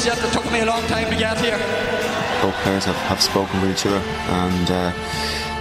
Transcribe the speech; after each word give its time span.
I'm 0.00 0.06
yet. 0.06 0.24
It 0.24 0.32
took 0.32 0.50
me 0.50 0.60
a 0.60 0.66
long 0.66 0.82
time 0.84 1.10
to 1.10 1.16
get 1.16 1.38
here. 1.40 1.58
both 2.40 2.54
players 2.62 2.84
have, 2.86 2.96
have 2.96 3.20
spoken 3.20 3.60
with 3.60 3.70
each 3.70 3.84
other 3.84 3.98
and 3.98 4.70
uh, 4.70 4.92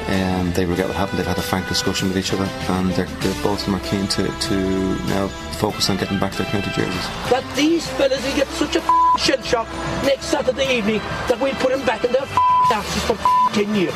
um, 0.07 0.53
they 0.53 0.65
regret 0.65 0.87
what 0.87 0.95
happened. 0.95 1.19
They've 1.19 1.27
had 1.27 1.37
a 1.37 1.41
frank 1.41 1.67
discussion 1.67 2.07
with 2.07 2.17
each 2.17 2.31
other 2.31 2.45
and 2.45 2.91
they're, 2.91 3.05
they're, 3.05 3.43
both 3.43 3.59
of 3.59 3.65
them 3.65 3.75
are 3.75 3.85
keen 3.87 4.07
to, 4.07 4.27
to 4.27 4.55
now 5.07 5.27
focus 5.59 5.89
on 5.89 5.97
getting 5.97 6.19
back 6.19 6.33
their 6.35 6.47
county 6.47 6.71
jerseys. 6.71 7.05
that 7.29 7.43
these 7.55 7.85
fellas 7.89 8.23
will 8.25 8.35
get 8.37 8.47
such 8.49 8.75
a 8.77 8.81
shell 9.17 9.41
shock 9.41 9.67
next 10.03 10.27
Saturday 10.27 10.77
evening 10.77 10.99
that 11.27 11.37
we'll 11.41 11.53
put 11.55 11.71
them 11.71 11.85
back 11.85 12.05
in 12.05 12.11
their 12.13 12.25
asses 12.71 13.03
for 13.03 13.17
10 13.53 13.75
years. 13.75 13.93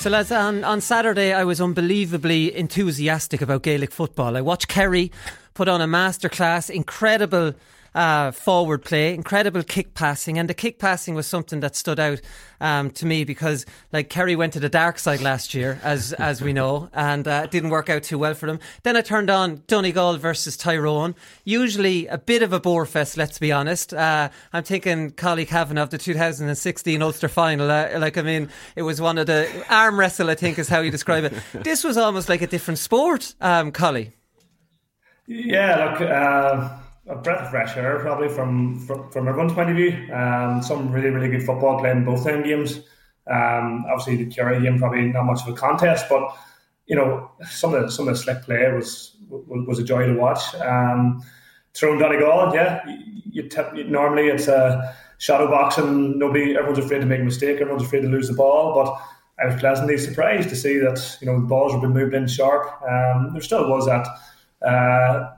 So, 0.00 0.10
lads, 0.10 0.30
on, 0.30 0.64
on 0.64 0.82
Saturday, 0.82 1.32
I 1.32 1.44
was 1.44 1.62
unbelievably 1.62 2.54
enthusiastic 2.54 3.40
about 3.40 3.62
Gaelic 3.62 3.90
football. 3.90 4.36
I 4.36 4.42
watched 4.42 4.68
Kerry 4.68 5.10
put 5.54 5.68
on 5.68 5.80
a 5.80 5.86
masterclass, 5.86 6.68
incredible 6.68 7.54
uh, 7.94 8.32
forward 8.32 8.84
play, 8.84 9.14
incredible 9.14 9.62
kick 9.62 9.94
passing, 9.94 10.38
and 10.38 10.48
the 10.48 10.54
kick 10.54 10.78
passing 10.78 11.14
was 11.14 11.26
something 11.26 11.60
that 11.60 11.76
stood 11.76 12.00
out 12.00 12.20
um, 12.60 12.90
to 12.90 13.06
me 13.06 13.24
because, 13.24 13.64
like, 13.92 14.10
Kerry 14.10 14.34
went 14.34 14.52
to 14.54 14.60
the 14.60 14.68
dark 14.68 14.98
side 14.98 15.20
last 15.20 15.54
year, 15.54 15.78
as 15.82 16.12
as 16.24 16.42
we 16.42 16.52
know, 16.52 16.88
and 16.92 17.26
uh, 17.28 17.42
it 17.44 17.50
didn't 17.50 17.70
work 17.70 17.88
out 17.88 18.02
too 18.02 18.18
well 18.18 18.34
for 18.34 18.46
them. 18.46 18.58
Then 18.82 18.96
I 18.96 19.00
turned 19.00 19.30
on 19.30 19.62
Donegal 19.66 20.16
versus 20.16 20.56
Tyrone. 20.56 21.14
Usually 21.44 22.06
a 22.08 22.18
bit 22.18 22.42
of 22.42 22.52
a 22.52 22.60
bore 22.60 22.86
fest, 22.86 23.16
let's 23.16 23.38
be 23.38 23.52
honest. 23.52 23.94
Uh, 23.94 24.30
I'm 24.52 24.64
thinking 24.64 25.10
Collie 25.10 25.46
Cavanagh 25.46 25.82
of 25.82 25.90
the 25.90 25.98
2016 25.98 27.00
Ulster 27.00 27.28
final. 27.28 27.70
Uh, 27.70 27.98
like, 27.98 28.18
I 28.18 28.22
mean, 28.22 28.48
it 28.74 28.82
was 28.82 29.00
one 29.00 29.18
of 29.18 29.26
the 29.26 29.48
arm 29.70 30.00
wrestle, 30.00 30.30
I 30.30 30.34
think, 30.34 30.58
is 30.58 30.68
how 30.68 30.80
you 30.80 30.90
describe 30.90 31.24
it. 31.24 31.32
This 31.64 31.84
was 31.84 31.96
almost 31.96 32.28
like 32.28 32.42
a 32.42 32.46
different 32.46 32.78
sport, 32.78 33.34
um, 33.40 33.72
Collie. 33.72 34.12
Yeah, 35.26 35.84
look, 35.84 36.00
uh, 36.02 36.78
a 37.06 37.16
breath 37.16 37.42
of 37.42 37.50
fresh 37.50 37.76
air 37.76 37.98
probably 38.00 38.28
from, 38.28 38.78
from 38.86 39.10
from 39.10 39.28
everyone's 39.28 39.52
point 39.52 39.70
of 39.70 39.76
view. 39.76 39.92
Um, 40.12 40.62
some 40.62 40.90
really 40.90 41.10
really 41.10 41.28
good 41.28 41.44
football 41.44 41.78
played 41.78 41.96
in 41.96 42.04
both 42.04 42.26
end 42.26 42.44
games. 42.44 42.80
Um, 43.26 43.84
obviously 43.88 44.16
the 44.16 44.26
Kerry 44.26 44.62
game 44.62 44.78
probably 44.78 45.02
not 45.06 45.24
much 45.24 45.42
of 45.42 45.48
a 45.48 45.56
contest, 45.56 46.06
but 46.08 46.34
you 46.86 46.96
know 46.96 47.30
some 47.48 47.74
of 47.74 47.82
the, 47.82 47.90
some 47.90 48.08
of 48.08 48.14
the 48.14 48.20
slick 48.20 48.42
play 48.42 48.70
was 48.72 49.16
was, 49.28 49.78
a 49.78 49.84
joy 49.84 50.06
to 50.06 50.14
watch. 50.14 50.54
Um, 50.56 51.22
Throwing 51.72 51.98
Donegal, 51.98 52.54
yeah, 52.54 52.86
you, 52.86 53.48
you, 53.74 53.84
normally 53.84 54.28
it's 54.28 54.46
a 54.46 54.94
shadow 55.18 55.48
boxing. 55.48 56.18
Nobody, 56.18 56.54
everyone's 56.56 56.78
afraid 56.78 57.00
to 57.00 57.06
make 57.06 57.20
a 57.20 57.24
mistake. 57.24 57.60
Everyone's 57.60 57.82
afraid 57.82 58.02
to 58.02 58.08
lose 58.08 58.28
the 58.28 58.34
ball, 58.34 58.74
but. 58.74 59.00
I 59.36 59.46
was 59.46 59.58
pleasantly 59.58 59.98
surprised 59.98 60.48
to 60.50 60.54
see 60.54 60.78
that 60.78 61.18
you 61.20 61.26
know 61.26 61.40
the 61.40 61.46
balls 61.48 61.74
were 61.74 61.80
being 61.80 61.92
moved 61.92 62.14
in 62.14 62.28
sharp. 62.28 62.70
Um, 62.88 63.30
there 63.32 63.42
still 63.42 63.68
was 63.68 63.84
that 63.86 64.06
uh, 64.64 65.30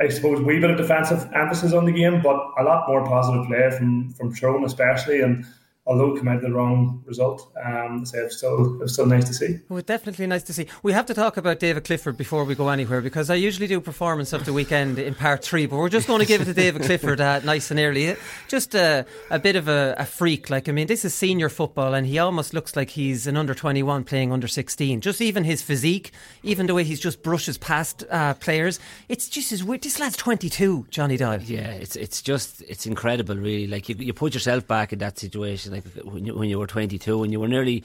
I 0.00 0.08
suppose 0.08 0.40
wee 0.40 0.60
bit 0.60 0.70
of 0.70 0.76
defensive 0.76 1.28
emphasis 1.34 1.72
on 1.72 1.84
the 1.84 1.92
game, 1.92 2.22
but 2.22 2.36
a 2.58 2.62
lot 2.62 2.88
more 2.88 3.04
positive 3.06 3.46
play 3.46 3.70
from 3.70 4.12
from 4.14 4.34
Tyrone 4.34 4.64
especially. 4.64 5.20
And 5.20 5.46
although 5.86 6.14
it 6.14 6.18
came 6.18 6.28
out 6.28 6.40
the 6.40 6.50
wrong 6.50 7.02
result, 7.04 7.52
um, 7.62 8.06
so 8.06 8.18
it's 8.24 8.38
still 8.38 8.74
it 8.74 8.80
was 8.80 8.92
still 8.92 9.06
nice 9.06 9.26
to 9.26 9.34
see. 9.34 9.58
Well, 9.68 9.82
definitely 9.82 10.26
nice 10.26 10.42
to 10.44 10.52
see. 10.52 10.66
We 10.82 10.92
have 10.92 11.06
to 11.06 11.14
talk 11.14 11.36
about 11.36 11.58
David 11.58 11.84
Clifford 11.84 12.16
before 12.16 12.44
we 12.44 12.54
go 12.54 12.68
anywhere 12.68 13.00
because 13.00 13.30
I 13.30 13.34
usually 13.34 13.66
do 13.66 13.80
performance 13.80 14.32
of 14.32 14.44
the 14.44 14.52
weekend 14.52 14.98
in 14.98 15.14
part 15.14 15.44
three, 15.44 15.66
but 15.66 15.76
we're 15.76 15.88
just 15.88 16.06
going 16.06 16.20
to 16.20 16.26
give 16.26 16.40
it 16.40 16.46
to 16.46 16.54
David 16.54 16.82
Clifford 16.82 17.20
uh, 17.20 17.40
nice 17.40 17.70
and 17.70 17.78
early. 17.80 18.16
Just 18.48 18.74
a, 18.74 19.06
a 19.30 19.38
bit 19.38 19.56
of 19.56 19.68
a, 19.68 19.94
a 19.98 20.06
freak. 20.06 20.50
Like, 20.50 20.68
I 20.68 20.72
mean, 20.72 20.86
this 20.86 21.04
is 21.04 21.14
senior 21.14 21.48
football 21.48 21.94
and 21.94 22.06
he 22.06 22.18
almost 22.18 22.54
looks 22.54 22.76
like 22.76 22.90
he's 22.90 23.26
an 23.26 23.36
under 23.36 23.54
21 23.54 24.04
playing 24.04 24.32
under 24.32 24.48
16. 24.48 25.00
Just 25.00 25.20
even 25.20 25.44
his 25.44 25.62
physique, 25.62 26.12
even 26.42 26.66
the 26.66 26.74
way 26.74 26.84
he's 26.84 27.00
just 27.00 27.22
brushes 27.22 27.58
past 27.58 28.04
uh, 28.10 28.34
players. 28.34 28.80
It's 29.08 29.28
just 29.28 29.52
as 29.52 29.62
weird. 29.62 29.82
This 29.82 30.00
lad's 30.00 30.16
22, 30.16 30.86
Johnny 30.90 31.16
Doyle. 31.16 31.42
Yeah, 31.42 31.70
it's 31.70 31.96
it's 31.96 32.22
just 32.22 32.62
it's 32.62 32.86
incredible, 32.86 33.36
really. 33.36 33.66
Like 33.66 33.88
you, 33.88 33.96
you 33.98 34.12
put 34.12 34.34
yourself 34.34 34.66
back 34.66 34.92
in 34.92 34.98
that 35.00 35.18
situation, 35.18 35.72
like 35.74 35.84
when 36.04 36.24
you, 36.26 36.34
when 36.34 36.48
you 36.48 36.58
were 36.58 36.66
22 36.66 37.22
and 37.22 37.32
you 37.32 37.40
were 37.40 37.48
nearly, 37.48 37.82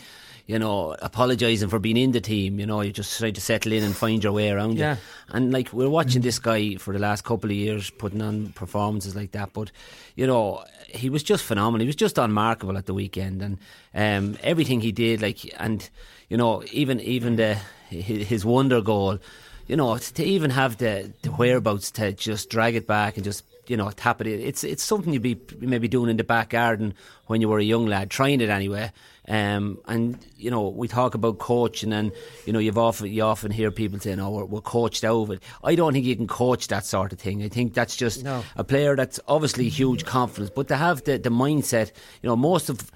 you 0.47 0.57
know, 0.57 0.95
apologising 1.01 1.69
for 1.69 1.77
being 1.79 1.97
in 1.97 2.11
the 2.11 2.21
team. 2.21 2.59
You 2.59 2.65
know, 2.65 2.81
you 2.81 2.91
just 2.91 3.19
tried 3.19 3.35
to 3.35 3.41
settle 3.41 3.71
in 3.73 3.83
and 3.83 3.95
find 3.95 4.23
your 4.23 4.33
way 4.33 4.49
around 4.49 4.77
Yeah. 4.77 4.93
it. 4.93 4.99
And 5.29 5.51
like 5.51 5.71
we're 5.73 5.89
watching 5.89 6.21
this 6.21 6.39
guy 6.39 6.75
for 6.75 6.93
the 6.93 6.99
last 6.99 7.23
couple 7.23 7.49
of 7.49 7.55
years 7.55 7.89
putting 7.89 8.21
on 8.21 8.49
performances 8.53 9.15
like 9.15 9.31
that, 9.33 9.53
but 9.53 9.71
you 10.15 10.25
know, 10.27 10.63
he 10.87 11.09
was 11.09 11.21
just 11.23 11.43
phenomenal. 11.43 11.81
He 11.81 11.87
was 11.87 11.95
just 11.95 12.17
unmarkable 12.17 12.77
at 12.77 12.85
the 12.87 12.93
weekend, 12.95 13.41
and 13.43 13.57
um, 13.93 14.37
everything 14.43 14.81
he 14.81 14.91
did, 14.91 15.21
like, 15.21 15.39
and 15.59 15.87
you 16.29 16.37
know, 16.37 16.63
even 16.71 16.99
even 17.01 17.35
the 17.35 17.55
his, 17.89 18.27
his 18.27 18.45
wonder 18.45 18.81
goal. 18.81 19.19
You 19.67 19.75
know, 19.75 19.95
to 19.99 20.23
even 20.23 20.49
have 20.49 20.77
the, 20.77 21.13
the 21.21 21.29
whereabouts 21.29 21.91
to 21.91 22.11
just 22.13 22.49
drag 22.49 22.73
it 22.75 22.87
back 22.87 23.17
and 23.17 23.23
just 23.23 23.43
you 23.69 23.77
know 23.77 23.91
tap 23.91 24.19
it. 24.21 24.27
It's 24.27 24.63
it's 24.63 24.83
something 24.83 25.13
you'd 25.13 25.21
be 25.21 25.39
maybe 25.59 25.87
doing 25.87 26.09
in 26.09 26.17
the 26.17 26.23
back 26.23 26.49
garden 26.49 26.95
when 27.27 27.39
you 27.39 27.47
were 27.47 27.59
a 27.59 27.63
young 27.63 27.85
lad, 27.85 28.09
trying 28.09 28.41
it 28.41 28.49
anyway. 28.49 28.91
Um, 29.29 29.77
and 29.87 30.17
you 30.37 30.49
know, 30.49 30.69
we 30.69 30.87
talk 30.87 31.13
about 31.13 31.37
coaching, 31.37 31.93
and 31.93 32.11
you 32.47 32.53
know, 32.53 32.57
you've 32.59 32.79
often 32.79 33.07
you 33.13 33.21
often 33.21 33.51
hear 33.51 33.69
people 33.69 33.99
saying, 33.99 34.19
"Oh, 34.19 34.31
we're, 34.31 34.45
we're 34.45 34.61
coached 34.61 35.05
over." 35.05 35.33
it." 35.35 35.43
I 35.63 35.75
don't 35.75 35.93
think 35.93 36.05
you 36.05 36.15
can 36.15 36.27
coach 36.27 36.67
that 36.69 36.83
sort 36.85 37.13
of 37.13 37.19
thing. 37.19 37.43
I 37.43 37.47
think 37.49 37.75
that's 37.75 37.95
just 37.95 38.23
No. 38.23 38.43
a 38.55 38.63
player 38.63 38.95
that's 38.95 39.19
obviously 39.27 39.69
huge 39.69 40.03
confidence, 40.05 40.49
but 40.55 40.67
to 40.69 40.75
have 40.77 41.03
the, 41.03 41.17
the 41.19 41.29
mindset, 41.29 41.91
you 42.23 42.27
know, 42.29 42.35
most 42.35 42.69
of 42.69 42.89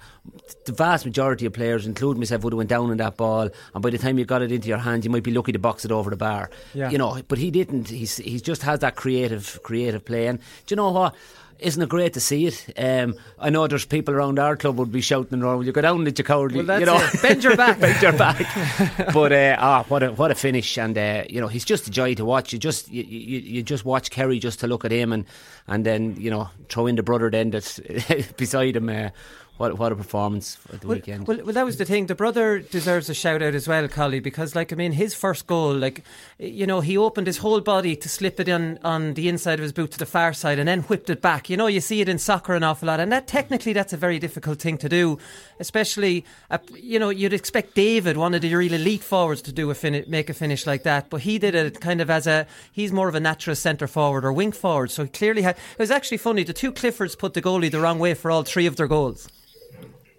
the 0.64 0.72
vast 0.72 1.04
majority 1.04 1.46
of 1.46 1.52
players, 1.52 1.86
including 1.86 2.18
myself, 2.18 2.42
would 2.42 2.52
have 2.52 2.58
went 2.58 2.70
down 2.70 2.90
on 2.90 2.96
that 2.96 3.16
ball, 3.16 3.48
and 3.74 3.82
by 3.82 3.90
the 3.90 3.98
time 3.98 4.18
you 4.18 4.24
got 4.24 4.42
it 4.42 4.50
into 4.50 4.66
your 4.66 4.78
hands, 4.78 5.04
you 5.04 5.10
might 5.12 5.22
be 5.22 5.30
lucky 5.32 5.52
to 5.52 5.58
box 5.60 5.84
it 5.84 5.92
over 5.92 6.10
the 6.10 6.16
bar. 6.16 6.50
Yeah. 6.74 6.90
You 6.90 6.98
know, 6.98 7.20
but 7.28 7.38
he 7.38 7.52
didn't. 7.52 7.88
He's 7.90 8.16
he 8.16 8.40
just 8.40 8.62
has 8.62 8.80
that 8.80 8.96
creative 8.96 9.60
creative 9.62 10.04
play, 10.04 10.26
and 10.26 10.40
do 10.66 10.72
you 10.72 10.76
know 10.76 10.90
what? 10.90 11.14
Isn't 11.64 11.82
it 11.82 11.88
great 11.88 12.12
to 12.12 12.20
see 12.20 12.46
it? 12.46 12.72
Um, 12.76 13.14
I 13.38 13.48
know 13.48 13.66
there's 13.66 13.86
people 13.86 14.14
around 14.14 14.38
our 14.38 14.54
club 14.56 14.76
would 14.76 14.92
be 14.92 15.00
shouting 15.00 15.42
around, 15.42 15.58
"Will 15.58 15.66
you 15.66 15.72
go 15.72 15.80
down, 15.80 16.04
did 16.04 16.18
you 16.18 16.24
cowardly?" 16.24 16.62
Well, 16.62 16.78
you 16.78 16.86
know, 16.86 16.98
it. 16.98 17.22
Bend 17.22 17.42
your 17.42 17.56
back. 17.56 17.80
bend 17.80 18.02
your 18.02 18.12
back. 18.12 18.38
but 19.14 19.32
uh, 19.32 19.56
ah, 19.58 19.84
what 19.88 20.02
a 20.02 20.12
what 20.12 20.30
a 20.30 20.34
finish! 20.34 20.76
And 20.76 20.96
uh, 20.96 21.24
you 21.28 21.40
know, 21.40 21.48
he's 21.48 21.64
just 21.64 21.88
a 21.88 21.90
joy 21.90 22.14
to 22.14 22.24
watch. 22.24 22.52
You 22.52 22.58
just 22.58 22.90
you, 22.90 23.02
you, 23.02 23.38
you 23.40 23.62
just 23.62 23.84
watch 23.84 24.10
Kerry 24.10 24.38
just 24.38 24.60
to 24.60 24.66
look 24.66 24.84
at 24.84 24.92
him, 24.92 25.12
and 25.12 25.24
and 25.66 25.86
then 25.86 26.16
you 26.18 26.30
know 26.30 26.50
throw 26.68 26.86
in 26.86 26.96
the 26.96 27.02
brother 27.02 27.30
then 27.30 27.50
that's 27.50 27.80
beside 28.36 28.76
him. 28.76 28.88
Uh, 28.88 29.08
what 29.56 29.78
what 29.78 29.92
a 29.92 29.96
performance 29.96 30.58
at 30.72 30.80
the 30.80 30.88
Well, 30.88 30.96
weekend. 30.96 31.28
well, 31.28 31.38
well, 31.44 31.52
that 31.54 31.64
was 31.64 31.76
the 31.76 31.84
thing. 31.84 32.06
The 32.06 32.14
brother 32.16 32.58
deserves 32.58 33.08
a 33.08 33.14
shout 33.14 33.40
out 33.40 33.54
as 33.54 33.68
well, 33.68 33.86
Collie, 33.86 34.18
because, 34.18 34.56
like, 34.56 34.72
I 34.72 34.76
mean, 34.76 34.92
his 34.92 35.14
first 35.14 35.46
goal, 35.46 35.72
like, 35.74 36.02
you 36.38 36.66
know, 36.66 36.80
he 36.80 36.96
opened 36.98 37.28
his 37.28 37.38
whole 37.38 37.60
body 37.60 37.94
to 37.94 38.08
slip 38.08 38.40
it 38.40 38.48
in 38.48 38.80
on 38.82 39.14
the 39.14 39.28
inside 39.28 39.60
of 39.60 39.62
his 39.62 39.72
boot 39.72 39.92
to 39.92 39.98
the 39.98 40.06
far 40.06 40.32
side 40.32 40.58
and 40.58 40.66
then 40.66 40.80
whipped 40.82 41.08
it 41.08 41.22
back. 41.22 41.48
You 41.48 41.56
know, 41.56 41.68
you 41.68 41.80
see 41.80 42.00
it 42.00 42.08
in 42.08 42.18
soccer 42.18 42.54
an 42.54 42.64
awful 42.64 42.88
lot, 42.88 42.98
and 42.98 43.12
that 43.12 43.28
technically 43.28 43.72
that's 43.72 43.92
a 43.92 43.96
very 43.96 44.18
difficult 44.18 44.58
thing 44.60 44.76
to 44.78 44.88
do, 44.88 45.18
especially, 45.60 46.24
uh, 46.50 46.58
you 46.74 46.98
know, 46.98 47.10
you'd 47.10 47.32
expect 47.32 47.74
David, 47.74 48.16
one 48.16 48.34
of 48.34 48.42
the 48.42 48.54
real 48.54 48.74
elite 48.74 49.04
forwards, 49.04 49.40
to 49.42 49.52
do 49.52 49.70
a 49.70 49.74
fin- 49.74 50.04
make 50.08 50.28
a 50.28 50.34
finish 50.34 50.66
like 50.66 50.82
that, 50.82 51.10
but 51.10 51.20
he 51.20 51.38
did 51.38 51.54
it 51.54 51.80
kind 51.80 52.00
of 52.00 52.10
as 52.10 52.26
a 52.26 52.46
he's 52.72 52.90
more 52.92 53.08
of 53.08 53.14
a 53.14 53.20
natural 53.20 53.54
centre 53.56 53.86
forward 53.86 54.24
or 54.24 54.32
wing 54.32 54.52
forward, 54.52 54.90
so 54.90 55.04
he 55.04 55.08
clearly 55.08 55.42
had. 55.42 55.56
It 55.56 55.78
was 55.78 55.90
actually 55.92 56.18
funny. 56.18 56.42
The 56.42 56.52
two 56.52 56.72
Cliffords 56.72 57.16
put 57.16 57.34
the 57.34 57.42
goalie 57.42 57.70
the 57.70 57.80
wrong 57.80 58.00
way 58.00 58.14
for 58.14 58.30
all 58.32 58.42
three 58.42 58.66
of 58.66 58.74
their 58.76 58.88
goals. 58.88 59.28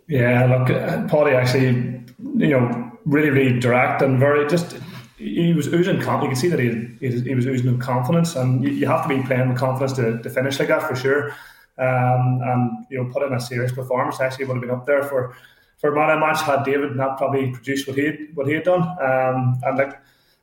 Yeah, 0.07 0.45
look, 0.45 0.67
Paddy 1.09 1.31
actually, 1.31 2.03
you 2.35 2.49
know, 2.49 2.91
really, 3.05 3.29
really 3.29 3.59
direct 3.59 4.01
and 4.01 4.19
very 4.19 4.47
just. 4.47 4.77
He 5.17 5.53
was 5.53 5.67
oozing 5.67 6.01
confidence. 6.01 6.43
You 6.43 6.49
can 6.49 6.59
see 6.59 6.67
that 6.67 6.99
he, 6.99 7.23
he, 7.23 7.33
was 7.33 7.47
oozing 7.47 7.79
confidence, 7.79 8.35
and 8.35 8.63
you, 8.63 8.69
you, 8.71 8.85
have 8.85 9.03
to 9.03 9.09
be 9.09 9.23
playing 9.23 9.49
with 9.49 9.57
confidence 9.57 9.93
to, 9.93 10.21
to 10.21 10.29
finish 10.29 10.59
like 10.59 10.67
that 10.67 10.83
for 10.83 10.93
sure. 10.95 11.29
Um, 11.77 12.41
and 12.43 12.85
you 12.89 13.01
know, 13.01 13.09
put 13.11 13.23
in 13.23 13.33
a 13.33 13.39
serious 13.39 13.71
performance. 13.71 14.19
Actually, 14.19 14.45
would 14.45 14.55
have 14.55 14.61
been 14.61 14.71
up 14.71 14.85
there 14.85 15.03
for 15.03 15.35
for 15.79 15.91
man 15.91 16.09
of 16.09 16.19
match 16.19 16.41
had 16.41 16.63
David 16.63 16.95
not 16.95 17.17
probably 17.17 17.51
produced 17.51 17.87
what 17.87 17.97
he 17.97 18.27
what 18.33 18.47
he 18.47 18.53
had 18.53 18.63
done. 18.63 18.81
Um, 18.81 19.59
and 19.63 19.77
like, 19.77 19.99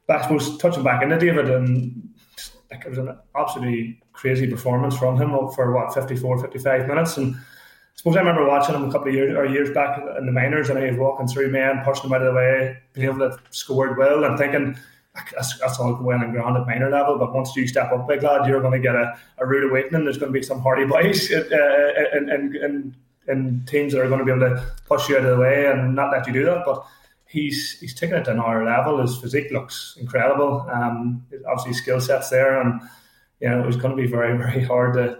I 0.08 0.22
suppose 0.22 0.56
touching 0.58 0.82
back 0.82 1.02
into 1.02 1.18
David, 1.18 1.50
and 1.50 2.10
like 2.70 2.84
it 2.84 2.88
was 2.88 2.98
an 2.98 3.16
absolutely 3.36 4.00
crazy 4.12 4.46
performance 4.46 4.96
from 4.96 5.16
him 5.16 5.30
for 5.50 5.72
what 5.72 5.94
54, 5.94 6.40
55 6.40 6.86
minutes, 6.86 7.16
and 7.16 7.36
suppose 7.94 8.16
I 8.16 8.20
remember 8.20 8.46
watching 8.46 8.74
him 8.74 8.88
a 8.88 8.92
couple 8.92 9.08
of 9.08 9.14
years 9.14 9.36
or 9.36 9.46
years 9.46 9.70
back 9.70 10.02
in 10.18 10.26
the 10.26 10.32
minors, 10.32 10.70
and 10.70 10.78
he 10.78 10.86
was 10.90 10.98
walking 10.98 11.26
through 11.26 11.50
men, 11.50 11.82
pushing 11.84 12.10
them 12.10 12.14
out 12.14 12.26
of 12.26 12.32
the 12.32 12.36
way, 12.36 12.78
being 12.92 13.08
able 13.08 13.30
to 13.30 13.38
score 13.50 13.94
well, 13.94 14.24
and 14.24 14.38
thinking 14.38 14.76
that's, 15.14 15.58
that's 15.58 15.78
all 15.78 15.98
well 16.00 16.20
and 16.20 16.32
grand 16.32 16.56
at 16.56 16.66
minor 16.66 16.90
level. 16.90 17.18
But 17.18 17.34
once 17.34 17.54
you 17.54 17.66
step 17.66 17.92
up, 17.92 18.08
big 18.08 18.22
lad, 18.22 18.48
you're 18.48 18.60
going 18.60 18.72
to 18.72 18.78
get 18.78 18.94
a, 18.94 19.18
a 19.38 19.46
rude 19.46 19.70
awakening. 19.70 20.04
There's 20.04 20.18
going 20.18 20.32
to 20.32 20.38
be 20.38 20.44
some 20.44 20.60
hardy 20.60 20.84
boys 20.86 21.30
uh, 21.30 21.92
and, 22.12 22.30
and, 22.30 22.56
and, 22.56 22.96
and 23.28 23.68
teams 23.68 23.92
that 23.92 24.00
are 24.00 24.08
going 24.08 24.20
to 24.20 24.24
be 24.24 24.32
able 24.32 24.56
to 24.56 24.66
push 24.86 25.08
you 25.08 25.16
out 25.16 25.24
of 25.24 25.36
the 25.36 25.42
way 25.42 25.66
and 25.66 25.94
not 25.94 26.10
let 26.10 26.26
you 26.26 26.32
do 26.32 26.44
that. 26.44 26.64
But 26.64 26.84
he's 27.32 27.78
he's 27.80 27.94
taken 27.94 28.16
it 28.16 28.24
to 28.24 28.32
another 28.32 28.64
level. 28.64 29.00
His 29.00 29.18
physique 29.18 29.50
looks 29.50 29.96
incredible. 30.00 30.66
Um, 30.70 31.26
obviously, 31.48 31.74
skill 31.74 32.00
sets 32.00 32.30
there, 32.30 32.60
and 32.60 32.80
you 33.40 33.48
know, 33.48 33.62
it 33.62 33.66
was 33.66 33.76
going 33.76 33.96
to 33.96 34.02
be 34.02 34.08
very 34.08 34.36
very 34.44 34.64
hard 34.64 34.94
to 34.94 35.18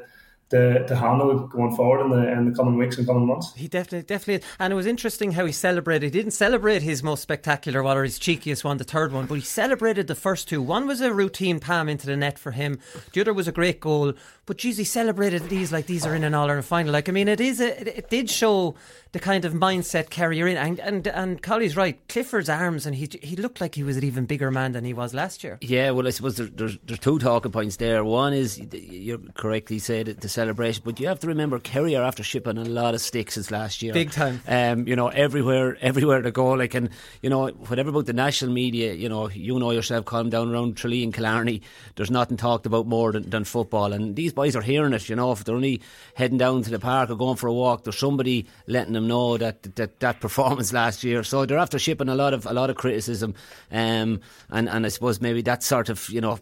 to, 0.53 0.87
to 0.87 0.95
handle 0.95 1.47
going 1.49 1.75
forward 1.75 2.05
in 2.05 2.11
the 2.11 2.31
in 2.31 2.51
the 2.51 2.57
coming 2.57 2.77
weeks 2.77 2.99
and 2.99 3.07
coming 3.07 3.27
months. 3.27 3.55
He 3.55 3.69
definitely 3.69 4.03
definitely 4.03 4.47
and 4.59 4.73
it 4.73 4.77
was 4.77 4.87
interesting 4.87 5.33
how 5.33 5.47
he 5.47 5.53
celebrated. 5.53 6.13
He 6.13 6.21
didn't 6.21 6.33
celebrate 6.33 6.83
his 6.83 7.03
most 7.03 7.23
spectacular 7.23 7.83
one 7.83 7.97
or 7.97 8.05
his 8.05 8.19
cheekiest 8.19 8.63
one, 8.63 8.77
the 8.77 8.85
third 8.85 9.13
one, 9.13 9.27
but 9.27 9.35
he 9.37 9.41
celebrated 9.41 10.07
the 10.07 10.15
first 10.15 10.49
two. 10.49 10.61
One 10.61 10.87
was 10.87 11.01
a 11.01 11.13
routine 11.13 11.59
palm 11.59 11.89
into 11.89 12.07
the 12.07 12.17
net 12.17 12.39
for 12.39 12.51
him. 12.51 12.79
The 13.13 13.23
other 13.23 13.33
was 13.33 13.49
a 13.49 13.53
great 13.53 13.81
goal. 13.81 14.13
But 14.53 14.59
geez, 14.59 14.77
he 14.77 14.85
celebrated 14.85 15.49
these 15.49 15.73
like 15.73 15.87
these 15.87 16.05
are 16.05 16.15
in 16.15 16.25
an 16.25 16.35
All 16.35 16.45
Ireland 16.45 16.67
final. 16.67 16.93
Like 16.93 17.09
I 17.09 17.13
mean, 17.13 17.27
it 17.27 17.41
is 17.41 17.59
a, 17.59 17.81
it, 17.81 17.89
it 17.89 18.11
did 18.11 18.29
show 18.29 18.75
the 19.13 19.19
kind 19.19 19.45
of 19.45 19.53
mindset 19.53 20.11
carrier 20.11 20.47
in. 20.47 20.57
And 20.57 20.81
and 20.81 21.07
and 21.07 21.43
Collie's 21.43 21.77
right. 21.77 21.99
Clifford's 22.09 22.49
arms, 22.49 22.87
and 22.87 22.95
he 22.95 23.09
he 23.23 23.37
looked 23.37 23.61
like 23.61 23.75
he 23.75 23.83
was 23.83 23.97
an 23.97 24.05
even 24.05 24.27
bigger 24.27 24.51
man 24.51 24.73
than 24.73 24.85
he 24.85 24.93
was 24.93 25.15
last 25.15 25.45
year. 25.45 25.59
Yeah, 25.61 25.91
well, 25.91 26.07
I 26.07 26.11
suppose 26.11 26.37
there, 26.37 26.47
there's 26.47 26.79
there's 26.85 26.99
two 26.99 27.19
talking 27.19 27.53
points 27.53 27.77
there. 27.77 28.05
One 28.05 28.33
is 28.33 28.59
you 28.59 29.19
correctly 29.35 29.79
said 29.79 30.07
the 30.07 30.29
celebration, 30.29 30.83
but 30.85 30.99
you 30.99 31.09
have 31.09 31.21
to 31.21 31.27
remember 31.29 31.59
Kerry 31.59 31.95
are 31.95 32.03
after 32.03 32.23
shipping 32.23 32.59
a 32.59 32.65
lot 32.65 32.95
of 32.95 33.01
sticks 33.01 33.35
since 33.35 33.51
last 33.51 33.83
year, 33.83 33.93
big 33.93 34.11
time. 34.11 34.41
Um, 34.49 34.89
you 34.89 34.97
know, 34.97 35.09
everywhere 35.09 35.77
everywhere 35.83 36.23
to 36.23 36.31
go. 36.31 36.51
Like, 36.53 36.75
and 36.75 36.89
you 37.21 37.31
know, 37.31 37.49
whatever 37.49 37.91
about 37.91 38.07
the 38.07 38.15
national 38.15 38.53
media, 38.53 38.95
you 38.95 39.09
know, 39.09 39.29
you 39.29 39.59
know 39.59 39.71
yourself, 39.71 40.07
calm 40.07 40.31
down 40.31 40.53
around 40.53 40.77
Tralee 40.77 41.05
and 41.05 41.13
Killarney. 41.13 41.63
There's 41.97 42.11
nothing 42.11 42.39
talked 42.39 42.65
about 42.65 42.87
more 42.87 43.13
than, 43.13 43.29
than 43.29 43.45
football, 43.45 43.93
and 43.93 44.17
these 44.17 44.33
boys 44.43 44.57
are 44.57 44.63
hearing 44.63 44.93
it. 44.93 45.09
You 45.09 45.15
know, 45.15 45.31
if 45.31 45.45
they're 45.45 45.55
only 45.55 45.81
heading 46.17 46.39
down 46.39 46.63
to 46.63 46.71
the 46.71 46.81
park 46.81 47.11
or 47.11 47.15
going 47.15 47.37
for 47.37 47.47
a 47.47 47.53
walk, 47.53 47.85
there's 47.85 47.99
somebody 47.99 48.47
letting 48.67 48.93
them 48.93 49.07
know 49.07 49.37
that 49.37 49.63
that, 49.77 50.01
that 50.01 50.19
performance 50.21 50.73
last 50.83 51.05
year. 51.05 51.23
So 51.23 51.47
they're 51.47 51.59
after 51.59 51.79
shipping 51.79 52.09
a 52.09 52.17
lot 52.17 52.35
of 52.35 52.45
a 52.47 52.53
lot 52.53 52.69
of 52.69 52.75
criticism, 52.77 53.35
um, 53.71 54.21
and 54.51 54.69
and 54.69 54.85
I 54.85 54.89
suppose 54.89 55.21
maybe 55.21 55.43
that 55.43 55.63
sort 55.63 55.91
of 55.91 56.09
you 56.09 56.21
know 56.21 56.41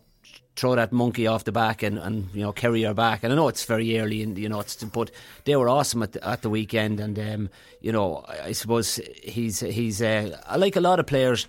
throw 0.57 0.75
that 0.75 0.93
monkey 0.93 1.27
off 1.27 1.45
the 1.45 1.53
back 1.53 1.83
and, 1.83 1.99
and 1.99 2.29
you 2.35 2.41
know 2.41 2.53
carry 2.53 2.83
her 2.85 2.95
back. 2.95 3.23
And 3.23 3.33
I 3.33 3.37
know 3.37 3.49
it's 3.49 3.67
very 3.67 4.01
early, 4.01 4.23
and 4.23 4.39
you 4.39 4.49
know, 4.49 4.61
it's, 4.61 4.83
but 4.83 5.11
they 5.45 5.57
were 5.57 5.69
awesome 5.69 6.03
at 6.03 6.13
the, 6.13 6.27
at 6.27 6.41
the 6.41 6.49
weekend. 6.49 7.01
And 7.01 7.19
um, 7.19 7.51
you 7.83 7.93
know, 7.93 8.25
I 8.27 8.53
suppose 8.53 8.99
he's 9.23 9.61
he's 9.61 10.01
uh, 10.01 10.41
I 10.47 10.57
like 10.57 10.77
a 10.77 10.81
lot 10.81 11.01
of 11.01 11.07
players 11.07 11.47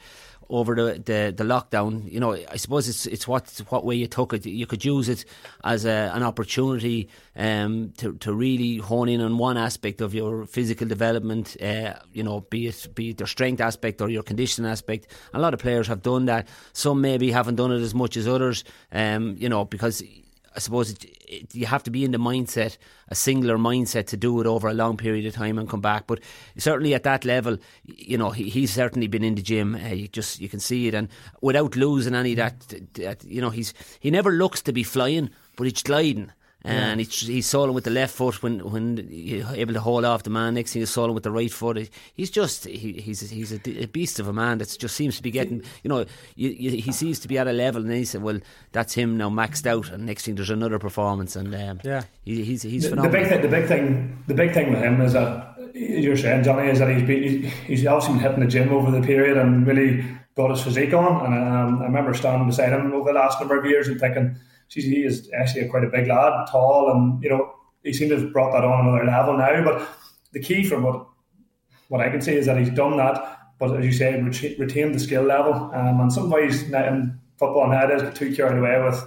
over 0.52 0.76
the, 0.76 1.02
the, 1.04 1.34
the, 1.36 1.44
lockdown. 1.44 2.12
You 2.12 2.20
know, 2.20 2.34
I 2.34 2.58
suppose 2.58 2.88
it's 2.88 3.06
it's 3.06 3.28
what 3.28 3.62
what 3.70 3.86
way 3.86 3.96
you 3.96 4.08
took 4.08 4.34
it. 4.34 4.46
You 4.46 4.68
could 4.68 4.84
use 4.86 5.10
it 5.10 5.26
as 5.64 5.86
a, 5.86 6.12
an 6.14 6.24
opportunity 6.24 7.10
um, 7.36 7.94
to 7.98 8.14
to 8.18 8.34
really 8.34 8.78
hone 8.78 9.10
in 9.10 9.22
on 9.22 9.38
one 9.38 9.58
aspect 9.58 10.02
of 10.02 10.14
your 10.14 10.46
physical 10.46 10.88
development. 10.88 11.56
Uh, 11.62 11.94
you 12.14 12.24
know, 12.24 12.42
be 12.42 12.68
it 12.68 12.88
be 12.94 13.12
it 13.12 13.20
your 13.20 13.28
strength 13.28 13.62
aspect 13.62 14.02
or 14.02 14.10
your 14.10 14.24
conditioning 14.24 14.70
aspect. 14.70 15.08
A 15.34 15.40
lot 15.40 15.54
of 15.54 15.60
players 15.60 15.88
have 15.88 16.02
done 16.02 16.26
that. 16.26 16.48
Some 16.74 17.02
maybe 17.02 17.32
haven't 17.32 17.56
done 17.56 17.72
it 17.72 17.82
as 17.82 17.96
much 17.96 18.18
as 18.18 18.28
others. 18.28 18.64
Um, 18.92 19.38
you 19.40 19.50
know, 19.50 19.66
because 19.66 20.04
I 20.56 20.60
suppose 20.60 20.92
it, 20.92 21.06
it, 21.28 21.56
you 21.56 21.66
have 21.66 21.84
to 21.84 21.92
be 21.92 22.04
in 22.04 22.12
the 22.12 22.18
mindset, 22.18 22.78
a 23.08 23.16
singular 23.16 23.58
mindset, 23.58 24.08
to 24.08 24.18
do 24.18 24.42
it 24.42 24.48
over 24.48 24.68
a 24.68 24.74
long 24.74 24.98
period 24.98 25.26
of 25.26 25.34
time 25.34 25.58
and 25.58 25.70
come 25.70 25.82
back. 25.82 26.08
But 26.08 26.20
certainly 26.58 26.94
at 26.94 27.04
that 27.04 27.24
level, 27.24 27.58
you 27.86 28.18
know, 28.18 28.32
he, 28.32 28.50
he's 28.50 28.74
certainly 28.74 29.08
been 29.08 29.24
in 29.24 29.36
the 29.36 29.42
gym. 29.42 29.76
Uh, 29.76 29.90
you 29.90 30.08
just 30.08 30.42
you 30.42 30.50
can 30.50 30.60
see 30.60 30.88
it, 30.88 30.94
and 30.94 31.08
without 31.42 31.76
losing 31.76 32.16
any 32.16 32.36
that, 32.36 32.60
that, 32.96 33.24
you 33.24 33.42
know, 33.42 33.50
he's 33.50 33.74
he 34.00 34.12
never 34.12 34.32
looks 34.32 34.62
to 34.64 34.74
be 34.74 34.84
flying, 34.84 35.30
but 35.56 35.66
he's 35.66 35.84
gliding 35.84 36.32
and 36.64 37.00
yeah. 37.00 37.06
he's, 37.06 37.22
he's 37.22 37.48
soloing 37.48 37.74
with 37.74 37.86
the 37.86 37.92
left 37.92 38.14
foot 38.14 38.44
when 38.44 38.60
when 38.60 39.10
able 39.56 39.74
to 39.74 39.80
hold 39.80 40.06
off 40.06 40.24
the 40.24 40.30
man. 40.30 40.54
Next 40.54 40.74
thing 40.74 40.82
he's 40.82 40.92
soloing 40.92 41.16
with 41.16 41.24
the 41.24 41.32
right 41.32 41.52
foot. 41.52 41.90
He's 42.14 42.30
just 42.30 42.66
he, 42.66 42.94
he's 42.94 43.30
he's 43.30 43.52
a, 43.52 43.84
a, 43.84 43.88
beast 43.88 44.20
of 44.20 44.28
a 44.28 44.34
man 44.34 44.60
that 44.60 44.76
just 44.78 44.96
seems 44.96 45.18
to 45.18 45.24
be 45.24 45.32
getting 45.32 45.64
you 45.84 45.90
know 45.90 46.06
you, 46.36 46.50
you, 46.50 46.72
he 46.82 46.92
seems 46.92 47.20
to 47.20 47.28
be 47.28 47.38
at 47.38 47.48
a 47.48 47.54
level, 47.54 47.82
and 47.82 47.90
then 47.90 47.98
he 47.98 48.06
said, 48.06 48.22
"Well, 48.22 48.40
that's 48.72 48.94
him 48.94 49.18
now 49.18 49.30
maxed 49.30 49.66
out." 49.66 49.90
And 49.90 50.06
next 50.06 50.26
thing 50.26 50.36
there's 50.36 50.52
another 50.52 50.78
performance, 50.78 51.36
and 51.36 51.54
um, 51.56 51.82
yeah, 51.84 52.04
he, 52.24 52.44
he's 52.44 52.62
he's 52.62 52.84
the, 52.84 52.90
phenomenal. 52.90 53.12
The 53.12 53.18
big 53.18 53.30
thing, 53.30 53.42
the 53.42 53.58
big 53.58 53.68
thing, 53.68 54.24
the 54.28 54.34
big 54.36 54.54
thing 54.54 54.70
with 54.72 54.82
him 54.82 55.02
is 55.02 55.14
that 55.14 55.56
you're 55.74 56.18
saying 56.18 56.44
Johnny 56.44 56.70
is 56.70 56.80
that 56.80 56.90
he's 56.90 57.08
been, 57.08 57.44
he's 57.66 57.86
obviously 57.86 58.16
been 58.16 58.24
hitting 58.24 58.40
the 58.42 58.48
gym 58.48 58.74
over 58.74 58.92
the 58.92 59.02
period 59.02 59.38
and 59.38 59.66
really 59.66 60.06
got 60.36 60.52
his 60.52 60.62
physique 60.62 60.94
on. 60.94 61.26
And 61.26 61.34
um, 61.34 61.82
I 61.82 61.86
remember 61.86 62.14
standing 62.14 62.48
beside 62.48 62.74
him 62.74 62.94
over 62.94 63.12
the 63.12 63.20
last 63.20 63.40
number 63.40 63.58
of 63.58 63.66
years 63.66 63.88
and 63.88 64.00
thinking 64.00 64.38
he 64.74 65.04
is 65.04 65.30
actually 65.38 65.68
quite 65.68 65.84
a 65.84 65.90
big 65.90 66.08
lad, 66.08 66.48
tall, 66.50 66.92
and 66.92 67.22
you 67.24 67.30
know 67.30 67.54
he 67.84 67.94
seems 67.94 68.12
to 68.12 68.20
have 68.20 68.34
brought 68.34 68.52
that 68.54 68.64
on 68.64 68.88
another 68.88 69.06
level 69.06 69.38
now. 69.38 69.64
But 69.64 69.88
the 70.32 70.40
key 70.40 70.64
from 70.64 70.84
what 70.84 71.08
what 71.90 72.02
I 72.02 72.10
can 72.10 72.22
see 72.22 72.34
is 72.34 72.46
that 72.46 72.58
he's 72.58 72.70
done 72.70 72.98
that, 72.98 73.40
but 73.60 73.76
as 73.76 73.86
you 73.86 73.92
say, 73.92 74.20
retained 74.22 74.96
the 74.96 75.00
skill 75.00 75.24
level. 75.24 75.54
Um, 75.74 76.00
and 76.00 76.14
some 76.14 76.30
guys 76.30 76.64
in 76.64 77.20
football 77.38 77.68
nowadays 77.68 78.02
get 78.02 78.16
too 78.16 78.34
carried 78.34 78.58
away 78.58 78.82
with 78.82 79.04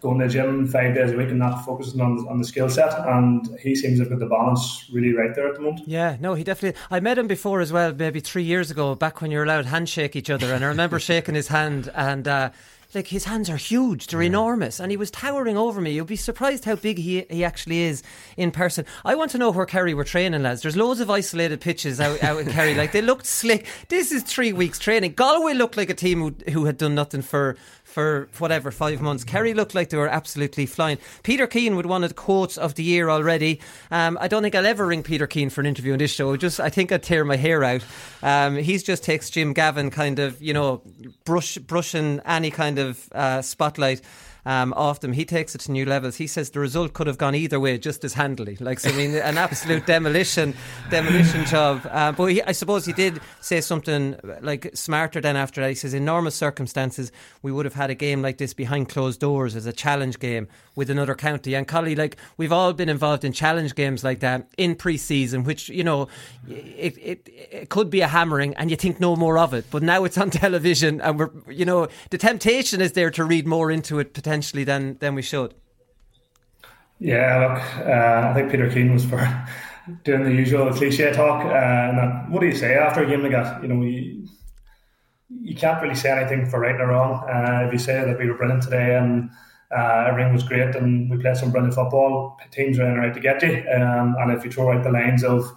going 0.00 0.18
to 0.18 0.26
the 0.26 0.32
gym 0.32 0.66
five 0.66 0.94
days 0.94 1.12
a 1.12 1.16
week 1.16 1.28
and 1.28 1.38
not 1.38 1.64
focusing 1.64 2.00
on, 2.00 2.26
on 2.28 2.38
the 2.38 2.44
skill 2.44 2.68
set. 2.68 2.92
And 3.06 3.58
he 3.60 3.74
seems 3.74 3.98
to 3.98 4.04
have 4.04 4.10
got 4.10 4.18
the 4.20 4.26
balance 4.26 4.88
really 4.92 5.12
right 5.12 5.34
there 5.34 5.48
at 5.48 5.54
the 5.54 5.60
moment. 5.60 5.86
Yeah, 5.86 6.16
no, 6.20 6.34
he 6.34 6.44
definitely. 6.44 6.80
I 6.90 7.00
met 7.00 7.18
him 7.18 7.26
before 7.26 7.60
as 7.60 7.72
well, 7.72 7.92
maybe 7.92 8.20
three 8.20 8.44
years 8.44 8.70
ago, 8.70 8.94
back 8.94 9.20
when 9.20 9.30
you 9.30 9.38
were 9.38 9.44
allowed 9.44 9.66
handshake 9.66 10.16
each 10.16 10.30
other. 10.30 10.54
And 10.54 10.64
I 10.64 10.68
remember 10.68 10.98
shaking 11.00 11.34
his 11.34 11.48
hand 11.48 11.90
and. 11.94 12.26
Uh, 12.26 12.50
like 12.94 13.08
his 13.08 13.24
hands 13.24 13.48
are 13.48 13.56
huge, 13.56 14.06
they're 14.08 14.22
yeah. 14.22 14.28
enormous, 14.28 14.80
and 14.80 14.90
he 14.90 14.96
was 14.96 15.10
towering 15.10 15.56
over 15.56 15.80
me. 15.80 15.92
You'll 15.92 16.04
be 16.04 16.16
surprised 16.16 16.64
how 16.64 16.76
big 16.76 16.98
he 16.98 17.26
he 17.30 17.44
actually 17.44 17.82
is 17.82 18.02
in 18.36 18.50
person. 18.50 18.84
I 19.04 19.14
want 19.14 19.30
to 19.32 19.38
know 19.38 19.50
where 19.50 19.66
Kerry 19.66 19.94
were 19.94 20.04
training, 20.04 20.42
lads. 20.42 20.62
There's 20.62 20.76
loads 20.76 21.00
of 21.00 21.10
isolated 21.10 21.60
pitches 21.60 22.00
out, 22.00 22.22
out 22.22 22.40
in 22.40 22.50
Kerry. 22.50 22.74
Like 22.74 22.92
they 22.92 23.02
looked 23.02 23.26
slick. 23.26 23.66
This 23.88 24.12
is 24.12 24.22
three 24.22 24.52
weeks 24.52 24.78
training. 24.78 25.14
Galway 25.14 25.54
looked 25.54 25.76
like 25.76 25.90
a 25.90 25.94
team 25.94 26.20
who, 26.20 26.34
who 26.50 26.64
had 26.64 26.78
done 26.78 26.94
nothing 26.94 27.22
for 27.22 27.56
for 27.90 28.28
whatever 28.38 28.70
five 28.70 29.00
months. 29.00 29.24
Kerry 29.24 29.54
looked 29.54 29.74
like 29.74 29.90
they 29.90 29.96
were 29.96 30.08
absolutely 30.08 30.66
flying. 30.66 30.98
Peter 31.22 31.46
Keane 31.46 31.76
would 31.76 31.86
one 31.86 32.04
of 32.04 32.10
the 32.10 32.14
quotes 32.14 32.56
of 32.56 32.74
the 32.74 32.82
year 32.82 33.10
already. 33.10 33.60
Um, 33.90 34.16
I 34.20 34.28
don't 34.28 34.42
think 34.42 34.54
I'll 34.54 34.66
ever 34.66 34.86
ring 34.86 35.02
Peter 35.02 35.26
Keane 35.26 35.50
for 35.50 35.60
an 35.60 35.66
interview 35.66 35.92
on 35.92 35.98
this 35.98 36.12
show. 36.12 36.36
Just 36.36 36.60
I 36.60 36.70
think 36.70 36.92
I'd 36.92 37.02
tear 37.02 37.24
my 37.24 37.36
hair 37.36 37.64
out. 37.64 37.84
Um, 38.22 38.56
he's 38.56 38.82
just 38.82 39.04
takes 39.04 39.30
Jim 39.30 39.52
Gavin 39.52 39.90
kind 39.90 40.18
of 40.18 40.40
you 40.40 40.54
know 40.54 40.82
brush 41.24 41.58
brushing 41.58 42.20
any 42.24 42.50
kind 42.50 42.78
of 42.78 43.08
uh, 43.12 43.42
spotlight 43.42 44.00
um, 44.44 44.72
off 44.74 45.00
them. 45.00 45.12
He 45.12 45.24
takes 45.24 45.54
it 45.54 45.60
to 45.62 45.72
new 45.72 45.84
levels. 45.84 46.16
He 46.16 46.26
says 46.26 46.50
the 46.50 46.60
result 46.60 46.92
could 46.92 47.06
have 47.06 47.18
gone 47.18 47.34
either 47.34 47.60
way, 47.60 47.78
just 47.78 48.04
as 48.04 48.14
handily. 48.14 48.56
Like, 48.60 48.80
so, 48.80 48.90
I 48.90 48.92
mean, 48.92 49.14
an 49.14 49.38
absolute 49.38 49.86
demolition, 49.94 50.54
demolition 50.90 51.44
job. 51.44 51.86
Uh, 51.90 52.12
but 52.12 52.26
he, 52.26 52.42
I 52.42 52.52
suppose 52.52 52.86
he 52.86 52.92
did 52.92 53.20
say 53.40 53.60
something 53.60 54.16
like 54.40 54.70
smarter 54.74 55.20
than 55.20 55.36
after 55.36 55.60
that. 55.60 55.68
He 55.68 55.74
says, 55.74 55.94
in 55.94 56.04
normal 56.04 56.30
circumstances, 56.30 57.12
we 57.42 57.52
would 57.52 57.64
have 57.64 57.74
had 57.74 57.90
a 57.90 57.94
game 57.94 58.22
like 58.22 58.38
this 58.38 58.54
behind 58.54 58.88
closed 58.88 59.20
doors 59.20 59.54
as 59.56 59.66
a 59.66 59.72
challenge 59.72 60.18
game 60.18 60.48
with 60.74 60.88
another 60.90 61.14
county. 61.14 61.54
And 61.54 61.66
Collie, 61.68 61.94
like 61.94 62.16
we've 62.36 62.52
all 62.52 62.72
been 62.72 62.88
involved 62.88 63.24
in 63.24 63.32
challenge 63.32 63.74
games 63.74 64.02
like 64.02 64.20
that 64.20 64.48
in 64.56 64.74
pre-season, 64.74 65.44
which 65.44 65.68
you 65.68 65.84
know, 65.84 66.08
it, 66.48 66.96
it 66.98 67.28
it 67.28 67.68
could 67.68 67.90
be 67.90 68.00
a 68.00 68.08
hammering, 68.08 68.54
and 68.54 68.70
you 68.70 68.76
think 68.76 69.00
no 69.00 69.16
more 69.16 69.38
of 69.38 69.52
it. 69.52 69.66
But 69.70 69.82
now 69.82 70.04
it's 70.04 70.16
on 70.16 70.30
television, 70.44 71.00
and 71.00 71.18
we're 71.18 71.30
you 71.48 71.64
know 71.64 71.88
the 72.10 72.18
temptation 72.18 72.80
is 72.80 72.92
there 72.92 73.10
to 73.10 73.24
read 73.24 73.46
more 73.46 73.70
into 73.70 73.98
it 73.98 74.14
potentially 74.14 74.29
than 74.64 74.98
than 74.98 75.14
we 75.14 75.22
should. 75.22 75.54
Yeah, 76.98 77.48
look, 77.48 77.86
uh, 77.88 78.30
I 78.30 78.34
think 78.34 78.50
Peter 78.50 78.70
Keane 78.70 78.92
was 78.92 79.04
for 79.04 79.18
doing 80.04 80.24
the 80.24 80.32
usual 80.32 80.72
cliche 80.72 81.12
talk. 81.12 81.44
Uh, 81.44 81.48
and 81.48 82.32
what 82.32 82.40
do 82.40 82.46
you 82.46 82.56
say 82.56 82.74
after 82.74 83.02
a 83.02 83.06
game 83.06 83.22
like 83.22 83.32
that? 83.32 83.62
You 83.62 83.68
know, 83.68 83.82
you, 83.82 84.28
you 85.28 85.54
can't 85.54 85.82
really 85.82 85.94
say 85.94 86.10
anything 86.10 86.46
for 86.46 86.60
right 86.60 86.78
or 86.80 86.88
wrong. 86.88 87.24
Uh, 87.28 87.66
if 87.66 87.72
you 87.72 87.78
say 87.78 88.04
that 88.04 88.18
we 88.18 88.26
were 88.28 88.36
brilliant 88.36 88.62
today 88.62 88.96
and 88.96 89.30
uh, 89.74 90.06
everything 90.08 90.34
was 90.34 90.42
great 90.42 90.74
and 90.74 91.10
we 91.10 91.16
played 91.16 91.36
some 91.36 91.50
brilliant 91.50 91.74
football, 91.74 92.38
teams 92.50 92.78
ran 92.78 92.98
right 92.98 93.14
to 93.14 93.20
get 93.20 93.42
you. 93.42 93.64
Um, 93.74 94.16
and 94.18 94.32
if 94.32 94.44
you 94.44 94.50
throw 94.50 94.72
out 94.72 94.82
the 94.84 94.90
lines 94.90 95.24
of 95.24 95.50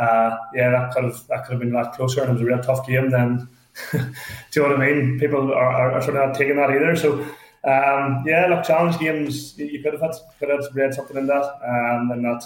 uh, 0.00 0.36
yeah, 0.54 0.70
that 0.70 0.92
could 0.92 1.04
have 1.04 1.26
that 1.28 1.44
could 1.44 1.52
have 1.52 1.60
been 1.60 1.74
a 1.74 1.82
lot 1.82 1.94
closer, 1.94 2.20
and 2.20 2.30
it 2.30 2.32
was 2.34 2.42
a 2.42 2.44
real 2.44 2.60
tough 2.60 2.86
game. 2.86 3.10
Then, 3.10 3.48
do 3.92 3.98
you 3.98 4.62
know 4.62 4.68
what 4.68 4.80
I 4.80 4.92
mean? 4.92 5.18
People 5.18 5.52
are, 5.52 5.64
are, 5.64 5.92
are 5.92 6.02
sort 6.02 6.16
of 6.16 6.28
not 6.28 6.36
taking 6.36 6.56
that 6.56 6.70
either. 6.70 6.96
So, 6.96 7.26
um, 7.66 8.22
yeah, 8.26 8.46
look, 8.48 8.64
challenge 8.64 8.98
games 8.98 9.58
you 9.58 9.82
could 9.82 9.92
have 9.92 10.02
had 10.02 10.12
could 10.38 10.50
have 10.50 10.74
read 10.74 10.94
something 10.94 11.16
in 11.16 11.26
that, 11.26 11.44
um, 11.66 12.10
and 12.12 12.24
that 12.24 12.44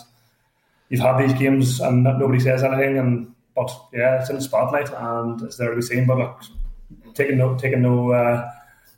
you've 0.88 1.00
had 1.00 1.18
these 1.18 1.38
games 1.38 1.80
and 1.80 2.04
nobody 2.04 2.40
says 2.40 2.62
anything, 2.62 2.98
and 2.98 3.34
but 3.54 3.70
yeah, 3.92 4.20
it's 4.20 4.30
in 4.30 4.36
the 4.36 4.42
spotlight 4.42 4.90
and 4.90 5.42
it's 5.42 5.56
there 5.56 5.70
to 5.70 5.76
be 5.76 5.82
seen. 5.82 6.06
But 6.06 6.18
look, 6.18 6.42
taking 7.14 7.38
no 7.38 7.56
taking 7.56 7.82
no. 7.82 8.12
Uh, 8.12 8.50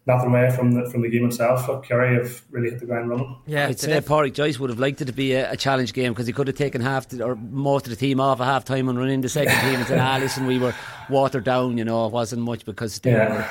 nothing 0.06 0.30
away 0.30 0.50
from 0.50 0.72
the 0.72 0.88
from 0.90 1.02
the 1.02 1.08
game 1.08 1.26
itself. 1.26 1.68
Look, 1.68 1.84
Kerry 1.84 2.16
have 2.16 2.42
really 2.50 2.70
hit 2.70 2.80
the 2.80 2.86
ground 2.86 3.10
running. 3.10 3.36
Yeah, 3.46 3.68
I'd 3.68 3.78
say 3.78 4.00
Pádraig 4.00 4.34
Joyce 4.34 4.58
would 4.58 4.70
have 4.70 4.78
liked 4.78 5.00
it 5.00 5.06
to 5.06 5.12
be 5.12 5.32
a, 5.32 5.52
a 5.52 5.56
challenge 5.56 5.92
game 5.92 6.12
because 6.12 6.26
he 6.26 6.32
could 6.32 6.46
have 6.46 6.56
taken 6.56 6.80
half 6.80 7.08
the, 7.08 7.24
or 7.24 7.36
most 7.36 7.86
of 7.86 7.90
the 7.90 7.96
team 7.96 8.20
off 8.20 8.40
at 8.40 8.44
half 8.44 8.64
time 8.64 8.88
and 8.88 8.98
run 8.98 9.08
in 9.08 9.20
the 9.20 9.28
second 9.28 9.58
team 9.60 9.78
and 9.78 9.86
said, 9.86 9.98
"Ah, 9.98 10.18
listen, 10.18 10.46
we 10.46 10.58
were 10.58 10.74
watered 11.08 11.44
down." 11.44 11.78
You 11.78 11.84
know, 11.84 12.06
it 12.06 12.12
wasn't 12.12 12.42
much 12.42 12.64
because 12.64 12.98
they 13.00 13.12
yeah. 13.12 13.36
were. 13.36 13.46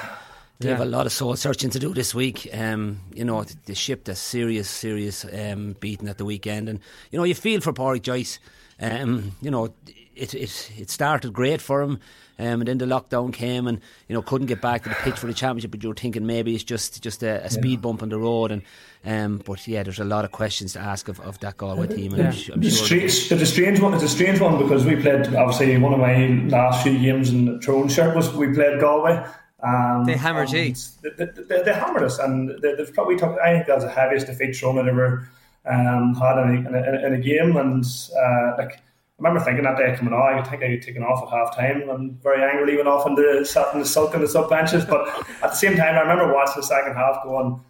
They 0.61 0.69
yeah. 0.69 0.77
have 0.77 0.85
a 0.85 0.89
lot 0.89 1.05
of 1.05 1.11
soul 1.11 1.35
searching 1.35 1.71
to 1.71 1.79
do 1.79 1.93
this 1.93 2.13
week. 2.13 2.47
Um, 2.53 2.99
you 3.13 3.25
know, 3.25 3.43
they 3.65 3.73
shipped 3.73 4.07
a 4.09 4.15
serious, 4.15 4.69
serious 4.69 5.25
um, 5.25 5.75
beating 5.79 6.07
at 6.07 6.17
the 6.17 6.25
weekend, 6.25 6.69
and 6.69 6.79
you 7.09 7.17
know, 7.17 7.23
you 7.23 7.33
feel 7.35 7.61
for 7.61 7.73
Pádraig 7.73 8.03
Joyce. 8.03 8.39
Um, 8.79 9.31
you 9.41 9.49
know, 9.49 9.73
it, 10.15 10.33
it 10.33 10.71
it 10.77 10.89
started 10.89 11.33
great 11.33 11.61
for 11.61 11.81
him. 11.81 11.99
Um, 12.39 12.61
and 12.61 12.67
then 12.67 12.77
the 12.79 12.85
lockdown 12.85 13.31
came, 13.31 13.67
and 13.67 13.79
you 14.07 14.15
know 14.15 14.23
couldn't 14.23 14.47
get 14.47 14.61
back 14.61 14.83
to 14.83 14.89
the 14.89 14.95
pitch 14.95 15.15
for 15.15 15.27
the 15.27 15.33
championship. 15.33 15.69
But 15.69 15.83
you 15.83 15.89
were 15.89 15.95
thinking 15.95 16.25
maybe 16.25 16.55
it's 16.55 16.63
just 16.63 17.03
just 17.03 17.21
a, 17.21 17.45
a 17.45 17.49
speed 17.51 17.79
yeah. 17.79 17.81
bump 17.81 18.01
on 18.01 18.09
the 18.09 18.17
road, 18.17 18.51
and 18.51 18.63
um, 19.05 19.41
but 19.45 19.67
yeah, 19.67 19.83
there's 19.83 19.99
a 19.99 20.03
lot 20.05 20.25
of 20.25 20.31
questions 20.31 20.73
to 20.73 20.79
ask 20.79 21.07
of, 21.07 21.19
of 21.19 21.39
that 21.39 21.57
Galway 21.57 21.87
team. 21.87 22.15
Yeah. 22.15 22.33
I'm, 22.51 22.53
I'm 22.53 22.69
sure 22.69 22.97
it's, 22.97 23.31
it's 23.31 23.41
a 23.41 23.45
strange 23.45 23.79
one. 23.79 23.93
It's 23.93 24.03
a 24.03 24.09
strange 24.09 24.39
one 24.39 24.57
because 24.57 24.85
we 24.85 24.95
played 24.95 25.27
obviously 25.35 25.77
one 25.77 25.93
of 25.93 25.99
my 25.99 26.27
last 26.47 26.81
few 26.81 26.97
games 26.97 27.29
in 27.29 27.45
the 27.45 27.59
Tyrone 27.59 27.89
shirt 27.89 28.15
was 28.15 28.33
we 28.33 28.51
played 28.53 28.79
Galway. 28.79 29.23
Um, 29.63 30.05
they 30.05 30.17
hammered 30.17 30.49
G. 30.49 30.75
They, 31.03 31.25
they, 31.25 31.61
they, 31.63 31.73
hammered 31.73 32.03
us, 32.03 32.17
and 32.17 32.49
they, 32.61 32.75
have 32.77 32.93
probably 32.93 33.15
took. 33.15 33.37
I 33.39 33.53
think 33.53 33.67
that's 33.67 33.83
the 33.83 33.91
heaviest 33.91 34.27
defeat 34.27 34.59
had 34.59 34.87
ever 34.87 35.29
um, 35.65 36.15
had 36.15 36.37
in 36.39 36.65
a, 36.65 36.69
in, 36.69 36.75
a, 36.75 37.07
in 37.07 37.13
a, 37.13 37.19
game, 37.19 37.55
and 37.57 37.85
uh, 37.85 38.55
like 38.57 38.81
I 39.21 39.27
remember 39.27 39.45
thinking 39.45 39.65
that 39.65 39.77
day 39.77 39.95
coming 39.95 40.15
on, 40.15 40.39
I 40.39 40.43
think 40.43 40.63
I 40.63 40.67
had 40.67 40.81
taken 40.81 41.03
off 41.03 41.21
at 41.23 41.29
half 41.29 41.55
time 41.55 41.87
and 41.91 42.19
very 42.23 42.41
angrily 42.41 42.75
went 42.75 42.87
off 42.87 43.05
into 43.05 43.45
sat 43.45 43.71
in 43.71 43.79
the 43.79 43.85
sulk 43.85 44.15
in 44.15 44.21
the 44.21 44.27
sub 44.27 44.49
benches. 44.49 44.83
But 44.83 45.07
at 45.43 45.51
the 45.51 45.55
same 45.55 45.77
time, 45.77 45.95
I 45.95 46.01
remember 46.01 46.33
watching 46.33 46.55
the 46.57 46.63
second 46.63 46.95
half 46.95 47.23
going, 47.23 47.61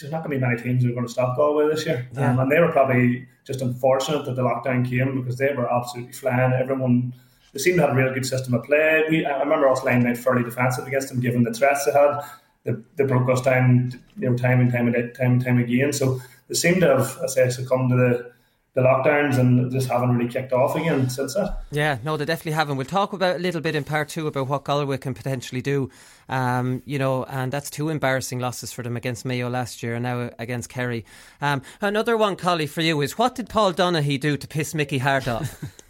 there's 0.00 0.12
not 0.12 0.22
going 0.22 0.38
to 0.38 0.46
be 0.46 0.46
many 0.46 0.62
teams 0.62 0.84
who 0.84 0.90
are 0.90 0.94
going 0.94 1.06
to 1.06 1.12
stop 1.12 1.36
Galway 1.36 1.68
this 1.68 1.84
year. 1.84 2.08
Yeah. 2.14 2.30
Um, 2.30 2.38
and 2.38 2.52
they 2.52 2.60
were 2.60 2.70
probably 2.70 3.26
just 3.44 3.62
unfortunate 3.62 4.24
that 4.26 4.36
the 4.36 4.42
lockdown 4.42 4.88
came 4.88 5.20
because 5.20 5.38
they 5.38 5.52
were 5.54 5.72
absolutely 5.72 6.12
flying. 6.12 6.52
Everyone, 6.52 7.12
they 7.56 7.62
seemed 7.62 7.78
to 7.78 7.86
have 7.86 7.96
a 7.96 7.98
real 7.98 8.12
good 8.12 8.26
system 8.26 8.52
of 8.52 8.64
play. 8.64 9.02
We, 9.08 9.24
I 9.24 9.38
remember 9.38 9.66
us 9.70 9.82
laying 9.82 10.06
out 10.06 10.18
fairly 10.18 10.42
defensive 10.42 10.86
against 10.86 11.08
them, 11.08 11.20
given 11.20 11.42
the 11.42 11.54
threats 11.54 11.86
they 11.86 11.92
had. 11.92 12.20
They, 12.64 12.72
they 12.96 13.04
broke 13.04 13.30
us 13.30 13.40
down, 13.40 13.98
you 14.18 14.28
know, 14.28 14.36
time 14.36 14.60
and 14.60 14.70
time 14.70 14.92
and 14.92 15.14
time 15.14 15.32
and 15.32 15.42
time 15.42 15.58
again. 15.58 15.94
So 15.94 16.20
they 16.48 16.54
seem 16.54 16.80
to 16.80 16.88
have, 16.88 17.18
as 17.24 17.38
I 17.38 17.48
say, 17.48 17.62
succumbed 17.62 17.90
to 17.90 17.96
the 17.96 18.32
the 18.74 18.82
lockdowns 18.82 19.38
and 19.38 19.72
just 19.72 19.88
haven't 19.88 20.14
really 20.14 20.30
kicked 20.30 20.52
off 20.52 20.76
again 20.76 21.08
since 21.08 21.32
that. 21.32 21.60
Yeah, 21.70 21.96
no, 22.04 22.18
they 22.18 22.26
definitely 22.26 22.52
haven't. 22.52 22.76
We'll 22.76 22.84
talk 22.84 23.14
about 23.14 23.36
a 23.36 23.38
little 23.38 23.62
bit 23.62 23.74
in 23.74 23.84
part 23.84 24.10
two 24.10 24.26
about 24.26 24.48
what 24.48 24.64
Galway 24.64 24.98
can 24.98 25.14
potentially 25.14 25.62
do. 25.62 25.88
Um, 26.28 26.82
you 26.84 26.98
know, 26.98 27.24
and 27.24 27.50
that's 27.50 27.70
two 27.70 27.88
embarrassing 27.88 28.38
losses 28.38 28.74
for 28.74 28.82
them 28.82 28.94
against 28.94 29.24
Mayo 29.24 29.48
last 29.48 29.82
year 29.82 29.94
and 29.94 30.02
now 30.02 30.28
against 30.38 30.68
Kerry. 30.68 31.06
Um, 31.40 31.62
another 31.80 32.18
one, 32.18 32.36
Collie, 32.36 32.66
for 32.66 32.82
you 32.82 33.00
is 33.00 33.16
what 33.16 33.34
did 33.34 33.48
Paul 33.48 33.72
Donaghy 33.72 34.20
do 34.20 34.36
to 34.36 34.46
piss 34.46 34.74
Mickey 34.74 34.98
Harte 34.98 35.28
off? 35.28 35.64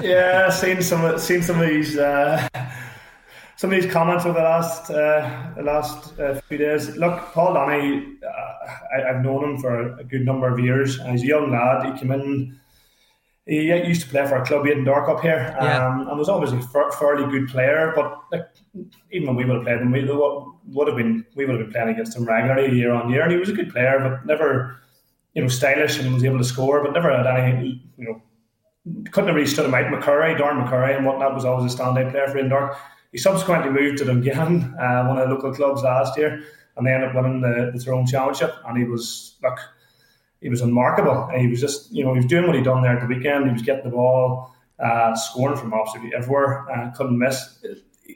yeah, 0.00 0.50
seen 0.50 0.82
some 0.82 1.18
seen 1.18 1.42
some 1.42 1.60
of 1.60 1.68
these. 1.68 1.96
Uh, 1.96 2.48
some 3.62 3.72
of 3.72 3.80
these 3.80 3.92
comments 3.92 4.24
over 4.24 4.40
the 4.40 4.44
last 4.44 4.90
uh, 4.90 5.52
the 5.54 5.62
last 5.62 6.18
uh, 6.18 6.40
few 6.48 6.58
days. 6.58 6.96
Look, 6.96 7.32
Paul 7.32 7.54
Donaghy, 7.54 8.16
uh, 8.20 8.98
I, 8.98 9.12
have 9.12 9.22
known 9.22 9.44
him 9.44 9.58
for 9.58 9.98
a 9.98 10.02
good 10.02 10.24
number 10.24 10.52
of 10.52 10.58
years. 10.58 11.00
He's 11.00 11.22
a 11.22 11.26
young 11.26 11.52
lad. 11.52 11.86
He 11.86 11.96
came 11.96 12.10
in. 12.10 12.58
He 13.46 13.72
used 13.72 14.02
to 14.02 14.08
play 14.08 14.26
for 14.26 14.36
a 14.36 14.44
club 14.44 14.66
in 14.66 14.82
Dark 14.82 15.08
up 15.08 15.20
here, 15.20 15.54
um, 15.60 15.66
yeah. 15.66 16.10
and 16.10 16.18
was 16.18 16.28
obviously 16.28 16.58
a 16.58 16.92
fairly 16.92 17.30
good 17.30 17.50
player. 17.50 17.92
But 17.94 18.18
like, 18.32 18.48
even 19.12 19.28
when 19.28 19.36
we 19.36 19.44
would 19.44 19.58
have 19.58 19.64
played 19.64 19.78
him, 19.78 19.92
we 19.92 20.04
would 20.74 20.88
have 20.88 20.96
been 20.96 21.24
we 21.36 21.46
would 21.46 21.56
have 21.56 21.64
been 21.64 21.72
playing 21.72 21.90
against 21.90 22.16
him 22.16 22.24
regularly 22.24 22.76
year 22.76 22.90
on 22.90 23.10
year, 23.10 23.22
and 23.22 23.30
he 23.30 23.38
was 23.38 23.48
a 23.48 23.52
good 23.52 23.70
player, 23.70 24.00
but 24.00 24.26
never, 24.26 24.80
you 25.34 25.42
know, 25.42 25.48
stylish 25.48 26.00
and 26.00 26.12
was 26.12 26.24
able 26.24 26.38
to 26.38 26.44
score, 26.44 26.82
but 26.82 26.92
never 26.92 27.16
had 27.16 27.26
any, 27.26 27.80
you 27.96 28.06
know, 28.06 28.22
couldn't 29.10 29.28
have 29.28 29.36
really 29.36 29.46
stood 29.46 29.66
him 29.66 29.74
out. 29.74 29.86
McCurry, 29.86 30.36
Darren 30.36 30.66
McCurry, 30.66 30.96
and 30.96 31.06
whatnot 31.06 31.34
was 31.34 31.44
always 31.44 31.72
a 31.72 31.76
standout 31.76 32.10
player 32.10 32.28
for 32.28 32.38
Edendork. 32.38 32.76
He 33.12 33.18
subsequently 33.18 33.70
moved 33.70 33.98
to 33.98 34.04
Dungannon, 34.04 34.74
uh, 34.80 35.04
one 35.04 35.18
of 35.18 35.28
the 35.28 35.34
local 35.34 35.54
clubs 35.54 35.82
last 35.82 36.16
year, 36.18 36.42
and 36.76 36.86
they 36.86 36.92
ended 36.92 37.10
up 37.10 37.14
winning 37.14 37.40
the, 37.40 37.70
the 37.72 37.82
Tyrone 37.82 38.06
Championship. 38.06 38.54
And 38.66 38.76
he 38.76 38.84
was 38.84 39.36
look, 39.42 39.58
he 40.40 40.48
was 40.48 40.60
unmarkable. 40.60 41.28
And 41.32 41.40
he 41.40 41.46
was 41.46 41.60
just, 41.60 41.92
you 41.92 42.04
know, 42.04 42.12
he 42.12 42.18
was 42.18 42.26
doing 42.26 42.46
what 42.46 42.56
he'd 42.56 42.64
done 42.64 42.82
there 42.82 42.98
at 42.98 43.00
the 43.00 43.14
weekend. 43.14 43.46
He 43.46 43.52
was 43.52 43.62
getting 43.62 43.84
the 43.84 43.90
ball, 43.90 44.54
uh, 44.78 45.14
scoring 45.14 45.56
from 45.56 45.72
absolutely 45.72 46.14
everywhere, 46.14 46.68
uh, 46.70 46.90
couldn't 46.90 47.18
miss. 47.18 47.64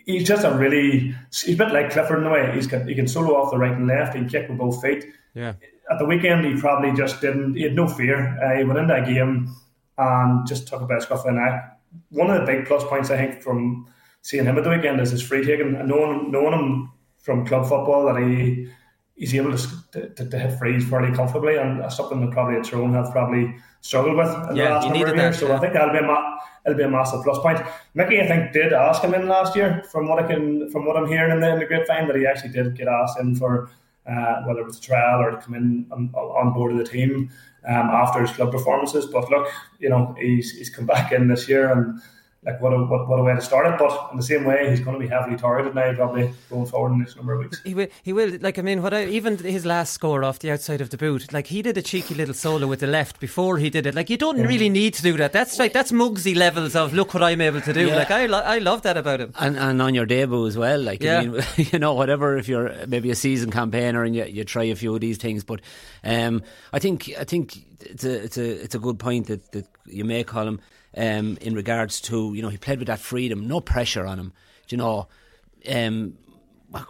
He's 0.05 0.27
just 0.27 0.45
a 0.45 0.51
really, 0.51 1.15
he's 1.31 1.55
a 1.55 1.65
bit 1.65 1.73
like 1.73 1.91
Clifford 1.91 2.19
in 2.19 2.27
a 2.27 2.31
way. 2.31 2.53
He's 2.55 2.67
got, 2.67 2.87
he 2.87 2.95
can 2.95 3.07
solo 3.07 3.37
off 3.37 3.53
the 3.53 3.59
right 3.59 3.73
and 3.73 3.87
left. 3.87 4.15
He 4.15 4.21
can 4.21 4.29
kick 4.29 4.49
with 4.49 4.59
both 4.59 4.83
feet. 4.83 5.05
Yeah. 5.35 5.55
At 5.91 5.99
the 5.99 6.05
weekend, 6.05 6.45
he 6.45 6.61
probably 6.61 6.93
just 6.93 7.21
didn't. 7.21 7.55
He 7.55 7.63
had 7.63 7.75
no 7.75 7.87
fear. 7.87 8.37
Uh, 8.43 8.59
he 8.59 8.65
went 8.65 8.81
into 8.81 8.93
that 8.93 9.07
game 9.07 9.55
and 9.99 10.47
just 10.47 10.69
talk 10.69 10.81
about 10.81 10.89
bit 10.89 10.97
of 10.99 11.03
scuff 11.05 11.27
in 11.27 11.35
the 11.35 11.41
neck. 11.41 11.79
One 12.11 12.31
of 12.31 12.41
the 12.41 12.47
big 12.47 12.67
plus 12.67 12.85
points 12.85 13.11
I 13.11 13.17
think 13.17 13.43
from 13.43 13.87
seeing 14.23 14.45
him 14.45 14.59
at 14.59 14.65
the 14.65 14.71
weekend 14.71 15.01
is 15.01 15.11
his 15.11 15.23
free 15.23 15.45
taking 15.45 15.75
and 15.75 15.89
knowing 15.89 16.31
knowing 16.31 16.53
him 16.53 16.93
from 17.19 17.47
club 17.47 17.67
football 17.67 18.07
that 18.07 18.23
he 18.23 18.69
he's 19.15 19.35
able 19.35 19.57
to, 19.57 20.09
to, 20.11 20.29
to 20.29 20.39
hit 20.39 20.59
frees 20.59 20.87
fairly 20.89 21.15
comfortably 21.15 21.57
and 21.57 21.81
that's 21.81 21.97
something 21.97 22.21
that 22.21 22.31
probably 22.33 22.61
a 22.61 22.63
Tyrone 22.63 22.93
have 22.93 23.11
probably 23.13 23.57
struggled 23.81 24.17
with 24.17 24.51
in 24.51 24.57
yeah, 24.57 24.65
the 24.65 24.71
last 24.71 24.89
number 24.89 25.07
of 25.07 25.17
years. 25.17 25.39
So 25.39 25.49
yeah. 25.49 25.57
I 25.57 25.59
think 25.59 25.73
that'll 25.73 25.93
be 25.93 25.99
a 25.99 26.03
ma- 26.03 26.37
it'll 26.67 26.77
be 26.77 26.85
a 26.85 26.91
massive 26.91 27.23
plus 27.25 27.39
point. 27.39 27.61
Mickey, 27.95 28.21
I 28.21 28.27
think, 28.27 28.53
did 28.53 28.73
ask 28.73 29.03
him 29.03 29.15
in 29.15 29.29
last 29.29 29.57
year, 29.57 29.83
from 29.91 30.09
what 30.09 30.23
I 30.23 30.27
can, 30.27 30.69
from 30.71 30.85
what 30.85 30.97
I'm 30.97 31.07
hearing 31.07 31.33
in 31.33 31.41
the, 31.41 31.53
in 31.53 31.59
the 31.61 31.67
grapevine, 31.67 32.09
that 32.09 32.17
he 32.17 32.27
actually 32.27 32.51
did 32.51 32.77
get 32.77 32.89
asked 32.89 33.19
in 33.19 33.37
for 33.37 33.71
uh, 34.07 34.43
whether 34.43 34.61
it 34.61 34.67
was 34.67 34.79
a 34.79 34.83
trial 34.83 35.21
or 35.21 35.31
to 35.31 35.37
come 35.39 35.55
in 35.55 35.87
on, 35.91 36.11
on 36.15 36.53
board 36.53 36.73
of 36.73 36.79
the 36.79 36.85
team 36.85 37.31
um, 37.67 37.91
after 37.91 38.21
his 38.21 38.31
club 38.33 38.53
performances. 38.53 39.07
But 39.07 39.31
look, 39.31 39.49
you 39.79 39.89
know, 39.89 40.15
he's 40.19 40.57
he's 40.57 40.71
come 40.71 40.87
back 40.87 41.13
in 41.13 41.29
this 41.29 41.49
year 41.49 41.73
and 41.73 42.01
like 42.47 42.61
what 42.61 42.73
a, 42.73 42.79
what, 42.79 43.09
what 43.09 43.19
a 43.19 43.23
way 43.25 43.35
to 43.35 43.41
start 43.43 43.67
it. 43.67 43.77
But 43.77 44.11
in 44.13 44.17
the 44.17 44.23
same 44.23 44.45
way, 44.45 44.71
he's 44.71 44.79
going 44.79 44.95
to 44.95 45.01
be 45.01 45.09
heavily 45.09 45.37
targeted 45.37 45.75
now, 45.75 45.93
probably 45.95 46.33
going 46.49 46.67
forward 46.67 46.93
in 46.93 47.03
this 47.03 47.17
number 47.17 47.35
of 47.35 47.41
weeks. 47.41 47.61
He 47.65 47.75
will. 47.75 47.89
He 48.05 48.13
will. 48.13 48.39
Like 48.41 48.59
I 48.59 48.63
mean, 48.63 48.83
what 48.83 48.95
I, 48.95 49.07
even 49.07 49.37
his 49.39 49.67
last 49.67 49.93
score 49.93 50.23
off 50.23 50.39
the 50.39 50.53
outside 50.53 50.81
of 50.81 50.91
the 50.91 50.97
boot, 50.97 51.33
like 51.33 51.49
he 51.49 51.61
did 51.61 51.77
a 51.77 51.83
cheeky 51.83 52.15
little 52.15 52.35
solo 52.35 52.69
with 52.69 52.81
the 52.81 52.87
left 52.87 53.19
before 53.19 53.59
he 53.59 53.69
did 53.69 53.85
it. 53.85 53.97
Like 53.97 54.09
you 54.09 54.17
don't 54.17 54.39
yeah. 54.39 54.47
really 54.47 54.69
need 54.69 54.95
to 54.95 55.03
do 55.03 55.17
that. 55.17 55.33
That's 55.33 55.59
like 55.59 55.73
that's 55.73 55.91
Mugsy 55.91 56.37
levels 56.37 56.77
of 56.77 56.95
look 56.95 57.13
what 57.15 57.23
I'm 57.25 57.41
able 57.41 57.61
to 57.63 57.73
do. 57.73 57.89
Yeah. 57.89 57.97
Like 57.97 58.13
I, 58.13 58.27
lo- 58.27 58.43
I 58.45 58.59
love 58.59 58.83
that 58.83 58.97
about 58.97 59.21
him. 59.21 59.33
And 59.39 59.59
and 59.59 59.83
on 59.83 59.95
your 59.95 60.07
debut 60.07 60.47
as 60.47 60.57
well. 60.57 60.81
Like 60.81 61.03
yeah. 61.03 61.19
I 61.19 61.27
mean, 61.27 61.43
you 61.57 61.79
know, 61.81 61.95
whatever 61.95 62.37
if 62.37 62.49
you're 62.49 62.73
maybe 62.87 63.11
a 63.11 63.17
season 63.17 63.51
campaigner 63.51 64.05
and 64.05 64.15
you, 64.15 64.25
you 64.25 64.45
try 64.45 64.65
a 64.65 64.77
few 64.77 64.95
of 64.95 65.01
these 65.01 65.19
things, 65.19 65.43
but 65.43 65.61
um, 66.05 66.43
I 66.73 66.79
think 66.79 67.13
I 67.19 67.25
think 67.25 67.65
it's 67.81 68.05
a 68.05 68.23
it's 68.23 68.39
a 68.39 68.63
it's 68.63 68.75
a 68.77 68.79
good 68.79 69.01
point 69.01 69.27
that, 69.27 69.51
that 69.51 69.67
you 69.87 70.05
may 70.05 70.23
call 70.23 70.45
Colin 70.45 70.61
um, 70.97 71.39
in 71.41 71.55
regards 71.55 72.01
to 72.03 72.33
you 72.35 72.43
know 72.43 72.49
he 72.49 72.57
played 72.57 72.79
with 72.79 72.89
that 72.89 73.01
freedom, 73.01 73.47
no 73.47 73.61
pressure 73.61 74.07
on 74.07 74.19
him. 74.19 74.33
You 74.69 74.79
know, 74.79 75.09
um, 75.69 76.15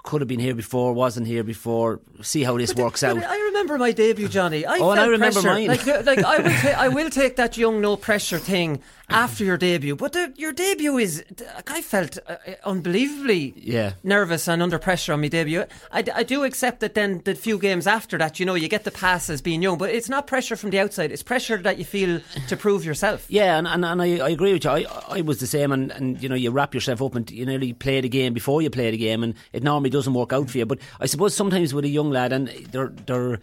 could 0.03 0.21
have 0.21 0.29
been 0.29 0.41
here 0.41 0.55
before, 0.55 0.93
wasn't 0.93 1.27
here 1.27 1.45
before. 1.45 2.01
See 2.23 2.43
how 2.43 2.57
this 2.57 2.73
but 2.73 2.85
works 2.85 3.03
out. 3.03 3.23
I 3.23 3.37
remember 3.37 3.79
my 3.79 3.93
debut, 3.93 4.29
Johnny. 4.29 4.65
I 4.65 4.79
oh, 4.79 4.91
and 4.91 5.01
I 5.01 5.07
remember 5.07 5.43
pressure. 5.43 5.49
mine. 5.49 5.69
Like, 5.69 5.87
like 5.87 6.19
I 6.25 6.39
will, 6.39 6.51
ta- 6.51 6.77
I 6.79 6.89
will 6.89 7.11
take 7.11 7.37
that 7.37 7.57
young 7.57 7.81
no 7.81 7.97
pressure 7.97 8.39
thing 8.39 8.83
after 9.09 9.45
your 9.45 9.57
debut. 9.57 9.97
But 9.97 10.13
the, 10.13 10.33
your 10.37 10.53
debut 10.53 10.99
is, 10.99 11.25
I 11.67 11.83
felt 11.83 12.19
uh, 12.27 12.37
unbelievably 12.65 13.55
yeah. 13.57 13.93
nervous 14.03 14.49
and 14.49 14.63
under 14.63 14.79
pressure 14.79 15.13
on 15.13 15.21
my 15.21 15.29
debut. 15.29 15.65
I, 15.93 16.05
I 16.15 16.23
do 16.23 16.45
accept 16.45 16.81
that 16.81 16.95
then 16.95 17.23
the 17.25 17.35
few 17.35 17.59
games 17.59 17.87
after 17.87 18.19
that, 18.19 18.41
you 18.41 18.47
know, 18.47 18.55
you 18.55 18.69
get 18.69 18.85
the 18.85 18.91
pass 18.91 19.31
as 19.31 19.41
being 19.41 19.63
young, 19.63 19.79
but 19.79 19.91
it's 19.91 20.09
not 20.09 20.27
pressure 20.27 20.57
from 20.57 20.71
the 20.71 20.81
outside. 20.81 21.13
It's 21.13 21.23
pressure 21.23 21.57
that 21.59 21.79
you 21.79 21.85
feel 21.85 22.21
to 22.49 22.57
prove 22.57 22.85
yourself. 22.85 23.27
Yeah, 23.29 23.59
and, 23.59 23.67
and, 23.67 23.85
and 23.85 24.03
I, 24.03 24.19
I 24.19 24.31
agree 24.31 24.53
with 24.53 24.65
you. 24.65 24.71
I, 24.71 24.87
I 25.09 25.21
was 25.21 25.39
the 25.41 25.47
same, 25.47 25.73
and, 25.73 25.93
and 25.93 26.23
you 26.23 26.29
know, 26.29 26.35
you 26.35 26.51
wrap 26.51 26.75
yourself 26.75 27.01
up 27.01 27.15
and 27.15 27.31
you 27.31 27.47
nearly 27.47 27.73
play 27.73 28.01
the 28.01 28.09
game 28.09 28.35
before 28.35 28.63
you 28.63 28.71
play 28.71 28.91
the 28.91 28.97
game, 28.97 29.23
and 29.23 29.35
it 29.53 29.63
normally 29.63 29.91
doesn't 29.91 30.15
work 30.15 30.33
out 30.33 30.51
for 30.51 30.59
you. 30.59 30.67
But 30.67 30.81
I 31.01 31.07
suppose 31.07 31.35
sometimes 31.35 31.73
with 31.73 31.85
a 31.85 31.89
young 31.89 32.11
lad, 32.11 32.33
and 32.33 32.49
they're 32.49 32.89
they're 33.07 33.39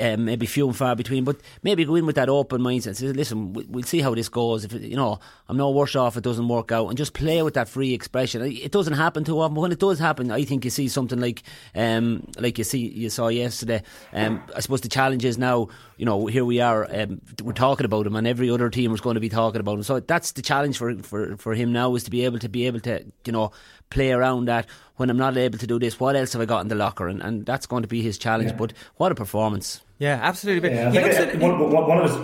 um, 0.00 0.24
maybe 0.24 0.46
few 0.46 0.66
and 0.66 0.76
far 0.76 0.96
between. 0.96 1.24
But 1.24 1.40
maybe 1.62 1.84
go 1.84 1.94
in 1.94 2.06
with 2.06 2.16
that 2.16 2.28
open 2.28 2.60
mindset. 2.60 2.86
And 2.86 2.96
say, 2.96 3.06
listen, 3.08 3.52
we'll 3.52 3.84
see 3.84 4.00
how 4.00 4.14
this 4.14 4.28
goes. 4.28 4.64
If 4.64 4.72
you 4.72 4.96
know, 4.96 5.05
I'm 5.48 5.56
no 5.56 5.70
worse 5.70 5.94
off 5.94 6.16
it 6.16 6.24
doesn't 6.24 6.48
work 6.48 6.72
out, 6.72 6.88
and 6.88 6.98
just 6.98 7.14
play 7.14 7.42
with 7.42 7.54
that 7.54 7.68
free 7.68 7.94
expression. 7.94 8.42
It 8.42 8.72
doesn't 8.72 8.94
happen 8.94 9.24
too 9.24 9.40
often, 9.40 9.54
but 9.54 9.60
when 9.60 9.72
it 9.72 9.78
does 9.78 9.98
happen, 9.98 10.30
I 10.30 10.44
think 10.44 10.64
you 10.64 10.70
see 10.70 10.88
something 10.88 11.20
like 11.20 11.42
um, 11.74 12.26
like 12.38 12.58
you 12.58 12.64
see 12.64 12.88
you 12.88 13.10
saw 13.10 13.28
yesterday. 13.28 13.82
Um, 14.12 14.42
I 14.54 14.60
suppose 14.60 14.80
the 14.80 14.88
challenge 14.88 15.24
is 15.24 15.38
now. 15.38 15.68
You 15.96 16.04
know, 16.04 16.26
here 16.26 16.44
we 16.44 16.60
are. 16.60 16.86
Um, 16.92 17.20
we're 17.42 17.52
talking 17.52 17.86
about 17.86 18.06
him, 18.06 18.16
and 18.16 18.26
every 18.26 18.50
other 18.50 18.68
team 18.68 18.92
is 18.92 19.00
going 19.00 19.14
to 19.14 19.20
be 19.20 19.28
talking 19.28 19.60
about 19.60 19.76
him. 19.76 19.82
So 19.82 20.00
that's 20.00 20.32
the 20.32 20.42
challenge 20.42 20.78
for 20.78 20.94
for 20.98 21.36
for 21.36 21.54
him 21.54 21.72
now 21.72 21.94
is 21.94 22.04
to 22.04 22.10
be 22.10 22.24
able 22.24 22.38
to 22.40 22.48
be 22.48 22.66
able 22.66 22.80
to 22.80 23.04
you 23.24 23.32
know 23.32 23.52
play 23.90 24.12
around 24.12 24.46
that 24.46 24.66
when 24.96 25.10
I'm 25.10 25.16
not 25.16 25.36
able 25.36 25.58
to 25.58 25.66
do 25.66 25.78
this. 25.78 26.00
What 26.00 26.16
else 26.16 26.32
have 26.32 26.42
I 26.42 26.46
got 26.46 26.60
in 26.60 26.68
the 26.68 26.74
locker? 26.74 27.08
And, 27.08 27.22
and 27.22 27.46
that's 27.46 27.66
going 27.66 27.82
to 27.82 27.88
be 27.88 28.02
his 28.02 28.18
challenge. 28.18 28.50
Yeah. 28.50 28.56
But 28.56 28.72
what 28.96 29.12
a 29.12 29.14
performance! 29.14 29.80
Yeah, 29.98 30.18
absolutely. 30.22 30.74
Yeah, 30.74 30.90
I 30.90 31.36
one, 31.36 31.70
one, 31.70 31.98
of 31.98 32.10
his. 32.10 32.18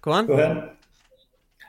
Go 0.00 0.12
on. 0.12 0.26
Go 0.26 0.32
ahead. 0.34 0.70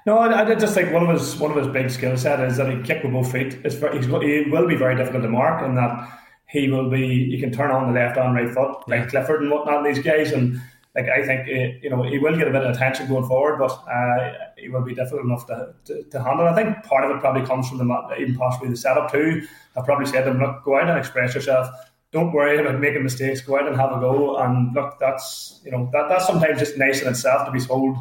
No, 0.06 0.18
I, 0.18 0.42
I, 0.42 0.56
just 0.56 0.74
think 0.74 0.92
one 0.92 1.04
of 1.04 1.10
his 1.10 1.38
one 1.38 1.52
of 1.52 1.58
his 1.58 1.68
big 1.68 1.90
skill 1.90 2.18
set 2.18 2.42
is 2.42 2.58
that 2.58 2.70
he 2.70 2.82
kick 2.84 3.04
with 3.04 3.14
both 3.14 3.32
feet. 3.32 3.58
It's 3.64 3.76
very, 3.76 4.02
he 4.02 4.50
will 4.50 4.68
be 4.68 4.76
very 4.76 4.98
difficult 4.98 5.24
to 5.24 5.30
mark, 5.30 5.64
and 5.64 5.78
that 5.78 6.10
he 6.48 6.70
will 6.70 6.90
be. 6.90 7.08
You 7.08 7.40
can 7.40 7.52
turn 7.52 7.72
on 7.72 7.88
the 7.88 8.00
left 8.00 8.18
and 8.18 8.36
right 8.36 8.54
foot 8.54 8.88
like 8.88 9.10
Clifford 9.10 9.42
and 9.42 9.52
whatnot. 9.52 9.86
These 9.86 10.00
guys 10.00 10.34
and 10.34 10.62
like 10.96 11.08
I 11.10 11.26
think 11.26 11.48
it, 11.48 11.82
you 11.82 11.90
know 11.90 12.04
he 12.04 12.20
will 12.20 12.38
get 12.38 12.48
a 12.48 12.52
bit 12.52 12.64
of 12.64 12.76
attention 12.76 13.08
going 13.08 13.26
forward, 13.26 13.60
but 13.60 13.72
uh, 13.90 14.34
he 14.58 14.70
will 14.70 14.84
be 14.84 14.94
difficult 14.94 15.26
enough 15.26 15.48
to, 15.48 15.74
to, 15.86 16.04
to, 16.04 16.22
handle. 16.22 16.48
I 16.48 16.54
think 16.54 16.84
part 16.84 17.04
of 17.04 17.16
it 17.16 17.20
probably 17.20 17.46
comes 17.46 17.68
from 17.68 17.80
the 17.80 18.16
even 18.20 18.36
possibly 18.36 18.70
the 18.70 18.78
setup 18.78 19.12
too. 19.12 19.48
I've 19.76 19.86
probably 19.86 20.06
said 20.06 20.26
to 20.26 20.32
him, 20.32 20.40
look, 20.40 20.64
go 20.64 20.78
out 20.78 20.90
and 20.90 21.00
express 21.00 21.34
yourself. 21.34 21.68
Don't 22.12 22.32
worry 22.32 22.60
about 22.60 22.80
making 22.80 23.04
mistakes. 23.04 23.42
Go 23.42 23.58
out 23.58 23.68
and 23.68 23.76
have 23.76 23.92
a 23.92 24.00
go. 24.00 24.38
And 24.38 24.76
look, 24.76 25.00
that's 25.00 25.62
you 25.64 25.72
know 25.72 25.90
that 25.94 26.10
that's 26.10 26.28
sometimes 26.28 26.60
just 26.60 26.78
nice 26.78 27.02
in 27.02 27.08
itself 27.08 27.46
to 27.46 27.52
be 27.52 27.60
told. 27.60 27.98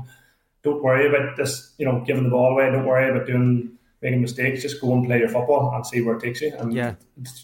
Don't 0.62 0.83
worry 0.83 1.09
about 1.09 1.37
this. 1.37 1.75
You 1.78 1.87
know, 1.87 2.02
giving 2.07 2.25
the 2.25 2.31
ball 2.31 2.52
away. 2.52 2.71
Don't 2.71 2.87
worry 2.87 3.11
about 3.11 3.26
doing 3.26 3.78
making 4.00 4.21
mistakes. 4.21 4.62
Just 4.62 4.81
go 4.81 4.92
and 4.92 5.04
play 5.04 5.19
your 5.19 5.28
football 5.28 5.73
and 5.75 5.87
see 5.87 6.02
where 6.02 6.16
it 6.16 6.23
takes 6.23 6.40
you. 6.40 6.52
And 6.59 6.73
yeah, 6.73 6.95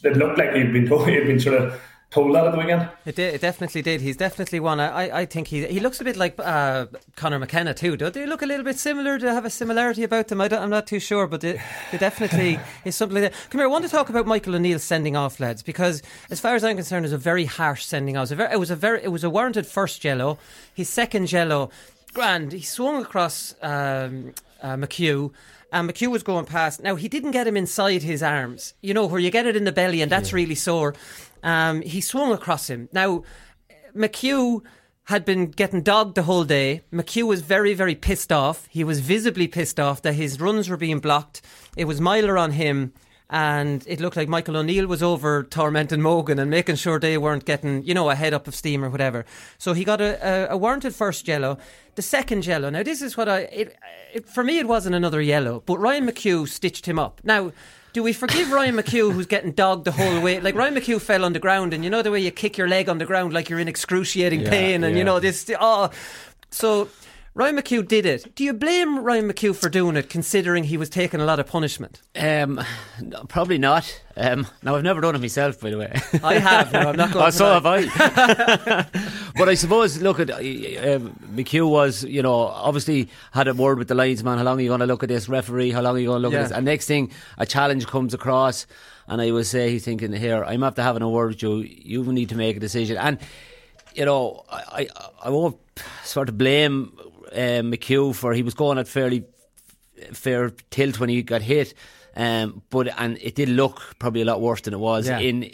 it 0.04 0.16
looked 0.16 0.38
like 0.38 0.52
he'd 0.54 0.72
been 0.72 0.88
told, 0.88 1.08
he'd 1.08 1.26
been 1.26 1.40
sort 1.40 1.60
of 1.60 1.80
told 2.10 2.34
that 2.34 2.46
at 2.46 2.52
the 2.52 2.58
weekend. 2.58 2.88
It 3.04 3.16
did. 3.16 3.34
It 3.34 3.40
definitely 3.40 3.82
did. 3.82 4.00
He's 4.00 4.16
definitely 4.16 4.60
one. 4.60 4.80
I, 4.80 5.20
I 5.20 5.26
think 5.26 5.48
he 5.48 5.66
he 5.66 5.80
looks 5.80 6.00
a 6.00 6.04
bit 6.04 6.16
like 6.16 6.34
uh, 6.38 6.86
Conor 7.16 7.38
McKenna 7.38 7.74
too. 7.74 7.96
Do 7.96 8.10
they 8.10 8.26
look 8.26 8.42
a 8.42 8.46
little 8.46 8.64
bit 8.64 8.78
similar? 8.78 9.18
Do 9.18 9.26
they 9.26 9.34
have 9.34 9.44
a 9.44 9.50
similarity 9.50 10.04
about 10.04 10.28
them? 10.28 10.40
I 10.40 10.46
am 10.46 10.70
not 10.70 10.86
too 10.86 11.00
sure, 11.00 11.26
but 11.26 11.44
it, 11.44 11.60
it 11.92 12.00
definitely 12.00 12.58
is 12.84 12.96
something 12.96 13.20
like 13.20 13.32
that. 13.32 13.50
Come 13.50 13.60
here. 13.60 13.68
I 13.68 13.70
want 13.70 13.84
to 13.84 13.90
talk 13.90 14.08
about 14.08 14.26
Michael 14.26 14.54
O'Neill 14.54 14.78
sending 14.78 15.16
off 15.16 15.38
lads 15.38 15.62
because, 15.62 16.02
as 16.30 16.40
far 16.40 16.54
as 16.54 16.64
I'm 16.64 16.76
concerned, 16.76 17.04
it 17.04 17.08
was 17.08 17.12
a 17.12 17.18
very 17.18 17.44
harsh 17.44 17.84
sending 17.84 18.16
off. 18.16 18.30
It 18.30 18.30
was 18.30 18.32
a 18.32 18.36
very, 18.36 18.52
it 18.52 18.58
was 18.58 18.70
a, 18.70 18.76
very, 18.76 19.04
it 19.04 19.08
was 19.08 19.24
a 19.24 19.30
warranted 19.30 19.66
first 19.66 20.02
yellow. 20.02 20.38
His 20.74 20.88
second 20.88 21.30
yellow, 21.30 21.70
grand. 22.18 22.50
He 22.50 22.62
swung 22.62 23.00
across 23.00 23.54
um, 23.62 24.34
uh, 24.60 24.74
McHugh 24.74 25.30
and 25.70 25.88
McHugh 25.88 26.10
was 26.10 26.24
going 26.24 26.46
past. 26.46 26.82
Now 26.82 26.96
he 26.96 27.08
didn't 27.08 27.30
get 27.30 27.46
him 27.46 27.56
inside 27.56 28.02
his 28.02 28.24
arms, 28.24 28.74
you 28.82 28.92
know, 28.92 29.06
where 29.06 29.20
you 29.20 29.30
get 29.30 29.46
it 29.46 29.54
in 29.54 29.62
the 29.62 29.70
belly, 29.70 30.02
and 30.02 30.10
that's 30.10 30.30
yeah. 30.30 30.36
really 30.36 30.56
sore. 30.56 30.96
Um, 31.44 31.80
he 31.82 32.00
swung 32.00 32.32
across 32.32 32.68
him. 32.68 32.88
Now, 32.92 33.22
McHugh 33.94 34.62
had 35.04 35.24
been 35.24 35.46
getting 35.46 35.82
dogged 35.82 36.16
the 36.16 36.24
whole 36.24 36.42
day. 36.42 36.82
McHugh 36.92 37.28
was 37.28 37.40
very, 37.42 37.72
very 37.72 37.94
pissed 37.94 38.32
off. 38.32 38.66
He 38.68 38.82
was 38.82 38.98
visibly 38.98 39.46
pissed 39.46 39.78
off 39.78 40.02
that 40.02 40.14
his 40.14 40.40
runs 40.40 40.68
were 40.68 40.76
being 40.76 40.98
blocked. 40.98 41.40
It 41.76 41.84
was 41.84 42.00
Meyler 42.00 42.36
on 42.36 42.50
him. 42.50 42.92
And 43.30 43.84
it 43.86 44.00
looked 44.00 44.16
like 44.16 44.28
Michael 44.28 44.56
O'Neill 44.56 44.86
was 44.86 45.02
over 45.02 45.42
tormenting 45.42 46.00
Mogan 46.00 46.38
and 46.38 46.50
making 46.50 46.76
sure 46.76 46.98
they 46.98 47.18
weren't 47.18 47.44
getting, 47.44 47.82
you 47.84 47.92
know, 47.92 48.08
a 48.08 48.14
head 48.14 48.32
up 48.32 48.48
of 48.48 48.54
steam 48.54 48.82
or 48.82 48.88
whatever. 48.88 49.26
So 49.58 49.74
he 49.74 49.84
got 49.84 50.00
a, 50.00 50.18
a, 50.26 50.54
a 50.54 50.56
warranted 50.56 50.94
first 50.94 51.28
yellow. 51.28 51.58
The 51.94 52.02
second 52.02 52.46
yellow. 52.46 52.70
Now, 52.70 52.82
this 52.82 53.02
is 53.02 53.16
what 53.16 53.28
I. 53.28 53.40
It, 53.40 53.76
it, 54.14 54.28
for 54.28 54.42
me, 54.42 54.58
it 54.58 54.66
wasn't 54.66 54.94
another 54.94 55.20
yellow, 55.20 55.62
but 55.66 55.78
Ryan 55.78 56.06
McHugh 56.06 56.48
stitched 56.48 56.86
him 56.86 56.98
up. 56.98 57.20
Now, 57.22 57.52
do 57.92 58.02
we 58.02 58.12
forgive 58.12 58.52
Ryan 58.52 58.76
McHugh 58.76 59.12
who's 59.12 59.26
getting 59.26 59.52
dogged 59.52 59.84
the 59.84 59.92
whole 59.92 60.20
way? 60.20 60.40
Like 60.40 60.54
Ryan 60.54 60.74
McHugh 60.74 61.00
fell 61.00 61.24
on 61.24 61.32
the 61.32 61.38
ground, 61.38 61.74
and 61.74 61.82
you 61.84 61.90
know 61.90 62.00
the 62.00 62.10
way 62.10 62.20
you 62.20 62.30
kick 62.30 62.56
your 62.56 62.68
leg 62.68 62.88
on 62.88 62.98
the 62.98 63.04
ground 63.04 63.32
like 63.32 63.50
you're 63.50 63.58
in 63.58 63.68
excruciating 63.68 64.42
yeah, 64.42 64.50
pain, 64.50 64.84
and 64.84 64.94
yeah. 64.94 64.98
you 64.98 65.04
know 65.04 65.20
this. 65.20 65.50
Oh, 65.60 65.90
so 66.50 66.88
Ryan 67.38 67.56
McHugh 67.56 67.86
did 67.86 68.04
it. 68.04 68.34
Do 68.34 68.42
you 68.42 68.52
blame 68.52 68.98
Ryan 68.98 69.30
McHugh 69.30 69.54
for 69.54 69.68
doing 69.68 69.94
it, 69.94 70.10
considering 70.10 70.64
he 70.64 70.76
was 70.76 70.90
taking 70.90 71.20
a 71.20 71.24
lot 71.24 71.38
of 71.38 71.46
punishment? 71.46 72.02
Um, 72.16 72.60
no, 73.00 73.22
probably 73.28 73.58
not. 73.58 74.02
Um, 74.16 74.48
now 74.64 74.74
I've 74.74 74.82
never 74.82 75.00
done 75.00 75.14
it 75.14 75.20
myself, 75.20 75.60
by 75.60 75.70
the 75.70 75.78
way. 75.78 75.92
I 76.24 76.40
have. 76.40 76.72
No, 76.72 76.80
I'm 76.80 76.96
not 76.96 77.12
going. 77.12 77.26
oh, 77.26 77.30
so 77.30 77.44
have 77.46 77.64
I. 77.64 77.82
but 79.36 79.48
I 79.48 79.54
suppose, 79.54 80.02
look 80.02 80.18
at 80.18 80.30
uh, 80.30 80.34
um, 80.34 81.16
McHugh 81.32 81.70
was, 81.70 82.02
you 82.02 82.22
know, 82.22 82.34
obviously 82.34 83.08
had 83.30 83.46
a 83.46 83.54
word 83.54 83.78
with 83.78 83.86
the 83.86 83.94
linesman. 83.94 84.38
How 84.38 84.42
long 84.42 84.58
are 84.58 84.62
you 84.62 84.70
going 84.70 84.80
to 84.80 84.86
look 84.86 85.04
at 85.04 85.08
this 85.08 85.28
referee? 85.28 85.70
How 85.70 85.80
long 85.80 85.94
are 85.94 86.00
you 86.00 86.08
going 86.08 86.20
to 86.20 86.22
look 86.22 86.32
yeah. 86.32 86.40
at 86.40 86.48
this? 86.48 86.56
And 86.56 86.64
next 86.64 86.86
thing, 86.86 87.12
a 87.36 87.46
challenge 87.46 87.86
comes 87.86 88.14
across, 88.14 88.66
and 89.06 89.22
I 89.22 89.30
would 89.30 89.46
say 89.46 89.70
he's 89.70 89.84
thinking, 89.84 90.12
"Here, 90.12 90.42
I'm 90.42 90.64
after 90.64 90.82
having 90.82 91.02
a 91.02 91.08
word 91.08 91.28
with 91.28 91.42
you. 91.44 91.58
You 91.58 92.02
need 92.12 92.30
to 92.30 92.36
make 92.36 92.56
a 92.56 92.60
decision." 92.60 92.96
And 92.96 93.20
you 93.94 94.04
know, 94.04 94.44
I, 94.50 94.62
I, 94.72 94.88
I 95.26 95.30
won't 95.30 95.56
sort 96.02 96.28
of 96.28 96.36
blame 96.36 96.92
uh, 97.32 97.62
McHugh 97.62 98.14
for 98.14 98.32
he 98.32 98.42
was 98.42 98.54
going 98.54 98.78
at 98.78 98.88
fairly 98.88 99.24
fair 100.12 100.50
tilt 100.70 101.00
when 101.00 101.08
he 101.08 101.22
got 101.22 101.42
hit, 101.42 101.74
um, 102.16 102.62
but 102.70 102.88
and 102.98 103.18
it 103.20 103.34
did 103.34 103.48
look 103.48 103.80
probably 103.98 104.22
a 104.22 104.24
lot 104.24 104.40
worse 104.40 104.60
than 104.62 104.74
it 104.74 104.80
was 104.80 105.08
yeah. 105.08 105.18
in. 105.18 105.50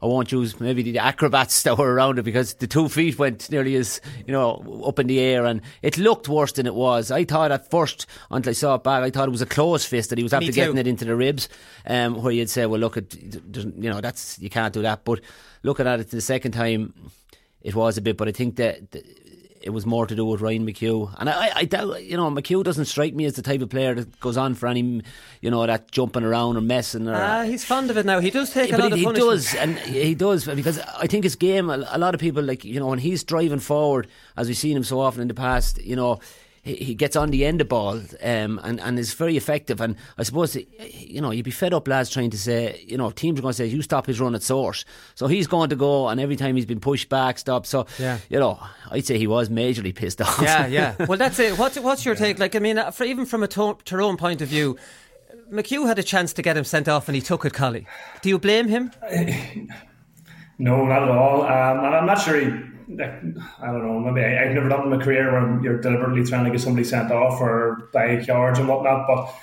I 0.00 0.06
won't 0.06 0.30
use 0.30 0.60
maybe 0.60 0.82
the 0.82 1.00
acrobats 1.00 1.62
that 1.64 1.76
were 1.76 1.92
around 1.92 2.18
it 2.18 2.22
because 2.22 2.54
the 2.54 2.66
two 2.66 2.88
feet 2.88 3.18
went 3.18 3.50
nearly 3.50 3.74
as 3.74 4.00
you 4.26 4.32
know 4.32 4.82
up 4.86 4.98
in 4.98 5.06
the 5.06 5.18
air 5.18 5.44
and 5.44 5.60
it 5.82 5.98
looked 5.98 6.28
worse 6.28 6.52
than 6.52 6.66
it 6.66 6.74
was. 6.74 7.10
I 7.10 7.24
thought 7.24 7.50
at 7.50 7.70
first 7.70 8.06
until 8.30 8.50
I 8.50 8.54
saw 8.54 8.76
it 8.76 8.84
back, 8.84 9.02
I 9.02 9.10
thought 9.10 9.28
it 9.28 9.32
was 9.32 9.42
a 9.42 9.46
closed 9.46 9.88
fist 9.88 10.10
that 10.10 10.18
he 10.18 10.22
was 10.22 10.32
after 10.32 10.52
getting 10.52 10.78
it 10.78 10.86
into 10.86 11.04
the 11.04 11.16
ribs, 11.16 11.48
um, 11.86 12.22
where 12.22 12.32
you'd 12.32 12.50
say, 12.50 12.66
well, 12.66 12.80
look 12.80 12.96
at 12.96 13.14
you 13.14 13.90
know 13.90 14.00
that's 14.00 14.38
you 14.38 14.50
can't 14.50 14.74
do 14.74 14.82
that. 14.82 15.04
But 15.04 15.20
looking 15.62 15.86
at 15.86 16.00
it 16.00 16.10
the 16.10 16.20
second 16.20 16.52
time, 16.52 16.94
it 17.60 17.74
was 17.74 17.98
a 17.98 18.00
bit. 18.00 18.16
But 18.16 18.28
I 18.28 18.32
think 18.32 18.56
that 18.56 18.92
it 19.60 19.70
was 19.70 19.86
more 19.86 20.06
to 20.06 20.14
do 20.14 20.24
with 20.24 20.40
Ryan 20.40 20.66
McHugh. 20.66 21.14
And 21.18 21.28
I, 21.28 21.50
I 21.54 21.64
doubt, 21.64 22.04
you 22.04 22.16
know, 22.16 22.30
McHugh 22.30 22.62
doesn't 22.62 22.86
strike 22.86 23.14
me 23.14 23.24
as 23.24 23.34
the 23.34 23.42
type 23.42 23.60
of 23.60 23.70
player 23.70 23.94
that 23.94 24.20
goes 24.20 24.36
on 24.36 24.54
for 24.54 24.66
any, 24.66 25.02
you 25.40 25.50
know, 25.50 25.66
that 25.66 25.90
jumping 25.90 26.24
around 26.24 26.56
or 26.56 26.60
messing. 26.60 27.08
Or, 27.08 27.14
uh, 27.14 27.44
he's 27.44 27.64
fond 27.64 27.90
of 27.90 27.96
it 27.96 28.06
now. 28.06 28.20
He 28.20 28.30
does 28.30 28.52
take 28.52 28.72
a 28.72 28.76
lot 28.76 28.92
he, 28.92 29.04
of 29.04 29.14
He 29.14 29.20
does, 29.20 29.54
and 29.54 29.78
he 29.78 30.14
does, 30.14 30.44
because 30.44 30.78
I 30.78 31.06
think 31.06 31.24
his 31.24 31.36
game, 31.36 31.70
a, 31.70 31.86
a 31.90 31.98
lot 31.98 32.14
of 32.14 32.20
people, 32.20 32.42
like, 32.42 32.64
you 32.64 32.78
know, 32.78 32.86
when 32.86 32.98
he's 32.98 33.24
driving 33.24 33.60
forward, 33.60 34.08
as 34.36 34.46
we've 34.48 34.56
seen 34.56 34.76
him 34.76 34.84
so 34.84 35.00
often 35.00 35.22
in 35.22 35.28
the 35.28 35.34
past, 35.34 35.82
you 35.82 35.96
know, 35.96 36.20
he 36.74 36.94
gets 36.94 37.16
on 37.16 37.30
the 37.30 37.44
end 37.44 37.60
of 37.60 37.68
ball 37.68 38.00
um, 38.22 38.60
and, 38.62 38.80
and 38.80 38.98
is 38.98 39.14
very 39.14 39.36
effective. 39.36 39.80
And 39.80 39.96
I 40.16 40.22
suppose, 40.22 40.56
you 40.56 41.20
know, 41.20 41.30
you'd 41.30 41.44
be 41.44 41.50
fed 41.50 41.74
up, 41.74 41.88
lads, 41.88 42.10
trying 42.10 42.30
to 42.30 42.38
say, 42.38 42.84
you 42.86 42.96
know, 42.96 43.10
teams 43.10 43.38
are 43.38 43.42
going 43.42 43.52
to 43.52 43.56
say, 43.56 43.66
you 43.66 43.82
stop 43.82 44.06
his 44.06 44.20
run 44.20 44.34
at 44.34 44.42
source. 44.42 44.84
So 45.14 45.26
he's 45.26 45.46
going 45.46 45.70
to 45.70 45.76
go, 45.76 46.08
and 46.08 46.20
every 46.20 46.36
time 46.36 46.56
he's 46.56 46.66
been 46.66 46.80
pushed 46.80 47.08
back, 47.08 47.38
stop. 47.38 47.66
So, 47.66 47.86
yeah. 47.98 48.18
you 48.28 48.38
know, 48.38 48.60
I'd 48.90 49.06
say 49.06 49.18
he 49.18 49.26
was 49.26 49.48
majorly 49.48 49.94
pissed 49.94 50.20
off. 50.20 50.40
Yeah, 50.42 50.66
yeah. 50.66 50.94
Well, 51.08 51.18
that's 51.18 51.38
it. 51.38 51.58
What's, 51.58 51.78
what's 51.78 52.04
your 52.04 52.14
take? 52.14 52.38
Like, 52.38 52.54
I 52.54 52.58
mean, 52.58 52.78
for, 52.92 53.04
even 53.04 53.24
from 53.24 53.42
a 53.42 53.48
Tyrone 53.48 54.16
point 54.16 54.42
of 54.42 54.48
view, 54.48 54.76
McHugh 55.50 55.86
had 55.86 55.98
a 55.98 56.02
chance 56.02 56.32
to 56.34 56.42
get 56.42 56.56
him 56.56 56.64
sent 56.64 56.88
off 56.88 57.08
and 57.08 57.16
he 57.16 57.22
took 57.22 57.44
it, 57.44 57.54
Collie. 57.54 57.86
Do 58.20 58.28
you 58.28 58.38
blame 58.38 58.68
him? 58.68 58.92
No, 60.60 60.84
not 60.84 61.04
at 61.04 61.08
all. 61.08 61.42
Um, 61.42 61.84
and 61.84 61.94
I'm 61.94 62.04
not 62.04 62.20
sure 62.20 62.40
he 62.40 62.50
I 62.90 63.66
don't 63.66 63.86
know, 63.86 64.00
maybe 64.00 64.24
I, 64.24 64.46
have 64.46 64.54
never 64.54 64.68
done 64.68 64.84
in 64.84 64.90
my 64.90 65.04
career 65.04 65.30
where 65.30 65.62
you're 65.62 65.80
deliberately 65.80 66.24
trying 66.24 66.44
to 66.46 66.50
get 66.50 66.60
somebody 66.60 66.84
sent 66.84 67.12
off 67.12 67.38
or 67.40 67.90
by 67.92 68.20
yards 68.20 68.58
and 68.58 68.66
whatnot, 68.66 69.06
but 69.06 69.34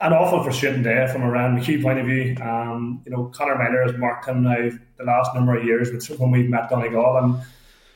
an 0.00 0.14
awful 0.14 0.42
frustrating 0.42 0.82
day 0.82 1.06
from 1.12 1.22
a 1.22 1.30
Ryan 1.30 1.58
McHugh 1.58 1.82
point 1.82 1.98
of 1.98 2.06
view. 2.06 2.36
Um, 2.40 3.02
you 3.04 3.12
know, 3.12 3.26
Conor 3.26 3.56
Meyler 3.58 3.82
has 3.82 3.98
marked 3.98 4.26
him 4.26 4.42
now 4.42 4.70
the 4.96 5.04
last 5.04 5.34
number 5.34 5.56
of 5.56 5.64
years 5.64 5.92
which 5.92 6.08
when 6.18 6.30
we've 6.30 6.48
met 6.48 6.70
Donegal, 6.70 7.18
and 7.18 7.42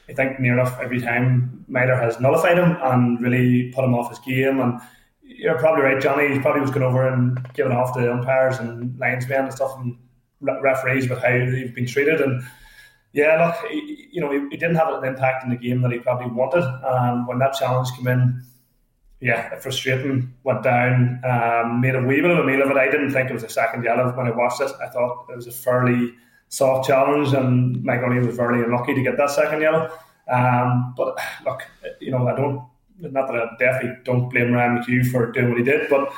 I 0.08 0.12
think 0.12 0.38
near 0.38 0.52
enough 0.58 0.78
every 0.78 1.00
time 1.00 1.64
Meyler 1.68 1.96
has 1.96 2.20
nullified 2.20 2.58
him 2.58 2.76
and 2.82 3.20
really 3.22 3.72
put 3.72 3.84
him 3.84 3.94
off 3.94 4.10
his 4.10 4.18
game. 4.18 4.60
And 4.60 4.78
you're 5.22 5.58
probably 5.58 5.84
right, 5.84 6.02
Johnny. 6.02 6.34
He 6.34 6.40
probably 6.40 6.60
was 6.60 6.70
going 6.70 6.84
over 6.84 7.08
and 7.08 7.48
giving 7.54 7.72
off 7.72 7.94
the 7.94 8.12
umpires 8.12 8.58
and 8.58 8.98
linesmen 8.98 9.44
and 9.44 9.54
stuff 9.54 9.78
and 9.78 9.96
referees 10.40 11.08
with 11.08 11.20
how 11.20 11.30
they've 11.30 11.74
been 11.74 11.86
treated 11.86 12.20
and 12.20 12.42
yeah, 13.12 13.46
look, 13.46 13.70
you 14.12 14.20
know, 14.20 14.30
he, 14.30 14.38
he, 14.50 14.56
didn't 14.56 14.76
have 14.76 14.92
an 14.92 15.04
impact 15.04 15.42
in 15.42 15.50
the 15.50 15.56
game 15.56 15.80
that 15.82 15.90
he 15.90 15.98
probably 15.98 16.30
wanted. 16.30 16.64
And 16.84 17.26
when 17.26 17.38
that 17.38 17.54
challenge 17.54 17.90
came 17.96 18.06
in, 18.06 18.44
yeah, 19.20 19.52
it 19.52 19.62
frustrating, 19.62 20.32
went 20.44 20.62
down, 20.62 21.20
um, 21.24 21.80
made 21.80 21.94
a 21.94 22.02
wee 22.02 22.20
bit 22.20 22.30
of 22.30 22.38
a 22.38 22.44
meal 22.44 22.62
of 22.62 22.70
it. 22.70 22.76
I 22.76 22.90
didn't 22.90 23.12
think 23.12 23.30
it 23.30 23.32
was 23.32 23.42
a 23.42 23.48
second 23.48 23.84
yellow 23.84 24.12
when 24.16 24.26
I 24.26 24.30
watched 24.30 24.60
it. 24.60 24.70
I 24.82 24.88
thought 24.88 25.26
it 25.30 25.36
was 25.36 25.46
a 25.46 25.52
fairly 25.52 26.12
soft 26.48 26.86
challenge, 26.86 27.32
and 27.32 27.82
Mike 27.82 28.00
O'Neill 28.00 28.26
was 28.26 28.36
very 28.36 28.62
unlucky 28.62 28.94
to 28.94 29.02
get 29.02 29.16
that 29.16 29.30
second 29.30 29.62
yellow. 29.62 29.90
Um, 30.30 30.92
but 30.96 31.16
look, 31.46 31.62
you 32.00 32.10
know, 32.10 32.28
I 32.28 32.36
don't, 32.36 32.62
not 32.98 33.28
that 33.28 33.36
I 33.36 33.46
definitely 33.58 34.02
don't 34.04 34.28
blame 34.28 34.52
Ryan 34.52 34.78
McHugh 34.78 35.10
for 35.10 35.32
doing 35.32 35.48
what 35.48 35.58
he 35.58 35.64
did, 35.64 35.88
but 35.88 36.12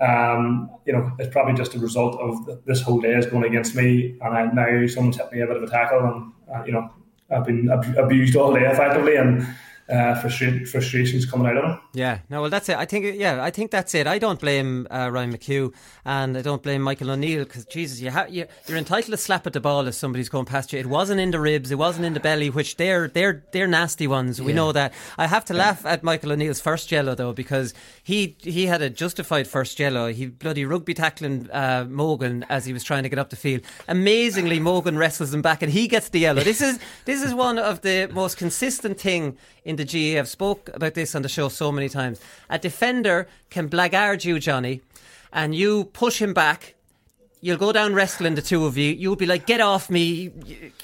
um, 0.00 0.70
you 0.86 0.92
know, 0.92 1.10
it's 1.18 1.32
probably 1.32 1.54
just 1.54 1.74
a 1.74 1.78
result 1.78 2.18
of 2.20 2.64
this 2.64 2.80
whole 2.80 3.00
day 3.00 3.14
is 3.14 3.26
going 3.26 3.44
against 3.44 3.74
me, 3.74 4.16
and 4.20 4.34
I, 4.36 4.46
now 4.46 4.86
someone's 4.86 5.16
hit 5.16 5.32
me 5.32 5.40
a 5.40 5.46
bit 5.46 5.56
of 5.56 5.62
a 5.62 5.68
tackle, 5.68 6.00
and 6.00 6.32
uh, 6.54 6.64
you 6.64 6.72
know, 6.72 6.90
have 7.30 7.44
been 7.44 7.70
ab- 7.70 7.96
abused 7.98 8.36
all 8.36 8.52
day. 8.54 8.64
Effectively, 8.64 9.16
and 9.16 9.46
uh, 9.88 10.14
frustra- 10.20 10.66
frustrations 10.66 11.26
coming 11.26 11.46
out 11.46 11.56
of 11.58 11.64
him. 11.64 11.80
Yeah, 11.92 12.18
no, 12.30 12.40
well, 12.40 12.50
that's 12.50 12.68
it. 12.68 12.76
I 12.76 12.86
think, 12.86 13.16
yeah, 13.18 13.42
I 13.42 13.50
think 13.50 13.70
that's 13.70 13.94
it. 13.94 14.06
I 14.06 14.18
don't 14.18 14.40
blame 14.40 14.86
uh, 14.90 15.10
Ryan 15.12 15.32
McHugh 15.36 15.72
and 16.04 16.36
I 16.38 16.42
don't 16.42 16.62
blame 16.62 16.80
Michael 16.82 17.10
O'Neill 17.10 17.44
because 17.44 17.66
Jesus, 17.66 18.00
you 18.00 18.10
ha- 18.10 18.26
you, 18.28 18.46
you're 18.66 18.78
entitled 18.78 19.10
to 19.12 19.16
slap 19.18 19.46
at 19.46 19.52
the 19.52 19.60
ball 19.60 19.86
if 19.86 19.94
somebody's 19.94 20.28
going 20.28 20.46
past 20.46 20.72
you. 20.72 20.78
It 20.78 20.86
wasn't 20.86 21.20
in 21.20 21.30
the 21.32 21.38
ribs, 21.40 21.70
it 21.70 21.76
wasn't 21.78 22.06
in 22.06 22.14
the 22.14 22.20
belly, 22.20 22.48
which 22.50 22.76
they're 22.76 23.08
they're 23.08 23.44
they're 23.52 23.66
nasty 23.66 24.06
ones. 24.06 24.40
We 24.40 24.52
Yeah. 24.52 24.56
know 24.56 24.72
that. 24.72 24.92
I 25.18 25.26
have 25.26 25.44
to 25.46 25.54
laugh 25.54 25.84
at 25.84 26.02
Michael 26.02 26.32
O'Neill's 26.32 26.60
first 26.60 26.90
yellow 26.90 27.14
though 27.14 27.32
because 27.32 27.74
he 28.02 28.36
he 28.40 28.66
had 28.66 28.80
a 28.82 28.88
justified 28.90 29.46
first 29.46 29.78
yellow. 29.78 30.10
He 30.12 30.26
bloody 30.26 30.64
rugby 30.64 30.94
tackling 30.94 31.50
uh, 31.52 31.84
Mogan 31.88 32.44
as 32.48 32.64
he 32.64 32.72
was 32.72 32.82
trying 32.84 33.02
to 33.02 33.08
get 33.10 33.18
up 33.18 33.30
the 33.30 33.36
field. 33.36 33.60
Amazingly, 33.86 34.58
Mogan 34.60 34.98
wrestles 34.98 35.32
him 35.32 35.42
back 35.42 35.62
and 35.62 35.70
he 35.70 35.88
gets 35.88 36.08
the 36.08 36.20
yellow. 36.20 36.42
This 36.42 36.60
is 36.60 36.78
this 37.04 37.22
is 37.22 37.34
one 37.34 37.58
of 37.58 37.82
the 37.82 38.08
most 38.12 38.36
consistent 38.36 38.98
thing 39.00 39.36
in 39.64 39.73
the 39.76 39.84
GA. 39.84 40.18
I've 40.18 40.28
spoke 40.28 40.70
about 40.74 40.94
this 40.94 41.14
on 41.14 41.22
the 41.22 41.28
show 41.28 41.48
so 41.48 41.72
many 41.72 41.88
times. 41.88 42.20
A 42.48 42.58
defender 42.58 43.28
can 43.50 43.68
blackguard 43.68 44.24
you, 44.24 44.38
Johnny, 44.38 44.80
and 45.32 45.54
you 45.54 45.84
push 45.84 46.20
him 46.20 46.34
back. 46.34 46.74
You'll 47.44 47.58
go 47.58 47.72
down 47.72 47.94
wrestling, 47.94 48.34
the 48.36 48.42
two 48.42 48.64
of 48.64 48.78
you. 48.78 48.90
You'll 48.92 49.16
be 49.16 49.26
like, 49.26 49.44
"Get 49.46 49.60
off 49.60 49.90
me, 49.90 50.30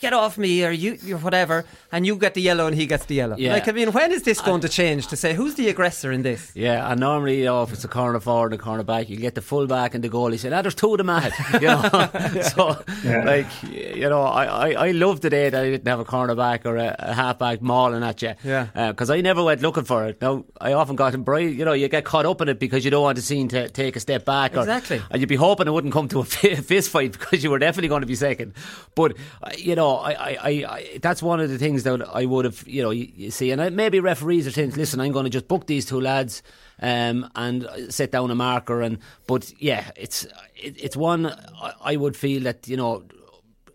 get 0.01 0.12
off 0.12 0.37
me," 0.37 0.64
or 0.64 0.70
you, 0.70 0.99
you 1.03 1.16
whatever, 1.16 1.64
and 1.90 2.07
you 2.07 2.16
get 2.16 2.35
the 2.35 2.42
yellow 2.42 2.66
and 2.66 2.77
he 2.77 2.87
gets 2.87 3.07
the 3.07 3.14
yellow. 3.14 3.37
Yeah. 3.38 3.55
Like, 3.55 3.66
I 3.66 3.73
mean, 3.73 3.92
when 3.92 4.12
is 4.12 4.23
this 4.25 4.40
going 4.42 4.61
to 4.61 4.68
change? 4.68 5.07
To 5.09 5.16
say 5.16 5.33
who's 5.35 5.55
the 5.55 5.68
aggressor 5.70 6.12
in 6.12 6.23
this? 6.23 6.53
Yeah, 6.55 6.90
and 6.90 7.01
normally, 7.01 7.38
you 7.38 7.44
know, 7.46 7.62
if 7.62 7.73
it's 7.73 7.85
a 7.85 7.88
corner 7.88 8.20
forward 8.20 8.53
and 8.53 8.61
a 8.61 8.62
corner 8.62 8.83
back, 8.83 9.09
you 9.09 9.16
get 9.16 9.35
the 9.35 9.40
full 9.42 9.66
back 9.66 9.94
and 9.94 10.05
the 10.05 10.11
goalie 10.11 10.38
say, 10.38 10.53
ah, 10.53 10.61
there's 10.62 10.75
two 10.75 10.92
of 10.92 10.99
them 10.99 11.09
at 11.11 11.33
it. 11.33 11.33
You 11.62 11.68
know? 11.68 12.42
so, 12.42 12.85
Yeah. 13.05 13.25
like, 13.25 13.46
you 13.62 14.09
know, 14.09 14.23
I, 14.23 14.44
I, 14.44 14.88
I 14.88 14.90
love 14.92 15.20
the 15.23 15.31
day 15.31 15.49
that 15.51 15.62
I 15.62 15.70
didn't 15.70 15.88
have 15.88 16.01
a 16.01 16.05
corner 16.05 16.35
back 16.35 16.66
or 16.66 16.77
a, 16.77 16.94
a 16.99 17.12
half 17.14 17.38
back 17.38 17.62
mauling 17.62 18.03
at 18.03 18.20
you. 18.23 18.35
Yeah. 18.44 18.66
Because 18.90 19.09
I 19.11 19.20
never 19.23 19.42
went 19.42 19.62
looking 19.62 19.85
for 19.85 20.07
it. 20.07 20.20
Now, 20.20 20.44
I 20.61 20.75
often 20.75 20.96
got 20.96 21.14
in 21.14 21.25
you 21.31 21.64
know, 21.64 21.73
you 21.73 21.88
get 21.88 22.05
caught 22.05 22.27
up 22.27 22.40
in 22.42 22.49
it 22.49 22.59
because 22.59 22.85
you 22.85 22.90
don't 22.90 23.03
want 23.03 23.16
the 23.16 23.23
scene 23.23 23.49
to 23.49 23.68
take 23.68 23.96
a 23.96 24.01
step 24.01 24.25
back. 24.25 24.57
Or, 24.57 24.61
Exactly. 24.61 25.01
And 25.11 25.20
you'd 25.20 25.29
be 25.29 25.37
hoping 25.37 25.66
it 25.66 25.70
wouldn't 25.70 25.92
come 25.92 26.09
to 26.09 26.20
a 26.20 26.25
fi- 26.25 26.49
fist 26.62 26.90
fight 26.90 27.12
because 27.12 27.42
you 27.42 27.50
were 27.50 27.58
definitely 27.58 27.88
going 27.88 28.02
to 28.02 28.06
be 28.06 28.14
second. 28.14 28.54
But, 28.94 29.16
uh, 29.42 29.50
you 29.56 29.74
know, 29.74 29.96
I, 29.96 30.12
I, 30.12 30.48
I, 30.48 30.98
that's 31.02 31.22
one 31.22 31.40
of 31.40 31.50
the 31.50 31.58
things 31.58 31.82
that 31.84 32.06
I 32.08 32.24
would 32.24 32.44
have, 32.44 32.66
you 32.66 32.82
know, 32.82 32.90
you, 32.90 33.10
you 33.14 33.30
see. 33.30 33.50
And 33.50 33.60
I, 33.60 33.70
maybe 33.70 34.00
referees 34.00 34.46
are 34.46 34.50
saying, 34.50 34.72
listen, 34.72 35.00
I'm 35.00 35.12
going 35.12 35.24
to 35.24 35.30
just 35.30 35.48
book 35.48 35.66
these 35.66 35.86
two 35.86 36.00
lads 36.00 36.42
um, 36.80 37.30
and 37.34 37.68
set 37.88 38.12
down 38.12 38.30
a 38.30 38.34
marker. 38.34 38.80
And 38.82 38.98
But, 39.26 39.52
yeah, 39.60 39.90
it's, 39.96 40.24
it, 40.56 40.82
it's 40.82 40.96
one 40.96 41.34
I, 41.80 41.96
would 41.96 42.16
feel 42.16 42.42
that, 42.42 42.68
you 42.68 42.76
know, 42.76 43.04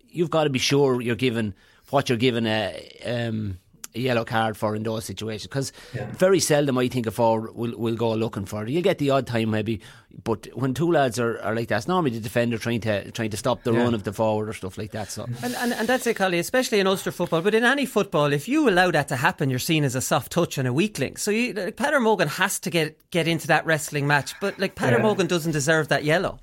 you've 0.09 0.29
got 0.29 0.45
to 0.45 0.49
be 0.49 0.59
sure 0.59 1.01
you're 1.01 1.15
given 1.15 1.53
what 1.91 2.09
you're 2.09 2.17
given 2.17 2.47
a, 2.47 2.89
um, 3.05 3.59
a 3.95 3.99
yellow 3.99 4.25
card 4.25 4.57
for 4.57 4.75
in 4.75 4.83
those 4.83 5.05
situations 5.05 5.47
because 5.47 5.71
very 6.13 6.39
seldom 6.39 6.77
I 6.77 6.87
think 6.87 7.05
a 7.07 7.11
forward 7.11 7.55
will, 7.55 7.77
will 7.77 7.95
go 7.95 8.13
looking 8.13 8.45
for 8.45 8.63
it. 8.63 8.69
You 8.69 8.81
get 8.81 8.97
the 8.97 9.09
odd 9.11 9.25
time 9.27 9.51
maybe, 9.51 9.81
but 10.23 10.47
when 10.53 10.73
two 10.73 10.91
lads 10.91 11.19
are, 11.19 11.39
are 11.41 11.55
like 11.55 11.67
that, 11.69 11.77
it's 11.77 11.87
normally 11.87 12.11
the 12.11 12.19
defender 12.19 12.57
trying 12.57 12.81
to 12.81 13.11
trying 13.11 13.29
to 13.31 13.37
stop 13.37 13.63
the 13.63 13.73
Yeah. 13.73 13.83
run 13.83 13.93
of 13.93 14.03
the 14.03 14.13
forward 14.13 14.49
or 14.49 14.53
stuff 14.53 14.77
like 14.77 14.91
that. 14.91 15.09
So 15.11 15.25
And, 15.43 15.55
and, 15.55 15.73
and 15.73 15.87
that's 15.87 16.05
it, 16.07 16.15
Collie, 16.15 16.39
especially 16.39 16.79
in 16.79 16.87
Ulster 16.87 17.11
football. 17.11 17.41
But 17.41 17.55
in 17.55 17.63
any 17.63 17.85
football, 17.85 18.31
if 18.33 18.47
you 18.47 18.69
allow 18.69 18.91
that 18.91 19.07
to 19.09 19.15
happen, 19.15 19.49
you're 19.49 19.59
seen 19.59 19.83
as 19.83 19.95
a 19.95 20.01
soft 20.01 20.31
touch 20.31 20.57
and 20.57 20.67
a 20.67 20.73
weakling. 20.73 21.17
So 21.17 21.31
you, 21.31 21.53
like, 21.53 21.75
Peadar 21.75 22.01
Mogan 22.01 22.27
has 22.27 22.59
to 22.59 22.69
get 22.69 22.97
get 23.11 23.27
into 23.27 23.47
that 23.47 23.65
wrestling 23.65 24.07
match. 24.07 24.33
But 24.39 24.59
like 24.59 24.75
Peadar 24.75 24.97
Yeah. 24.97 25.03
Mogan 25.03 25.27
doesn't 25.27 25.51
deserve 25.53 25.87
that 25.89 26.03
yellow. 26.03 26.39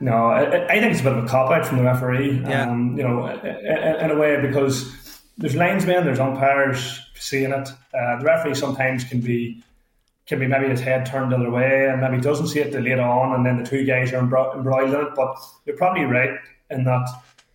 No, 0.00 0.26
I, 0.26 0.66
I 0.66 0.80
think 0.80 0.92
it's 0.92 1.00
a 1.00 1.04
bit 1.04 1.12
of 1.12 1.24
a 1.24 1.26
cop 1.28 1.50
out 1.52 1.64
from 1.66 1.78
the 1.78 1.84
referee. 1.84 2.40
Yeah. 2.46 2.68
Um, 2.70 2.96
you 2.96 3.04
know, 3.04 3.26
in, 3.28 4.04
in 4.04 4.10
a 4.10 4.16
way 4.18 4.40
because 4.40 4.92
there's 5.36 5.54
linesmen, 5.54 6.04
there's 6.04 6.20
umpires 6.20 7.00
seeing 7.14 7.52
it. 7.52 7.68
Uh, 7.92 8.18
the 8.18 8.24
referee 8.24 8.54
sometimes 8.54 9.04
can 9.04 9.20
be 9.20 9.62
can 10.26 10.38
be 10.38 10.46
maybe 10.46 10.68
his 10.68 10.80
head 10.80 11.04
turned 11.04 11.32
the 11.32 11.36
other 11.36 11.50
way 11.50 11.86
and 11.86 12.00
maybe 12.00 12.18
doesn't 12.18 12.46
see 12.46 12.60
it 12.60 12.72
till 12.72 12.80
later 12.80 13.02
on, 13.02 13.34
and 13.34 13.44
then 13.44 13.62
the 13.62 13.68
two 13.68 13.84
guys 13.84 14.10
are 14.12 14.22
embro- 14.22 14.54
embroiled 14.56 14.94
in 14.94 15.00
it. 15.00 15.14
But 15.14 15.36
you're 15.66 15.76
probably 15.76 16.04
right 16.04 16.38
in 16.70 16.84
that 16.84 17.08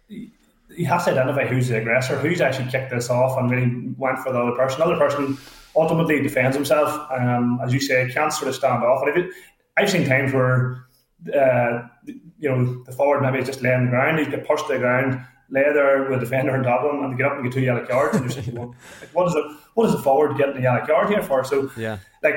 he 0.08 0.84
has 0.84 1.06
to 1.06 1.12
identify 1.12 1.46
who's 1.46 1.68
the 1.68 1.78
aggressor, 1.78 2.18
who's 2.18 2.42
actually 2.42 2.70
kicked 2.70 2.92
this 2.92 3.10
off 3.10 3.38
and 3.40 3.50
really 3.50 3.94
went 3.98 4.20
for 4.20 4.32
the 4.32 4.40
other 4.40 4.52
person. 4.52 4.80
The 4.80 4.86
other 4.86 4.98
person 4.98 5.38
ultimately 5.76 6.22
defends 6.22 6.56
himself, 6.56 6.90
um, 7.12 7.60
as 7.64 7.74
you 7.74 7.80
say, 7.80 8.10
can't 8.12 8.32
sort 8.32 8.50
of 8.50 8.56
stand 8.56 8.84
off. 8.84 9.02
And 9.06 9.10
if 9.10 9.26
it, 9.26 9.34
I've 9.78 9.90
seen 9.90 10.06
times 10.08 10.32
where 10.34 10.86
uh, 11.34 11.88
you 12.06 12.50
know 12.50 12.84
the 12.84 12.92
forward 12.92 13.22
maybe 13.22 13.44
just 13.44 13.62
laying 13.62 13.76
on 13.76 13.86
the 13.86 13.92
ground, 13.92 14.20
he's 14.20 14.28
got 14.28 14.46
pushed 14.46 14.68
to 14.68 14.74
the 14.74 14.80
ground, 14.80 15.22
lay 15.52 15.64
there 15.74 16.04
with 16.04 16.20
the 16.20 16.26
defender 16.26 16.56
on 16.56 16.64
top 16.64 16.82
of 16.84 16.94
him, 16.96 17.04
and 17.04 17.14
they 17.14 17.18
get 17.18 17.28
up 17.28 17.34
and 17.34 17.44
get 17.44 17.54
two 17.54 17.62
yellow 17.62 17.86
cards. 17.86 18.16
And 18.18 18.46
you're 18.48 18.56
going, 18.56 18.76
like, 19.02 19.14
what 19.14 19.28
is 19.28 19.36
it? 19.36 19.46
What 19.74 19.88
is 19.88 19.94
the 19.96 20.02
forward 20.02 20.38
getting 20.38 20.58
a 20.58 20.62
yellow 20.62 20.86
card 20.86 21.10
here 21.10 21.24
for? 21.24 21.44
So 21.44 21.72
Yeah. 21.78 21.98
like 22.24 22.36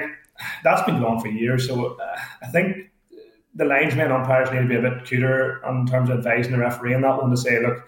that's 0.65 0.83
been 0.83 1.01
going 1.01 1.15
on 1.17 1.21
for 1.21 1.29
years. 1.29 1.67
So 1.67 1.97
uh, 1.97 2.17
I 2.43 2.47
think 2.47 2.91
the 3.55 3.65
linesmen 3.65 4.11
umpires 4.11 4.51
need 4.51 4.63
to 4.63 4.67
be 4.67 4.77
a 4.77 4.81
bit 4.81 5.05
cuter 5.05 5.61
in 5.69 5.87
terms 5.87 6.09
of 6.09 6.19
advising 6.19 6.53
the 6.53 6.59
referee 6.59 6.95
on 6.95 7.03
that 7.03 7.21
one 7.21 7.31
to 7.31 7.37
say, 7.37 7.61
look, 7.61 7.87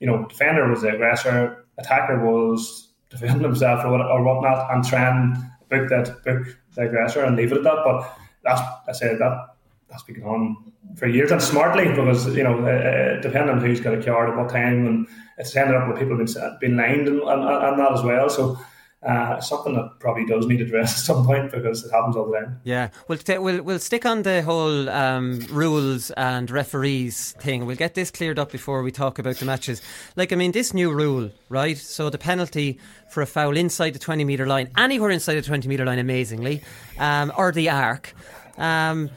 you 0.00 0.06
know, 0.06 0.26
defender 0.26 0.68
was 0.68 0.82
the 0.82 0.94
aggressor, 0.94 1.64
attacker 1.78 2.24
was 2.24 2.88
defending 3.10 3.42
himself 3.42 3.84
or, 3.84 3.90
what, 3.92 4.00
or 4.02 4.22
whatnot, 4.22 4.70
and 4.72 4.84
try 4.84 5.08
and 5.08 5.36
book 5.70 5.88
that 5.88 6.22
book 6.24 6.46
the 6.74 6.82
aggressor 6.82 7.24
and 7.24 7.36
leave 7.36 7.52
it 7.52 7.58
at 7.58 7.64
that. 7.64 7.78
But 7.84 8.18
that's 8.44 8.60
I 8.86 8.92
said 8.92 9.18
that 9.18 9.46
that's 9.88 10.02
been 10.02 10.20
going 10.20 10.26
on 10.40 10.72
for 10.96 11.06
years 11.06 11.30
and 11.30 11.42
smartly 11.42 11.88
because 11.88 12.26
you 12.36 12.42
know 12.42 12.58
uh, 12.64 12.70
uh, 12.70 13.20
depending 13.20 13.50
on 13.50 13.60
who's 13.60 13.80
got 13.80 13.94
a 13.94 14.02
card 14.02 14.30
at 14.30 14.36
what 14.36 14.50
time 14.50 14.86
and 14.86 15.08
it's 15.38 15.54
ended 15.56 15.76
up 15.76 15.88
with 15.88 15.98
people 15.98 16.16
being 16.16 16.28
been 16.60 16.76
lined 16.76 17.08
and, 17.08 17.20
and, 17.20 17.42
and 17.42 17.78
that 17.78 17.92
as 17.92 18.02
well. 18.02 18.28
So. 18.28 18.58
Uh, 19.00 19.40
something 19.40 19.74
that 19.74 19.88
probably 20.00 20.26
does 20.26 20.44
need 20.46 20.60
address 20.60 20.92
at 20.98 21.04
some 21.04 21.24
point 21.24 21.52
because 21.52 21.84
it 21.84 21.90
happens 21.92 22.16
all 22.16 22.28
the 22.28 22.36
time. 22.36 22.60
Yeah, 22.64 22.88
we'll 23.06 23.18
t- 23.18 23.38
we'll 23.38 23.62
we'll 23.62 23.78
stick 23.78 24.04
on 24.04 24.24
the 24.24 24.42
whole 24.42 24.88
um, 24.88 25.38
rules 25.50 26.10
and 26.10 26.50
referees 26.50 27.30
thing. 27.38 27.64
We'll 27.64 27.76
get 27.76 27.94
this 27.94 28.10
cleared 28.10 28.40
up 28.40 28.50
before 28.50 28.82
we 28.82 28.90
talk 28.90 29.20
about 29.20 29.36
the 29.36 29.44
matches. 29.44 29.82
Like, 30.16 30.32
I 30.32 30.36
mean, 30.36 30.50
this 30.50 30.74
new 30.74 30.90
rule, 30.90 31.30
right? 31.48 31.78
So 31.78 32.10
the 32.10 32.18
penalty 32.18 32.80
for 33.08 33.22
a 33.22 33.26
foul 33.26 33.56
inside 33.56 33.90
the 33.90 34.00
twenty 34.00 34.24
meter 34.24 34.48
line, 34.48 34.68
anywhere 34.76 35.10
inside 35.10 35.36
the 35.36 35.42
twenty 35.42 35.68
meter 35.68 35.84
line, 35.84 36.00
amazingly, 36.00 36.64
um, 36.98 37.32
or 37.36 37.52
the 37.52 37.70
arc. 37.70 38.12
Um, 38.56 39.10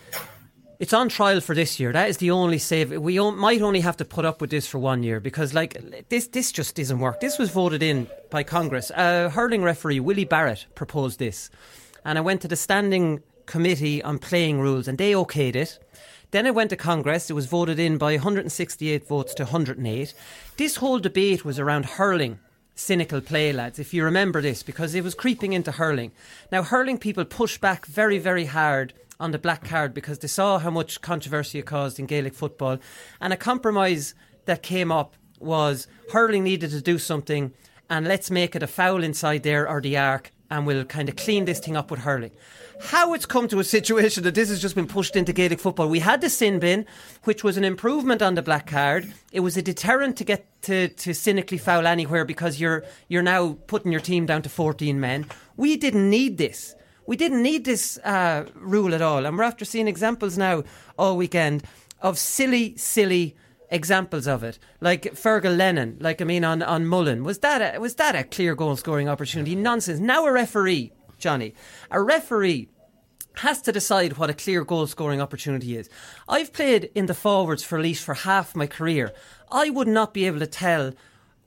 it's 0.82 0.94
on 0.94 1.10
trial 1.10 1.40
for 1.42 1.54
this 1.54 1.80
year. 1.80 1.94
That 1.94 2.10
is 2.10 2.18
the 2.18 2.32
only 2.32 2.58
save. 2.58 2.92
We 2.92 3.20
might 3.20 3.62
only 3.62 3.82
have 3.82 3.98
to 3.98 4.04
put 4.04 4.26
up 4.26 4.42
with 4.42 4.50
this 4.50 4.66
for 4.66 4.80
one 4.80 5.04
year 5.04 5.20
because, 5.20 5.54
like, 5.54 6.10
this 6.10 6.26
this 6.26 6.52
just 6.52 6.76
doesn't 6.76 6.98
work. 6.98 7.20
This 7.20 7.38
was 7.38 7.52
voted 7.52 7.84
in 7.84 8.08
by 8.32 8.42
Congress. 8.42 8.90
Uh, 8.90 9.30
hurling 9.30 9.62
referee 9.62 10.00
Willie 10.00 10.26
Barrett 10.26 10.66
proposed 10.74 11.20
this, 11.20 11.52
and 12.04 12.18
I 12.18 12.22
went 12.22 12.42
to 12.42 12.48
the 12.48 12.56
standing 12.56 13.22
committee 13.46 14.02
on 14.02 14.18
playing 14.18 14.60
rules, 14.60 14.88
and 14.88 14.98
they 14.98 15.12
okayed 15.12 15.56
it. 15.56 15.78
Then 16.32 16.48
it 16.48 16.56
went 16.56 16.72
to 16.72 16.78
Congress. 16.78 17.30
It 17.30 17.34
was 17.34 17.46
voted 17.46 17.78
in 17.78 18.00
by 18.00 18.14
168 18.14 19.08
votes 19.08 19.36
to 19.36 19.44
108. 19.44 20.16
This 20.58 20.78
whole 20.78 20.98
debate 20.98 21.46
was 21.46 21.60
around 21.60 21.86
hurling 21.86 22.40
cynical 22.74 23.22
play, 23.22 23.54
lads, 23.54 23.78
if 23.78 23.94
you 23.94 24.04
remember 24.04 24.42
this, 24.42 24.64
because 24.64 24.96
it 24.96 25.04
was 25.04 25.14
creeping 25.14 25.54
into 25.54 25.74
hurling. 25.74 26.12
Now, 26.52 26.64
hurling 26.64 26.98
people 26.98 27.24
pushed 27.26 27.62
back 27.62 27.86
very, 27.86 28.18
very 28.18 28.46
hard 28.46 28.94
on 29.22 29.32
the 29.32 29.40
black 29.40 29.64
card 29.64 29.94
because 29.94 30.20
they 30.20 30.28
saw 30.28 30.58
how 30.58 30.72
much 30.72 31.00
controversy 31.00 31.60
it 31.60 31.66
caused 31.66 32.00
in 32.00 32.08
Gaelic 32.08 32.34
football. 32.34 32.80
And 33.22 33.32
a 33.32 33.38
compromise 33.38 34.16
that 34.46 34.64
came 34.64 34.92
up 34.92 35.16
was 35.40 35.88
hurling 36.12 36.44
needed 36.44 36.72
to 36.72 36.82
do 36.82 36.98
something, 36.98 37.54
and 37.90 38.08
let's 38.08 38.32
make 38.32 38.56
it 38.56 38.64
a 38.64 38.68
foul 38.68 39.04
inside 39.04 39.44
there 39.44 39.70
or 39.70 39.80
the 39.80 39.98
arc, 39.98 40.32
and 40.50 40.66
we'll 40.66 40.86
kind 40.86 41.08
of 41.08 41.16
clean 41.16 41.46
this 41.46 41.60
thing 41.60 41.78
up 41.78 41.92
with 41.92 42.02
hurling. 42.02 42.32
How 42.82 43.14
it's 43.14 43.28
come 43.28 43.48
to 43.50 43.60
a 43.60 43.64
situation 43.64 44.24
that 44.24 44.34
this 44.34 44.50
has 44.50 44.60
just 44.60 44.74
been 44.74 44.88
pushed 44.88 45.16
into 45.16 45.34
Gaelic 45.34 45.60
football. 45.60 45.88
We 45.88 46.00
had 46.00 46.22
the 46.22 46.30
sin 46.30 46.58
bin, 46.60 46.88
which 47.26 47.44
was 47.44 47.58
an 47.58 47.64
improvement 47.64 48.24
on 48.24 48.34
the 48.34 48.42
black 48.42 48.66
card. 48.66 49.14
It 49.32 49.42
was 49.42 49.56
a 49.56 49.62
deterrent 49.62 50.18
to 50.18 50.24
get 50.24 50.48
to, 50.64 50.88
to 50.88 51.14
cynically 51.14 51.60
foul 51.60 51.86
anywhere 51.86 52.26
because 52.26 52.60
you're 52.60 52.84
you're 53.08 53.22
now 53.22 53.58
putting 53.68 53.92
your 53.92 54.02
team 54.02 54.26
down 54.26 54.42
to 54.42 54.50
14 54.50 55.00
men. 55.00 55.28
We 55.58 55.78
didn't 55.78 56.10
need 56.10 56.40
this. 56.40 56.76
We 57.06 57.18
didn't 57.18 57.42
need 57.42 57.66
this 57.66 57.98
uh, 58.00 58.46
rule 58.56 58.94
at 58.94 59.02
all. 59.02 59.26
And 59.26 59.38
we're 59.38 59.44
after 59.44 59.66
seeing 59.66 59.88
examples 59.88 60.38
now 60.38 60.64
all 60.98 61.18
weekend 61.18 61.64
of 62.02 62.18
silly, 62.18 62.76
silly 62.78 63.36
examples 63.70 64.28
of 64.28 64.44
it. 64.44 64.60
Like 64.82 65.04
Fergal 65.16 65.58
Lennon, 65.58 65.98
like 66.00 66.22
I 66.22 66.26
mean 66.26 66.44
on, 66.44 66.62
on 66.62 66.86
Mullen. 66.86 67.24
Was 67.24 67.40
that 67.40 67.76
a, 67.76 67.80
was 67.80 67.96
that 67.96 68.16
a 68.16 68.24
clear 68.24 68.56
goal 68.56 68.76
scoring 68.76 69.10
opportunity? 69.10 69.56
Nonsense. 69.56 70.00
Now 70.00 70.26
a 70.26 70.32
referee, 70.32 70.92
Johnny, 71.18 71.56
a 71.90 72.02
referee 72.02 72.70
has 73.36 73.62
to 73.62 73.72
decide 73.72 74.18
what 74.18 74.30
a 74.30 74.34
clear 74.34 74.64
goal 74.66 74.88
scoring 74.88 75.22
opportunity 75.22 75.78
is. 75.78 75.90
I've 76.28 76.52
played 76.52 76.92
in 76.94 77.06
the 77.06 77.14
forwards 77.14 77.64
for 77.64 77.80
Laois 77.80 77.96
for 77.96 78.14
half 78.14 78.56
my 78.56 78.68
career. 78.68 79.14
I 79.50 79.70
would 79.70 79.88
not 79.88 80.14
be 80.14 80.28
able 80.28 80.40
to 80.40 80.48
tell 80.48 80.94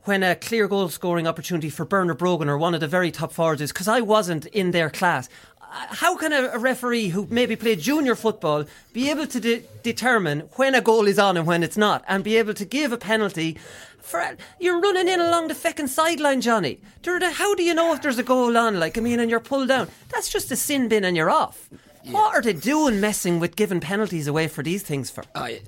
when 0.05 0.23
a 0.23 0.37
clear 0.37 0.69
goal 0.69 0.89
scoring 0.89 1.27
opportunity 1.27 1.71
for 1.71 1.85
Bernard 1.85 2.19
Brogan 2.19 2.49
or 2.49 2.59
one 2.59 2.75
of 2.75 2.81
the 2.81 2.89
very 2.89 3.11
top 3.11 3.33
forwards 3.33 3.61
is 3.61 3.73
because 3.73 3.89
I 3.89 4.01
wasn't 4.01 4.47
in 4.47 4.71
their 4.71 4.91
class. 4.91 5.29
Uh, 5.61 5.87
how 5.95 6.17
can 6.17 6.33
a, 6.33 6.59
referee 6.59 7.09
who 7.09 7.27
maybe 7.31 7.57
played 7.57 7.81
junior 7.81 8.15
football 8.15 8.65
be 8.93 9.11
able 9.11 9.27
to 9.27 9.41
de- 9.41 9.65
determine 9.83 10.41
when 10.57 10.75
a 10.75 10.81
goal 10.81 11.07
is 11.07 11.19
on 11.19 11.37
and 11.37 11.47
when 11.47 11.63
it's 11.63 11.77
not, 11.77 12.05
and 12.07 12.23
be 12.23 12.37
able 12.37 12.55
to 12.55 12.65
give 12.65 12.93
a 12.93 12.99
penalty? 12.99 13.57
For, 13.99 14.37
you're 14.61 14.81
running 14.81 15.09
in 15.09 15.21
along 15.21 15.49
the 15.49 15.55
feckin' 15.55 15.89
sideline, 15.89 16.43
Johnny. 16.43 16.81
How 17.05 17.55
do 17.55 17.63
you 17.63 17.73
know 17.73 17.95
if 17.95 18.03
there's 18.03 18.19
a 18.19 18.23
goal 18.23 18.57
on? 18.57 18.79
Like, 18.79 18.99
I 18.99 19.01
mean, 19.01 19.19
and 19.19 19.31
you're 19.31 19.41
pulled 19.41 19.69
down. 19.69 19.89
That's 20.11 20.29
just 20.29 20.53
a 20.53 20.57
sin 20.57 20.89
bin 20.89 21.05
and 21.05 21.17
you're 21.17 21.31
off. 21.31 21.71
Yeah. 22.03 22.13
What 22.13 22.35
are 22.35 22.43
they 22.43 22.53
doing 22.53 23.01
messing 23.01 23.41
with 23.41 23.57
giving 23.57 23.81
penalties 23.81 24.27
away 24.27 24.49
for 24.49 24.63
these 24.63 24.83
things 24.83 25.11
for? 25.11 25.25
I, 25.35 25.63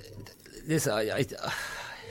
this, 0.67 0.87
I, 0.87 1.01
I, 1.01 1.25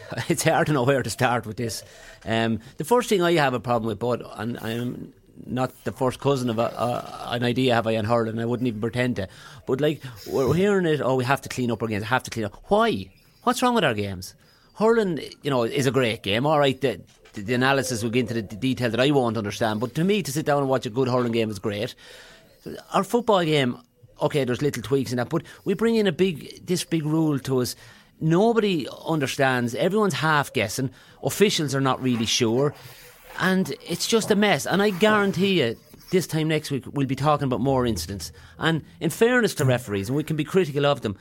it's 0.29 0.43
hard 0.43 0.67
to 0.67 0.73
know 0.73 0.83
where 0.83 1.03
to 1.03 1.09
start 1.09 1.45
with 1.45 1.57
this. 1.57 1.83
Um, 2.25 2.59
the 2.77 2.83
first 2.83 3.09
thing 3.09 3.21
I 3.21 3.33
have 3.33 3.53
a 3.53 3.59
problem 3.59 3.87
with, 3.87 3.99
but 3.99 4.21
and 4.37 4.57
I'm 4.59 5.13
not 5.45 5.71
the 5.83 5.91
first 5.91 6.19
cousin 6.19 6.49
of 6.49 6.59
a, 6.59 6.79
uh, 6.79 7.27
an 7.31 7.43
idea 7.43 7.75
have 7.75 7.87
I 7.87 7.97
on 7.97 8.05
hurling. 8.05 8.39
I 8.39 8.45
wouldn't 8.45 8.67
even 8.67 8.81
pretend 8.81 9.17
to. 9.17 9.27
But 9.65 9.81
like 9.81 10.01
we're 10.27 10.53
hearing 10.53 10.85
it, 10.85 11.01
oh, 11.01 11.15
we 11.15 11.25
have 11.25 11.41
to 11.41 11.49
clean 11.49 11.71
up 11.71 11.81
our 11.81 11.87
games. 11.87 12.03
Have 12.05 12.23
to 12.23 12.31
clean 12.31 12.45
up. 12.45 12.55
Why? 12.67 13.09
What's 13.43 13.61
wrong 13.61 13.75
with 13.75 13.83
our 13.83 13.93
games? 13.93 14.33
Hurling, 14.75 15.19
you 15.41 15.49
know, 15.49 15.63
is 15.63 15.87
a 15.87 15.91
great 15.91 16.23
game. 16.23 16.45
All 16.45 16.59
right, 16.59 16.79
the, 16.79 17.01
the 17.33 17.53
analysis 17.53 18.03
will 18.03 18.09
get 18.09 18.21
into 18.21 18.33
the 18.35 18.41
detail 18.41 18.89
that 18.89 18.99
I 18.99 19.11
won't 19.11 19.37
understand. 19.37 19.79
But 19.79 19.95
to 19.95 20.03
me, 20.03 20.23
to 20.23 20.31
sit 20.31 20.45
down 20.45 20.59
and 20.59 20.69
watch 20.69 20.85
a 20.85 20.89
good 20.89 21.07
hurling 21.07 21.31
game 21.31 21.49
is 21.49 21.59
great. 21.59 21.95
Our 22.93 23.03
football 23.03 23.43
game, 23.43 23.77
okay, 24.21 24.43
there's 24.43 24.61
little 24.61 24.81
tweaks 24.81 25.11
in 25.11 25.17
that, 25.17 25.29
but 25.29 25.43
we 25.63 25.75
bring 25.75 25.95
in 25.95 26.07
a 26.07 26.11
big 26.11 26.65
this 26.65 26.83
big 26.83 27.05
rule 27.05 27.39
to 27.39 27.59
us. 27.59 27.75
Nobody 28.19 28.87
understands. 29.05 29.75
Everyone's 29.75 30.13
half 30.13 30.53
guessing. 30.53 30.91
Officials 31.23 31.75
are 31.75 31.81
not 31.81 32.01
really 32.01 32.25
sure 32.25 32.73
and 33.39 33.73
it's 33.85 34.07
just 34.07 34.31
a 34.31 34.35
mess. 34.35 34.65
And 34.65 34.81
I 34.81 34.89
guarantee 34.91 35.61
you, 35.61 35.75
this 36.11 36.27
time 36.27 36.47
next 36.47 36.71
week 36.71 36.85
we'll 36.87 37.07
be 37.07 37.15
talking 37.15 37.45
about 37.45 37.61
more 37.61 37.85
incidents. 37.85 38.31
And 38.57 38.83
in 38.99 39.09
fairness 39.09 39.55
to 39.55 39.65
referees, 39.65 40.09
and 40.09 40.15
we 40.15 40.23
can 40.23 40.35
be 40.35 40.43
critical 40.43 40.85
of 40.85 41.01
them, 41.01 41.17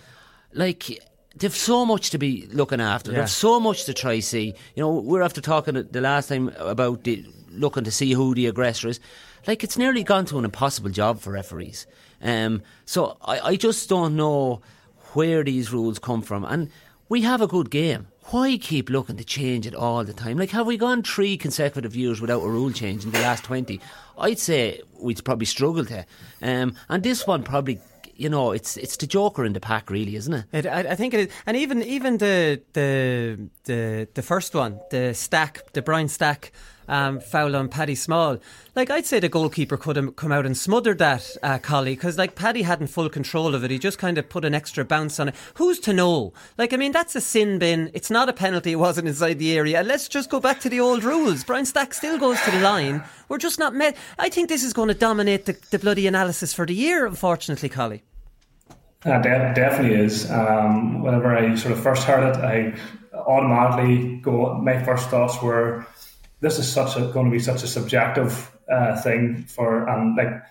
like 0.53 1.01
they've 1.37 1.55
so 1.55 1.85
much 1.85 2.11
to 2.11 2.19
be 2.19 2.47
looking 2.53 2.81
after. 2.81 3.11
Yeah. 3.13 3.21
They've 3.21 3.31
so 3.31 3.59
much 3.59 3.85
to 3.85 3.95
try 3.95 4.21
see. 4.21 4.55
You 4.75 4.83
know, 4.83 4.93
we're 4.93 5.23
after 5.23 5.41
talking 5.41 5.75
the 5.75 6.01
last 6.01 6.29
time 6.29 6.49
about 6.59 7.05
the, 7.05 7.25
looking 7.51 7.85
to 7.85 7.91
see 7.91 8.13
who 8.13 8.35
the 8.35 8.47
aggressor 8.47 8.89
is. 8.89 9.01
Like 9.47 9.65
it's 9.65 9.77
nearly 9.77 10.03
gone 10.03 10.27
to 10.27 10.39
an 10.39 10.45
impossible 10.45 10.91
job 10.91 11.21
for 11.21 11.33
referees. 11.33 11.87
Um, 12.23 12.63
so 12.87 13.19
I, 13.23 13.41
I 13.41 13.57
just 13.57 13.89
don't 13.89 14.17
know 14.17 14.63
where 15.13 15.45
these 15.45 15.73
rules 15.73 15.99
come 15.99 16.23
from. 16.23 16.45
And 16.45 16.71
we 17.09 17.23
have 17.23 17.41
a 17.41 17.47
good 17.47 17.71
game 17.71 18.09
why 18.31 18.57
keep 18.57 18.89
looking 18.89 19.17
to 19.17 19.25
change 19.25 19.67
it 19.67 19.75
all 19.75 20.03
the 20.03 20.13
time? 20.13 20.39
Like, 20.39 20.51
have 20.51 20.67
we 20.67 20.77
gone 20.77 21.03
three 21.03 21.37
consecutive 21.37 21.95
years 21.95 22.21
without 22.21 22.43
a 22.43 22.49
rule 22.49 22.73
change 22.73 23.05
in 23.05 23.11
the 23.11 23.21
last 23.21 23.45
20? 23.45 23.81
I'd 24.19 24.39
say 24.39 24.81
we'd 24.99 25.23
probably 25.25 25.47
struggle 25.47 25.85
to. 25.87 26.07
Um, 26.41 26.75
and 26.89 27.03
this 27.03 27.27
one 27.27 27.43
probably 27.43 27.81
you 28.17 28.29
know, 28.29 28.53
it's 28.53 28.77
it's 28.77 28.97
the 28.97 29.09
joker 29.09 29.45
in 29.45 29.55
the 29.55 29.61
pack, 29.61 29.91
really, 29.91 30.15
isn't 30.15 30.33
it? 30.33 30.45
it 30.53 30.67
I, 30.67 30.81
I, 30.91 30.95
think 30.95 31.15
it 31.15 31.21
is, 31.21 31.35
and 31.47 31.57
even 31.57 31.83
even 31.83 32.19
the 32.19 32.63
the 32.73 33.49
the 33.65 34.09
the 34.15 34.23
first 34.23 34.55
one, 34.55 34.79
the 34.91 35.13
stack, 35.15 35.73
the 35.73 35.83
Brian 35.83 36.07
Stack 36.07 36.53
um, 36.89 37.21
foul 37.21 37.57
on 37.57 37.69
Paddy 37.69 37.95
Small. 37.95 38.39
Like 38.75 38.91
I'd 38.91 39.07
say 39.07 39.21
the 39.21 39.29
goalkeeper 39.29 39.77
could 39.77 39.97
have 39.97 40.17
come 40.17 40.33
out 40.33 40.47
and 40.47 40.57
smothered 40.57 40.99
that, 40.99 41.37
uh, 41.43 41.59
Collie, 41.59 41.95
because 41.95 42.19
like 42.19 42.35
Paddy 42.35 42.63
hadn't 42.63 42.89
full 42.89 43.09
control 43.09 43.55
of 43.55 43.65
it. 43.65 43.71
He 43.71 43.79
just 43.79 43.99
kind 43.99 44.19
of 44.19 44.29
put 44.29 44.45
an 44.45 44.55
extra 44.55 44.85
bounce 44.85 45.21
on 45.21 45.29
it. 45.29 45.35
Who's 45.55 45.79
to 45.81 45.93
know? 45.93 46.33
Like 46.59 46.73
I 46.73 46.77
mean, 46.77 46.93
that's 46.93 47.15
a 47.15 47.21
sin 47.21 47.59
bin. 47.59 47.91
It's 47.95 48.11
not 48.11 48.29
a 48.29 48.33
penalty. 48.33 48.73
It 48.73 48.77
wasn't 48.77 49.09
inside 49.09 49.39
the 49.39 49.57
area. 49.57 49.83
Let's 49.83 50.09
just 50.09 50.31
go 50.31 50.41
back 50.41 50.61
to 50.61 50.69
the 50.69 50.81
old 50.81 51.05
rules. 51.05 51.45
Brian 51.45 51.67
Stack 51.67 51.95
still 51.95 52.19
goes 52.19 52.41
to 52.43 52.51
the 52.51 52.61
line. 52.61 53.03
We're 53.29 53.39
just 53.39 53.59
not 53.59 53.75
met. 53.75 53.97
I 54.19 54.29
think 54.29 54.49
this 54.49 54.65
is 54.65 54.73
going 54.73 54.89
to 54.89 54.95
dominate 54.95 55.47
the, 55.47 55.57
the 55.71 55.79
bloody 55.79 56.07
analysis 56.07 56.53
for 56.53 56.67
the 56.67 56.75
year. 56.75 57.07
Unfortunately, 57.07 57.69
Collie. 57.69 58.03
Uh, 59.05 59.21
de- 59.21 59.53
definitely 59.55 59.99
is. 59.99 60.31
Um, 60.31 61.03
whenever 61.03 61.37
I 61.37 61.55
sort 61.57 61.73
of 61.73 61.83
first 61.83 62.05
heard 62.05 62.35
it, 62.35 62.43
I 62.43 62.75
automatically 63.15 64.17
go. 64.17 64.55
My 64.55 64.83
first 64.83 65.11
thoughts 65.11 65.41
were 65.43 65.87
this 66.45 66.59
is 66.59 66.71
such 66.71 66.97
a 66.97 67.01
going 67.13 67.27
to 67.27 67.33
be 67.33 67.39
such 67.39 67.63
a 67.63 67.67
subjective 67.67 68.53
uh, 68.71 69.01
thing 69.01 69.45
for 69.49 69.89
and 69.89 70.17
like 70.17 70.43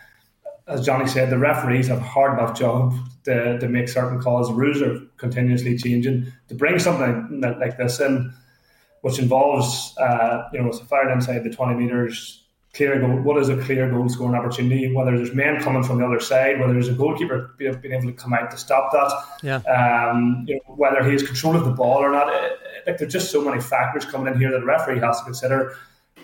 as 0.68 0.86
Johnny 0.86 1.08
said, 1.08 1.30
the 1.30 1.38
referees 1.38 1.88
have 1.88 1.98
a 1.98 2.04
hard 2.04 2.40
enough 2.40 2.58
job 2.58 2.96
to, 3.26 3.60
to 3.60 3.68
make 3.68 3.90
certain 3.90 4.22
calls. 4.22 4.52
Rules 4.52 4.82
are 4.82 4.98
continuously 5.18 5.78
changing. 5.78 6.32
To 6.48 6.56
bring 6.56 6.80
something 6.80 7.42
like 7.42 7.78
this 7.78 8.00
in, 8.00 8.34
which 9.02 9.20
involves, 9.20 9.94
uh, 9.98 10.48
you 10.54 10.62
know, 10.62 10.70
it's 10.70 10.80
a 10.80 10.86
fired 10.86 11.12
inside 11.12 11.44
the 11.44 11.50
20 11.50 11.76
metres, 11.76 12.46
clear 12.74 12.98
goal. 13.00 13.22
What 13.22 13.38
is 13.42 13.50
a 13.50 13.58
clear 13.58 13.90
goal 13.90 14.08
scoring 14.08 14.36
opportunity? 14.36 14.94
Whether 14.94 15.18
there's 15.18 15.34
men 15.34 15.62
coming 15.62 15.84
from 15.84 16.00
the 16.00 16.06
other 16.06 16.22
side, 16.22 16.62
whether 16.62 16.72
there's 16.72 16.88
a 16.88 16.94
goalkeeper 16.94 17.54
being 17.58 17.94
able 17.94 18.08
to 18.08 18.14
come 18.14 18.34
out 18.34 18.50
to 18.52 18.58
stop 18.58 18.94
that, 18.94 19.12
yeah. 19.44 19.58
Um, 19.70 20.46
you 20.48 20.56
know, 20.56 20.76
whether 20.76 21.04
he 21.04 21.12
has 21.12 21.24
control 21.24 21.58
of 21.58 21.66
the 21.66 21.72
ball 21.72 21.98
or 21.98 22.12
not. 22.12 22.34
It, 22.34 22.60
like 22.88 22.98
there's 22.98 23.14
just 23.14 23.32
so 23.32 23.44
many 23.44 23.62
factors 23.62 24.06
coming 24.06 24.34
in 24.34 24.40
here 24.40 24.52
that 24.52 24.64
a 24.64 24.66
referee 24.66 25.00
has 25.00 25.20
to 25.20 25.26
consider. 25.26 25.76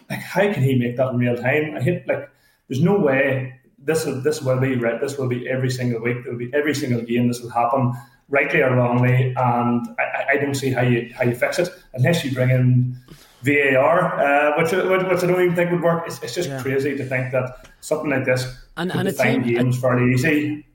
Like 0.09 0.19
how 0.19 0.51
can 0.53 0.63
he 0.63 0.75
make 0.75 0.97
that 0.97 1.09
in 1.09 1.17
real 1.17 1.35
time? 1.35 1.75
I 1.75 1.81
hit 1.81 2.07
like 2.07 2.29
there's 2.67 2.81
no 2.81 2.97
way 2.97 3.59
this 3.77 4.05
will 4.05 4.21
this 4.21 4.41
will 4.41 4.59
be 4.59 4.75
right. 4.75 4.99
This 4.99 5.17
will 5.17 5.27
be 5.27 5.49
every 5.49 5.69
single 5.69 6.01
week. 6.01 6.23
There 6.23 6.31
will 6.31 6.39
be 6.39 6.51
every 6.53 6.75
single 6.75 7.01
game. 7.01 7.27
This 7.27 7.41
will 7.41 7.49
happen 7.49 7.93
rightly 8.29 8.61
or 8.61 8.75
wrongly, 8.75 9.33
and 9.35 9.87
I, 9.99 10.33
I 10.33 10.37
don't 10.37 10.55
see 10.55 10.71
how 10.71 10.81
you 10.81 11.11
how 11.15 11.23
you 11.23 11.35
fix 11.35 11.59
it 11.59 11.69
unless 11.93 12.23
you 12.23 12.31
bring 12.31 12.49
in 12.49 12.97
VAR, 13.43 14.19
uh, 14.19 14.61
which, 14.61 14.71
which, 14.71 15.07
which 15.07 15.23
I 15.23 15.27
don't 15.27 15.41
even 15.41 15.55
think 15.55 15.71
would 15.71 15.81
work. 15.81 16.03
It's, 16.07 16.21
it's 16.21 16.35
just 16.35 16.49
yeah. 16.49 16.61
crazy 16.61 16.97
to 16.97 17.05
think 17.05 17.31
that 17.31 17.67
something 17.79 18.09
like 18.09 18.25
this 18.25 18.43
and, 18.75 18.91
could 18.91 18.99
and 18.99 19.09
define 19.09 19.43
team, 19.43 19.55
games 19.55 19.79
fairly 19.79 20.13
easy. 20.13 20.65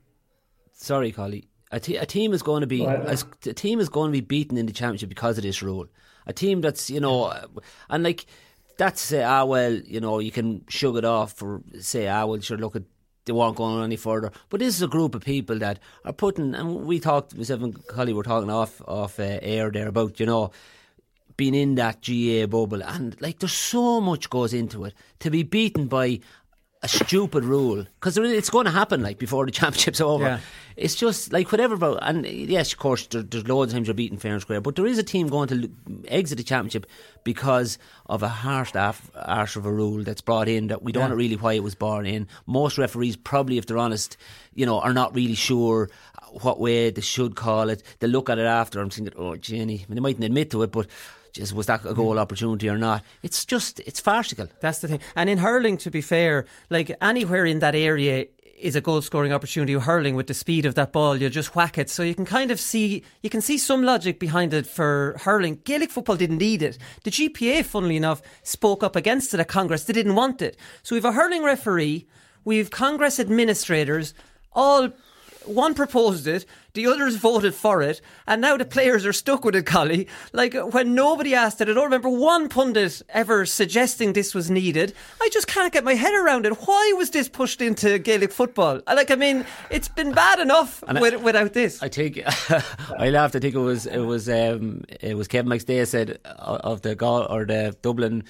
Sorry, 0.73 1.13
Collie. 1.13 1.49
A, 1.73 1.81
t- 1.81 1.97
a 1.97 2.07
team 2.07 2.33
is 2.33 2.43
going 2.43 2.61
to 2.61 2.67
be 2.67 2.85
a, 2.85 3.17
a 3.47 3.55
team 3.55 3.81
is 3.81 3.89
going 3.89 4.11
to 4.11 4.13
be 4.13 4.21
beaten 4.21 4.57
in 4.57 4.67
the 4.67 4.73
championship 4.73 5.09
because 5.09 5.39
of 5.39 5.43
this 5.43 5.63
rule. 5.63 5.87
A 6.27 6.33
team 6.33 6.61
that's 6.61 6.89
you 6.91 7.01
know, 7.01 7.33
and 7.91 8.05
like 8.05 8.27
that's 8.77 9.01
say 9.01 9.23
ah 9.23 9.45
well 9.45 9.73
you 9.73 10.01
know 10.01 10.19
you 10.19 10.31
can 10.31 10.65
shrug 10.69 10.97
it 10.97 11.05
off 11.05 11.43
or 11.43 11.63
say 11.81 12.09
ah 12.09 12.25
well 12.27 12.41
sure 12.41 12.57
look 12.59 12.77
at 12.77 12.83
they 13.25 13.33
weren't 13.33 13.57
going 13.57 13.83
any 13.83 13.97
further. 13.97 14.31
But 14.51 14.61
this 14.61 14.75
is 14.75 14.83
a 14.83 14.89
group 14.89 15.15
of 15.15 15.25
people 15.25 15.59
that 15.59 15.79
are 16.05 16.13
putting, 16.13 16.55
and 16.55 16.85
we 16.85 17.01
talked, 17.01 17.37
myself 17.37 17.63
and 17.63 17.87
Collie 17.87 18.13
were 18.13 18.23
talking 18.23 18.51
off 18.51 18.83
off 18.87 19.19
uh, 19.19 19.39
air 19.43 19.71
there 19.71 19.89
about, 19.89 20.21
you 20.21 20.27
know, 20.27 20.51
being 21.37 21.55
in 21.55 21.75
that 21.77 22.01
GA 22.03 22.47
bubble. 22.47 22.83
And 22.83 23.21
like, 23.21 23.39
there's 23.39 23.53
so 23.53 24.01
much 24.01 24.31
goes 24.31 24.53
into 24.53 24.85
it. 24.85 24.95
To 25.21 25.31
be 25.31 25.43
beaten 25.43 25.87
by 25.87 26.21
a 26.85 26.89
stupid 26.89 27.45
rule 27.45 27.83
because 27.95 28.19
it's 28.19 28.51
going 28.51 28.67
to 28.67 28.71
happen 28.71 29.03
like 29.03 29.19
before 29.19 29.47
the 29.47 29.51
championship's 29.51 30.01
over. 30.13 30.25
Yeah. 30.25 30.41
It's 30.77 30.95
just 30.95 31.33
like 31.33 31.51
whatever 31.51 31.75
about 31.75 32.01
and 32.03 32.27
yes, 32.27 32.73
of 32.73 32.79
course, 32.79 33.07
there, 33.07 33.23
there's 33.23 33.49
loads 33.49 33.73
of 33.73 33.77
times 33.77 33.89
you're 33.89 33.95
beating 33.95 34.19
fair 34.19 34.35
and 34.35 34.43
square, 34.43 34.61
but 34.61 34.77
there 34.77 34.87
is 34.87 34.99
a 34.99 35.03
team 35.03 35.29
going 35.29 35.49
to 35.49 35.71
exit 36.09 36.37
the 36.37 36.45
championship 36.45 36.87
because 37.25 37.79
of 38.07 38.23
a 38.23 38.29
harsh 38.29 38.73
arse 38.75 39.57
of 39.57 39.65
a 39.65 39.73
rule 39.73 40.05
that's 40.05 40.21
brought 40.21 40.47
in 40.47 40.67
that 40.67 40.83
we 40.83 40.93
don't 40.93 41.05
yeah. 41.05 41.09
know 41.09 41.15
really 41.15 41.37
why 41.37 41.55
it 41.55 41.63
was 41.63 41.75
brought 41.75 42.07
in. 42.07 42.29
Most 42.47 42.77
referees, 42.77 43.17
probably 43.17 43.57
if 43.57 43.67
they're 43.67 43.79
honest, 43.79 44.19
you 44.55 44.67
know, 44.67 44.81
are 44.81 44.93
not 44.93 45.15
really 45.15 45.35
sure 45.35 45.89
what 46.43 46.61
way 46.61 46.91
they 46.91 47.01
should 47.01 47.35
call 47.35 47.71
it. 47.71 47.83
They 48.01 48.09
look 48.09 48.29
at 48.29 48.39
it 48.39 48.47
after 48.47 48.83
and 48.83 48.93
think, 48.93 49.13
oh, 49.17 49.37
Jenny, 49.37 49.77
I 49.77 49.89
mean, 49.89 49.95
they 49.95 50.01
mightn't 50.01 50.25
admit 50.25 50.51
to 50.51 50.63
it, 50.65 50.73
but 50.73 50.87
just 51.35 51.53
was 51.53 51.67
that 51.67 51.85
a 51.85 51.93
goal 51.93 52.19
opportunity 52.19 52.69
or 52.69 52.79
not? 52.79 53.03
It's 53.23 53.45
just 53.45 53.81
it's 53.81 54.01
farcical. 54.01 54.49
That's 54.61 54.79
the 54.79 54.89
thing. 54.89 55.01
And 55.17 55.29
in 55.29 55.39
hurling, 55.39 55.77
to 55.79 55.91
be 55.91 56.01
fair, 56.01 56.47
like 56.71 56.97
anywhere 57.03 57.45
in 57.45 57.59
that 57.59 57.75
area 57.75 58.27
is 58.57 58.77
a 58.77 58.81
goal 58.81 59.03
scoring 59.03 59.33
opportunity 59.33 59.73
hurling 59.75 60.15
with 60.15 60.29
the 60.29 60.33
speed 60.33 60.65
of 60.65 60.77
that 60.77 60.93
ball 60.93 61.17
you 61.17 61.29
just 61.29 61.57
whack 61.57 61.77
it 61.77 61.91
so 61.91 62.05
you 62.05 62.15
can 62.15 62.25
kind 62.25 62.53
of 62.53 62.61
see 62.61 63.03
you 63.21 63.29
can 63.29 63.41
see 63.41 63.59
some 63.59 63.83
logic 63.83 64.21
behind 64.21 64.55
it 64.55 64.65
for 64.65 65.17
hurling 65.23 65.61
Gaelic 65.65 65.91
football 65.91 66.17
didn't 66.17 66.39
need 66.39 66.63
it 66.63 66.79
the 67.03 67.11
GPA 67.11 67.65
funnily 67.65 67.97
enough 67.97 68.23
spoke 68.45 68.85
up 68.85 68.95
against 68.95 69.35
it 69.35 69.41
at 69.41 69.49
Congress 69.49 69.85
they 69.85 69.93
didn't 69.93 70.15
want 70.15 70.41
it 70.41 70.57
so 70.85 70.95
we've 70.95 71.05
a 71.05 71.13
hurling 71.13 71.43
referee 71.43 72.07
we've 72.45 72.71
Congress 72.71 73.19
administrators 73.19 74.15
all 74.53 74.91
one 75.47 75.75
proposed 75.75 76.27
it 76.27 76.47
the 76.75 76.87
others 76.87 77.17
voted 77.17 77.55
for 77.55 77.83
it, 77.83 78.01
and 78.27 78.41
now 78.41 78.57
the 78.57 78.65
players 78.65 79.07
are 79.07 79.13
stuck 79.13 79.45
with 79.45 79.55
it, 79.55 79.67
Collie. 79.67 80.09
Like 80.33 80.55
when 80.55 80.95
nobody 80.95 81.35
asked 81.35 81.61
it, 81.61 81.69
I 81.69 81.73
don't 81.73 81.85
remember 81.85 82.09
one 82.09 82.49
pundit 82.49 83.03
ever 83.09 83.47
suggesting 83.47 84.13
this 84.13 84.35
was 84.35 84.51
needed. 84.51 84.93
I 85.21 85.29
just 85.33 85.47
can't 85.47 85.73
get 85.73 85.85
my 85.85 85.95
head 85.95 86.15
around 86.15 86.47
it. 86.47 86.53
Why 86.67 86.93
was 86.97 87.11
this 87.11 87.29
pushed 87.29 87.61
into 87.61 87.99
Gaelic 87.99 88.33
football? 88.33 88.81
Like, 88.87 89.11
I 89.11 89.15
mean, 89.15 89.47
it's 89.71 89.89
been 89.89 90.13
bad 90.13 90.41
enough 90.41 90.83
with, 91.01 91.15
I, 91.15 91.17
without 91.17 91.53
this. 91.53 91.83
I 91.83 91.89
think 91.89 92.21
I 92.99 93.11
laughed. 93.11 93.37
I 93.37 93.41
think 93.41 93.55
it 93.55 93.59
was 93.59 93.87
it 93.87 94.01
was 94.01 94.29
um, 94.29 94.85
it 95.01 95.17
was 95.17 95.29
Kevin 95.29 95.51
McStay 95.51 95.87
said 95.87 96.19
uh, 96.25 96.59
of 96.65 96.83
the 96.83 96.95
goal 96.95 97.27
or 97.31 97.45
the 97.45 97.77
Dublin 97.83 98.25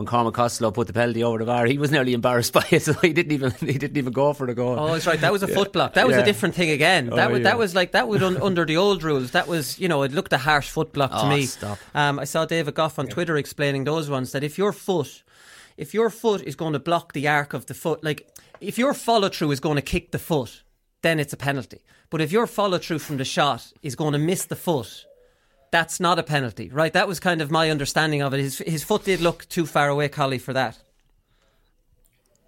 when 0.00 0.06
Cormac 0.06 0.32
Costello 0.32 0.70
put 0.70 0.86
the 0.86 0.94
penalty 0.94 1.22
over 1.22 1.36
the 1.36 1.44
bar. 1.44 1.66
He 1.66 1.76
was 1.76 1.90
nearly 1.90 2.14
embarrassed 2.14 2.52
by 2.58 2.64
it, 2.70 2.80
so 2.80 2.94
he 2.94 3.12
didn't 3.12 3.32
even 3.32 3.50
he 3.60 3.74
didn't 3.74 3.98
even 3.98 4.14
go 4.14 4.32
for 4.32 4.46
the 4.46 4.54
goal. 4.54 4.78
Oh, 4.78 4.94
that's 4.94 5.06
right. 5.06 5.20
That 5.20 5.30
was 5.30 5.42
a 5.42 5.46
yeah. 5.46 5.54
foot 5.54 5.74
block. 5.74 5.92
That 5.92 6.06
was 6.06 6.16
yeah. 6.16 6.22
a 6.22 6.24
different 6.24 6.54
thing 6.54 6.70
again. 6.70 7.10
That 7.10 7.28
oh, 7.28 7.32
was 7.32 7.40
yeah. 7.40 7.50
that 7.50 7.58
was 7.58 7.74
like 7.74 7.92
that 7.92 8.08
would 8.08 8.22
un, 8.22 8.38
under 8.38 8.64
the 8.64 8.78
old 8.78 9.02
rules. 9.02 9.32
That 9.32 9.46
was 9.46 9.78
you 9.78 9.88
know 9.88 10.02
it 10.02 10.12
looked 10.12 10.32
a 10.32 10.38
harsh 10.38 10.70
foot 10.70 10.94
block 10.94 11.10
to 11.10 11.24
oh, 11.24 11.28
me. 11.28 11.44
Stop. 11.44 11.78
Um, 11.94 12.18
I 12.18 12.24
saw 12.24 12.46
David 12.46 12.74
Gough 12.74 12.98
on. 12.98 13.08
Twitter 13.10 13.36
explaining 13.36 13.84
those 13.84 14.08
ones 14.08 14.32
that 14.32 14.42
if 14.42 14.56
your 14.56 14.72
foot, 14.72 15.22
if 15.76 15.92
your 15.92 16.08
foot 16.08 16.42
is 16.42 16.54
going 16.56 16.72
to 16.72 16.78
block 16.78 17.12
the 17.12 17.28
arc 17.28 17.52
of 17.52 17.66
the 17.66 17.74
foot, 17.74 18.02
like 18.02 18.26
if 18.60 18.78
your 18.78 18.94
follow 18.94 19.28
through 19.28 19.50
is 19.50 19.60
going 19.60 19.76
to 19.76 19.82
kick 19.82 20.12
the 20.12 20.18
foot, 20.18 20.62
then 21.02 21.20
it's 21.20 21.34
a 21.34 21.36
penalty. 21.36 21.80
But 22.08 22.22
if 22.22 22.32
your 22.32 22.46
follow 22.46 22.78
through 22.78 23.00
from 23.00 23.18
the 23.18 23.24
shot 23.24 23.70
is 23.82 23.96
going 23.96 24.12
to 24.12 24.18
miss 24.18 24.46
the 24.46 24.56
foot, 24.56 25.04
that's 25.70 26.00
not 26.00 26.18
a 26.18 26.22
penalty, 26.22 26.68
right? 26.70 26.92
That 26.92 27.08
was 27.08 27.20
kind 27.20 27.40
of 27.40 27.50
my 27.50 27.70
understanding 27.70 28.22
of 28.22 28.34
it. 28.34 28.40
His 28.40 28.58
his 28.58 28.84
foot 28.84 29.04
did 29.04 29.20
look 29.20 29.48
too 29.48 29.66
far 29.66 29.88
away, 29.88 30.08
Collie, 30.08 30.38
for 30.38 30.52
that. 30.52 30.78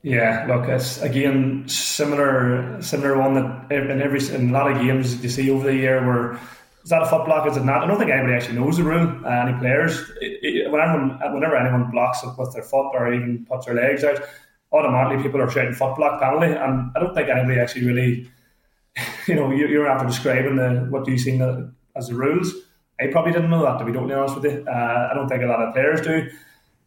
Yeah, 0.02 0.46
look, 0.48 0.68
it's 0.68 1.00
again 1.00 1.68
similar 1.68 2.82
similar 2.82 3.18
one 3.18 3.34
that 3.34 3.72
in 3.72 4.02
every 4.02 4.20
in 4.34 4.50
a 4.50 4.52
lot 4.52 4.70
of 4.70 4.78
games 4.78 5.22
you 5.22 5.28
see 5.28 5.50
over 5.50 5.64
the 5.64 5.76
year 5.76 6.04
where 6.04 6.40
is 6.82 6.90
that 6.90 7.02
a 7.02 7.06
foot 7.06 7.26
block? 7.26 7.46
Is 7.46 7.56
it 7.56 7.64
not? 7.64 7.84
I 7.84 7.86
don't 7.86 7.98
think 7.98 8.10
anybody 8.10 8.34
actually 8.34 8.58
knows 8.58 8.76
the 8.76 8.82
rule. 8.82 9.24
Uh, 9.24 9.28
any 9.28 9.56
players, 9.58 10.00
it, 10.20 10.38
it, 10.42 10.70
whenever, 10.70 10.98
whenever 11.32 11.56
anyone 11.56 11.90
blocks 11.92 12.24
it 12.24 12.30
with 12.36 12.52
their 12.52 12.64
foot 12.64 12.90
or 12.94 13.12
even 13.12 13.46
puts 13.46 13.66
their 13.66 13.76
legs 13.76 14.02
out, 14.02 14.20
automatically 14.72 15.22
people 15.22 15.40
are 15.40 15.48
shouting 15.48 15.74
foot 15.74 15.94
block 15.94 16.20
penalty, 16.20 16.52
and 16.52 16.90
I 16.96 17.00
don't 17.00 17.14
think 17.14 17.28
anybody 17.28 17.60
actually 17.60 17.86
really, 17.86 18.30
you 19.28 19.36
know, 19.36 19.52
you, 19.52 19.68
you're 19.68 19.86
after 19.86 20.06
describing 20.06 20.56
the 20.56 20.86
what 20.90 21.04
do 21.04 21.12
you 21.12 21.18
see 21.18 21.40
as 21.94 22.08
the 22.08 22.14
rules. 22.14 22.52
I 23.02 23.06
probably 23.12 23.32
didn't 23.32 23.50
know 23.50 23.62
that 23.62 23.78
to 23.78 23.84
be 23.84 23.92
totally 23.92 24.14
honest 24.14 24.36
with 24.36 24.44
you. 24.44 24.64
Uh, 24.66 25.08
I 25.10 25.14
don't 25.14 25.28
think 25.28 25.42
a 25.42 25.46
lot 25.46 25.60
of 25.60 25.74
players 25.74 26.00
do. 26.00 26.28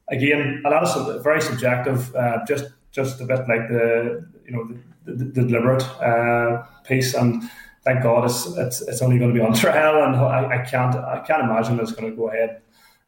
Again, 0.10 0.62
a 0.66 0.70
lot 0.70 0.84
of 0.84 1.24
very 1.24 1.42
subjective. 1.42 2.16
Uh, 2.16 2.46
just 2.48 2.66
just 2.92 3.20
a 3.22 3.26
bit 3.26 3.40
like 3.48 3.68
the 3.68 4.26
you 4.46 4.52
know 4.52 4.70
the, 5.06 5.14
the, 5.14 5.26
the 5.26 5.48
deliberate 5.48 5.84
uh, 6.02 6.64
piece 6.84 7.14
and 7.14 7.44
thank 7.86 8.02
God 8.04 8.26
it's, 8.26 8.48
it's, 8.58 8.82
it's 8.82 9.02
only 9.02 9.18
going 9.18 9.34
to 9.34 9.40
be 9.40 9.46
on 9.46 9.54
trial, 9.66 10.04
and 10.04 10.16
I, 10.16 10.62
I 10.62 10.66
can't 10.66 10.96
I 10.96 11.24
can't 11.26 11.44
imagine 11.44 11.80
it's 11.80 11.94
going 11.94 12.12
to 12.12 12.18
go 12.18 12.30
ahead 12.30 12.62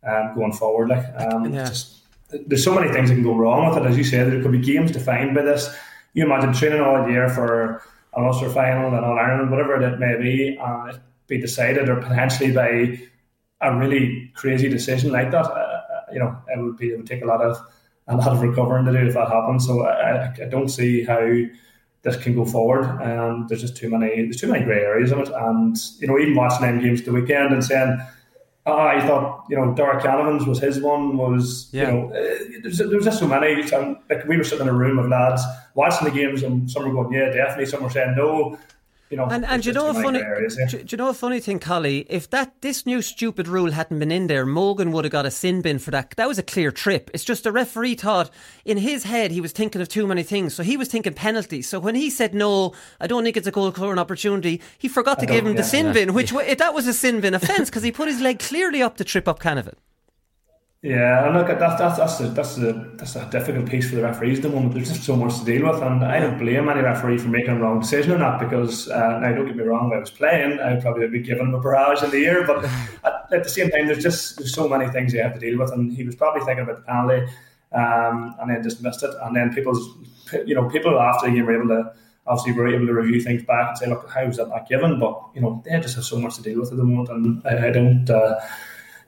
um, 0.04 0.36
going 0.36 0.54
forward. 0.54 0.90
Like, 0.90 1.06
um, 1.20 1.54
yeah. 1.54 1.66
just, 1.66 2.04
there's 2.30 2.64
so 2.64 2.76
many 2.76 2.92
things 2.92 3.10
that 3.10 3.16
can 3.16 3.24
go 3.24 3.36
wrong 3.36 3.70
with 3.70 3.84
it. 3.84 3.90
As 3.90 3.98
you 3.98 4.04
said, 4.04 4.32
there 4.32 4.42
could 4.42 4.52
be 4.52 4.60
games 4.60 4.92
defined 4.92 5.36
by 5.36 5.42
this. 5.42 5.76
You 6.14 6.26
imagine 6.26 6.54
training 6.54 6.82
all 6.82 7.10
year 7.10 7.28
for 7.28 7.84
an 8.16 8.26
Ulster 8.26 8.50
final 8.50 8.94
and 8.96 9.06
All 9.06 9.18
Ireland, 9.20 9.52
whatever 9.52 9.82
it 9.82 10.00
may 10.00 10.16
be, 10.18 10.58
and 10.58 10.90
it 10.90 11.02
be 11.28 11.40
decided 11.40 11.90
or 11.90 11.98
potentially 11.98 12.52
by 12.52 13.00
a 13.62 13.76
really 13.76 14.32
crazy 14.36 14.70
decision 14.70 15.12
like 15.12 15.32
that. 15.32 15.46
Uh, 15.46 15.54
uh, 15.54 15.82
you 16.12 16.20
know, 16.20 16.36
it 16.48 16.60
would 16.60 16.78
be 16.78 16.90
it 16.90 16.98
would 16.98 17.08
take 17.08 17.24
a 17.24 17.26
lot 17.26 17.42
of 17.42 17.58
a 18.08 18.16
lot 18.16 18.30
of 18.30 18.42
recovering 18.42 18.86
to 18.86 18.92
do 18.92 19.08
if 19.08 19.14
that 19.14 19.28
happens. 19.30 19.66
So 19.66 19.86
I, 19.86 20.32
I 20.32 20.46
don't 20.50 20.70
see 20.70 21.04
how 21.04 21.20
this 22.04 22.18
can 22.18 22.36
go 22.36 22.46
forward. 22.46 22.86
Um, 23.02 23.48
there's 23.48 23.62
just 23.62 23.76
too 23.76 23.90
many 23.90 24.24
there's 24.24 24.40
too 24.40 24.48
many 24.48 24.64
grey 24.64 24.82
areas 24.82 25.12
in 25.12 25.20
it, 25.20 25.30
and 25.30 25.78
you 26.00 26.08
know 26.08 26.18
even 26.18 26.36
watching 26.36 26.66
them 26.66 26.82
games 26.82 27.04
the 27.04 27.12
weekend 27.12 27.54
and 27.54 27.64
saying. 27.64 28.00
Ah, 28.70 28.90
I 28.90 29.08
thought 29.08 29.46
you 29.50 29.56
know 29.56 29.74
Darragh 29.74 30.04
Canavan's 30.04 30.46
was 30.46 30.60
his 30.60 30.82
one 30.82 31.16
was 31.16 31.70
yeah. 31.72 31.90
you 31.90 31.92
know 31.94 32.08
uh, 32.10 32.60
there's, 32.64 32.80
there 32.80 32.98
was 32.98 33.06
just 33.06 33.20
so 33.20 33.26
many. 33.26 33.64
Like 33.64 34.26
we 34.28 34.36
were 34.36 34.44
sitting 34.44 34.68
in 34.68 34.74
a 34.74 34.78
room 34.78 35.00
of 35.00 35.08
lads 35.08 35.42
watching 35.74 36.04
the 36.04 36.14
games, 36.14 36.44
and 36.44 36.70
some 36.70 36.84
were 36.84 36.92
going 36.92 37.14
yeah 37.14 37.30
definitely, 37.30 37.68
some 37.68 37.82
were 37.82 37.90
saying 37.90 38.16
no, 38.18 38.60
you 39.10 39.18
know, 39.18 39.26
and 39.26 39.46
and 39.46 39.66
you 39.66 39.72
know 39.72 39.90
a 39.90 39.94
funny, 39.94 40.20
areas, 40.20 40.58
yeah. 40.60 40.68
do, 40.68 40.84
you 40.88 40.98
know 40.98 41.10
a 41.10 41.14
funny 41.14 41.40
thing, 41.40 41.60
Collie? 41.60 42.06
If 42.10 42.30
that 42.32 42.62
this 42.62 42.86
new 42.86 43.02
stupid 43.02 43.48
rule 43.48 43.72
hadn't 43.72 44.00
been 44.00 44.12
in 44.12 44.28
there, 44.28 44.46
Mogan 44.46 44.92
would 44.92 45.06
have 45.06 45.12
got 45.12 45.26
a 45.26 45.32
sin 45.32 45.62
bin 45.62 45.80
for 45.80 45.92
that. 45.92 46.12
That 46.18 46.28
was 46.28 46.38
a 46.38 46.44
clear 46.44 46.72
trip. 46.72 47.10
It's 47.14 47.24
just 47.24 47.44
the 47.44 47.52
referee 47.52 47.96
thought 47.96 48.30
in 48.66 48.78
his 48.78 49.04
head 49.04 49.32
he 49.32 49.40
was 49.40 49.54
thinking 49.54 49.82
of 49.82 49.88
too 49.88 50.08
many 50.08 50.24
things, 50.24 50.54
so 50.54 50.64
he 50.64 50.76
was 50.76 50.90
thinking 50.90 51.14
penalties. 51.14 51.70
So 51.70 51.80
when 51.80 51.96
he 51.96 52.10
said 52.10 52.34
no, 52.34 52.74
I 53.00 53.08
don't 53.08 53.24
think 53.24 53.38
it's 53.38 53.48
a 53.48 53.52
goal 53.52 53.72
scoring 53.72 54.00
opportunity, 54.00 54.62
he 54.78 54.88
forgot 54.90 55.20
to 55.20 55.26
give 55.26 55.46
him 55.46 55.54
yeah, 55.54 55.62
the 55.62 55.64
sin 55.64 55.86
yeah. 55.88 55.94
bin, 55.94 56.14
which 56.14 56.32
that 56.32 56.74
was 56.74 56.88
a 56.88 56.94
sin 56.94 57.22
bin 57.22 57.34
offence 57.34 57.70
because 57.70 57.84
he 57.84 57.92
put 57.92 58.08
his 58.08 58.20
leg 58.20 58.40
clearly 58.40 58.82
up 58.82 58.98
to 58.98 59.04
trip 59.04 59.28
up 59.28 59.40
Canavan. 59.40 59.76
Yeah, 60.84 61.26
and 61.26 61.36
look, 61.36 61.48
that's 61.48 61.80
that's 61.80 61.98
that's 61.98 62.20
a, 62.20 62.28
that's 62.30 62.58
a 62.60 62.72
that's 62.98 63.16
a 63.16 63.26
difficult 63.32 63.68
piece 63.68 63.90
for 63.90 63.96
the 63.96 64.04
referees 64.04 64.38
at 64.38 64.44
the 64.44 64.50
moment. 64.50 64.76
There's 64.76 64.90
just 64.90 65.04
so 65.04 65.16
much 65.16 65.40
to 65.40 65.46
deal 65.46 65.68
with, 65.68 65.82
and 65.82 66.06
I 66.06 66.20
don't 66.20 66.38
blame 66.38 66.70
any 66.70 66.82
referee 66.82 67.18
for 67.18 67.30
making 67.30 67.50
a 67.50 67.60
wrong 67.60 67.80
decision 67.80 68.12
or 68.12 68.20
not. 68.20 68.40
Because 68.40 68.88
uh, 68.88 69.20
now, 69.20 69.34
don't 69.34 69.48
get 69.48 69.56
me 69.56 69.64
wrong, 69.64 69.88
if 69.92 69.96
I 69.96 70.00
was 70.02 70.12
playing, 70.12 70.60
I'd 70.60 70.84
probably 70.84 71.08
be 71.08 71.20
giving 71.20 71.48
him 71.48 71.56
a 71.56 71.60
barrage 71.60 72.04
in 72.04 72.12
the 72.12 72.18
ear. 72.18 72.46
But 72.46 72.64
at, 73.04 73.28
at, 73.32 73.44
the 73.44 73.50
same 73.50 73.72
time, 73.72 73.88
there's 73.88 74.04
just 74.04 74.38
there's 74.38 74.54
so 74.54 74.70
many 74.70 74.88
things 74.90 75.14
you 75.14 75.22
have 75.24 75.34
to 75.34 75.40
deal 75.40 75.58
with, 75.58 75.72
and 75.72 75.92
he 75.92 76.04
was 76.04 76.16
probably 76.16 76.46
thinking 76.46 76.66
about 76.66 76.78
the 76.78 76.84
penalty, 76.84 77.26
um, 77.72 78.36
and 78.40 78.52
then 78.52 78.62
just 78.62 78.84
missed 78.84 79.02
it. 79.02 79.16
And 79.24 79.36
then 79.36 79.52
people's, 79.56 79.98
you 80.46 80.54
know, 80.54 80.70
people 80.70 81.00
after 81.00 81.28
the 81.28 81.36
game 81.36 81.48
were 81.48 81.56
able 81.56 81.70
to 81.70 81.92
obviously 82.28 82.52
were 82.52 82.68
able 82.68 82.86
to 82.86 82.94
review 82.94 83.20
things 83.20 83.42
back 83.44 83.70
and 83.70 83.78
say, 83.80 83.88
look, 83.88 84.08
how 84.12 84.28
was 84.28 84.38
that 84.38 84.50
not 84.50 84.70
given? 84.70 85.00
But 85.00 85.20
you 85.34 85.42
know, 85.42 85.64
they 85.66 85.80
just 85.80 85.96
have 85.96 86.06
so 86.06 86.20
much 86.20 86.36
to 86.36 86.44
deal 86.44 86.60
with 86.60 86.70
at 86.70 86.78
the 86.78 86.84
moment, 86.84 87.10
and 87.10 87.42
I, 87.48 87.70
I 87.70 87.72
don't. 87.72 88.08
Uh, 88.08 88.40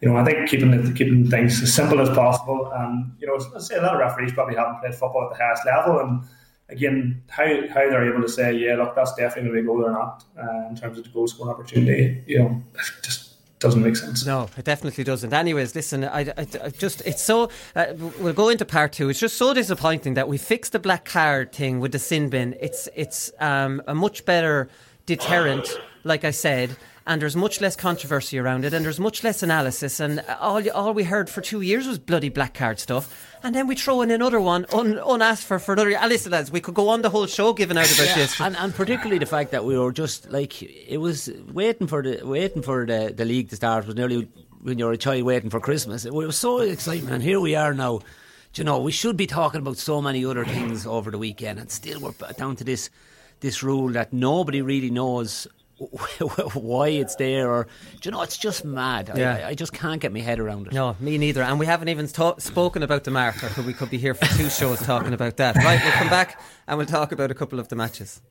you 0.02 0.10
know, 0.10 0.18
I 0.18 0.24
think 0.24 0.50
keeping 0.50 0.94
keeping 0.94 1.30
things 1.30 1.62
as 1.62 1.74
simple 1.74 2.00
as 2.00 2.10
possible. 2.10 2.72
And 2.74 3.12
you 3.20 3.28
know, 3.28 3.38
I 3.56 3.60
say 3.60 3.76
a 3.76 3.82
lot 3.82 3.94
of 3.94 4.00
referees 4.00 4.32
probably 4.32 4.56
haven't 4.56 4.80
played 4.80 4.96
football 4.96 5.30
at 5.32 5.38
the 5.38 5.44
highest 5.44 5.66
level, 5.66 6.00
and 6.00 6.24
again, 6.70 7.22
how 7.30 7.46
how 7.68 7.90
they're 7.90 8.10
able 8.10 8.22
to 8.22 8.30
say, 8.30 8.54
yeah, 8.54 8.76
look, 8.76 8.96
that's 8.96 9.14
definitely 9.16 9.60
a 9.60 9.64
goal 9.64 9.86
or 9.86 9.92
not 9.92 10.24
uh, 10.38 10.70
in 10.70 10.76
terms 10.76 10.98
of 10.98 11.04
the 11.04 11.10
goal 11.10 11.28
scoring 11.28 11.52
opportunity. 11.52 12.24
You 12.28 12.40
know, 12.40 12.64
just 13.04 13.60
doesn't 13.60 13.84
make 13.84 13.98
sense. 13.98 14.26
No, 14.26 14.50
it 14.58 14.64
definitely 14.64 15.04
doesn't. 15.04 15.34
Anyways, 15.34 15.76
listen, 15.76 16.06
I, 16.06 16.22
I, 16.22 16.48
I 16.64 16.70
just 16.70 17.02
it's 17.02 17.22
so 17.22 17.50
uh, 17.76 17.88
we'll 17.98 18.34
go 18.34 18.48
into 18.48 18.64
part 18.64 18.94
two. 18.94 19.10
It's 19.10 19.20
just 19.20 19.38
so 19.38 19.54
disappointing 19.54 20.14
that 20.14 20.30
we 20.30 20.38
fixed 20.38 20.72
the 20.72 20.80
black 20.80 21.04
card 21.04 21.52
thing 21.52 21.82
with 21.82 21.92
the 21.92 22.00
sin 22.00 22.30
bin. 22.30 22.56
It's 22.62 22.88
it's 22.96 23.32
um, 23.42 23.82
a 23.86 23.94
much 23.94 24.24
better 24.24 24.70
deterrent, 25.06 25.68
like 26.06 26.24
I 26.24 26.32
said 26.32 26.78
and 27.06 27.22
there's 27.22 27.36
much 27.36 27.62
less 27.62 27.76
controversy 27.76 28.38
around 28.38 28.66
it, 28.66 28.74
and 28.74 28.86
there's 28.86 29.00
much 29.00 29.24
less 29.24 29.42
analysis. 29.44 30.00
And 30.00 30.24
all 30.40 30.68
all 30.72 30.94
we 30.94 31.04
heard 31.04 31.30
for 31.30 31.42
two 31.42 31.62
years 31.62 31.88
was 31.88 32.00
bloody 32.00 32.30
black 32.30 32.54
card 32.54 32.80
stuff, 32.80 33.38
and 33.44 33.56
then 33.56 33.68
we 33.68 33.76
throw 33.76 34.02
in 34.02 34.12
another 34.12 34.40
one 34.40 34.66
un, 34.74 35.00
unasked 35.06 35.46
for 35.46 35.60
for 35.60 35.74
another. 35.74 35.96
And 35.96 36.10
listen, 36.10 36.32
lads, 36.32 36.52
we 36.52 36.62
could 36.62 36.76
go 36.76 36.90
on 36.90 37.02
the 37.02 37.10
whole 37.10 37.26
show 37.28 37.54
giving 37.54 37.78
out 37.78 37.92
about 37.92 38.08
yeah, 38.08 38.16
this, 38.16 38.40
and, 38.40 38.56
and 38.56 38.74
particularly 38.74 39.20
the 39.20 39.26
fact 39.26 39.52
that 39.52 39.66
we 39.66 39.78
were 39.78 39.92
just 39.92 40.30
like 40.30 40.62
it 40.62 41.00
was 41.00 41.30
waiting 41.52 41.88
for 41.88 42.04
the 42.04 42.22
waiting 42.24 42.62
for 42.62 42.86
the, 42.86 43.14
the 43.16 43.26
league 43.26 43.50
to 43.50 43.56
start 43.56 43.86
was 43.86 43.96
nearly 43.96 44.28
when 44.62 44.78
you're 44.78 44.92
a 44.92 44.98
child 44.98 45.24
waiting 45.24 45.50
for 45.50 45.60
Christmas. 45.60 46.06
It 46.06 46.14
was 46.14 46.38
so 46.38 46.60
exciting, 46.60 47.10
and 47.10 47.24
here 47.24 47.40
we 47.40 47.56
are 47.56 47.74
now. 47.74 48.02
Do 48.52 48.62
you 48.62 48.66
know, 48.66 48.80
we 48.80 48.92
should 48.92 49.16
be 49.16 49.28
talking 49.28 49.62
about 49.62 49.78
so 49.78 50.02
many 50.02 50.26
other 50.26 50.44
things 50.44 50.88
over 50.88 51.12
the 51.12 51.20
weekend, 51.20 51.60
and 51.60 51.70
still 51.70 52.00
we're 52.00 52.14
down 52.34 52.56
to 52.56 52.64
this 52.64 52.90
this 53.42 53.64
rule 53.64 53.90
that 53.90 54.12
nobody 54.12 54.62
really 54.62 54.90
knows 54.90 55.48
why 56.54 56.90
it's 56.90 57.16
there, 57.16 57.50
or 57.50 57.68
do 58.02 58.10
you 58.10 58.12
know, 58.12 58.22
it's 58.22 58.38
just 58.38 58.66
mad. 58.66 59.12
Yeah. 59.16 59.36
I, 59.36 59.50
I, 59.50 59.54
just 59.54 59.72
can't 59.72 60.02
get 60.02 60.12
my 60.12 60.20
head 60.20 60.40
around 60.40 60.68
it. 60.68 60.74
No, 60.74 60.96
me 61.00 61.18
neither. 61.18 61.42
And 61.42 61.60
we 61.60 61.66
haven't 61.66 61.90
even 61.90 62.08
ta- 62.08 62.38
spoken 62.38 62.84
about 62.84 63.06
the 63.06 63.12
Martha, 63.12 63.50
so 63.50 63.62
we 63.62 63.74
could 63.74 63.90
be 63.90 63.98
here 63.98 64.14
for 64.14 64.26
two 64.38 64.50
shows 64.50 64.80
talking 64.82 65.14
about 65.14 65.38
that. 65.38 65.56
Right, 65.56 65.82
we'll 65.82 65.94
come 65.94 66.10
back 66.10 66.42
and 66.68 66.78
we'll 66.78 66.88
talk 66.88 67.12
about 67.12 67.32
a 67.32 67.34
couple 67.34 67.60
of 67.60 67.70
the 67.70 67.76
matches. 67.76 68.22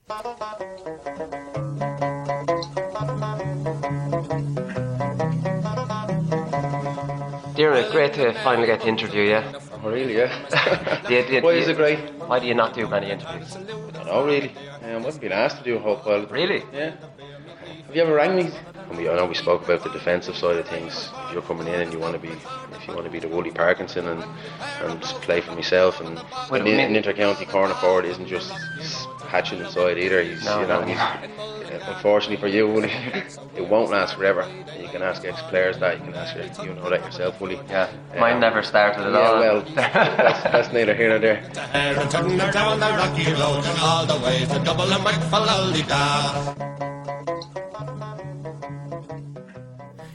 Dear, 7.57 7.91
great 7.91 8.13
to 8.15 8.33
finally 8.45 8.67
get 8.67 8.83
to 8.83 8.89
interview 8.89 9.23
you. 9.23 9.43
Oh, 9.83 9.91
really? 9.91 10.17
Yeah. 10.17 11.03
do 11.09 11.15
you, 11.15 11.27
do 11.27 11.33
you, 11.35 11.43
why 11.43 11.53
is 11.53 11.69
it 11.69 11.77
great? 11.77 11.99
Why 12.27 12.39
do 12.39 12.47
you 12.47 12.55
not 12.55 12.75
do 12.75 12.87
many 12.87 13.11
interviews? 13.11 13.57
I 13.57 13.63
don't 13.63 14.07
know, 14.07 14.25
really. 14.25 14.53
Um, 14.83 14.91
I 14.91 14.97
wasn't 14.99 15.23
being 15.23 15.33
asked 15.33 15.59
to 15.59 15.65
do 15.65 15.77
a 15.77 15.79
whole 15.79 15.97
pile. 15.97 16.27
Really? 16.27 16.63
Yeah. 16.73 16.95
Have 17.89 17.97
you 17.97 18.03
ever 18.03 18.13
rang 18.13 18.37
me? 18.37 18.51
And 18.91 18.99
we, 18.99 19.09
I 19.09 19.17
know 19.17 19.25
we 19.25 19.35
spoke 19.35 19.65
about 19.65 19.83
the 19.83 19.89
defensive 19.89 20.37
side 20.37 20.57
of 20.57 20.69
things. 20.69 21.09
If 21.25 21.33
you're 21.33 21.41
coming 21.41 21.69
in 21.69 21.81
and 21.81 21.91
you 21.91 21.99
want 21.99 22.13
to 22.13 22.19
be, 22.19 22.29
if 22.29 22.87
you 22.87 22.93
want 22.93 23.07
to 23.07 23.11
be 23.11 23.19
the 23.19 23.29
Wooly 23.29 23.51
Parkinson 23.51 24.07
and 24.09 24.23
and 24.83 25.01
play 25.01 25.41
for 25.41 25.53
myself, 25.53 25.99
and 26.03 26.17
well, 26.51 26.61
an, 26.61 26.67
an 26.67 26.95
inter-county 26.95 27.47
corner 27.47 27.73
forward 27.77 28.05
isn't 28.05 28.27
just 28.27 28.53
hatching 29.23 29.61
inside 29.61 29.97
either. 29.97 30.23
He's, 30.23 30.45
no, 30.45 30.61
you 30.61 30.67
know, 30.67 30.85
no. 30.85 31.95
unfortunately 31.95 32.37
for 32.37 32.47
you, 32.47 32.69
Wooly, 32.69 32.93
it 33.57 33.67
won't 33.67 33.91
last 33.91 34.17
forever. 34.17 34.47
You 34.79 34.89
can 34.89 35.01
ask 35.01 35.25
ex-players 35.25 35.79
that. 35.79 35.99
You 36.01 36.13
can 36.13 36.15
ask 36.15 36.37
you 36.63 36.75
know 36.75 36.91
that 36.91 37.03
yourself, 37.03 37.41
Wooly. 37.41 37.59
Yeah, 37.71 37.89
um, 38.13 38.21
mine 38.21 38.39
never 38.39 38.63
started 38.63 39.01
at 39.01 39.13
yeah, 39.15 39.19
all. 39.19 39.41
Well, 39.41 39.63
that's, 39.75 40.43
that's 40.43 40.73
neither 40.75 40.95
here 40.95 41.09
nor 41.09 41.21
there. 41.21 41.41
down 42.53 42.81
the 42.81 42.87
rocky 42.87 43.33
road 43.33 43.65
all 43.81 44.05
the 44.05 44.23
way 44.23 44.45
to 44.45 44.63
Dublin 44.63 46.88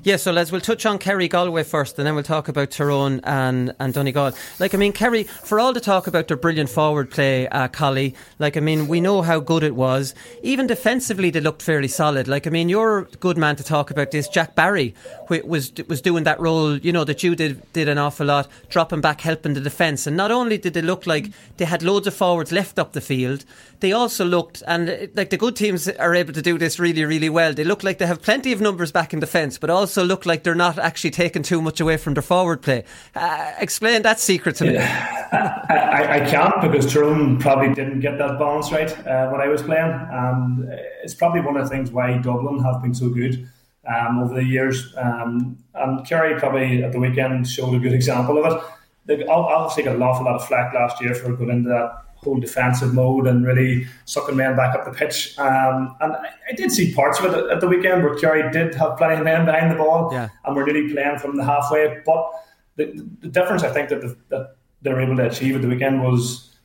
Yeah, 0.05 0.17
so 0.17 0.33
Les, 0.33 0.51
we'll 0.51 0.59
touch 0.59 0.85
on 0.85 0.99
Kerry 0.99 1.29
Galway 1.29 1.63
first, 1.63 1.97
and 1.97 2.05
then 2.05 2.13
we'll 2.13 2.25
talk 2.25 2.49
about 2.49 2.71
Tyrone 2.71 3.21
and, 3.23 3.73
and 3.79 3.93
Donegal. 3.93 4.33
Like, 4.59 4.73
I 4.73 4.77
mean, 4.77 4.91
Kerry, 4.91 5.23
for 5.23 5.61
all 5.61 5.71
the 5.71 5.79
talk 5.79 6.07
about 6.07 6.27
their 6.27 6.35
brilliant 6.35 6.69
forward 6.69 7.09
play, 7.09 7.47
uh, 7.47 7.69
Collie, 7.69 8.13
like, 8.37 8.57
I 8.57 8.59
mean, 8.59 8.89
we 8.89 8.99
know 8.99 9.21
how 9.21 9.39
good 9.39 9.63
it 9.63 9.75
was. 9.75 10.13
Even 10.41 10.67
defensively, 10.67 11.29
they 11.29 11.39
looked 11.39 11.61
fairly 11.61 11.87
solid. 11.87 12.27
Like, 12.27 12.45
I 12.45 12.49
mean, 12.49 12.67
you're 12.67 12.99
a 12.99 13.05
good 13.05 13.37
man 13.37 13.55
to 13.55 13.63
talk 13.63 13.91
about 13.91 14.11
this. 14.11 14.27
Jack 14.27 14.55
Barry 14.55 14.93
was 15.29 15.71
was 15.87 16.01
doing 16.01 16.25
that 16.25 16.39
role, 16.41 16.77
you 16.77 16.91
know, 16.91 17.05
that 17.05 17.23
you 17.23 17.33
did 17.33 17.61
did 17.71 17.87
an 17.87 17.97
awful 17.97 18.27
lot, 18.27 18.49
dropping 18.67 18.99
back, 18.99 19.21
helping 19.21 19.53
the 19.53 19.61
defence. 19.61 20.05
And 20.05 20.17
not 20.17 20.31
only 20.31 20.57
did 20.57 20.73
they 20.73 20.81
look 20.81 21.07
like 21.07 21.31
they 21.55 21.65
had 21.65 21.81
loads 21.81 22.07
of 22.07 22.13
forwards 22.13 22.51
left 22.51 22.77
up 22.77 22.91
the 22.91 22.99
field, 22.99 23.45
they 23.79 23.91
also 23.91 24.25
looked, 24.25 24.63
and 24.67 25.09
like 25.13 25.29
the 25.29 25.37
good 25.37 25.55
teams 25.55 25.87
are 25.87 26.15
able 26.15 26.33
to 26.33 26.41
do 26.41 26.57
this 26.57 26.79
really, 26.79 27.05
really 27.05 27.29
well. 27.29 27.53
They 27.53 27.63
look 27.63 27.83
like 27.83 27.97
they 27.97 28.05
have 28.05 28.21
plenty 28.21 28.51
of 28.51 28.61
numbers 28.61 28.91
back 28.91 29.13
in 29.13 29.19
defence, 29.19 29.57
but 29.57 29.69
also 29.69 29.92
also 29.93 30.07
look 30.07 30.25
like 30.25 30.41
they're 30.43 30.55
not 30.55 30.79
actually 30.79 31.11
taking 31.11 31.43
too 31.43 31.61
much 31.61 31.79
away 31.79 31.97
from 31.97 32.15
their 32.15 32.23
forward 32.23 32.61
play. 32.61 32.83
Uh, 33.15 33.51
explain 33.59 34.01
that 34.01 34.19
secret 34.19 34.55
to 34.55 34.65
me. 34.65 34.77
I, 34.77 36.17
I, 36.17 36.29
can't 36.29 36.61
because 36.61 36.91
Tyrone 36.91 37.37
probably 37.39 37.73
didn't 37.75 37.99
get 37.99 38.17
that 38.17 38.39
balance 38.39 38.71
right 38.71 38.91
uh, 39.07 39.29
when 39.29 39.39
I 39.39 39.47
was 39.47 39.61
playing, 39.61 39.91
and 40.11 40.67
it's 41.03 41.13
probably 41.13 41.41
one 41.41 41.57
of 41.57 41.63
the 41.63 41.69
things 41.69 41.91
why 41.91 42.17
Dublin 42.17 42.63
have 42.63 42.81
been 42.81 42.95
so 42.95 43.09
good 43.09 43.47
um, 43.87 44.19
over 44.23 44.33
the 44.33 44.43
years. 44.43 44.93
Um, 44.97 45.57
and 45.75 46.05
Kerry 46.07 46.39
probably 46.39 46.83
at 46.83 46.91
the 46.91 46.99
weekend 46.99 47.47
showed 47.47 47.75
a 47.75 47.79
good 47.79 47.93
example 47.93 48.43
of 48.43 48.51
it. 48.51 48.63
They 49.05 49.25
obviously 49.25 49.83
got 49.83 49.95
an 49.95 50.01
awful 50.01 50.25
lot 50.25 50.35
of 50.35 50.47
flack 50.47 50.73
last 50.73 51.01
year 51.01 51.13
for 51.13 51.33
going 51.33 51.49
into 51.49 51.69
that 51.69 52.05
whole 52.23 52.39
defensive 52.39 52.93
mode 52.93 53.27
and 53.27 53.45
really 53.45 53.87
sucking 54.05 54.35
men 54.35 54.55
back 54.55 54.75
up 54.75 54.85
the 54.85 54.91
pitch. 54.91 55.37
Um, 55.37 55.95
and 56.01 56.13
I, 56.13 56.29
I, 56.49 56.53
did 56.53 56.71
see 56.71 56.93
parts 56.93 57.19
of 57.19 57.25
it 57.25 57.51
at 57.51 57.61
the 57.61 57.67
weekend 57.67 58.03
where 58.03 58.15
Kerry 58.15 58.49
did 58.51 58.75
have 58.75 58.97
plenty 58.97 59.15
of 59.15 59.23
men 59.23 59.45
behind 59.45 59.71
the 59.71 59.75
ball 59.75 60.09
yeah. 60.11 60.29
and 60.45 60.55
were 60.55 60.65
really 60.65 60.91
playing 60.91 61.19
from 61.19 61.35
the 61.35 61.43
halfway. 61.43 62.01
But 62.05 62.31
the, 62.75 63.07
the 63.21 63.27
difference 63.27 63.63
I 63.63 63.71
think 63.71 63.89
that, 63.89 64.01
the, 64.01 64.17
that 64.29 64.55
they 64.81 64.93
were 64.93 65.01
able 65.01 65.17
to 65.17 65.27
achieve 65.27 65.55
at 65.55 65.61
the 65.61 65.67
weekend 65.67 66.01
was 66.01 66.55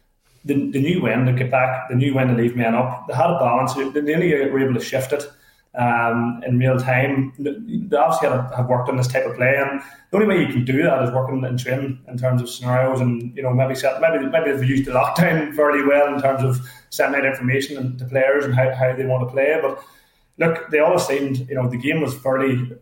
the, 0.44 0.54
the 0.70 0.80
new 0.80 1.02
win 1.02 1.26
to 1.26 1.32
get 1.32 1.50
back, 1.50 1.88
the 1.88 1.96
new 1.96 2.14
win 2.14 2.28
to 2.28 2.34
leave 2.34 2.56
men 2.56 2.74
up. 2.74 3.06
They 3.08 3.14
had 3.14 3.30
a 3.30 3.38
balance. 3.38 3.74
They 3.74 4.00
nearly 4.00 4.32
were 4.50 4.60
able 4.60 4.74
to 4.74 4.84
shift 4.84 5.12
it 5.12 5.24
um, 5.78 6.42
in 6.44 6.58
real 6.58 6.78
time. 6.78 7.32
They 7.38 7.96
obviously 7.96 8.28
have, 8.28 8.52
have 8.54 8.68
worked 8.68 8.88
on 8.88 8.96
this 8.96 9.06
type 9.06 9.24
of 9.24 9.36
play, 9.36 9.56
and 9.56 9.80
the 10.10 10.16
only 10.16 10.26
way 10.26 10.44
you 10.44 10.52
can 10.52 10.64
do 10.64 10.82
that 10.82 11.02
is 11.04 11.10
working 11.12 11.42
in 11.44 11.56
training 11.56 12.00
in 12.08 12.18
terms 12.18 12.42
of 12.42 12.50
scenarios, 12.50 13.00
and 13.00 13.34
you 13.36 13.42
know 13.42 13.54
maybe 13.54 13.74
set, 13.74 14.00
maybe 14.00 14.26
maybe 14.26 14.50
they've 14.50 14.68
used 14.68 14.86
the 14.86 14.92
lockdown 14.92 15.54
fairly 15.56 15.84
well 15.84 16.12
in 16.12 16.20
terms 16.20 16.42
of 16.42 16.68
sending 16.90 17.20
out 17.20 17.26
information 17.26 17.96
to 17.96 18.04
players 18.04 18.44
and 18.44 18.54
how, 18.54 18.74
how 18.74 18.94
they 18.94 19.06
want 19.06 19.26
to 19.26 19.32
play. 19.32 19.56
But 19.62 19.82
look, 20.38 20.68
they 20.70 20.80
always 20.80 21.06
seemed 21.06 21.48
you 21.48 21.54
know 21.54 21.68
the 21.68 21.78
game 21.78 22.00
was 22.00 22.14
fairly 22.18 22.72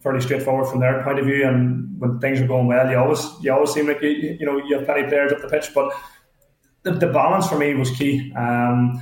fairly 0.00 0.20
straightforward 0.20 0.68
from 0.68 0.80
their 0.80 1.02
point 1.02 1.18
of 1.18 1.24
view, 1.24 1.48
and 1.48 1.98
when 1.98 2.18
things 2.20 2.40
are 2.42 2.46
going 2.46 2.66
well, 2.66 2.90
you 2.90 2.98
always 2.98 3.26
you 3.40 3.50
always 3.52 3.72
seem 3.72 3.86
like 3.86 4.02
you, 4.02 4.36
you 4.38 4.44
know 4.44 4.58
you 4.58 4.76
have 4.76 4.84
plenty 4.84 5.04
of 5.04 5.08
players 5.08 5.32
up 5.32 5.40
the 5.40 5.48
pitch, 5.48 5.70
but 5.74 5.90
the, 6.82 6.90
the 6.92 7.06
balance 7.06 7.48
for 7.48 7.56
me 7.56 7.72
was 7.74 7.90
key. 7.90 8.30
Um, 8.34 9.00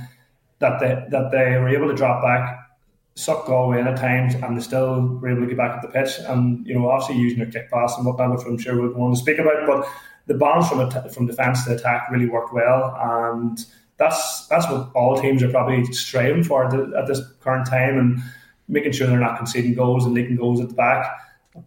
that 0.59 0.79
they 0.79 1.03
that 1.09 1.29
they 1.31 1.57
were 1.59 1.67
able 1.67 1.89
to 1.89 1.93
drop 1.93 2.23
back 2.23 2.62
sucked 3.15 3.47
Galway 3.47 3.79
in 3.79 3.87
at 3.87 3.97
times 3.97 4.35
and 4.35 4.57
they 4.57 4.61
still 4.61 5.01
were 5.21 5.29
able 5.29 5.41
to 5.41 5.47
get 5.47 5.57
back 5.57 5.75
at 5.75 5.81
the 5.81 5.87
pitch. 5.87 6.17
And 6.27 6.65
you 6.65 6.75
know 6.75 6.89
obviously 6.89 7.17
using 7.17 7.39
their 7.39 7.51
kick 7.51 7.71
pass 7.71 7.95
and 7.97 8.05
whatnot 8.05 8.37
which 8.37 8.47
I'm 8.47 8.57
sure 8.57 8.79
we'll 8.79 9.01
on 9.01 9.11
to 9.11 9.17
speak 9.17 9.39
about 9.39 9.67
but 9.67 9.87
the 10.25 10.33
balance 10.33 10.69
from 10.69 10.89
from 11.09 11.27
defence 11.27 11.65
to 11.65 11.75
attack 11.75 12.09
really 12.11 12.29
worked 12.29 12.53
well. 12.53 12.95
And 12.99 13.57
that's 13.97 14.47
that's 14.47 14.67
what 14.69 14.91
all 14.95 15.19
teams 15.19 15.43
are 15.43 15.49
probably 15.49 15.85
striving 15.93 16.43
for 16.43 16.65
at 16.65 17.07
this 17.07 17.21
current 17.41 17.67
time 17.67 17.97
and 17.97 18.19
making 18.67 18.93
sure 18.93 19.07
they're 19.07 19.19
not 19.19 19.37
conceding 19.37 19.73
goals 19.73 20.05
and 20.05 20.13
leaking 20.13 20.37
goals 20.37 20.61
at 20.61 20.69
the 20.69 20.73
back 20.73 21.05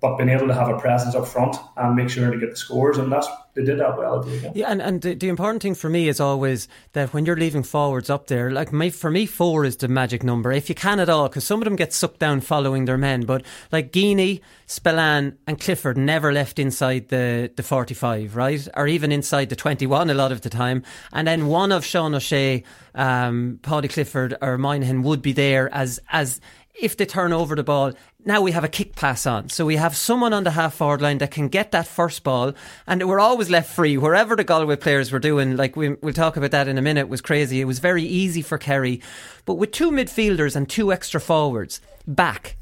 but 0.01 0.17
being 0.17 0.29
able 0.29 0.49
to 0.49 0.55
have 0.55 0.69
a 0.69 0.79
presence 0.79 1.15
up 1.15 1.27
front 1.27 1.57
and 1.77 1.95
make 1.95 2.11
sure 2.11 2.31
to 2.31 2.39
get 2.39 2.51
the 2.51 2.57
scores, 2.57 2.99
and 2.99 3.11
that's 3.11 3.29
they 3.57 3.65
did 3.65 3.81
that 3.81 3.97
well. 3.97 4.29
Yeah, 4.55 4.71
and, 4.71 4.83
and 4.83 5.01
the, 5.01 5.15
the, 5.15 5.29
important 5.29 5.63
thing 5.63 5.75
for 5.75 5.89
me 5.89 6.09
is 6.09 6.21
always 6.21 6.69
that 6.93 7.15
when 7.15 7.25
you're 7.25 7.39
leaving 7.39 7.63
forwards 7.63 8.11
up 8.11 8.27
there, 8.27 8.51
like 8.51 8.71
my, 8.71 8.91
for 8.91 9.11
me, 9.11 9.25
four 9.25 9.65
is 9.65 9.79
the 9.79 9.89
magic 9.89 10.23
number 10.23 10.53
if 10.53 10.69
you 10.69 10.75
can 10.75 11.01
at 11.01 11.09
all, 11.09 11.29
because 11.29 11.45
some 11.45 11.61
of 11.61 11.65
them 11.65 11.75
get 11.75 11.95
sucked 11.95 12.19
down 12.19 12.43
following 12.43 12.85
their 12.85 12.99
men. 12.99 13.23
But 13.23 13.45
like 13.73 13.93
Geaney, 13.93 14.43
Spillane, 14.67 15.39
and 15.47 15.59
Clifford 15.59 15.97
never 15.97 16.33
left 16.33 16.59
inside 16.59 17.09
the 17.09 17.51
the 17.57 17.63
45, 17.63 18.37
right, 18.37 18.69
or 18.75 18.87
even 18.87 19.11
inside 19.11 19.49
the 19.49 19.57
21 19.57 20.11
a 20.11 20.15
lot 20.15 20.33
of 20.33 20.43
the 20.43 20.51
time. 20.51 20.83
And 21.13 21.27
then 21.27 21.47
one 21.47 21.73
of 21.73 21.83
Sean 21.83 22.15
O'Shea, 22.15 22.63
um, 22.95 23.59
Paudie 23.63 23.89
Clifford, 23.89 24.37
or 24.43 24.59
Moynihan 24.59 25.03
would 25.03 25.23
be 25.23 25.33
there 25.33 25.73
as 25.73 25.99
as 26.13 26.43
if 26.81 26.97
they 26.97 27.07
turn 27.07 27.33
over 27.33 27.55
the 27.55 27.63
ball, 27.63 27.93
now 28.25 28.41
we 28.41 28.53
have 28.53 28.65
a 28.65 28.69
kick 28.69 28.97
pass 28.97 29.27
on. 29.27 29.49
So 29.49 29.65
we 29.65 29.77
have 29.77 29.97
someone 29.97 30.33
on 30.33 30.45
the 30.45 30.51
half 30.51 30.75
forward 30.75 31.01
line 31.01 31.19
that 31.19 31.31
can 31.31 31.49
get 31.49 31.73
that 31.73 31.87
first 31.87 32.23
ball, 32.23 32.53
and 32.87 33.09
we're 33.09 33.21
always 33.21 33.51
left 33.51 33.73
free. 33.73 33.97
Wherever 33.97 34.37
the 34.37 34.45
Galway 34.45 34.77
players 34.77 35.13
were 35.13 35.19
doing, 35.19 35.57
like 35.57 35.77
we, 35.77 35.91
will 35.95 36.13
talk 36.13 36.37
about 36.37 36.51
that 36.51 36.69
in 36.69 36.79
a 36.79 36.83
minute, 36.83 37.09
was 37.09 37.21
crazy. 37.21 37.61
It 37.61 37.67
was 37.67 37.79
very 37.79 38.03
easy 38.03 38.43
for 38.43 38.59
Kerry. 38.59 39.01
But 39.45 39.55
with 39.55 39.73
two 39.73 39.91
midfielders 39.91 40.57
and 40.57 40.69
two 40.69 40.93
extra 40.93 41.21
forwards 41.21 41.81
back, 42.07 42.57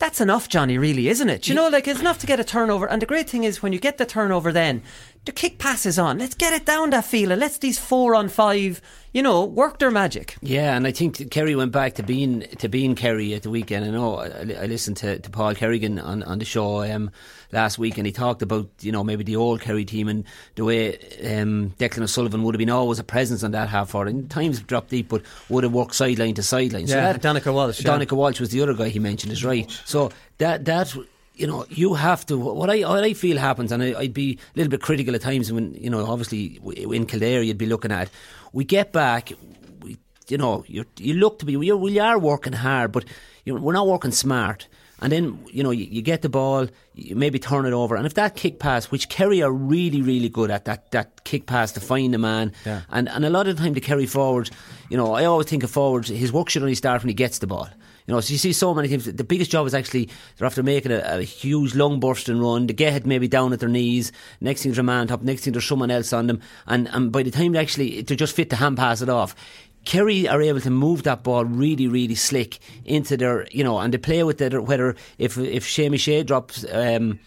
that's 0.00 0.20
enough, 0.20 0.48
Johnny, 0.48 0.78
really, 0.78 1.08
isn't 1.08 1.28
it? 1.28 1.46
You 1.46 1.54
know, 1.54 1.68
like 1.68 1.86
it's 1.86 2.00
enough 2.00 2.18
to 2.20 2.26
get 2.26 2.40
a 2.40 2.44
turnover. 2.44 2.88
And 2.88 3.02
the 3.02 3.06
great 3.06 3.28
thing 3.28 3.44
is 3.44 3.62
when 3.62 3.74
you 3.74 3.78
get 3.78 3.98
the 3.98 4.06
turnover, 4.06 4.50
then 4.50 4.82
the 5.26 5.32
kick 5.32 5.58
passes 5.58 5.98
on. 5.98 6.18
Let's 6.18 6.34
get 6.34 6.52
it 6.52 6.64
down 6.64 6.90
that 6.90 7.04
field. 7.04 7.38
Let's 7.38 7.58
these 7.58 7.78
four 7.78 8.14
on 8.14 8.28
five, 8.28 8.80
you 9.12 9.22
know, 9.22 9.44
work 9.44 9.78
their 9.78 9.90
magic. 9.90 10.36
Yeah, 10.40 10.74
and 10.74 10.86
I 10.86 10.92
think 10.92 11.30
Kerry 11.30 11.54
went 11.54 11.72
back 11.72 11.94
to 11.96 12.02
being 12.02 12.40
to 12.58 12.68
being 12.68 12.94
Kerry 12.94 13.34
at 13.34 13.42
the 13.42 13.50
weekend. 13.50 13.84
I 13.84 13.90
know 13.90 14.16
I, 14.16 14.28
I 14.62 14.66
listened 14.66 14.96
to, 14.98 15.18
to 15.18 15.30
Paul 15.30 15.54
Kerrigan 15.54 15.98
on, 15.98 16.22
on 16.22 16.38
the 16.38 16.46
show 16.46 16.82
um, 16.82 17.10
last 17.52 17.78
week, 17.78 17.98
and 17.98 18.06
he 18.06 18.12
talked 18.12 18.40
about 18.40 18.70
you 18.80 18.92
know 18.92 19.04
maybe 19.04 19.22
the 19.22 19.36
old 19.36 19.60
Kerry 19.60 19.84
team 19.84 20.08
and 20.08 20.24
the 20.54 20.64
way 20.64 20.94
um, 21.22 21.74
Declan 21.78 22.02
O'Sullivan 22.02 22.42
would 22.42 22.54
have 22.54 22.58
been 22.58 22.70
always 22.70 22.98
a 22.98 23.04
presence 23.04 23.42
on 23.42 23.50
that 23.50 23.68
half 23.68 23.90
forward. 23.90 24.08
And 24.08 24.30
times 24.30 24.60
dropped 24.62 24.88
deep, 24.88 25.10
but 25.10 25.22
would 25.50 25.64
have 25.64 25.72
worked 25.72 25.94
sideline 25.94 26.34
to 26.34 26.42
sideline. 26.42 26.86
So 26.86 26.96
yeah, 26.96 27.12
that, 27.12 27.22
Donncha 27.22 27.52
Walsh. 27.52 27.82
Donncha 27.82 28.10
yeah. 28.10 28.16
Walsh 28.16 28.40
was 28.40 28.50
the 28.50 28.62
other 28.62 28.74
guy 28.74 28.88
he 28.88 28.98
mentioned. 28.98 29.32
Is 29.32 29.44
right. 29.44 29.70
So 29.84 30.12
that 30.38 30.64
that 30.64 30.96
you 31.40 31.46
know, 31.46 31.64
you 31.70 31.94
have 31.94 32.26
to. 32.26 32.36
What 32.36 32.68
I 32.68 32.80
what 32.82 33.02
I 33.02 33.14
feel 33.14 33.38
happens, 33.38 33.72
and 33.72 33.82
I, 33.82 33.92
would 33.92 34.12
be 34.12 34.38
a 34.54 34.58
little 34.58 34.70
bit 34.70 34.82
critical 34.82 35.14
at 35.14 35.22
times 35.22 35.50
when 35.50 35.72
you 35.74 35.88
know, 35.88 36.04
obviously 36.04 36.60
in 36.74 37.06
Kildare, 37.06 37.42
you'd 37.42 37.56
be 37.56 37.64
looking 37.64 37.90
at. 37.90 38.10
We 38.52 38.64
get 38.64 38.92
back, 38.92 39.32
we, 39.80 39.96
you 40.28 40.36
know, 40.36 40.64
you 40.68 40.84
you 40.98 41.14
look 41.14 41.38
to 41.38 41.46
be 41.46 41.56
we 41.56 41.70
are, 41.70 41.76
we 41.78 41.98
are 41.98 42.18
working 42.18 42.52
hard, 42.52 42.92
but 42.92 43.06
you 43.46 43.54
know, 43.54 43.60
we're 43.60 43.72
not 43.72 43.86
working 43.86 44.10
smart. 44.10 44.68
And 45.02 45.10
then 45.10 45.42
you 45.50 45.62
know 45.62 45.70
you, 45.70 45.86
you, 45.86 46.02
get 46.02 46.20
the 46.20 46.28
ball, 46.28 46.66
you 46.94 47.16
maybe 47.16 47.38
turn 47.38 47.64
it 47.64 47.72
over, 47.72 47.96
and 47.96 48.04
if 48.04 48.12
that 48.14 48.36
kick 48.36 48.58
pass, 48.58 48.90
which 48.90 49.08
Kerry 49.08 49.42
are 49.42 49.50
really 49.50 50.02
really 50.02 50.28
good 50.28 50.50
at, 50.50 50.66
that 50.66 50.90
that 50.90 51.24
kick 51.24 51.46
pass 51.46 51.72
to 51.72 51.80
find 51.80 52.12
the 52.12 52.18
man, 52.18 52.52
yeah. 52.66 52.82
and 52.90 53.08
and 53.08 53.24
a 53.24 53.30
lot 53.30 53.48
of 53.48 53.56
the 53.56 53.62
time 53.62 53.72
to 53.72 53.80
carry 53.80 54.04
forward, 54.04 54.50
you 54.90 54.98
know, 54.98 55.14
I 55.14 55.24
always 55.24 55.46
think 55.46 55.62
of 55.62 55.70
forwards, 55.70 56.10
his 56.10 56.34
work 56.34 56.50
should 56.50 56.60
only 56.60 56.74
start 56.74 57.02
when 57.02 57.08
he 57.08 57.14
gets 57.14 57.38
the 57.38 57.46
ball. 57.46 57.70
You 58.10 58.16
know, 58.16 58.20
so 58.20 58.32
you 58.32 58.38
see 58.38 58.52
so 58.52 58.74
many 58.74 58.88
teams. 58.88 59.04
The 59.04 59.22
biggest 59.22 59.52
job 59.52 59.68
is 59.68 59.72
actually 59.72 60.08
they're 60.36 60.46
after 60.46 60.64
making 60.64 60.90
a, 60.90 60.98
a 60.98 61.22
huge 61.22 61.76
lung 61.76 62.00
bursting 62.00 62.40
run. 62.40 62.66
They 62.66 62.72
get 62.74 63.06
maybe 63.06 63.28
down 63.28 63.52
at 63.52 63.60
their 63.60 63.68
knees. 63.68 64.10
Next 64.40 64.64
thing 64.64 64.72
there's 64.72 64.80
a 64.80 64.82
man 64.82 65.06
top. 65.06 65.22
Next 65.22 65.44
thing 65.44 65.52
there's 65.52 65.64
someone 65.64 65.92
else 65.92 66.12
on 66.12 66.26
them. 66.26 66.40
And 66.66 66.88
and 66.88 67.12
by 67.12 67.22
the 67.22 67.30
time 67.30 67.52
they 67.52 67.60
actually 67.60 68.02
they're 68.02 68.16
just 68.16 68.34
fit 68.34 68.50
to 68.50 68.56
hand 68.56 68.78
pass 68.78 69.00
it 69.00 69.08
off. 69.08 69.36
Kerry 69.84 70.26
are 70.26 70.42
able 70.42 70.60
to 70.60 70.70
move 70.70 71.04
that 71.04 71.22
ball 71.22 71.44
really, 71.44 71.86
really 71.86 72.16
slick 72.16 72.58
into 72.84 73.16
their, 73.16 73.46
you 73.52 73.62
know, 73.62 73.78
and 73.78 73.94
they 73.94 73.98
play 73.98 74.24
with 74.24 74.40
it. 74.40 74.60
Whether 74.60 74.96
if 75.18 75.38
if 75.38 75.64
Seánie 75.64 76.00
Shea 76.00 76.24
drops 76.24 76.64
um, 76.72 77.20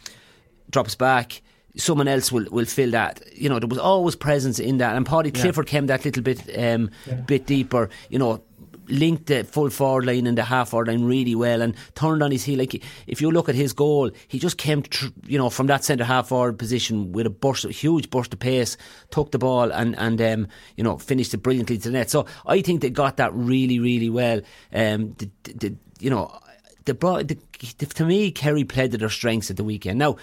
drops 0.69 0.95
back, 0.95 1.41
someone 1.77 2.09
else 2.09 2.29
will, 2.29 2.45
will 2.51 2.65
fill 2.65 2.91
that. 2.91 3.21
You 3.33 3.47
know, 3.47 3.59
there 3.59 3.69
was 3.69 3.79
always 3.79 4.17
presence 4.17 4.59
in 4.59 4.79
that, 4.79 4.97
and 4.97 5.07
yeah. 5.07 5.31
Clifford 5.31 5.67
came 5.67 5.87
that 5.87 6.03
little 6.03 6.23
bit 6.23 6.41
um, 6.57 6.89
yeah. 7.07 7.15
bit 7.21 7.45
deeper. 7.45 7.89
You 8.09 8.19
know, 8.19 8.43
linked 8.87 9.27
the 9.27 9.43
full 9.43 9.69
forward 9.69 10.05
line 10.05 10.27
and 10.27 10.37
the 10.37 10.43
half 10.43 10.69
forward 10.69 10.87
line 10.87 11.05
really 11.05 11.35
well 11.35 11.61
and 11.61 11.75
turned 11.95 12.23
on 12.23 12.31
his 12.31 12.43
heel. 12.43 12.59
Like 12.59 12.83
if 13.07 13.21
you 13.21 13.31
look 13.31 13.49
at 13.49 13.55
his 13.55 13.73
goal, 13.73 14.11
he 14.27 14.39
just 14.39 14.57
came, 14.57 14.81
tr- 14.81 15.07
you 15.25 15.37
know, 15.37 15.49
from 15.49 15.67
that 15.67 15.83
centre 15.83 16.03
half 16.03 16.29
forward 16.29 16.57
position 16.59 17.11
with 17.11 17.25
a 17.25 17.29
burst, 17.29 17.65
a 17.65 17.71
huge 17.71 18.09
burst 18.09 18.33
of 18.33 18.39
pace, 18.39 18.77
took 19.11 19.31
the 19.31 19.39
ball 19.39 19.71
and 19.71 19.97
and 19.97 20.21
um, 20.21 20.47
you 20.77 20.83
know 20.83 20.97
finished 20.97 21.33
it 21.33 21.37
brilliantly 21.37 21.77
to 21.77 21.89
the 21.89 21.93
net. 21.93 22.09
So 22.09 22.25
I 22.45 22.61
think 22.61 22.81
they 22.81 22.89
got 22.89 23.17
that 23.17 23.33
really 23.33 23.79
really 23.79 24.09
well. 24.09 24.41
Um, 24.73 25.15
the, 25.17 25.29
the, 25.43 25.75
you 25.99 26.09
know. 26.09 26.37
The, 26.85 26.91
the, 26.95 27.37
the, 27.77 27.85
to 27.85 28.03
me, 28.03 28.29
Kerry 28.29 28.65
played 28.65 28.91
to 28.91 28.97
their 28.97 29.07
strengths 29.07 29.49
at 29.49 29.55
the 29.55 29.63
weekend. 29.63 29.99
Now, 29.99 30.17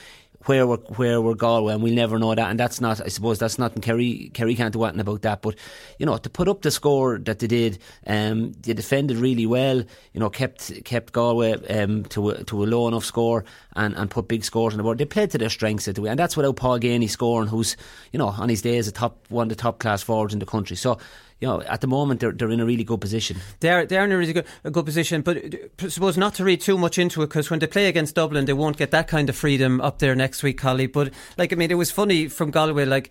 where 0.47 0.67
we're 0.67 0.77
where 0.77 1.21
we're 1.21 1.35
Galway, 1.35 1.75
and 1.75 1.83
we'll 1.83 1.95
never 1.95 2.19
know 2.19 2.35
that. 2.35 2.51
And 2.51 2.59
that's 2.59 2.81
not, 2.81 3.01
I 3.01 3.09
suppose, 3.09 3.39
that's 3.39 3.59
not. 3.59 3.75
And 3.75 3.83
Kerry 3.83 4.31
Kerry 4.33 4.55
can't 4.55 4.73
do 4.73 4.85
anything 4.85 5.01
about 5.01 5.23
that. 5.23 5.43
But 5.43 5.57
you 5.99 6.07
know, 6.07 6.17
to 6.17 6.31
put 6.31 6.49
up 6.49 6.63
the 6.63 6.71
score 6.71 7.19
that 7.19 7.41
they 7.41 7.47
did, 7.47 7.79
um, 8.07 8.53
they 8.53 8.73
defended 8.73 9.19
really 9.19 9.47
well. 9.47 9.79
You 9.79 10.21
know, 10.21 10.31
kept 10.31 10.85
kept 10.85 11.13
Galway 11.13 11.53
um, 11.69 12.05
to 12.05 12.31
a, 12.31 12.45
to 12.45 12.65
a 12.65 12.67
low 12.67 12.89
enough 12.89 13.05
score 13.05 13.45
and, 13.77 13.95
and 13.97 14.11
put 14.11 14.29
big 14.29 14.45
scores 14.45 14.73
on 14.73 14.79
the 14.79 14.83
board. 14.83 14.99
They 14.99 15.05
played 15.05 15.31
to 15.33 15.39
their 15.39 15.51
strengths 15.51 15.89
at 15.89 15.97
the 15.97 16.03
way, 16.03 16.11
and 16.11 16.19
that's 16.19 16.37
without 16.37 16.57
Paul 16.57 16.81
Geaney 16.81 17.09
scoring, 17.09 17.49
who's 17.49 17.77
you 18.13 18.19
know 18.19 18.29
on 18.29 18.49
his 18.49 18.63
day 18.63 18.79
a 18.79 18.83
top 18.91 19.27
one 19.29 19.45
of 19.45 19.49
the 19.51 19.57
top 19.57 19.79
class 19.79 20.03
forwards 20.03 20.33
in 20.33 20.41
the 20.41 20.47
country. 20.47 20.77
So 20.77 20.99
you 21.41 21.49
know, 21.49 21.63
at 21.63 21.81
the 21.81 21.87
moment 21.87 22.21
they're, 22.21 22.33
they're 22.33 22.51
in 22.51 22.61
a 22.61 22.67
really 22.67 22.85
good 22.85 23.01
position. 23.01 23.39
They're 23.61 23.87
they're 23.87 24.05
in 24.05 24.13
a 24.13 24.19
really 24.19 24.35
good, 24.35 24.47
a 24.63 24.71
good 24.71 24.85
position, 24.85 25.23
but 25.23 25.39
I 25.83 25.89
suppose 25.89 26.19
not 26.19 26.35
to 26.35 26.45
read 26.45 26.61
too 26.61 26.77
much 26.77 26.99
into 26.99 27.23
it 27.23 27.29
because 27.29 27.49
when 27.49 27.61
they 27.61 27.67
play 27.67 27.87
against 27.87 28.15
Dublin, 28.15 28.45
they 28.45 28.53
won't 28.53 28.77
get 28.77 28.91
that 28.91 29.09
kind 29.09 29.29
of 29.31 29.37
freedom 29.37 29.81
up 29.81 30.01
there 30.01 30.15
next 30.15 30.43
week, 30.43 30.59
Collie. 30.59 30.87
But 30.87 31.13
like 31.39 31.53
I 31.53 31.57
mean, 31.57 31.71
it 31.71 31.77
was 31.77 31.91
funny 31.91 32.29
from 32.29 32.51
Galway, 32.51 32.85
like 32.85 33.11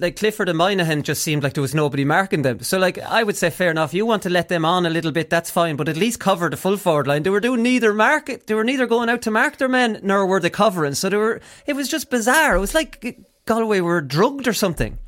like 0.00 0.16
Clifford 0.16 0.48
and 0.48 0.56
Moynihan 0.56 1.02
just 1.02 1.22
seemed 1.22 1.42
like 1.42 1.52
there 1.52 1.62
was 1.62 1.74
nobody 1.74 2.04
marking 2.06 2.42
them. 2.42 2.60
So 2.60 2.78
like 2.78 2.98
I 2.98 3.22
would 3.22 3.36
say, 3.36 3.50
fair 3.50 3.70
enough. 3.70 3.92
You 3.92 4.06
want 4.06 4.22
to 4.22 4.30
let 4.30 4.48
them 4.48 4.64
on 4.64 4.86
a 4.86 4.90
little 4.90 5.12
bit, 5.12 5.28
that's 5.28 5.50
fine, 5.50 5.76
but 5.76 5.88
at 5.88 5.96
least 5.96 6.20
cover 6.20 6.48
the 6.48 6.56
full 6.56 6.78
forward 6.78 7.06
line. 7.06 7.22
They 7.22 7.30
were 7.30 7.40
doing 7.40 7.62
neither 7.62 7.92
mark, 7.92 8.46
they 8.46 8.54
were 8.54 8.64
neither 8.64 8.86
going 8.86 9.10
out 9.10 9.22
to 9.22 9.30
mark 9.30 9.58
their 9.58 9.68
men 9.68 10.00
nor 10.02 10.26
were 10.26 10.40
they 10.40 10.50
covering. 10.50 10.94
So 10.94 11.10
they 11.10 11.16
were. 11.18 11.40
It 11.66 11.74
was 11.74 11.88
just 11.88 12.08
bizarre. 12.08 12.56
It 12.56 12.60
was 12.60 12.74
like 12.74 13.18
Galway 13.44 13.80
were 13.80 14.00
drugged 14.00 14.48
or 14.48 14.54
something. 14.54 14.98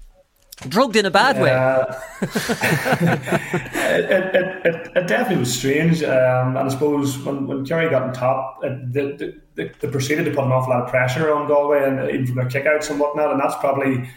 Drugged 0.69 0.97
in 0.97 1.07
a 1.07 1.11
bad 1.11 1.41
way. 1.41 1.51
it, 3.81 4.35
it, 4.35 4.67
it, 4.67 4.93
it, 4.95 5.07
definitely 5.09 5.39
was 5.39 5.57
strange. 5.57 6.03
Um, 6.03 6.57
and 6.57 6.59
I 6.59 6.69
suppose 6.69 7.17
when, 7.19 7.47
when 7.47 7.65
Kerry 7.65 7.89
got 7.89 8.03
on 8.03 8.13
top, 8.13 8.61
it, 8.63 8.93
they, 8.93 9.33
they, 9.55 9.73
they, 9.81 9.89
proceeded 9.89 10.27
to 10.27 10.33
put 10.33 10.45
an 10.45 10.53
awful 10.53 10.71
lot 10.71 10.83
of 10.83 10.91
pressure 10.91 11.33
on 11.33 11.49
Galway 11.49 11.83
and 11.83 12.11
even 12.11 12.27
from 12.27 12.35
their 12.37 12.45
kickouts 12.45 12.91
and 12.91 13.01
whatnot. 13.01 13.33
And 13.33 13.41
that's 13.41 13.57
probably 13.57 14.11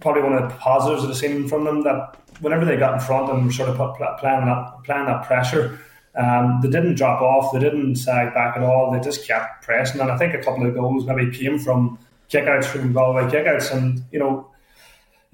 probably 0.00 0.22
one 0.22 0.34
of 0.34 0.48
the 0.48 0.54
positives 0.56 1.02
that 1.02 1.10
I've 1.10 1.16
seen 1.16 1.48
from 1.48 1.64
them 1.64 1.82
that 1.82 2.16
whenever 2.40 2.64
they 2.64 2.76
got 2.76 2.94
in 2.94 3.00
front 3.00 3.30
and 3.30 3.44
were 3.44 3.52
sort 3.52 3.68
of 3.68 3.76
put, 3.76 3.96
playing, 4.18 4.46
that, 4.46 4.84
playing 4.84 5.06
that 5.06 5.24
pressure, 5.26 5.78
um, 6.16 6.60
they 6.62 6.68
didn't 6.68 6.94
drop 6.94 7.20
off, 7.20 7.52
they 7.52 7.58
didn't 7.58 7.96
sag 7.96 8.34
back 8.34 8.56
at 8.56 8.62
all, 8.62 8.92
they 8.92 9.00
just 9.00 9.26
kept 9.26 9.64
pressing. 9.64 10.00
And 10.00 10.10
I 10.10 10.16
think 10.16 10.34
a 10.34 10.42
couple 10.42 10.66
of 10.66 10.74
goals 10.74 11.06
maybe 11.06 11.36
came 11.36 11.58
from 11.58 11.98
kickouts 12.30 12.66
from 12.66 12.92
Galway 12.92 13.24
kickouts. 13.24 13.74
And, 13.74 14.02
you 14.12 14.18
know, 14.18 14.48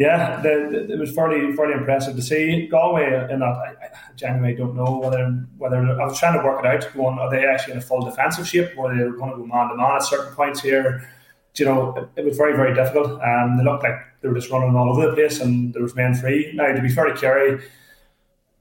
yeah, 0.00 0.40
the, 0.40 0.86
the, 0.88 0.94
it 0.94 0.98
was 0.98 1.14
fairly 1.14 1.54
fairly 1.54 1.74
impressive 1.74 2.16
to 2.16 2.22
see 2.22 2.66
Galway 2.68 3.04
in 3.30 3.40
that. 3.40 3.44
I, 3.44 3.74
I 3.82 3.88
genuinely 4.16 4.56
don't 4.56 4.74
know 4.74 4.98
whether 4.98 5.26
whether 5.58 5.76
I 5.76 6.06
was 6.06 6.18
trying 6.18 6.38
to 6.38 6.42
work 6.42 6.64
it 6.64 6.66
out. 6.66 6.90
Going, 6.94 7.18
are 7.18 7.28
they 7.28 7.44
actually 7.44 7.72
in 7.72 7.78
a 7.80 7.82
full 7.82 8.00
defensive 8.00 8.48
shape, 8.48 8.70
or 8.78 8.96
they 8.96 9.04
were 9.04 9.12
going 9.12 9.30
to 9.32 9.36
go 9.36 9.44
man 9.44 9.68
to 9.68 9.76
man 9.76 9.96
at 9.96 10.02
certain 10.02 10.34
points 10.34 10.62
here? 10.62 11.06
You 11.56 11.66
know, 11.66 11.94
it, 11.98 12.20
it 12.20 12.24
was 12.24 12.38
very 12.38 12.56
very 12.56 12.74
difficult. 12.74 13.20
Um, 13.20 13.58
they 13.58 13.62
looked 13.62 13.82
like 13.82 14.00
they 14.22 14.28
were 14.28 14.36
just 14.36 14.50
running 14.50 14.74
all 14.74 14.88
over 14.88 15.06
the 15.06 15.12
place, 15.12 15.38
and 15.38 15.74
there 15.74 15.82
was 15.82 15.94
men 15.94 16.14
free. 16.14 16.50
Now, 16.54 16.72
to 16.72 16.80
be 16.80 16.88
fair 16.88 17.04
to 17.04 17.14
Kerry, 17.14 17.62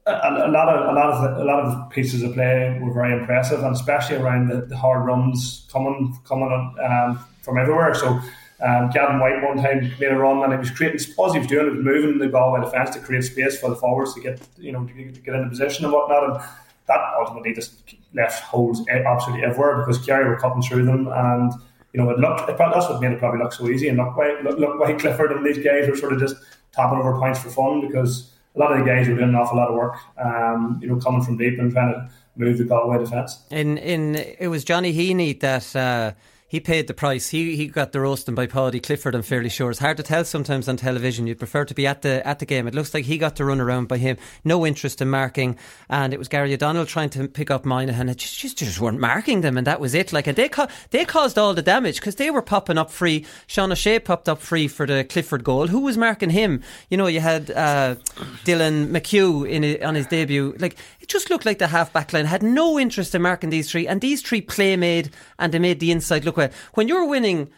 a, 0.08 0.12
a, 0.12 0.52
lot 0.52 0.68
of 0.68 0.90
a 0.90 0.94
lot 0.94 1.10
of 1.10 1.38
a 1.38 1.46
lot 1.46 1.64
of 1.64 1.90
pieces 1.90 2.22
of 2.22 2.34
play 2.34 2.78
were 2.82 2.92
very 2.92 3.18
impressive, 3.18 3.64
and 3.64 3.74
especially 3.74 4.18
around 4.18 4.50
the, 4.50 4.66
the 4.66 4.76
hard 4.76 5.06
runs 5.06 5.66
coming 5.72 6.20
coming 6.28 6.52
um, 6.84 7.18
from 7.44 7.58
everywhere. 7.58 7.96
So 7.96 8.20
um, 8.62 8.90
Gavin 8.90 9.20
White 9.20 9.42
one 9.42 9.58
time 9.58 9.92
made 10.00 10.12
a 10.12 10.18
run 10.18 10.44
and 10.44 10.52
he 10.52 10.60
was 10.60 10.70
creating. 10.72 11.00
All 11.18 11.32
he 11.32 11.40
was 11.40 11.48
doing 11.48 11.68
it, 11.68 11.76
was 11.76 11.84
moving 11.84 12.18
the 12.18 12.28
Galway 12.28 12.62
defence 12.62 12.90
to 12.92 13.00
create 13.00 13.24
space 13.24 13.58
for 13.60 13.70
the 13.70 13.76
forwards 13.76 14.14
to 14.16 14.22
get 14.22 14.42
you 14.58 14.72
know 14.72 14.86
to, 14.86 15.12
to 15.12 15.20
get 15.22 15.36
into 15.36 15.50
position 15.50 15.86
and 15.86 15.94
whatnot. 15.94 16.24
And 16.24 16.50
that 16.88 17.00
ultimately 17.20 17.54
just 17.54 17.96
left 18.14 18.44
holes 18.44 18.86
absolutely 18.90 19.46
everywhere 19.46 19.78
because 19.78 20.04
Kerry 20.06 20.28
were 20.28 20.38
cutting 20.38 20.62
through 20.62 20.86
them 20.86 21.08
and. 21.08 21.54
You 21.92 22.00
know, 22.00 22.12
it 22.12 22.20
looked. 22.20 22.48
It, 22.48 22.56
that's 22.56 22.88
what 22.88 23.02
made 23.02 23.14
it 23.14 23.18
probably 23.18 23.40
look 23.40 23.52
so 23.52 23.68
easy. 23.68 23.88
And 23.88 23.98
look, 23.98 24.16
why 24.16 24.40
look, 24.44 24.60
look 24.60 24.80
why 24.80 24.94
Clifford 24.94 25.32
and 25.32 25.44
these 25.44 25.58
guys 25.58 25.90
were 25.90 25.96
sort 25.96 26.14
of 26.14 26.20
just 26.20 26.36
topping 26.72 27.00
over 27.00 27.18
points 27.18 27.40
for 27.40 27.50
fun 27.50 27.82
because 27.82 28.32
a 28.56 28.60
lot 28.60 28.72
of 28.72 28.78
the 28.78 28.86
guys 28.86 29.08
were 29.08 29.16
doing 29.16 29.30
an 29.30 29.36
awful 29.36 29.58
lot 29.58 29.70
of 29.70 29.76
work. 29.76 29.96
Um, 30.24 30.78
you 30.84 30.88
know, 30.88 30.98
coming 30.98 31.24
from 31.24 31.38
deep 31.38 31.58
and 31.58 31.72
trying 31.72 31.92
to 31.94 32.08
move 32.36 32.60
the 32.60 32.64
Galway 32.64 33.00
defence. 33.00 33.40
In 33.50 33.80
in 33.80 34.18
it 34.18 34.50
was 34.50 34.64
Johnny 34.64 34.94
Heaney 34.94 35.40
that. 35.40 35.76
Uh, 35.76 36.12
he 36.50 36.60
paid 36.60 36.88
the 36.88 36.94
price. 36.96 37.30
He 37.30 37.56
he 37.56 37.68
got 37.68 37.92
the 37.92 38.02
roasting 38.02 38.34
by 38.36 38.48
Paudie 38.48 38.82
Clifford. 38.82 39.14
I'm 39.14 39.22
fairly 39.22 39.50
sure. 39.50 39.70
It's 39.70 39.80
hard 39.80 39.98
to 39.98 40.04
tell 40.04 40.26
sometimes 40.26 40.68
on 40.68 40.78
television. 40.78 41.28
You'd 41.28 41.38
prefer 41.38 41.64
to 41.64 41.76
be 41.76 41.86
at 41.86 42.02
the 42.02 42.26
at 42.28 42.40
the 42.40 42.46
game. 42.46 42.68
It 42.68 42.74
looks 42.74 42.94
like 42.94 43.06
he 43.06 43.20
got 43.20 43.36
to 43.36 43.46
run 43.46 43.62
around 43.62 43.88
by 43.88 43.98
him. 43.98 44.18
No 44.44 44.66
interest 44.66 45.00
in 45.00 45.10
marking, 45.10 45.58
and 45.90 46.12
it 46.12 46.18
was 46.18 46.28
Gary 46.28 46.54
O'Donnell 46.54 46.88
trying 46.88 47.12
to 47.12 47.28
pick 47.28 47.52
up 47.52 47.66
Moynihan. 47.66 48.10
It 48.10 48.18
just, 48.18 48.40
just, 48.40 48.58
just 48.58 48.82
weren't 48.82 49.00
marking 49.00 49.42
them, 49.42 49.58
and 49.58 49.68
that 49.68 49.80
was 49.80 49.94
it. 49.94 50.12
Like, 50.12 50.26
and 50.26 50.36
they 50.36 50.50
ca- 50.50 50.70
they 50.90 51.06
caused 51.06 51.38
all 51.38 51.54
the 51.54 51.62
damage 51.62 52.00
because 52.00 52.16
they 52.16 52.32
were 52.32 52.42
popping 52.42 52.80
up 52.80 52.90
free. 52.90 53.28
Sean 53.46 53.72
O'Shea 53.72 54.00
popped 54.00 54.28
up 54.28 54.42
free 54.42 54.68
for 54.68 54.88
the 54.88 55.04
Clifford 55.04 55.44
goal. 55.44 55.68
Who 55.68 55.82
was 55.82 55.98
marking 55.98 56.32
him? 56.32 56.64
You 56.90 56.98
know, 56.98 57.08
you 57.08 57.20
had 57.20 57.52
uh, 57.52 57.96
Dylan 58.44 58.90
McHugh 58.90 59.48
in 59.48 59.84
on 59.84 59.94
his 59.94 60.08
debut. 60.08 60.56
Like 60.58 60.78
just 61.10 61.30
looked 61.30 61.46
like 61.46 61.60
the 61.60 61.68
half 61.68 61.92
back 61.92 62.14
line 62.14 62.26
had 62.26 62.44
no 62.44 62.80
interest 62.80 63.14
in 63.14 63.22
marking 63.22 63.50
these 63.50 63.70
three, 63.70 63.88
and 63.88 64.00
these 64.00 64.22
three 64.22 64.42
play 64.42 64.78
made 64.78 65.10
and 65.38 65.54
they 65.54 65.60
made 65.60 65.80
the 65.80 65.92
inside 65.92 66.24
look 66.24 66.38
well. 66.38 66.50
When 66.76 66.88
you're 66.88 67.06
winning 67.06 67.50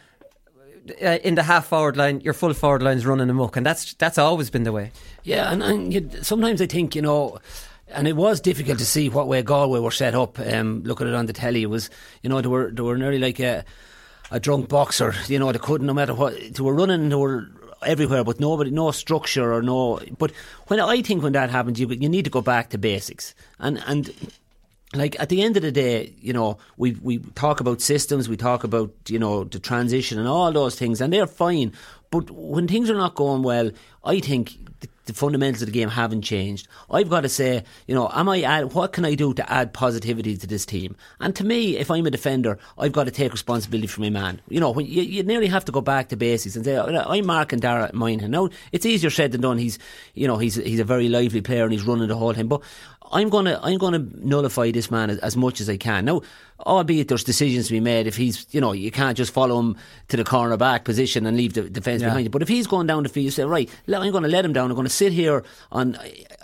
uh, 1.02 1.18
in 1.22 1.36
the 1.36 1.44
half 1.44 1.66
forward 1.66 1.96
line, 1.96 2.20
your 2.22 2.34
full 2.34 2.54
forward 2.54 2.82
line 2.82 2.96
is 2.96 3.06
running 3.06 3.30
amok, 3.30 3.56
and 3.56 3.64
that's 3.64 3.94
that's 3.94 4.18
always 4.18 4.50
been 4.50 4.64
the 4.64 4.72
way. 4.72 4.90
Yeah, 5.22 5.52
and, 5.52 5.62
and 5.62 5.94
you, 5.94 6.10
sometimes 6.22 6.60
I 6.60 6.66
think 6.66 6.96
you 6.96 7.02
know. 7.02 7.38
And 7.88 8.08
it 8.08 8.16
was 8.16 8.40
difficult 8.40 8.78
to 8.78 8.86
see 8.86 9.10
what 9.10 9.28
way 9.28 9.42
Galway 9.42 9.78
were 9.78 9.90
set 9.90 10.14
up. 10.14 10.38
Um, 10.38 10.82
looking 10.82 11.06
at 11.06 11.12
it 11.12 11.16
on 11.16 11.26
the 11.26 11.34
telly, 11.34 11.62
it 11.62 11.66
was 11.66 11.90
you 12.22 12.30
know 12.30 12.40
they 12.40 12.48
were 12.48 12.70
they 12.70 12.80
were 12.80 12.96
nearly 12.96 13.18
like 13.18 13.38
a 13.38 13.66
a 14.30 14.40
drunk 14.40 14.70
boxer. 14.70 15.14
You 15.26 15.38
know 15.38 15.52
they 15.52 15.58
couldn't 15.58 15.86
no 15.86 15.92
matter 15.92 16.14
what 16.14 16.34
they 16.54 16.62
were 16.62 16.74
running. 16.74 17.10
They 17.10 17.16
were 17.16 17.48
everywhere, 17.86 18.24
but 18.24 18.40
nobody, 18.40 18.70
no 18.70 18.90
structure 18.90 19.52
or 19.52 19.62
no. 19.62 20.00
But 20.18 20.32
when 20.66 20.80
I 20.80 21.02
think 21.02 21.22
when 21.22 21.32
that 21.32 21.50
happens, 21.50 21.80
you 21.80 21.88
you 21.88 22.08
need 22.08 22.24
to 22.24 22.30
go 22.30 22.40
back 22.40 22.70
to 22.70 22.78
basics 22.78 23.34
and 23.58 23.82
and 23.86 24.12
like 24.94 25.18
at 25.18 25.28
the 25.28 25.42
end 25.42 25.56
of 25.56 25.62
the 25.62 25.72
day, 25.72 26.12
you 26.20 26.32
know, 26.32 26.58
we 26.76 26.92
we 27.02 27.18
talk 27.34 27.60
about 27.60 27.80
systems, 27.80 28.28
we 28.28 28.36
talk 28.36 28.64
about 28.64 28.92
you 29.08 29.18
know 29.18 29.44
the 29.44 29.58
transition 29.58 30.18
and 30.18 30.28
all 30.28 30.52
those 30.52 30.76
things, 30.76 31.00
and 31.00 31.12
they're 31.12 31.26
fine. 31.26 31.72
But 32.10 32.30
when 32.30 32.68
things 32.68 32.90
are 32.90 32.96
not 32.96 33.14
going 33.14 33.42
well, 33.42 33.70
I 34.04 34.20
think 34.20 34.58
the, 35.06 35.12
fundamentals 35.12 35.62
of 35.62 35.66
the 35.66 35.72
game 35.72 35.88
haven't 35.88 36.22
changed. 36.22 36.68
I've 36.90 37.10
got 37.10 37.22
to 37.22 37.28
say, 37.28 37.64
you 37.86 37.94
know, 37.94 38.10
am 38.12 38.28
I 38.28 38.42
add, 38.42 38.72
what 38.72 38.92
can 38.92 39.04
I 39.04 39.14
do 39.14 39.34
to 39.34 39.52
add 39.52 39.72
positivity 39.72 40.36
to 40.36 40.46
this 40.46 40.64
team? 40.64 40.96
And 41.20 41.34
to 41.36 41.44
me, 41.44 41.76
if 41.76 41.90
I'm 41.90 42.06
a 42.06 42.10
defender, 42.10 42.58
I've 42.78 42.92
got 42.92 43.04
to 43.04 43.10
take 43.10 43.32
responsibility 43.32 43.86
for 43.86 44.00
my 44.00 44.10
man. 44.10 44.40
You 44.48 44.60
know, 44.60 44.70
when 44.70 44.86
you, 44.86 45.02
you 45.02 45.22
nearly 45.22 45.48
have 45.48 45.64
to 45.66 45.72
go 45.72 45.80
back 45.80 46.08
to 46.08 46.16
basics 46.16 46.56
and 46.56 46.64
say, 46.64 46.76
oh, 46.76 46.86
I'm 46.86 47.26
marking 47.26 47.60
Dara 47.60 47.90
Moynihan. 47.92 48.30
Now, 48.30 48.48
it's 48.72 48.86
easier 48.86 49.10
said 49.10 49.32
than 49.32 49.40
done. 49.40 49.58
He's, 49.58 49.78
you 50.14 50.26
know, 50.26 50.38
he's 50.38 50.54
he's 50.56 50.80
a 50.80 50.84
very 50.84 51.08
lively 51.08 51.40
player 51.40 51.64
and 51.64 51.72
he's 51.72 51.82
running 51.82 52.08
the 52.08 52.16
whole 52.16 52.34
time. 52.34 52.48
But 52.48 52.62
I'm 53.12 53.28
gonna 53.28 53.60
I'm 53.62 53.78
gonna 53.78 54.06
nullify 54.16 54.70
this 54.70 54.90
man 54.90 55.10
as, 55.10 55.18
as, 55.18 55.36
much 55.36 55.60
as 55.60 55.68
I 55.68 55.76
can. 55.76 56.06
Now, 56.06 56.22
albeit 56.60 57.08
there's 57.08 57.24
decisions 57.24 57.66
to 57.66 57.72
be 57.72 57.80
made. 57.80 58.06
If 58.06 58.16
he's 58.16 58.46
you 58.50 58.60
know 58.60 58.72
you 58.72 58.90
can't 58.90 59.16
just 59.16 59.32
follow 59.32 59.58
him 59.58 59.76
to 60.08 60.16
the 60.16 60.24
corner 60.24 60.56
back 60.56 60.84
position 60.84 61.26
and 61.26 61.36
leave 61.36 61.52
the 61.52 61.68
defence 61.68 62.00
yeah. 62.00 62.08
behind 62.08 62.24
you. 62.24 62.30
But 62.30 62.42
if 62.42 62.48
he's 62.48 62.66
going 62.66 62.86
down 62.86 63.02
the 63.02 63.08
field, 63.08 63.24
you 63.24 63.30
say 63.30 63.44
right, 63.44 63.68
I'm 63.86 64.10
going 64.10 64.22
to 64.22 64.28
let 64.28 64.44
him 64.44 64.52
down. 64.52 64.70
I'm 64.70 64.74
going 64.74 64.86
to 64.86 64.92
sit 64.92 65.12
here 65.12 65.44
on 65.70 65.98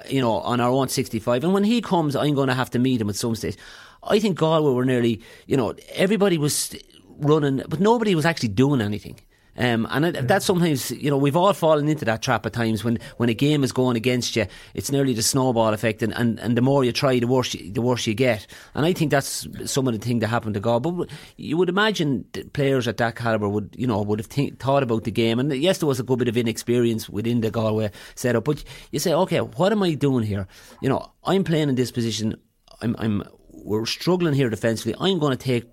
you 0.09 0.21
know 0.21 0.41
on 0.41 0.61
our 0.61 0.71
own 0.71 0.89
65, 0.89 1.45
and 1.45 1.55
when 1.55 1.65
he 1.65 1.81
comes, 1.81 2.15
I'm 2.15 2.35
going 2.35 2.49
to 2.49 2.55
have 2.55 2.71
to 2.71 2.79
meet 2.79 3.01
him 3.01 3.09
at 3.09 3.17
some 3.17 3.35
stage. 3.35 3.57
I 4.03 4.21
think 4.21 4.39
Galway 4.39 4.73
were 4.73 4.85
nearly 4.85 5.23
you 5.47 5.57
know 5.57 5.75
everybody 5.95 6.37
was 6.37 6.77
running, 7.19 7.63
but 7.69 7.81
nobody 7.81 8.15
was 8.15 8.27
actually 8.27 8.51
doing 8.51 8.81
anything. 8.81 9.19
Um, 9.59 9.87
and 9.91 10.07
it, 10.07 10.29
that's 10.29 10.47
sometimes, 10.47 10.91
you 10.93 11.11
know, 11.11 11.17
we've 11.17 11.37
all 11.37 11.53
fallen 11.53 11.89
into 11.89 12.05
that 12.05 12.23
trap 12.23 12.47
at 12.47 12.53
times 12.53 12.85
when, 12.85 12.99
when 13.17 13.29
a 13.29 13.35
game 13.35 13.65
is 13.65 13.73
going 13.73 13.97
against 13.97 14.37
you. 14.37 14.47
It's 14.73 14.91
nearly 14.93 15.13
the 15.13 15.23
snowball 15.23 15.75
effect, 15.75 16.03
and, 16.03 16.15
and, 16.15 16.39
and 16.39 16.57
the 16.57 16.63
more 16.63 16.85
you 16.85 16.93
try, 16.93 17.19
the 17.19 17.27
worse 17.27 17.55
you, 17.55 17.73
the 17.73 17.83
worse 17.83 18.07
you 18.07 18.15
get. 18.15 18.47
And 18.75 18.87
I 18.87 18.93
think 18.93 19.11
that's 19.11 19.47
some 19.67 19.89
of 19.89 19.93
the 19.93 19.99
thing 19.99 20.21
that 20.21 20.29
happened 20.29 20.55
to 20.55 20.61
God. 20.61 20.85
But 20.85 21.11
you 21.37 21.57
would 21.57 21.69
imagine 21.69 22.25
players 22.53 22.87
at 22.87 22.97
that 22.99 23.17
caliber 23.17 23.49
would, 23.49 23.75
you 23.77 23.87
know, 23.87 24.01
would 24.01 24.21
have 24.21 24.59
thought 24.59 24.83
about 24.83 25.05
the 25.05 25.11
game. 25.11 25.39
And 25.39 25.53
yes, 25.53 25.79
there 25.79 25.89
was 25.89 26.01
a 26.01 26.05
good 26.05 26.21
bit 26.21 26.29
of 26.29 26.37
inexperience 26.37 27.09
within 27.09 27.41
the 27.41 27.51
Galway 27.51 27.91
setup, 28.15 28.45
but 28.45 28.63
you 28.93 28.99
say, 28.99 29.13
okay, 29.13 29.41
what 29.41 29.73
am 29.73 29.83
I 29.83 29.95
doing 29.95 30.25
here? 30.25 30.47
You 30.81 30.89
know, 30.89 31.13
I'm 31.25 31.45
playing 31.45 31.69
in 31.69 31.75
this 31.75 31.91
position. 31.91 32.37
I'm, 32.81 32.95
I'm 32.99 33.25
we're 33.51 33.87
struggling 33.87 34.35
here 34.35 34.51
defensively. 34.51 34.95
I'm 35.01 35.19
going 35.19 35.37
to 35.37 35.37
take 35.37 35.65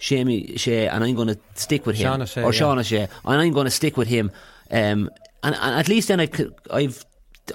Seánie 0.00 0.58
Shea, 0.58 0.88
and 0.88 1.02
I'm 1.04 1.14
going 1.14 1.28
to 1.28 1.38
stick 1.54 1.86
with 1.86 1.96
him, 1.96 2.04
Sean 2.04 2.22
O'Shea, 2.22 2.42
or 2.44 2.52
Sean 2.52 2.78
O'Shea, 2.78 3.08
and 3.24 3.40
I'm 3.40 3.52
going 3.52 3.64
to 3.64 3.70
stick 3.70 3.96
with 3.96 4.08
him. 4.08 4.30
Um, 4.70 5.10
and, 5.42 5.54
and, 5.54 5.74
at 5.74 5.88
least 5.88 6.08
then 6.08 6.20
I've, 6.20 6.54
I've 6.70 7.04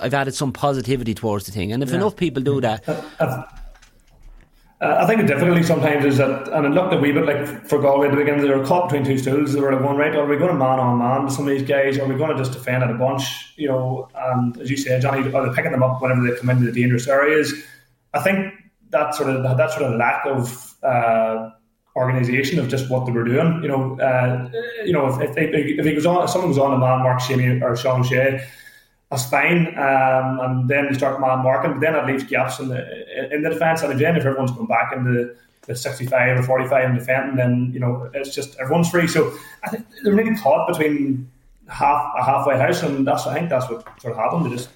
I've 0.02 0.14
added 0.14 0.34
some 0.34 0.52
positivity 0.52 1.14
towards 1.14 1.46
the 1.46 1.52
thing. 1.52 1.72
And 1.72 1.84
if 1.84 1.90
yeah. 1.90 1.96
enough 1.96 2.16
people 2.16 2.42
do 2.42 2.62
that. 2.62 2.88
Uh, 2.88 3.44
uh, 4.82 4.98
I 5.00 5.06
think 5.06 5.22
the 5.22 5.28
difficulty 5.28 5.64
sometimes 5.64 6.04
is 6.04 6.18
that, 6.18 6.50
and 6.50 6.66
it 6.66 6.70
looked 6.72 6.94
a 6.94 6.98
wee 6.98 7.14
bit 7.14 7.26
like 7.26 7.66
for 7.68 7.80
Galway 7.80 8.08
at 8.08 8.12
the 8.12 8.18
beginning, 8.18 8.42
they 8.42 8.50
were 8.50 8.66
caught 8.66 8.90
between 8.90 9.06
two 9.06 9.18
stools. 9.18 9.54
They 9.54 9.62
were 9.62 9.72
going, 9.72 9.98
right, 9.98 10.14
are 10.14 10.26
we 10.26 10.36
going 10.36 10.52
to 10.52 10.58
man 10.58 10.80
on 10.80 10.98
man 10.98 11.24
with 11.24 11.34
some 11.34 11.48
of 11.48 11.52
these 11.58 11.66
guys? 11.66 11.98
Are 11.98 12.06
we 12.06 12.16
going 12.16 12.32
to 12.32 12.38
just 12.38 12.52
defend 12.52 12.84
at 12.84 12.92
a 12.92 12.96
bunch? 12.96 13.54
You 13.56 13.70
know, 13.70 14.10
and 14.14 14.58
as 14.60 14.70
you 14.70 14.76
say, 14.76 15.00
Johnny, 15.00 15.32
are 15.32 15.48
they 15.48 15.56
picking 15.56 15.72
them 15.72 15.84
up 15.84 16.02
whenever 16.02 16.28
they 16.28 16.38
come 16.38 16.50
into 16.50 16.66
the 16.66 16.74
dangerous 16.74 17.08
areas? 17.08 17.54
I 18.14 18.20
think 18.20 18.54
that 18.90 19.16
sort 19.16 19.30
of 19.30 19.58
that 19.58 19.72
sort 19.72 19.84
of 19.84 19.98
lack 19.98 20.26
of 20.26 20.76
uh, 20.84 21.52
organisation 21.96 22.60
of 22.60 22.68
just 22.70 22.90
what 22.90 23.06
they 23.06 23.12
were 23.12 23.24
doing. 23.24 23.62
You 23.62 23.70
know, 23.70 24.00
uh, 24.00 24.50
you 24.86 24.94
know, 24.94 25.08
if, 25.08 25.38
if, 25.38 25.38
if 25.38 25.86
he 25.86 25.94
was 25.94 26.06
on, 26.06 26.24
if 26.24 26.30
someone 26.30 26.50
was 26.50 26.58
on 26.58 26.74
a 26.74 26.78
man 26.78 27.00
mark 27.00 27.22
Seánie 27.22 27.62
or 27.62 27.76
Sean 27.76 28.04
Shea, 28.04 28.46
that's 29.12 29.30
fine. 29.30 29.68
Um, 29.78 30.40
and 30.40 30.70
then 30.70 30.86
you 30.86 30.94
start 30.96 31.22
man 31.22 31.40
marking, 31.40 31.74
but 31.74 31.82
then 31.82 31.96
it 31.96 32.06
leaves 32.06 32.24
gaps 32.24 32.60
in 32.60 32.70
the 32.70 33.34
in 33.34 33.44
the 33.44 33.50
defence. 33.52 33.84
And 33.84 33.94
again, 33.94 34.16
if 34.16 34.26
everyone's 34.26 34.52
going 34.52 34.68
back 34.68 34.92
into 34.92 35.36
the 35.68 35.76
65 35.76 36.40
or 36.40 36.44
45 36.44 36.86
and 36.86 37.00
defending, 37.00 37.36
then 37.36 37.72
you 37.74 37.80
know 37.80 38.10
it's 38.14 38.34
just 38.34 38.58
everyone's 38.60 38.90
free. 38.90 39.08
So 39.08 39.32
I 39.64 39.70
think 39.70 39.86
they're 40.04 40.16
really 40.16 40.36
caught 40.38 40.68
between 40.68 41.30
half 41.68 42.12
a 42.18 42.24
halfway 42.24 42.58
house, 42.58 42.82
and 42.82 43.06
that's 43.06 43.28
I 43.28 43.36
think 43.36 43.50
that's 43.50 43.70
what 43.70 43.84
sort 44.02 44.14
of 44.14 44.20
happened. 44.20 44.46
They 44.48 44.56
just 44.56 44.70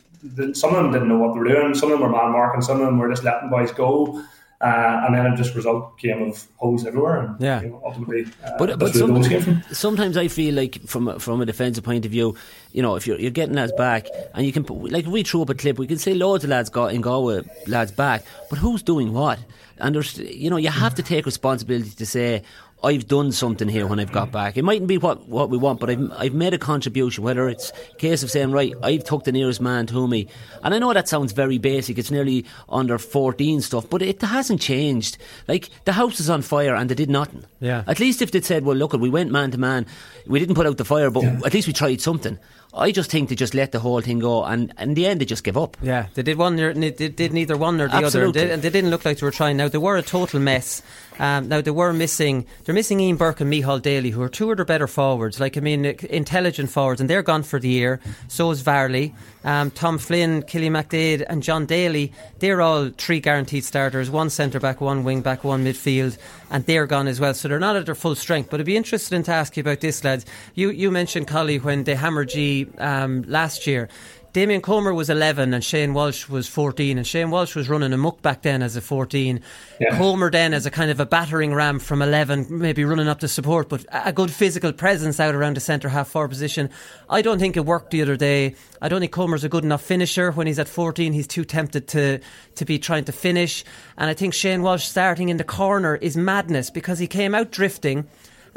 some 0.56 0.76
of 0.76 0.84
them 0.84 0.92
didn't 0.92 1.08
know 1.10 1.18
what 1.18 1.34
they 1.34 1.40
were 1.40 1.48
doing. 1.48 1.74
Some 1.74 1.92
of 1.92 2.00
them 2.00 2.08
were 2.08 2.16
man 2.16 2.32
marking. 2.32 2.62
Some 2.62 2.80
of 2.80 2.86
them 2.86 3.00
were 3.00 3.10
just 3.10 3.24
letting 3.24 3.50
boys 3.50 3.72
go. 3.72 4.24
Uh, 4.60 5.04
and 5.06 5.14
then 5.16 5.28
it 5.28 5.38
just 5.38 5.54
result 5.54 5.96
came 6.00 6.24
of 6.24 6.48
holes 6.56 6.84
everywhere. 6.84 7.22
And, 7.22 7.40
yeah. 7.40 7.62
You 7.62 7.70
know, 7.70 7.82
ultimately, 7.86 8.26
uh, 8.44 8.58
but, 8.58 8.80
but 8.80 8.92
some, 8.94 9.64
sometimes 9.72 10.18
I 10.18 10.28
feel 10.30 10.56
like 10.56 10.82
from 10.88 11.20
from 11.20 11.42
a 11.42 11.46
defensive 11.46 11.84
point 11.84 12.06
of 12.06 12.12
view, 12.12 12.36
you 12.72 12.82
know, 12.82 12.96
if 12.96 13.06
you're, 13.06 13.20
you're 13.20 13.30
getting 13.30 13.54
lads 13.54 13.72
back 13.74 14.08
and 14.34 14.48
you 14.48 14.52
can 14.52 14.64
like 14.64 15.06
if 15.06 15.12
we 15.12 15.22
throw 15.22 15.44
up 15.44 15.52
a 15.52 15.54
clip, 15.54 15.78
we 15.78 15.86
can 15.86 16.00
say 16.00 16.16
loads 16.16 16.44
of 16.44 16.50
lads 16.50 16.72
got 16.72 16.92
in 16.92 17.02
Galway 17.02 17.44
lads 17.68 17.92
back, 17.92 18.26
but 18.50 18.58
who's 18.58 18.82
doing 18.82 19.14
what? 19.14 19.38
And 19.78 19.94
there's, 19.94 20.18
you 20.18 20.50
know, 20.50 20.58
you 20.58 20.70
have 20.70 20.96
to 20.96 21.04
take 21.04 21.28
responsibility 21.28 21.92
to 21.92 22.06
say, 22.08 22.42
I've 22.84 23.08
done 23.08 23.32
something 23.32 23.68
here 23.68 23.88
when 23.88 24.00
I've 24.00 24.12
got 24.12 24.32
back. 24.32 24.56
It 24.56 24.64
mightn't 24.64 24.88
be 24.88 25.00
what, 25.00 25.28
what 25.28 25.50
we 25.50 25.58
want, 25.58 25.80
but 25.80 25.90
I've, 25.90 26.12
I've 26.12 26.34
made 26.34 26.54
a 26.54 26.60
contribution, 26.60 27.24
whether 27.24 27.50
it's 27.50 27.72
a 27.92 27.96
case 27.96 28.22
of 28.22 28.30
saying, 28.30 28.52
right, 28.52 28.74
I've 28.84 29.04
took 29.04 29.24
the 29.24 29.32
nearest 29.32 29.60
man 29.60 29.88
to 29.88 30.08
me. 30.08 30.28
And 30.64 30.76
I 30.76 30.80
know 30.80 30.94
that 30.94 31.08
sounds 31.08 31.32
very 31.32 31.58
basic, 31.58 31.98
it's 31.98 32.12
nearly 32.12 32.46
under 32.70 33.00
14 33.00 33.62
stuff, 33.62 33.90
but 33.90 34.04
it 34.04 34.22
hasn't 34.22 34.62
changed. 34.62 35.18
Like, 35.48 35.70
the 35.86 35.94
house 35.94 36.20
is 36.20 36.30
on 36.30 36.44
fire 36.44 36.76
and 36.76 36.90
they 36.90 36.96
did 36.96 37.10
nothing. 37.10 37.46
Yeah. 37.60 37.84
At 37.88 38.00
least 38.00 38.22
if 38.22 38.32
they'd 38.32 38.46
said, 38.46 38.64
well, 38.64 38.76
look, 38.76 38.94
we 38.94 39.10
went 39.10 39.32
man 39.32 39.50
to 39.52 39.58
man, 39.58 39.88
we 40.28 40.40
didn't 40.40 40.56
put 40.56 40.68
out 40.68 40.78
the 40.78 40.86
fire, 40.86 41.10
but 41.10 41.24
yeah. 41.24 41.40
at 41.46 41.54
least 41.54 41.68
we 41.68 41.74
tried 41.74 42.00
something. 42.00 42.38
I 42.78 42.92
just 42.92 43.10
think 43.10 43.30
they 43.30 43.36
just 43.36 43.54
let 43.54 43.72
the 43.72 43.80
whole 43.80 44.02
thing 44.02 44.20
go, 44.20 44.44
and 44.44 44.74
in 44.80 44.94
the 44.94 45.08
end, 45.08 45.22
they 45.22 45.26
just 45.26 45.44
give 45.44 45.58
up. 45.58 45.78
Yeah, 45.82 46.08
they 46.14 46.24
did 46.24 46.38
one. 46.38 46.56
They 46.56 46.92
did 46.92 47.34
neither 47.34 47.58
one 47.58 47.78
nor 47.78 47.88
the 47.88 47.96
Absolutely. 47.96 48.42
other, 48.42 48.54
and 48.54 48.62
they, 48.62 48.70
didn't 48.70 48.92
look 48.92 49.06
like 49.06 49.18
they 49.18 49.26
were 49.26 49.32
trying. 49.32 49.58
Now 49.58 49.68
they 49.68 49.78
were 49.78 49.98
a 49.98 50.02
total 50.02 50.40
mess. 50.40 50.82
Um, 51.20 51.48
now 51.48 51.62
they 51.62 51.72
were 51.72 51.94
missing. 51.94 52.46
They're 52.64 52.76
missing 52.76 53.00
Ian 53.00 53.18
Burke 53.18 53.42
and 53.42 53.52
Micheál 53.52 53.82
Daly, 53.82 54.12
who 54.12 54.22
are 54.22 54.30
two 54.30 54.52
of 54.52 54.58
their 54.58 54.66
better 54.66 54.88
forwards. 54.88 55.40
Like 55.40 55.58
I 55.58 55.62
mean, 55.62 55.86
intelligent 55.86 56.70
forwards, 56.70 57.02
and 57.02 57.10
they're 57.10 57.24
gone 57.24 57.44
for 57.44 57.60
the 57.60 57.70
year. 57.70 58.00
So 58.28 58.52
is 58.52 58.62
Varley, 58.62 59.16
um, 59.44 59.72
Tom 59.72 59.98
Flynn, 59.98 60.44
Killy 60.44 60.70
McDaid, 60.70 61.26
and 61.28 61.42
John 61.42 61.66
Daly. 61.66 62.12
They're 62.40 62.62
all 62.62 62.90
three 62.90 63.20
guaranteed 63.20 63.64
starters: 63.64 64.10
one 64.10 64.30
centre 64.30 64.60
back, 64.60 64.82
one 64.82 65.04
wing 65.04 65.22
back, 65.22 65.44
one 65.44 65.66
midfield, 65.66 66.18
and 66.52 66.66
they're 66.66 66.86
gone 66.86 67.08
as 67.08 67.20
well. 67.20 67.34
So 67.34 67.48
they're 67.48 67.60
not 67.60 67.76
at 67.76 67.86
their 67.86 67.96
full 67.96 68.16
strength. 68.16 68.50
But 68.50 68.60
I'd 68.60 68.66
be 68.66 68.78
interested 68.78 69.26
to 69.26 69.32
ask 69.32 69.58
you 69.58 69.62
about 69.62 69.80
this, 69.80 70.04
lads. 70.04 70.26
You 70.54 70.70
you 70.70 70.92
mentioned 70.92 71.28
Collie 71.28 71.60
when 71.60 71.84
they 71.84 71.96
hammered 71.96 72.30
G 72.30 72.67
um, 72.78 73.24
last 73.24 73.68
year. 73.68 73.90
Damien 74.38 74.62
Comer 74.62 74.94
was 74.94 75.10
11 75.10 75.56
and 75.56 75.64
Shane 75.64 75.96
Walsh 75.96 76.30
was 76.30 76.48
14 76.48 77.00
and 77.00 77.08
Shane 77.08 77.32
Walsh 77.32 77.56
was 77.56 77.70
running 77.70 77.92
a 77.92 77.98
muck 77.98 78.22
back 78.22 78.44
then 78.44 78.62
as 78.62 78.76
a 78.76 78.82
14 78.82 79.42
yeah. 79.80 79.98
Comer 79.98 80.30
then 80.30 80.54
as 80.54 80.68
a 80.68 80.70
kind 80.70 80.92
of 80.92 81.00
a 81.00 81.08
battering 81.08 81.56
ram 81.56 81.80
from 81.80 82.04
11 82.04 82.46
maybe 82.50 82.86
running 82.86 83.08
up 83.08 83.22
to 83.22 83.28
support 83.28 83.68
but 83.68 83.84
a 83.92 84.14
good 84.14 84.30
physical 84.30 84.72
presence 84.74 85.20
out 85.20 85.34
around 85.34 85.56
the 85.56 85.60
centre 85.60 85.90
half 85.90 86.10
forward 86.10 86.28
position. 86.28 86.70
I 87.10 87.24
don't 87.24 87.40
think 87.40 87.58
it 87.58 87.66
worked 87.66 87.90
the 87.90 88.04
other 88.04 88.16
day. 88.16 88.54
I 88.80 88.90
don't 88.90 89.00
think 89.00 89.12
Comer's 89.12 89.44
a 89.44 89.50
good 89.50 89.64
enough 89.64 89.82
finisher. 89.82 90.30
When 90.30 90.46
he's 90.46 90.60
at 90.60 90.70
14 90.70 91.14
he's 91.14 91.26
too 91.26 91.44
tempted 91.44 91.88
to 91.88 92.20
to 92.56 92.66
be 92.66 92.78
trying 92.78 93.06
to 93.06 93.12
finish. 93.12 93.66
And 93.98 94.08
I 94.08 94.14
think 94.14 94.36
Shane 94.36 94.62
Walsh 94.62 94.86
starting 94.86 95.30
in 95.30 95.38
the 95.38 95.44
corner 95.44 95.96
is 95.96 96.16
madness 96.16 96.70
because 96.70 97.00
he 97.00 97.08
came 97.08 97.34
out 97.34 97.50
drifting 97.50 98.08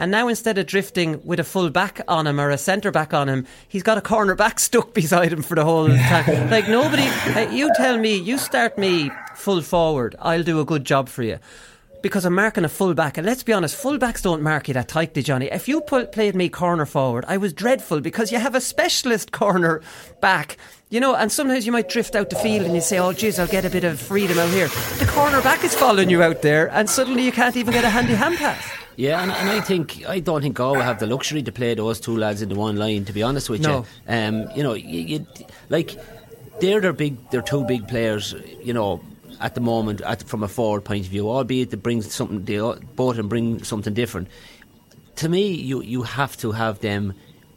and 0.01 0.11
now 0.11 0.29
instead 0.29 0.57
of 0.57 0.67
drifting 0.67 1.21
with 1.27 1.39
a 1.39 1.45
full 1.45 1.69
back 1.69 2.01
on 2.09 2.27
him 2.27 2.41
or 2.41 2.49
a 2.49 2.57
centre 2.57 2.91
back 2.91 3.13
on 3.13 3.29
him, 3.29 3.47
he's 3.69 3.83
got 3.83 3.99
a 3.99 4.01
corner 4.01 4.35
back 4.35 4.59
stuck 4.69 4.95
beside 4.95 5.31
him 5.31 5.43
for 5.43 5.55
the 5.55 5.65
whole 5.65 5.89
time. 5.89 6.51
like 6.51 6.69
nobody, 6.69 7.05
you 7.55 7.71
tell 7.77 7.99
me, 7.99 8.17
you 8.17 8.39
start 8.39 8.79
me 8.79 9.11
full 9.35 9.61
forward, 9.61 10.17
I'll 10.19 10.43
do 10.43 10.59
a 10.59 10.65
good 10.65 10.87
job 10.87 11.11
for 11.11 11.23
you 11.23 11.39
because 12.03 12.25
I'm 12.25 12.35
marking 12.35 12.65
a 12.65 12.69
fullback. 12.69 13.19
And 13.19 13.27
let's 13.27 13.43
be 13.43 13.53
honest, 13.53 13.77
fullbacks 13.77 14.23
don't 14.23 14.41
mark 14.41 14.69
you 14.69 14.75
that 14.75 14.89
tightly, 14.89 15.23
Johnny. 15.23 15.47
If 15.47 15.69
you 15.69 15.83
played 15.83 16.35
me 16.35 16.49
corner 16.49 16.87
forward, 16.87 17.27
I 17.29 17.37
was 17.37 17.53
dreadful 17.53 18.01
because 18.01 18.33
you 18.33 18.39
have 18.39 18.55
a 18.55 18.61
specialist 18.61 19.33
corner 19.33 19.83
back. 20.23 20.57
You 20.89 20.99
know, 20.99 21.15
and 21.15 21.31
sometimes 21.31 21.67
you 21.67 21.73
might 21.73 21.91
drift 21.91 22.17
out 22.17 22.31
the 22.31 22.37
field 22.37 22.65
and 22.65 22.75
you 22.75 22.81
say, 22.81 22.99
oh, 22.99 23.13
geez, 23.13 23.39
I'll 23.39 23.47
get 23.47 23.67
a 23.67 23.71
bit 23.71 23.85
of 23.85 24.01
freedom 24.01 24.39
out 24.39 24.51
here. 24.51 24.69
The 24.99 25.09
corner 25.13 25.43
back 25.43 25.63
is 25.63 25.75
following 25.75 26.09
you 26.09 26.23
out 26.23 26.43
there, 26.43 26.69
and 26.73 26.89
suddenly 26.89 27.23
you 27.23 27.33
can't 27.33 27.57
even 27.57 27.73
get 27.73 27.85
a 27.85 27.91
handy 27.91 28.15
hand 28.15 28.39
pass. 28.39 28.80
Yeah, 29.01 29.23
and, 29.23 29.33
and, 29.33 29.49
I 29.49 29.63
think 29.63 30.07
I 30.07 30.21
don't 30.21 30.43
think 30.43 30.57
Galway 30.57 30.83
have 30.83 30.99
the 30.99 31.07
luxury 31.07 31.43
to 31.45 31.51
play 31.51 31.73
those 31.73 32.01
two 32.01 32.15
lads 32.19 32.43
into 32.43 32.55
one 32.55 32.77
line. 32.77 33.07
To 33.07 33.15
be 33.15 33.23
honest 33.23 33.49
with 33.49 33.63
no. 33.63 33.79
you, 33.79 34.15
um, 34.15 34.51
you 34.55 34.63
know, 34.63 34.75
you, 34.75 35.01
you, 35.01 35.27
like 35.71 35.97
they're 36.61 36.83
their 36.83 36.93
big, 36.93 37.17
they're 37.31 37.41
two 37.41 37.65
big 37.65 37.89
players. 37.89 38.35
You 38.63 38.75
know, 38.75 39.01
at 39.41 39.55
the 39.55 39.63
moment, 39.63 40.03
at, 40.03 40.25
from 40.25 40.43
a 40.43 40.49
forward 40.49 40.85
point 40.85 41.07
of 41.07 41.11
view, 41.11 41.31
albeit 41.31 41.71
they 41.71 41.79
bring 41.79 42.03
something, 42.03 42.45
they 42.45 42.59
both 42.95 43.17
and 43.17 43.31
bring 43.31 43.65
something 43.65 43.95
different. 43.95 44.29
To 45.17 45.31
me, 45.31 45.51
you 45.51 45.81
you 45.81 46.03
have 46.03 46.37
to 46.37 46.53
have 46.53 46.81
them 46.81 47.15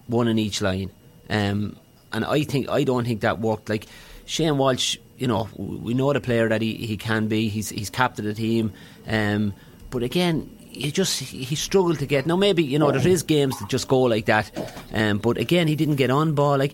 one 0.07 0.29
in 0.29 0.39
each 0.39 0.61
line, 0.61 0.91
um, 1.29 1.75
and 2.13 2.23
I 2.23 2.45
think 2.45 2.69
I 2.69 2.85
don't 2.85 3.03
think 3.03 3.19
that 3.19 3.39
worked. 3.39 3.67
Like 3.67 3.87
Shane 4.23 4.57
Walsh, 4.57 4.95
you 5.17 5.27
know, 5.27 5.49
we 5.57 5.93
know 5.93 6.13
the 6.13 6.21
player 6.21 6.47
that 6.47 6.61
he, 6.61 6.75
he 6.75 6.95
can 6.95 7.27
be. 7.27 7.49
He's 7.49 7.67
he's 7.67 7.89
captain 7.89 8.25
of 8.25 8.33
the 8.33 8.41
team, 8.41 8.71
um, 9.09 9.53
but 9.89 10.03
again, 10.03 10.52
he 10.73 10.91
just 10.91 11.19
he 11.19 11.55
struggled 11.55 11.99
to 11.99 12.05
get. 12.05 12.25
Now 12.25 12.35
maybe 12.35 12.63
you 12.63 12.79
know 12.79 12.91
there 12.91 13.07
is 13.07 13.23
games 13.23 13.57
that 13.59 13.69
just 13.69 13.87
go 13.87 14.01
like 14.01 14.25
that, 14.25 14.51
um, 14.93 15.19
but 15.19 15.37
again 15.37 15.67
he 15.67 15.75
didn't 15.75 15.95
get 15.95 16.09
on 16.09 16.33
ball. 16.33 16.57
Like 16.57 16.73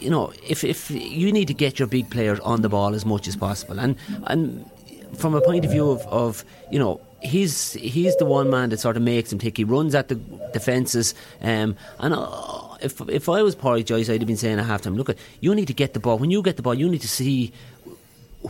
you 0.00 0.10
know, 0.10 0.32
if 0.46 0.64
if 0.64 0.90
you 0.90 1.32
need 1.32 1.48
to 1.48 1.54
get 1.54 1.78
your 1.78 1.88
big 1.88 2.10
players 2.10 2.40
on 2.40 2.62
the 2.62 2.68
ball 2.68 2.94
as 2.94 3.04
much 3.04 3.28
as 3.28 3.36
possible, 3.36 3.78
and 3.78 3.96
and 4.24 4.68
from 5.16 5.34
a 5.34 5.40
point 5.40 5.64
of 5.64 5.70
view 5.70 5.90
of, 5.90 6.00
of 6.08 6.44
you 6.70 6.78
know 6.78 7.00
he's 7.20 7.72
he's 7.74 8.16
the 8.16 8.24
one 8.24 8.50
man 8.50 8.70
that 8.70 8.80
sort 8.80 8.96
of 8.96 9.02
makes 9.02 9.32
him 9.32 9.38
tick. 9.38 9.56
He 9.56 9.64
runs 9.64 9.94
at 9.94 10.08
the 10.08 10.16
defences, 10.52 11.14
um, 11.40 11.76
and. 11.98 12.14
Uh, 12.14 12.68
if 12.82 13.00
if 13.08 13.28
I 13.28 13.42
was 13.42 13.54
Pádraig 13.54 13.84
Joyce, 13.84 14.10
I'd 14.10 14.20
have 14.20 14.26
been 14.26 14.36
saying 14.36 14.58
at 14.58 14.66
halftime, 14.66 14.96
look, 14.96 15.08
at 15.08 15.16
you 15.40 15.54
need 15.54 15.68
to 15.68 15.72
get 15.72 15.94
the 15.94 16.00
ball. 16.00 16.18
When 16.18 16.32
you 16.32 16.42
get 16.42 16.56
the 16.56 16.62
ball, 16.62 16.74
you 16.74 16.88
need 16.88 17.02
to 17.02 17.08
see 17.08 17.52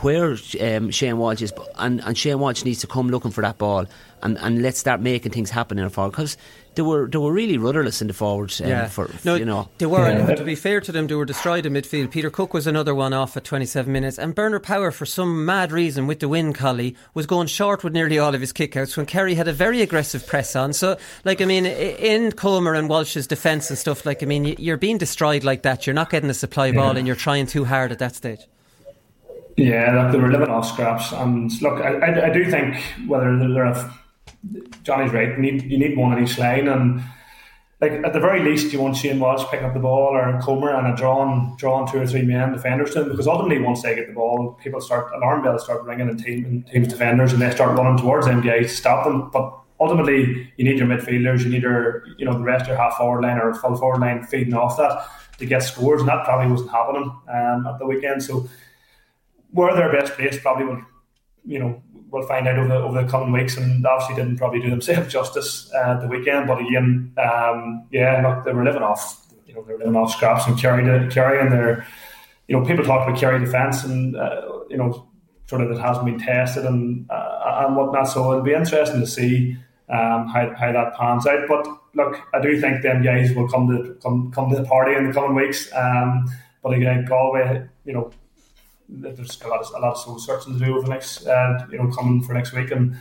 where 0.01 0.37
um, 0.61 0.91
Shane 0.91 1.19
Walsh 1.19 1.43
is, 1.43 1.53
and, 1.79 2.01
and 2.03 2.17
Shane 2.17 2.39
Walsh 2.39 2.65
needs 2.65 2.81
to 2.81 2.87
come 2.87 3.09
looking 3.11 3.31
for 3.31 3.43
that 3.43 3.59
ball, 3.59 3.87
and, 4.23 4.39
and 4.39 4.63
let's 4.63 4.79
start 4.79 5.01
making 5.01 5.33
things 5.33 5.51
happen 5.51 5.79
in 5.79 5.85
the 5.85 5.91
forward 5.91 6.13
because 6.13 6.37
they 6.75 6.83
were 6.83 7.07
they 7.07 7.19
were 7.19 7.33
really 7.33 7.59
rudderless 7.59 8.01
in 8.01 8.09
the 8.09 8.15
forwards. 8.15 8.61
Um, 8.61 8.69
yeah, 8.69 8.87
for, 8.89 9.11
no, 9.25 9.35
you 9.35 9.45
know 9.45 9.69
they 9.79 9.87
were. 9.87 10.09
Yeah. 10.09 10.35
To 10.35 10.45
be 10.45 10.55
fair 10.55 10.81
to 10.81 10.93
them, 10.93 11.07
they 11.07 11.15
were 11.15 11.27
destroyed 11.27 11.67
in 11.67 11.75
midfield. 11.75 12.11
Peter 12.11 12.31
Cooke 12.31 12.55
was 12.55 12.67
another 12.67 12.95
one 12.95 13.13
off 13.13 13.37
at 13.37 13.45
27 13.45 13.93
minutes, 13.93 14.19
and 14.19 14.35
Bernard 14.35 14.63
Power, 14.63 14.91
for 14.91 15.05
some 15.05 15.45
mad 15.45 15.73
reason, 15.73 16.07
with 16.07 16.21
the 16.21 16.29
win, 16.29 16.53
Collie 16.53 16.97
was 17.13 17.27
going 17.27 17.47
short 17.47 17.85
with 17.85 17.93
nearly 17.93 18.19
all 18.19 18.35
of 18.35 18.41
his 18.41 18.53
kickouts 18.53 18.97
when 18.97 19.07
Kerry 19.07 19.35
had 19.35 19.49
a 19.49 19.53
very 19.53 19.83
aggressive 19.83 20.27
press 20.27 20.57
on. 20.57 20.73
So, 20.73 20.97
like 21.25 21.43
I 21.43 21.45
mean, 21.45 21.67
in 21.67 22.33
Comer 22.33 22.75
and 22.75 22.89
Walsh's 22.89 23.27
defence 23.27 23.69
and 23.69 23.79
stuff, 23.79 24.07
like 24.07 24.23
I 24.23 24.27
mean, 24.27 24.57
you're 24.59 24.79
being 24.79 24.99
destroyed 24.99 25.45
like 25.45 25.63
that. 25.63 25.87
You're 25.87 25.95
not 25.95 26.11
getting 26.11 26.31
a 26.31 26.35
supply 26.35 26.69
yeah. 26.69 26.77
ball, 26.77 26.97
and 26.97 27.07
you're 27.07 27.17
trying 27.17 27.47
too 27.47 27.65
hard 27.65 27.93
at 27.93 27.99
that 27.99 28.15
stage. 28.15 28.41
Yeah, 29.57 30.03
look, 30.03 30.13
they 30.13 30.19
were 30.19 30.33
living 30.33 30.49
off 30.49 30.67
scraps, 30.67 31.13
and 31.13 31.51
look, 31.61 31.81
I, 31.81 31.95
I, 31.95 32.27
I 32.27 32.31
do 32.31 32.51
think 32.51 32.77
whether 33.07 33.37
they're 33.39 33.91
Johnny's 34.83 35.13
right. 35.13 35.29
You 35.29 35.39
need 35.39 35.63
you 35.65 35.79
need 35.79 35.97
one 35.97 36.13
on 36.13 36.23
each 36.23 36.39
line, 36.39 36.69
and 36.69 37.03
like 37.81 37.93
at 37.93 38.13
the 38.13 38.21
very 38.21 38.43
least, 38.43 38.73
you 38.73 38.81
want 38.81 38.97
Shane 38.97 39.19
Walsh 39.19 39.45
picking 39.51 39.67
up 39.67 39.75
the 39.75 39.81
ball 39.81 40.17
or 40.17 40.41
Comer 40.41 40.71
and 40.71 40.87
a 40.87 40.97
drawn 40.97 41.57
drawn 41.59 41.91
two 41.91 42.01
or 42.01 42.07
three 42.07 42.23
men 42.23 42.53
defenders 42.53 42.95
to 42.95 43.05
because 43.05 43.27
ultimately 43.27 43.61
once 43.61 43.83
they 43.83 43.95
get 43.95 44.07
the 44.07 44.15
ball, 44.15 44.59
people 44.63 44.81
start 44.81 45.13
alarm 45.15 45.43
bells 45.43 45.65
start 45.65 45.83
ringing 45.83 46.09
and 46.09 46.23
team 46.23 46.65
teams 46.71 46.89
defenders 46.89 47.33
and 47.33 47.43
they 47.43 47.51
start 47.51 47.77
running 47.77 47.99
towards 47.99 48.27
them 48.27 48.41
guys 48.41 48.69
to 48.69 48.77
stop 48.77 49.05
them. 49.05 49.31
But 49.31 49.53
ultimately, 49.81 50.53
you 50.57 50.65
need 50.65 50.79
your 50.79 50.87
midfielders, 50.87 51.43
you 51.43 51.51
need 51.51 51.63
your 51.63 52.07
you 52.19 52.25
know 52.25 52.35
the 52.35 52.45
rest 52.45 52.63
of 52.63 52.69
your 52.69 52.77
half 52.77 52.97
forward 52.97 53.23
line 53.23 53.39
or 53.39 53.53
full 53.55 53.77
forward 53.77 54.01
line 54.01 54.23
feeding 54.25 54.55
off 54.55 54.77
that 54.77 55.05
to 55.39 55.47
get 55.47 55.63
scores, 55.63 56.01
and 56.01 56.09
that 56.09 56.25
probably 56.25 56.51
wasn't 56.51 56.71
happening 56.71 57.13
um, 57.29 57.67
at 57.67 57.79
the 57.79 57.87
weekend. 57.87 58.23
So 58.23 58.49
where 59.53 59.75
their 59.75 59.93
best 59.93 60.15
place 60.15 60.39
probably 60.41 60.67
will, 60.67 60.83
you 61.45 61.59
know, 61.59 61.83
we'll 62.11 62.27
find 62.27 62.47
out 62.47 62.59
over 62.59 62.69
the, 62.69 62.75
over 62.75 63.03
the 63.03 63.09
coming 63.09 63.33
weeks, 63.33 63.57
and 63.57 63.87
obviously 63.87 64.17
didn't 64.17 64.37
probably 64.37 64.61
do 64.61 64.71
themselves 64.71 65.13
justice 65.13 65.73
uh, 65.75 65.99
the 66.01 66.07
weekend. 66.07 66.47
But 66.47 66.61
again, 66.61 67.13
um, 67.19 67.87
yeah, 67.91 68.27
look, 68.27 68.45
they 68.45 68.53
were 68.53 68.65
living 68.65 68.83
off, 68.83 69.27
you 69.47 69.55
know, 69.55 69.63
they 69.63 69.73
were 69.73 69.79
living 69.79 69.97
off 69.97 70.13
scraps 70.13 70.47
and 70.47 70.59
Kerry, 70.59 70.83
and 71.41 71.53
their, 71.53 71.87
you 72.49 72.59
know, 72.59 72.65
people 72.65 72.85
talk 72.85 73.07
about 73.07 73.19
Kerry 73.19 73.39
defence, 73.41 73.85
and 73.85 74.17
uh, 74.17 74.61
you 74.69 74.77
know, 74.77 75.09
sort 75.47 75.63
of 75.63 75.71
it 75.71 75.79
hasn't 75.79 76.07
been 76.07 76.19
tested 76.19 76.65
and 76.65 77.11
uh, 77.11 77.65
and 77.67 77.77
whatnot. 77.77 78.09
So 78.09 78.31
it'll 78.31 78.45
be 78.45 78.55
interesting 78.55 79.01
to 79.01 79.07
see 79.07 79.57
um, 79.89 80.27
how 80.29 80.55
how 80.59 80.73
that 80.73 80.95
pans 80.95 81.27
out. 81.27 81.47
But 81.49 81.67
look, 81.95 82.21
I 82.33 82.41
do 82.41 82.61
think 82.61 82.83
them 82.83 83.03
guys 83.03 83.35
will 83.35 83.49
come 83.49 83.69
to 83.69 83.95
come 84.03 84.33
come 84.33 84.51
to 84.51 84.57
the 84.57 84.65
party 84.65 84.95
in 84.95 85.09
the 85.09 85.13
coming 85.13 85.35
weeks. 85.35 85.71
Um, 85.75 86.27
but 86.63 86.75
again, 86.75 87.05
Galway, 87.05 87.67
you 87.85 87.93
know, 87.93 88.11
there's 88.89 89.41
a 89.43 89.49
lot 89.49 89.61
of 89.61 89.71
a 89.75 89.79
lot 89.79 89.93
of 89.93 89.99
soul 89.99 90.19
searching 90.19 90.59
to 90.59 90.65
do 90.65 90.73
over 90.73 90.83
the 90.83 90.89
next 90.89 91.27
uh, 91.27 91.67
you 91.71 91.79
know 91.79 91.89
coming 91.89 92.23
for 92.23 92.35
next 92.35 92.53
week, 92.53 92.71
and 92.71 92.97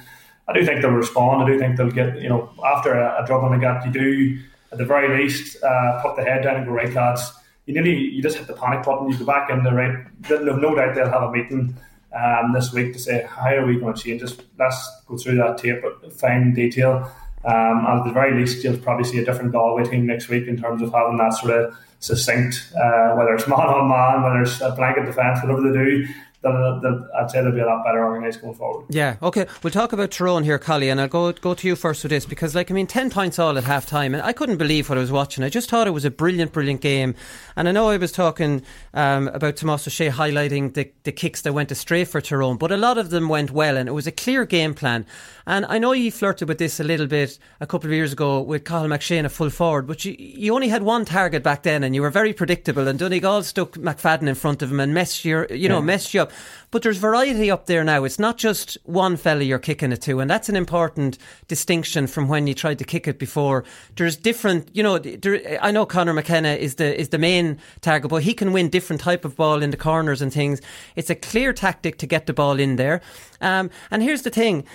I 0.47 0.53
do 0.53 0.65
think 0.65 0.81
they'll 0.81 0.91
respond. 0.91 1.43
I 1.43 1.47
do 1.47 1.59
think 1.59 1.77
they'll 1.77 1.91
get 1.91 2.21
you 2.21 2.29
know 2.29 2.51
after 2.63 2.93
a, 2.93 3.23
a 3.23 3.25
drubbing 3.25 3.49
like 3.49 3.61
that, 3.61 3.85
you 3.85 3.91
do 3.91 4.39
at 4.71 4.77
the 4.77 4.85
very 4.85 5.21
least 5.21 5.61
uh, 5.63 6.01
put 6.01 6.15
the 6.15 6.23
head 6.23 6.43
down 6.43 6.57
and 6.57 6.65
go 6.65 6.71
right, 6.71 6.93
lads. 6.93 7.33
You 7.65 7.73
nearly 7.73 7.95
you 7.95 8.21
just 8.21 8.37
hit 8.37 8.47
the 8.47 8.53
panic 8.53 8.83
button. 8.83 9.09
You 9.09 9.17
go 9.17 9.25
back 9.25 9.49
in 9.49 9.63
the 9.63 9.71
right. 9.71 10.05
No 10.29 10.75
doubt 10.75 10.95
they'll 10.95 11.09
have 11.09 11.23
a 11.23 11.31
meeting 11.31 11.75
um, 12.13 12.53
this 12.53 12.73
week 12.73 12.93
to 12.93 12.99
say 12.99 13.25
how 13.29 13.53
are 13.55 13.65
we 13.65 13.79
going 13.79 13.93
to 13.93 14.01
change 14.01 14.21
this. 14.21 14.37
Let's 14.57 14.89
go 15.07 15.17
through 15.17 15.37
that 15.37 15.57
tape, 15.57 15.81
but 15.81 16.13
fine 16.13 16.53
detail. 16.53 17.11
Um, 17.43 17.85
and 17.87 17.99
at 17.99 18.05
the 18.05 18.11
very 18.11 18.39
least, 18.39 18.63
you'll 18.63 18.77
probably 18.77 19.03
see 19.03 19.19
a 19.19 19.25
different 19.25 19.51
Galway 19.51 19.83
team 19.83 20.05
next 20.05 20.29
week 20.29 20.47
in 20.47 20.61
terms 20.61 20.81
of 20.81 20.93
having 20.93 21.17
that 21.17 21.33
sort 21.33 21.53
of 21.53 21.77
succinct, 22.01 22.73
uh, 22.75 23.13
whether 23.15 23.33
it's 23.33 23.47
man 23.53 23.59
on 23.59 23.87
man, 23.87 24.23
whether 24.23 24.41
it's 24.41 24.59
a 24.59 24.71
blanket 24.71 25.05
defence, 25.05 25.39
whatever 25.41 25.61
they 25.61 25.73
do, 25.73 26.07
that, 26.43 27.09
I'd 27.19 27.29
say 27.29 27.41
they'll 27.41 27.51
be 27.51 27.59
a 27.59 27.65
lot 27.65 27.83
better 27.85 28.03
organised 28.03 28.41
going 28.41 28.55
forward. 28.55 28.85
Yeah, 28.89 29.17
okay. 29.21 29.45
We'll 29.61 29.71
talk 29.71 29.93
about 29.93 30.11
Tyrone 30.11 30.43
here, 30.43 30.57
Collie, 30.57 30.89
and 30.89 30.99
I'll 30.99 31.07
go 31.07 31.31
go 31.31 31.53
to 31.53 31.67
you 31.67 31.75
first 31.75 32.03
with 32.03 32.09
this 32.09 32.25
because, 32.25 32.55
like, 32.55 32.71
I 32.71 32.73
mean, 32.73 32.87
10 32.87 33.11
points 33.11 33.37
all 33.37 33.57
at 33.57 33.63
half 33.63 33.85
time, 33.85 34.13
and 34.13 34.23
I 34.23 34.33
couldn't 34.33 34.57
believe 34.57 34.89
what 34.89 34.97
I 34.97 35.01
was 35.01 35.11
watching. 35.11 35.43
I 35.43 35.49
just 35.49 35.69
thought 35.69 35.87
it 35.87 35.91
was 35.91 36.05
a 36.05 36.11
brilliant, 36.11 36.51
brilliant 36.51 36.81
game. 36.81 37.15
And 37.55 37.67
I 37.67 37.71
know 37.71 37.89
I 37.89 37.97
was 37.97 38.11
talking 38.11 38.63
um, 38.93 39.27
about 39.29 39.55
Tomás 39.55 39.87
Ó 39.87 39.89
Sé 39.89 40.09
highlighting 40.09 40.73
the, 40.73 40.91
the 41.03 41.11
kicks 41.11 41.41
that 41.41 41.53
went 41.53 41.71
astray 41.71 42.05
for 42.05 42.21
Tyrone, 42.21 42.57
but 42.57 42.71
a 42.71 42.77
lot 42.77 42.97
of 42.97 43.11
them 43.11 43.29
went 43.29 43.51
well, 43.51 43.77
and 43.77 43.87
it 43.87 43.93
was 43.93 44.07
a 44.07 44.11
clear 44.11 44.45
game 44.45 44.73
plan. 44.73 45.05
And 45.45 45.65
I 45.65 45.77
know 45.77 45.91
you 45.91 46.11
flirted 46.11 46.47
with 46.47 46.57
this 46.57 46.79
a 46.79 46.83
little 46.83 47.07
bit 47.07 47.37
a 47.59 47.67
couple 47.67 47.89
of 47.89 47.93
years 47.93 48.13
ago 48.13 48.41
with 48.41 48.63
Cathal 48.63 48.87
McShane 48.87 49.25
a 49.25 49.29
full 49.29 49.49
forward, 49.49 49.87
but 49.87 50.05
you, 50.05 50.15
you 50.17 50.53
only 50.53 50.69
had 50.69 50.83
one 50.83 51.05
target 51.05 51.43
back 51.43 51.63
then, 51.63 51.83
and 51.83 51.93
you 51.93 52.01
were 52.01 52.09
very 52.09 52.33
predictable. 52.33 52.87
And 52.87 52.97
Donegal 52.97 53.43
stuck 53.43 53.73
McFadden 53.73 54.27
in 54.27 54.35
front 54.35 54.61
of 54.61 54.71
him 54.71 54.79
and 54.79 54.93
messed 54.93 55.25
your, 55.25 55.45
you 55.47 55.69
know, 55.69 55.79
yeah. 55.79 55.85
messed 55.85 56.13
you 56.13 56.21
up. 56.21 56.30
But 56.71 56.83
there's 56.83 56.97
variety 56.97 57.51
up 57.51 57.65
there 57.65 57.83
now. 57.83 58.03
It's 58.03 58.19
not 58.19 58.37
just 58.37 58.77
one 58.83 59.17
fella 59.17 59.43
you're 59.43 59.59
kicking 59.59 59.91
it 59.91 60.01
to, 60.03 60.19
and 60.19 60.29
that's 60.29 60.49
an 60.49 60.55
important 60.55 61.17
distinction 61.47 62.07
from 62.07 62.27
when 62.27 62.47
you 62.47 62.53
tried 62.53 62.79
to 62.79 62.85
kick 62.85 63.07
it 63.07 63.19
before. 63.19 63.65
There's 63.95 64.15
different, 64.15 64.69
you 64.73 64.83
know. 64.83 64.97
There, 64.97 65.59
I 65.61 65.71
know 65.71 65.85
Conor 65.85 66.13
McKenna 66.13 66.53
is 66.53 66.75
the 66.75 66.99
is 66.99 67.09
the 67.09 67.17
main 67.17 67.57
target, 67.81 68.09
but 68.09 68.23
he 68.23 68.33
can 68.33 68.53
win 68.53 68.69
different 68.69 69.01
type 69.01 69.25
of 69.25 69.35
ball 69.35 69.61
in 69.61 69.71
the 69.71 69.77
corners 69.77 70.21
and 70.21 70.31
things. 70.31 70.61
It's 70.95 71.09
a 71.09 71.15
clear 71.15 71.53
tactic 71.53 71.97
to 71.97 72.07
get 72.07 72.25
the 72.25 72.33
ball 72.33 72.59
in 72.59 72.77
there. 72.77 73.01
Um, 73.41 73.69
and 73.89 74.01
here's 74.01 74.21
the 74.21 74.29
thing 74.29 74.65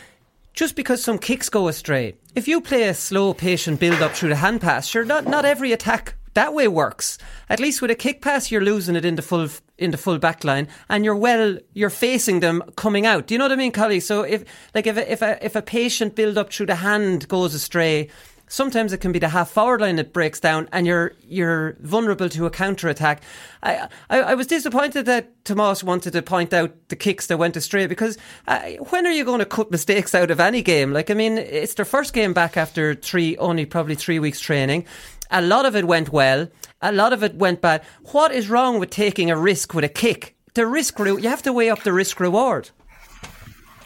just 0.53 0.75
because 0.75 1.05
some 1.05 1.19
kicks 1.19 1.51
go 1.51 1.69
astray, 1.69 2.15
if 2.35 2.49
you 2.49 2.63
play 2.63 2.85
a 2.85 2.95
slow, 2.95 3.35
patient 3.35 3.79
build 3.79 4.01
up 4.01 4.13
through 4.13 4.31
the 4.31 4.37
hand 4.37 4.63
pass, 4.63 4.87
sure, 4.87 5.05
not, 5.05 5.27
not 5.27 5.45
every 5.45 5.71
attack 5.71 6.15
that 6.37 6.53
way 6.53 6.69
works. 6.69 7.17
At 7.49 7.61
least 7.61 7.81
with 7.81 7.91
a 7.91 7.95
kick 7.95 8.21
pass, 8.21 8.51
you're 8.51 8.61
losing 8.61 8.95
it 8.95 9.07
in 9.07 9.17
the 9.17 9.23
full 9.23 9.49
in 9.79 9.91
the 9.91 9.99
full 9.99 10.19
back 10.19 10.45
line, 10.45 10.69
and 10.89 11.05
you're 11.05 11.17
well, 11.17 11.59
you're 11.75 11.91
facing 11.91 12.41
them 12.41 12.63
coming 12.77 13.07
out. 13.07 13.27
Do 13.27 13.35
you 13.35 13.39
know 13.39 13.45
what 13.45 13.53
I 13.53 13.57
mean, 13.57 13.73
Collie? 13.73 14.01
So 14.01 14.23
if 14.23 14.45
like 14.75 14.87
if 14.87 14.97
a, 14.97 15.13
if 15.13 15.23
a, 15.23 15.45
if 15.45 15.57
a 15.57 15.63
patient 15.63 16.15
build 16.15 16.39
up 16.39 16.53
through 16.53 16.67
the 16.67 16.77
hand 16.77 17.29
goes 17.29 17.55
astray, 17.55 18.09
Sometimes 18.49 18.93
it 18.93 18.99
can 18.99 19.11
be 19.11 19.19
the 19.19 19.29
half 19.29 19.51
forward 19.51 19.81
line 19.81 19.97
that 19.97 20.13
breaks 20.13 20.39
down, 20.39 20.69
and 20.71 20.87
you're 20.87 21.15
you're 21.27 21.77
vulnerable 21.81 22.29
to 22.29 22.47
a 22.47 22.51
counter 22.51 22.89
attack. 22.89 23.23
I, 23.61 23.89
I, 24.09 24.21
I 24.21 24.35
was 24.35 24.47
disappointed 24.47 25.07
that 25.07 25.43
Tomás 25.43 25.83
wanted 25.83 26.13
to 26.13 26.23
point 26.23 26.55
out 26.55 26.73
the 26.89 26.95
kicks 26.95 27.27
that 27.27 27.39
went 27.39 27.57
astray 27.57 27.89
because 27.89 28.17
uh, 28.47 28.61
when 28.91 29.05
are 29.05 29.11
you 29.11 29.25
going 29.25 29.41
to 29.41 29.47
cut 29.47 29.73
mistakes 29.73 30.15
out 30.15 30.31
of 30.31 30.39
any 30.39 30.63
game? 30.63 30.93
Like 30.93 31.11
I 31.11 31.15
mean, 31.15 31.39
it's 31.39 31.75
their 31.75 31.85
first 31.85 32.13
game 32.13 32.33
back 32.33 32.57
after 32.57 32.95
three 32.95 33.37
only 33.39 33.67
probably 33.67 33.97
three 33.97 34.21
weeks 34.21 34.39
training. 34.39 34.87
A 35.33 35.43
lot 35.43 35.67
of 35.67 35.75
it 35.75 35.85
went 35.85 36.13
well. 36.13 36.47
A 36.83 36.93
lot 36.93 37.13
of 37.13 37.23
it 37.23 37.37
went 37.37 37.61
bad. 37.61 37.83
What 38.13 38.33
is 38.33 38.51
wrong 38.51 38.79
with 38.79 38.91
taking 38.91 39.31
a 39.31 39.37
risk 39.37 39.75
with 39.75 39.85
a 39.85 39.89
kick? 39.89 40.37
The 40.55 40.67
risk, 40.67 40.99
you 40.99 41.29
have 41.29 41.43
to 41.43 41.53
weigh 41.53 41.71
up 41.71 41.83
the 41.83 41.93
risk 41.93 42.21
reward. 42.21 42.71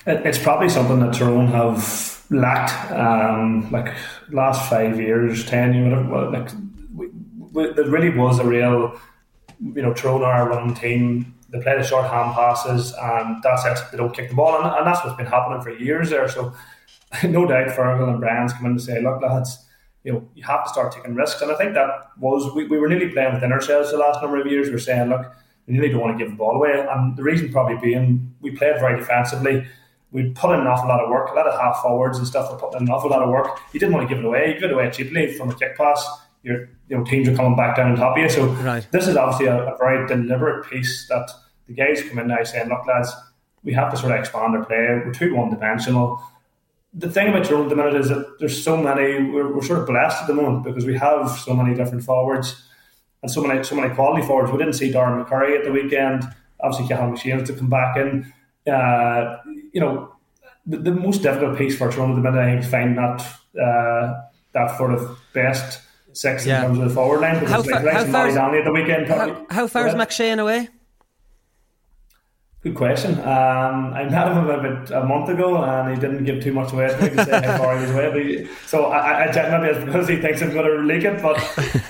It's 0.07 0.39
probably 0.39 0.69
something 0.69 1.01
that 1.01 1.15
Tyrone 1.15 1.49
have 1.49 2.25
lacked. 2.31 2.91
Um, 2.93 3.71
like 3.71 3.95
last 4.31 4.69
five 4.69 4.99
years, 4.99 5.45
ten 5.45 5.75
years, 5.75 6.07
whatever, 6.07 6.31
like 6.31 6.51
we, 6.95 7.09
we, 7.53 7.73
there 7.73 7.89
really 7.89 8.11
was 8.11 8.39
a 8.39 8.45
real, 8.45 8.99
you 9.61 9.83
know, 9.83 9.93
Tyrone 9.93 10.23
are 10.23 10.51
a 10.51 10.57
running 10.57 10.75
team. 10.75 11.35
They 11.51 11.61
play 11.61 11.77
the 11.77 11.83
short 11.83 12.09
hand 12.09 12.35
passes, 12.35 12.95
and 13.01 13.43
that's 13.43 13.65
it. 13.65 13.85
They 13.91 13.99
don't 13.99 14.15
kick 14.15 14.31
the 14.31 14.37
ball, 14.37 14.57
and, 14.57 14.67
and 14.67 14.87
that's 14.87 15.05
what's 15.05 15.17
been 15.17 15.27
happening 15.27 15.61
for 15.61 15.71
years 15.71 16.11
there. 16.11 16.29
So, 16.29 16.55
no 17.25 17.47
doubt, 17.47 17.69
Fergal 17.69 18.09
and 18.09 18.21
Brands 18.21 18.53
come 18.53 18.67
in 18.67 18.75
to 18.75 18.81
say, 18.81 19.03
"Look, 19.03 19.21
lads." 19.21 19.67
You 20.05 20.13
know, 20.13 20.29
you 20.35 20.43
have 20.45 20.65
to 20.65 20.71
start 20.71 20.93
taking 20.93 21.15
risks, 21.15 21.43
and 21.43 21.53
I 21.53 21.57
think 21.57 21.75
that 21.75 21.89
was 22.19 22.53
we, 22.55 22.67
we 22.67 22.79
were 22.79 22.89
nearly 22.89 23.11
playing 23.11 23.35
within 23.35 23.53
ourselves 23.53 23.91
the 23.91 23.99
last 23.99 24.23
number 24.23 24.41
of 24.41 24.47
years. 24.47 24.69
We 24.69 24.73
we're 24.73 24.79
saying, 24.79 25.11
look, 25.11 25.27
we 25.67 25.79
really 25.79 25.93
don't 25.93 26.01
want 26.01 26.19
to 26.19 26.25
give 26.25 26.33
the 26.33 26.39
ball 26.39 26.57
away, 26.57 26.87
and 26.91 27.17
the 27.17 27.23
reason 27.23 27.53
probably 27.53 27.77
being 27.77 28.35
we 28.41 28.51
played 28.53 28.81
very 28.81 28.99
defensively 28.99 29.67
we 30.13 30.31
put 30.31 30.53
in 30.55 30.61
an 30.61 30.67
awful 30.67 30.89
lot 30.89 31.01
of 31.01 31.09
work. 31.09 31.31
A 31.31 31.35
lot 31.35 31.47
of 31.47 31.59
half 31.59 31.83
forwards 31.83 32.19
and 32.19 32.27
stuff 32.27 32.51
were 32.51 32.59
putting 32.59 32.83
in 32.83 32.89
an 32.89 32.93
awful 32.93 33.11
lot 33.11 33.23
of 33.23 33.29
work. 33.29 33.61
You 33.73 33.81
didn't 33.81 33.95
want 33.95 34.09
to 34.09 34.15
give 34.15 34.23
it 34.23 34.27
away. 34.27 34.49
You 34.49 34.55
give 34.55 34.71
it 34.71 34.73
away 34.73 34.91
cheaply 34.91 35.33
from 35.35 35.51
a 35.51 35.55
kick 35.55 35.77
pass. 35.77 36.05
Your 36.43 36.69
you 36.89 36.97
know 36.97 37.05
teams 37.05 37.29
are 37.29 37.37
coming 37.37 37.57
back 37.57 37.77
down 37.77 37.93
on 37.93 37.97
top 37.97 38.17
of 38.17 38.23
you. 38.23 38.29
So 38.29 38.47
right. 38.47 38.87
this 38.91 39.07
is 39.07 39.17
obviously 39.17 39.47
a, 39.47 39.75
a, 39.75 39.77
very 39.79 40.07
deliberate 40.09 40.69
piece 40.69 41.07
that 41.09 41.31
the 41.67 41.75
guys 41.75 42.03
come 42.03 42.19
in 42.19 42.29
now 42.29 42.43
saying, 42.43 42.69
"Look, 42.69 42.87
lads, 42.87 43.13
we 43.63 43.73
have 43.75 43.91
to 43.91 43.97
sort 43.97 44.13
of 44.13 44.19
expand 44.19 44.57
our 44.57 44.65
play. 44.65 45.03
We're 45.05 45.13
too 45.13 45.35
one 45.35 45.51
dimensional." 45.51 46.23
The 46.93 47.09
thing 47.09 47.29
about 47.29 47.45
Tyrone 47.45 47.65
at 47.65 47.69
the 47.69 47.77
minute 47.77 47.95
is 47.95 48.09
that 48.09 48.39
there's 48.41 48.63
so 48.63 48.77
many. 48.77 49.31
We're, 49.31 49.55
we're 49.55 49.63
sort 49.63 49.81
of 49.81 49.87
blessed 49.87 50.23
at 50.23 50.27
the 50.27 50.35
moment 50.35 50.65
because 50.65 50.85
we 50.85 50.97
have 50.99 51.31
so 51.31 51.55
many 51.55 51.75
different 51.75 52.05
forwards 52.05 52.63
and 53.23 53.31
so 53.31 53.43
many 53.43 53.63
so 53.63 53.77
many 53.77 53.95
quality 53.95 54.27
forwards. 54.27 54.51
We 54.51 54.59
didn't 54.59 54.75
see 54.75 54.91
Darren 54.91 55.25
McCurry 55.25 55.57
at 55.57 55.65
the 55.65 55.73
weekend. 55.73 56.25
Obviously, 56.61 56.89
Cathal 56.89 57.13
McShane 57.13 57.39
has 57.39 57.49
to 57.49 57.55
come 57.55 57.71
back 57.71 57.97
in. 57.97 58.33
Uh, 58.71 59.39
you 59.73 59.81
know, 59.81 60.15
the, 60.67 60.79
the, 60.79 60.91
most 60.91 61.23
difficult 61.23 61.57
piece 61.57 61.77
for 61.77 61.91
Tyrone 61.91 62.11
at 62.11 62.17
the 62.17 62.21
minute, 62.21 62.39
I 62.39 62.51
think, 62.51 62.65
is 62.65 62.71
finding 62.71 62.97
that 62.97 63.21
uh, 63.61 64.21
that 64.53 64.77
sort 64.77 64.93
of 64.93 65.19
best 65.33 65.81
six 66.13 66.45
yeah. 66.45 66.61
in 66.61 66.67
terms 66.67 66.79
of 66.79 66.89
the 66.89 66.95
forward 66.95 67.21
line. 67.21 67.41
Because 67.41 67.51
how, 67.51 67.63
like, 67.63 67.95
how 67.95 68.05
far 68.05 68.29
is, 68.29 68.37
at 68.37 68.65
the 68.65 68.73
weekend. 68.73 69.09
How, 69.09 69.47
how 69.49 69.67
far 69.67 69.87
is 69.87 69.95
McShane 69.95 70.41
away? 70.41 70.69
Good 72.63 72.75
question. 72.75 73.19
Um, 73.21 73.95
I 73.95 74.05
met 74.05 74.29
him 74.29 74.37
about 74.37 74.91
a 74.91 75.07
month 75.07 75.31
ago, 75.31 75.65
and 75.65 75.95
he 75.95 75.99
didn't 75.99 76.25
give 76.25 76.43
too 76.43 76.53
much 76.53 76.75
away 76.75 76.89
to 76.89 77.25
say 77.25 77.41
how 77.47 77.57
far 77.57 77.75
he 77.79 77.87
was 77.87 77.91
away. 77.91 78.11
But 78.13 78.23
he, 78.23 78.49
so 78.67 78.87
I, 78.87 79.29
I 79.29 79.33
genuinely, 79.33 79.69
it's 79.71 79.83
because 79.83 80.07
he 80.07 80.17
thinks 80.17 80.43
I'm 80.43 80.53
going 80.53 80.67
to 80.67 80.83
leak 80.83 81.05
it, 81.05 81.23
but 81.23 81.39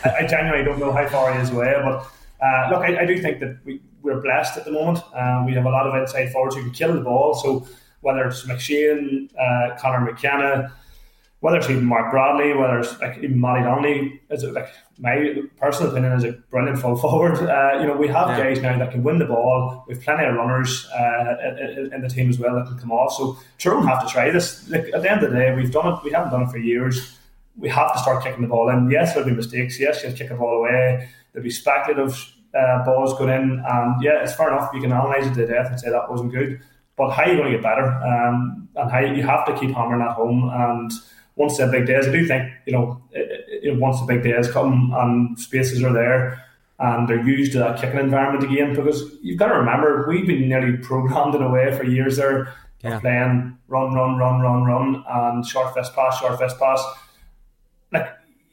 I, 0.04 0.18
I, 0.20 0.26
genuinely 0.28 0.64
don't 0.64 0.78
know 0.78 0.92
how 0.92 1.08
far 1.08 1.34
he 1.34 1.40
is 1.40 1.50
away. 1.50 1.74
But 1.82 2.06
uh, 2.40 2.70
look, 2.70 2.82
I, 2.82 3.00
I, 3.00 3.04
do 3.04 3.20
think 3.20 3.40
that 3.40 3.58
we, 3.64 3.80
we're 4.02 4.20
blessed 4.20 4.58
at 4.58 4.64
the 4.64 4.70
moment. 4.70 5.00
Um, 5.12 5.44
we 5.44 5.54
have 5.54 5.66
a 5.66 5.70
lot 5.70 5.88
of 5.88 5.94
inside 5.96 6.30
forwards 6.30 6.54
who 6.54 6.62
can 6.62 6.70
kill 6.70 6.94
the 6.94 7.00
ball. 7.00 7.34
So 7.34 7.66
whether 8.02 8.24
it's 8.28 8.46
McShane, 8.46 9.28
uh, 9.36 9.76
Conor 9.76 10.04
McKenna, 10.04 10.72
whether 11.40 11.56
it's 11.56 11.70
even 11.70 11.84
Mark 11.84 12.10
Bradley, 12.10 12.52
whether 12.52 12.78
it's 12.78 12.98
like 13.00 13.16
even 13.18 13.40
Matty 13.40 13.62
Donnelly, 13.62 14.20
is 14.30 14.42
it 14.42 14.52
like 14.52 14.68
my 14.98 15.42
personal 15.58 15.90
opinion 15.90 16.12
is 16.12 16.24
a 16.24 16.32
brilliant 16.50 16.78
full 16.78 16.96
forward. 17.00 17.36
Uh, 17.38 17.80
you 17.80 17.86
know, 17.86 17.96
we 17.96 18.08
have 18.08 18.28
yeah. 18.28 18.44
guys 18.44 18.60
now 18.60 18.78
that 18.78 18.90
can 18.90 19.02
win 19.02 19.18
the 19.18 19.24
ball. 19.24 19.84
We've 19.88 20.00
plenty 20.00 20.26
of 20.26 20.34
runners 20.34 20.86
uh, 20.90 21.36
in, 21.58 21.92
in, 21.94 22.02
the 22.02 22.08
team 22.08 22.28
as 22.28 22.38
well 22.38 22.54
that 22.56 22.66
can 22.66 22.78
come 22.78 22.92
off. 22.92 23.14
So 23.14 23.38
Tyrone 23.58 23.86
have 23.86 24.06
to 24.06 24.12
try 24.12 24.30
this. 24.30 24.68
Like, 24.68 24.90
at 24.92 25.02
the 25.02 25.10
end 25.10 25.22
of 25.22 25.32
the 25.32 25.38
day, 25.38 25.54
we've 25.54 25.72
done 25.72 25.94
it. 25.94 26.04
We 26.04 26.10
haven't 26.10 26.30
done 26.30 26.42
it 26.42 26.50
for 26.50 26.58
years. 26.58 27.16
We 27.56 27.70
have 27.70 27.92
to 27.94 27.98
start 27.98 28.22
kicking 28.22 28.42
the 28.42 28.48
ball 28.48 28.68
in. 28.68 28.90
Yes, 28.90 29.14
there'll 29.14 29.28
be 29.28 29.34
mistakes. 29.34 29.80
Yes, 29.80 30.02
you'll 30.02 30.12
kick 30.12 30.28
the 30.28 30.34
ball 30.34 30.58
away. 30.58 31.08
There'll 31.32 31.44
be 31.44 31.50
speculative 31.50 32.34
uh, 32.54 32.84
balls 32.84 33.16
going 33.18 33.30
in, 33.30 33.64
and 33.66 34.02
yeah, 34.02 34.22
it's 34.22 34.34
fair 34.34 34.48
enough. 34.48 34.70
You 34.74 34.80
can 34.80 34.92
analyse 34.92 35.26
it 35.26 35.34
to 35.34 35.46
death 35.46 35.70
and 35.70 35.80
say 35.80 35.90
that 35.90 36.10
wasn't 36.10 36.32
good. 36.32 36.60
But 36.96 37.10
how 37.10 37.22
are 37.22 37.28
you 37.30 37.36
going 37.36 37.50
to 37.50 37.56
get 37.56 37.62
better? 37.62 37.86
Um, 37.86 38.68
and 38.76 38.90
how 38.90 39.00
you 39.00 39.22
have 39.22 39.46
to 39.46 39.58
keep 39.58 39.70
hammering 39.70 40.02
at 40.02 40.12
home. 40.12 40.50
And 40.52 40.90
once 41.40 41.56
the 41.56 41.66
big 41.66 41.86
days, 41.86 42.06
I 42.06 42.12
do 42.12 42.26
think 42.26 42.52
you 42.66 42.74
know, 42.74 43.02
it, 43.12 43.64
it, 43.64 43.80
once 43.80 43.98
the 43.98 44.06
big 44.06 44.22
days 44.22 44.50
come 44.50 44.92
and 44.94 45.38
spaces 45.40 45.82
are 45.82 45.92
there 45.92 46.44
and 46.78 47.08
they're 47.08 47.26
used 47.26 47.52
to 47.52 47.58
that 47.58 47.80
kicking 47.80 47.98
environment 47.98 48.44
again, 48.44 48.74
because 48.74 49.02
you've 49.22 49.38
got 49.38 49.48
to 49.48 49.54
remember 49.54 50.06
we've 50.06 50.26
been 50.26 50.48
nearly 50.48 50.76
programmed 50.76 51.34
in 51.34 51.42
a 51.42 51.50
way 51.50 51.74
for 51.76 51.84
years 51.84 52.18
there. 52.18 52.52
Yeah. 52.82 52.98
Playing 52.98 53.58
run, 53.68 53.92
run, 53.94 54.16
run, 54.16 54.40
run, 54.40 54.64
run, 54.64 55.04
and 55.06 55.46
short 55.46 55.74
fist 55.74 55.94
pass, 55.94 56.18
short 56.18 56.38
fist 56.38 56.58
pass. 56.58 56.82
Like 57.92 58.06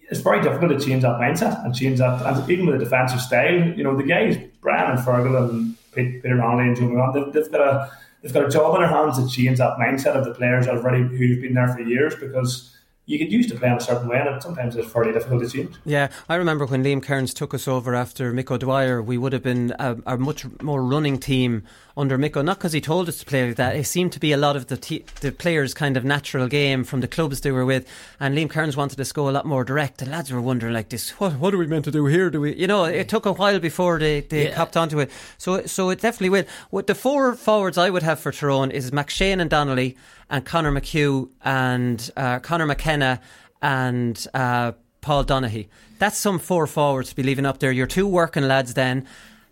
it's 0.10 0.20
very 0.22 0.42
difficult 0.42 0.72
to 0.72 0.86
change 0.86 1.04
that 1.04 1.20
mindset 1.20 1.64
and 1.64 1.76
change 1.76 2.00
that, 2.00 2.22
and 2.26 2.50
even 2.50 2.66
with 2.68 2.80
the 2.80 2.86
defensive 2.86 3.22
style, 3.22 3.68
you 3.78 3.84
know, 3.84 3.96
the 3.96 4.04
guys, 4.04 4.38
Brian 4.62 4.92
and 4.92 5.00
Fergal 5.00 5.50
and 5.50 5.78
Peter 5.94 6.36
Donnelly 6.36 6.68
and 6.68 6.76
Joe 6.76 6.84
McGann, 6.84 7.14
they've, 7.14 7.34
they've 7.34 7.52
got 7.52 7.62
a 7.62 7.92
they've 8.22 8.34
got 8.34 8.46
a 8.46 8.50
job 8.50 8.76
in 8.76 8.82
their 8.82 8.90
hands 8.90 9.18
to 9.18 9.28
change 9.30 9.60
that 9.60 9.78
mindset 9.78 10.16
of 10.16 10.26
the 10.26 10.34
players 10.34 10.68
already 10.68 11.04
who've 11.04 11.42
been 11.42 11.54
there 11.54 11.70
for 11.70 11.82
years 11.82 12.16
because 12.16 12.77
you 13.08 13.18
get 13.18 13.30
used 13.30 13.48
to 13.50 13.56
playing 13.56 13.78
a 13.78 13.80
certain 13.80 14.10
way, 14.10 14.20
and 14.20 14.44
sometimes 14.44 14.76
it's 14.76 14.92
fairly 14.92 15.14
difficult 15.14 15.42
to 15.42 15.50
change. 15.50 15.74
Yeah, 15.86 16.10
I 16.28 16.36
remember 16.36 16.66
when 16.66 16.84
Liam 16.84 17.02
Kearns 17.02 17.34
took 17.34 17.54
us 17.54 17.66
over 17.66 17.96
after 17.96 18.34
Mick 18.34 18.52
O'Dwyer, 18.52 19.02
we 19.02 19.18
would 19.18 19.32
have 19.32 19.42
been 19.42 19.74
a, 19.80 19.96
a 20.06 20.18
much 20.18 20.46
more 20.62 20.84
running 20.84 21.18
team 21.18 21.64
under 21.96 22.18
Micko. 22.18 22.44
Not 22.44 22.58
because 22.58 22.74
he 22.74 22.82
told 22.82 23.08
us 23.08 23.18
to 23.20 23.26
play 23.26 23.48
like 23.48 23.56
that. 23.56 23.78
It 23.78 23.86
seemed 23.86 24.12
to 24.12 24.20
be 24.20 24.34
a 24.34 24.38
lot 24.38 24.58
of 24.58 24.68
the 24.68 24.76
te- 24.76 25.06
the 25.22 25.32
players' 25.32 25.74
kind 25.74 25.96
of 25.96 26.04
natural 26.04 26.50
game 26.50 26.84
from 26.84 27.00
the 27.00 27.08
clubs 27.08 27.40
they 27.42 27.52
were 27.52 27.66
with. 27.66 27.88
And 28.20 28.38
Liam 28.38 28.50
Kearns 28.50 28.76
wanted 28.76 29.00
us 29.00 29.08
to 29.08 29.14
go 29.14 29.30
a 29.30 29.32
lot 29.32 29.46
more 29.46 29.64
direct. 29.64 30.00
The 30.00 30.06
lads 30.06 30.30
were 30.30 30.42
wondering 30.42 30.74
like 30.74 30.90
this: 30.90 31.12
what 31.12 31.40
what 31.40 31.54
are 31.54 31.58
we 31.58 31.66
meant 31.66 31.86
to 31.86 31.92
do 31.92 32.08
here? 32.08 32.30
Do 32.30 32.42
we? 32.42 32.56
You 32.56 32.68
know, 32.68 32.84
it 32.84 33.08
took 33.08 33.26
a 33.26 33.32
while 33.32 33.60
before 33.60 34.00
they 34.00 34.20
they 34.20 34.50
yeah. 34.50 34.56
copped 34.56 34.76
onto 34.76 35.00
it. 35.00 35.10
So 35.38 35.66
so 35.66 35.90
it 35.92 36.02
definitely 36.02 36.30
will. 36.30 36.46
With 36.72 36.88
the 36.88 36.96
four 36.96 37.36
forwards 37.36 37.78
I 37.78 37.90
would 37.90 38.04
have 38.04 38.20
for 38.20 38.34
Tyrone 38.34 38.70
is 38.70 38.92
McShane 38.92 39.40
and 39.40 39.50
Donnelly 39.50 39.96
and 40.30 40.46
Connor 40.46 40.72
McHugh 40.72 41.30
and 41.44 42.12
uh, 42.16 42.40
Conor 42.40 42.66
McKenna 42.66 43.22
and. 43.62 44.28
Uh, 44.34 44.74
Paul 45.00 45.24
Donaghy. 45.24 45.68
That's 46.00 46.18
some 46.18 46.38
four 46.38 46.68
forwards 46.68 47.12
to 47.12 47.16
be 47.16 47.24
leaving 47.24 47.46
up 47.46 47.60
there. 47.60 47.72
Your 47.72 47.88
two 47.88 48.06
working 48.08 48.44
lads 48.44 48.74
then. 48.74 49.08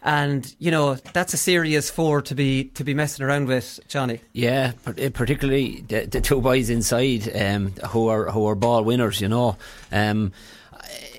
and 0.05 0.55
you 0.59 0.69
know 0.69 0.95
that's 1.13 1.33
a 1.33 1.37
serious 1.37 1.89
four 1.89 2.21
to 2.21 2.35
be 2.35 2.65
to 2.75 2.83
be 2.83 2.93
messing 2.93 3.25
around 3.25 3.47
with, 3.47 3.79
Johnny. 3.87 4.19
Yeah, 4.33 4.73
eh, 4.97 5.09
particularly 5.09 5.83
the, 5.87 6.05
the 6.05 6.21
two 6.21 6.41
boys 6.41 6.69
inside 6.69 7.35
um, 7.35 7.71
who 7.89 8.07
are 8.07 8.29
who 8.31 8.45
are 8.47 8.55
ball 8.55 8.83
winners. 8.83 9.19
You 9.19 9.29
know. 9.29 9.57
Um, 9.91 10.31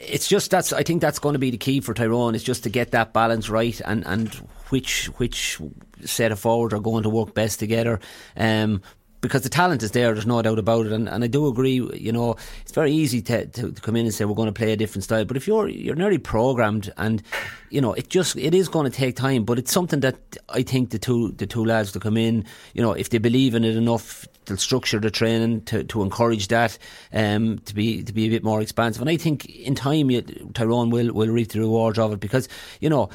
it's 0.09 0.29
just 0.29 0.53
that's 0.53 0.73
I 0.73 0.85
think 0.85 1.03
that's 1.03 1.19
going 1.19 1.33
to 1.33 1.39
be 1.41 1.51
the 1.51 1.57
key 1.57 1.81
for 1.81 1.95
Tyrone 1.95 2.37
is 2.37 2.45
just 2.45 2.63
to 2.63 2.71
get 2.71 2.93
that 2.93 3.13
balance 3.13 3.49
right 3.51 3.81
and, 3.85 4.07
and 4.07 4.29
which 4.69 5.07
which 5.19 5.59
set 6.05 6.31
of 6.31 6.39
forward 6.39 6.73
are 6.73 6.81
going 6.81 7.03
to 7.03 7.09
work 7.09 7.35
best 7.35 7.59
together. 7.59 7.99
Um, 8.37 8.83
because 9.21 9.43
the 9.43 9.49
talent 9.49 9.83
is 9.83 9.93
there, 9.93 10.13
there's 10.13 10.27
no 10.27 10.41
doubt 10.43 10.59
about 10.59 10.87
it. 10.87 10.93
And, 10.93 11.09
and 11.09 11.25
I 11.25 11.27
do 11.27 11.47
agree, 11.49 11.75
you 11.95 12.13
know, 12.13 12.37
it's 12.61 12.73
very 12.73 12.93
easy 12.93 13.23
to, 13.23 13.47
to, 13.47 13.73
to, 13.73 13.81
come 13.81 13.97
in 13.97 14.07
and 14.07 14.15
say 14.15 14.25
we're 14.25 14.35
going 14.35 14.47
to 14.47 14.53
play 14.53 14.73
a 14.73 14.77
different 14.77 15.05
style. 15.05 15.25
But 15.25 15.37
if 15.37 15.47
you're 15.47 15.69
you're 15.69 15.97
nearly 15.97 16.19
programmed, 16.19 16.93
and 16.97 17.23
you 17.71 17.81
know, 17.81 17.93
it 17.95 18.09
just 18.09 18.37
it 18.37 18.55
is 18.55 18.69
going 18.69 18.91
to 18.91 18.97
take 18.97 19.17
time. 19.17 19.45
But 19.45 19.59
it's 19.59 19.73
something 19.73 20.01
that 20.01 20.17
I 20.49 20.63
think 20.63 20.91
the 20.91 20.99
two 20.99 21.33
the 21.33 21.47
two 21.47 21.65
lads 21.65 21.93
to 21.93 22.01
come 22.01 22.17
in, 22.17 22.45
you 22.75 22.83
know, 22.83 22.93
if 22.93 23.11
they 23.11 23.19
believe 23.19 23.55
in 23.55 23.65
it 23.65 23.77
enough, 23.77 24.27
they'll 24.45 24.57
structure 24.57 25.01
the 25.01 25.11
training 25.11 25.63
to, 25.63 25.85
to 25.85 26.03
encourage 26.03 26.49
that 26.49 26.79
um, 27.13 27.59
to 27.61 27.75
be 27.75 28.03
to 28.03 28.13
be 28.13 28.27
a 28.27 28.31
bit 28.31 28.45
more 28.45 28.61
expansive. 28.61 29.01
And 29.01 29.11
I 29.11 29.17
think 29.17 29.47
in 29.47 29.75
time, 29.75 30.11
Tyrone 30.55 30.91
will 30.91 31.13
will 31.13 31.29
reap 31.29 31.49
the 31.49 31.61
rewards 31.61 31.99
of 31.99 32.13
it 32.13 32.21
because 32.21 32.49
you 32.81 32.91
know 32.91 33.09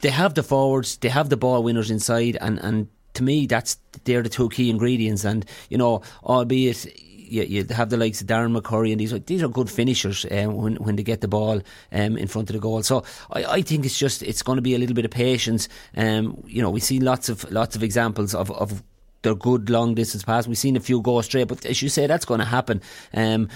they 0.00 0.10
have 0.10 0.34
the 0.34 0.42
forwards, 0.42 0.96
they 0.96 1.08
have 1.08 1.28
the 1.28 1.36
ball 1.36 1.62
winners 1.62 1.90
inside, 1.90 2.36
and 2.40 2.58
and 2.58 2.88
to 3.20 3.24
me, 3.24 3.46
that's 3.46 3.78
they're 4.04 4.22
the 4.22 4.28
two 4.28 4.48
key 4.48 4.70
ingredients. 4.70 5.24
And 5.24 5.46
you 5.68 5.78
know, 5.78 6.02
albeit 6.24 6.84
you, 7.30 7.42
you 7.44 7.64
have 7.70 7.90
the 7.90 7.96
likes 7.96 8.20
of 8.20 8.26
Darren 8.26 8.58
McCurry 8.58 8.90
and 8.90 9.00
these 9.00 9.12
these 9.24 9.42
are 9.42 9.48
good 9.48 9.70
finishers 9.70 10.26
um, 10.30 10.54
when 10.56 10.76
when 10.76 10.96
they 10.96 11.02
get 11.02 11.20
the 11.20 11.28
ball 11.28 11.62
um, 11.92 12.16
in 12.16 12.26
front 12.26 12.50
of 12.50 12.54
the 12.54 12.60
goal. 12.60 12.82
So 12.82 13.04
I, 13.32 13.44
I 13.44 13.62
think 13.62 13.84
it's 13.84 13.98
just 13.98 14.22
it's 14.22 14.42
going 14.42 14.56
to 14.56 14.62
be 14.62 14.74
a 14.74 14.78
little 14.78 14.94
bit 14.94 15.04
of 15.04 15.10
patience. 15.10 15.68
Um, 15.96 16.42
you 16.46 16.62
know, 16.62 16.70
we 16.70 16.80
see 16.80 16.98
lots 16.98 17.28
of 17.28 17.50
lots 17.50 17.76
of 17.76 17.82
examples 17.82 18.34
of, 18.34 18.50
of 18.50 18.82
their 19.22 19.34
good 19.34 19.68
long 19.70 19.94
distance 19.94 20.24
pass. 20.24 20.46
We've 20.46 20.58
seen 20.58 20.76
a 20.76 20.80
few 20.80 21.02
go 21.02 21.20
straight, 21.20 21.48
but 21.48 21.64
as 21.66 21.82
you 21.82 21.88
say, 21.88 22.06
that's 22.06 22.24
going 22.24 22.40
to 22.40 22.46
happen. 22.46 22.80
Um, 23.14 23.48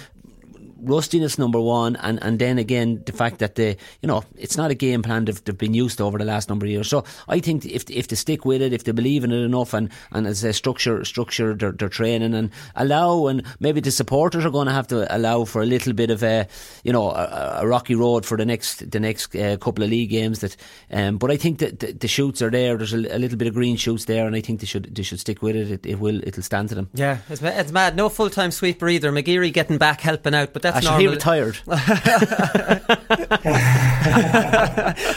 rustiness 0.85 1.39
number 1.39 1.61
one, 1.61 1.97
and, 1.97 2.23
and 2.23 2.39
then 2.39 2.59
again 2.59 3.03
the 3.07 3.13
fact 3.13 3.39
that 3.39 3.55
they 3.55 3.77
you 4.03 4.07
know 4.07 4.25
it's 4.37 4.57
not 4.57 4.71
a 4.71 4.75
game 4.75 5.03
plan 5.03 5.25
they've, 5.25 5.43
they've 5.45 5.59
been 5.59 5.75
used 5.75 5.99
to 5.99 6.05
over 6.05 6.19
the 6.19 6.25
last 6.25 6.49
number 6.49 6.67
of 6.67 6.71
years. 6.71 6.89
So 6.89 7.05
I 7.29 7.41
think 7.41 7.65
if 7.67 7.91
if 7.91 8.09
they 8.09 8.17
stick 8.17 8.45
with 8.45 8.63
it, 8.63 8.73
if 8.73 8.85
they 8.85 8.93
believe 8.93 9.25
in 9.25 9.33
it 9.33 9.43
enough, 9.43 9.75
and 9.75 9.91
and 10.13 10.27
as 10.27 10.45
a 10.45 10.53
structure 10.53 11.05
structure 11.05 11.55
their, 11.55 11.73
their 11.73 11.89
training 11.89 12.35
and 12.35 12.51
allow, 12.77 13.27
and 13.27 13.43
maybe 13.61 13.81
the 13.81 13.91
supporters 13.91 14.45
are 14.45 14.51
going 14.51 14.67
to 14.67 14.73
have 14.73 14.89
to 14.89 15.15
allow 15.15 15.45
for 15.45 15.63
a 15.63 15.67
little 15.67 15.93
bit 15.93 16.11
of 16.11 16.23
a 16.23 16.47
you 16.83 16.93
know 16.93 17.11
a, 17.11 17.59
a 17.63 17.67
rocky 17.67 17.95
road 17.95 18.27
for 18.27 18.37
the 18.37 18.45
next 18.45 18.91
the 18.91 19.01
next 19.01 19.35
uh, 19.37 19.57
couple 19.57 19.85
of 19.85 19.91
league 19.91 20.11
games. 20.11 20.41
That, 20.41 20.57
um, 20.91 21.19
but 21.19 21.31
I 21.31 21.37
think 21.37 21.59
that 21.59 21.81
the, 21.81 21.93
the 21.93 22.09
shoots 22.09 22.43
are 22.43 22.51
there. 22.51 22.77
There's 22.77 22.95
a, 22.95 22.99
a, 22.99 23.19
little 23.19 23.39
bit 23.39 23.49
of 23.49 23.55
green 23.55 23.77
shoots 23.77 24.05
there, 24.05 24.27
and 24.27 24.37
I 24.37 24.41
think 24.41 24.61
they 24.61 24.67
should 24.67 24.95
they 24.95 25.03
should 25.03 25.21
stick 25.21 25.43
with 25.43 25.57
it. 25.57 25.71
It, 25.71 25.87
it 25.87 25.99
will 26.01 26.23
it'll 26.25 26.43
stand 26.43 26.69
to 26.71 26.75
them. 26.75 26.89
Yeah, 26.95 27.19
it's, 27.29 27.43
it's 27.43 27.73
mad. 27.73 27.97
No 27.97 28.09
full 28.09 28.31
time 28.31 28.51
sweeper 28.51 28.89
either. 28.89 29.11
McGeary 29.13 29.53
getting 29.53 29.79
back 29.79 30.01
helping 30.01 30.35
out, 30.35 30.53
but 30.53 30.63
that's 30.63 30.74
Actually, 30.75 31.03
he 31.03 31.09
retired. 31.09 31.59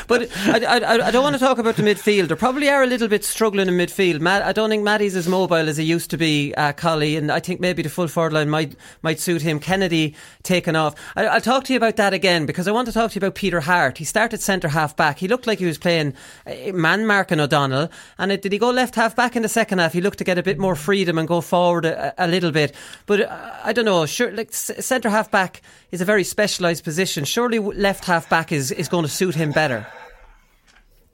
but 0.08 0.30
I, 0.46 0.60
I, 0.68 1.08
I, 1.08 1.12
don't 1.12 1.24
want 1.24 1.36
to 1.36 1.40
talk 1.40 1.58
about 1.58 1.76
the 1.78 1.84
midfield. 1.84 2.28
They 2.28 2.36
probably 2.36 2.70
are 2.70 2.84
a 2.84 2.86
little 2.86 3.08
bit 3.08 3.24
struggling 3.26 3.68
in 3.68 3.74
midfield. 3.74 4.20
Matt, 4.20 4.44
I 4.44 4.54
don't 4.54 4.70
think 4.70 4.84
Maddie's 4.84 5.16
as 5.16 5.28
mobile 5.28 5.56
as 5.56 5.78
he 5.78 5.84
used 5.84 6.12
to 6.12 6.18
be, 6.18 6.54
uh, 6.56 6.74
Collie, 6.74 7.16
and 7.16 7.32
I 7.32 7.40
think 7.40 7.60
maybe 7.60 7.82
the 7.82 7.90
full 7.90 8.08
forward 8.08 8.34
line 8.34 8.50
might 8.50 8.76
might 9.02 9.20
suit 9.20 9.42
him. 9.42 9.60
Kennedy 9.60 10.16
taken 10.44 10.76
off. 10.76 10.94
I, 11.16 11.34
will 11.34 11.42
talk 11.42 11.64
to 11.66 11.74
you 11.74 11.78
about 11.78 11.96
that 11.96 12.14
again 12.14 12.46
because 12.46 12.68
I 12.68 12.72
want 12.72 12.88
to 12.88 12.94
talk 12.94 13.12
to 13.12 13.16
you 13.16 13.20
about 13.20 13.36
Peter 13.36 13.62
Harte. 13.62 13.98
He 13.98 14.06
started 14.06 14.42
centre 14.42 14.70
half 14.70 14.96
back. 14.96 15.18
He 15.18 15.28
looked 15.28 15.48
like 15.48 15.58
he 15.60 15.66
was 15.66 15.80
playing 15.80 16.14
uh, 16.46 16.72
man 16.74 17.08
marking 17.08 17.40
O'Donnell, 17.40 17.90
and 18.20 18.32
it, 18.32 18.44
did 18.44 18.52
he 18.52 18.60
go 18.60 18.70
left 18.70 18.94
half 18.94 19.16
back 19.16 19.36
in 19.36 19.42
the 19.42 19.50
second 19.50 19.80
half? 19.80 19.94
He 19.94 20.02
looked 20.02 20.20
to 20.20 20.24
get 20.24 20.38
a 20.38 20.44
bit 20.44 20.60
more 20.60 20.76
freedom 20.76 21.18
and 21.18 21.28
go 21.28 21.42
forward 21.42 21.86
a, 21.86 22.14
a 22.18 22.28
little 22.28 22.52
bit. 22.52 22.76
But 23.08 23.22
uh, 23.22 23.52
I 23.64 23.74
don't 23.74 23.86
know. 23.86 24.06
Sure, 24.06 24.32
like 24.32 24.54
centre 24.54 25.10
half 25.10 25.32
back 25.32 25.47
is 25.92 26.02
a 26.02 26.06
very 26.06 26.24
specialised 26.24 26.84
position. 26.84 27.26
Surely 27.26 27.60
left 27.60 28.06
half 28.06 28.30
back 28.30 28.52
is, 28.52 28.72
is 28.72 28.88
going 28.88 29.04
to 29.04 29.12
suit 29.12 29.36
him 29.36 29.52
better. 29.52 29.88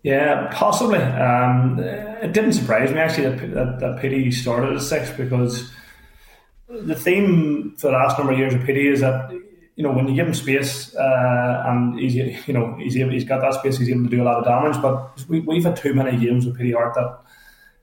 Yeah, 0.03 0.49
possibly. 0.51 0.99
Um, 0.99 1.79
it 1.79 2.33
didn't 2.33 2.53
surprise 2.53 2.91
me 2.91 2.99
actually 2.99 3.29
that, 3.29 3.53
that, 3.53 3.79
that 3.79 4.01
Petey 4.01 4.31
started 4.31 4.75
at 4.75 4.81
six 4.81 5.09
because 5.11 5.71
the 6.67 6.95
theme 6.95 7.75
for 7.77 7.87
the 7.87 7.93
last 7.93 8.17
number 8.17 8.33
of 8.33 8.39
years 8.39 8.53
of 8.53 8.63
Petey 8.65 8.87
is 8.87 8.99
that 8.99 9.31
you 9.75 9.83
know 9.83 9.91
when 9.91 10.07
you 10.07 10.15
give 10.15 10.27
him 10.27 10.33
space 10.33 10.93
uh, 10.95 11.63
and 11.67 11.97
he's 11.97 12.15
you 12.15 12.53
know 12.53 12.75
he's 12.77 12.95
he's 12.95 13.23
got 13.23 13.41
that 13.41 13.53
space, 13.53 13.77
he's 13.77 13.89
able 13.89 14.03
to 14.03 14.09
do 14.09 14.21
a 14.21 14.25
lot 14.25 14.37
of 14.37 14.45
damage. 14.45 14.81
But 14.81 15.25
we, 15.29 15.39
we've 15.39 15.63
had 15.63 15.77
too 15.77 15.93
many 15.93 16.17
games 16.17 16.45
with 16.45 16.57
Petey 16.57 16.73
Harte 16.73 16.95
that 16.95 17.19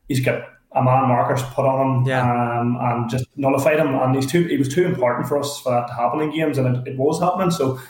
he's 0.08 0.20
got 0.20 0.42
a 0.72 0.82
man 0.82 1.08
markers 1.08 1.42
put 1.54 1.66
on 1.66 2.02
him 2.02 2.06
yeah. 2.06 2.22
um, 2.22 2.78
and 2.80 3.10
just 3.10 3.26
nullified 3.36 3.78
him. 3.78 3.94
And 3.94 4.14
he's 4.14 4.26
too 4.26 4.44
he 4.44 4.56
was 4.56 4.72
too 4.72 4.84
important 4.84 5.28
for 5.28 5.38
us 5.38 5.60
for 5.60 5.72
that 5.72 5.88
to 5.88 5.94
happen 5.94 6.20
in 6.20 6.34
games, 6.34 6.58
and 6.58 6.76
it, 6.76 6.92
it 6.92 6.98
was 6.98 7.20
happening. 7.20 7.50
So 7.50 7.80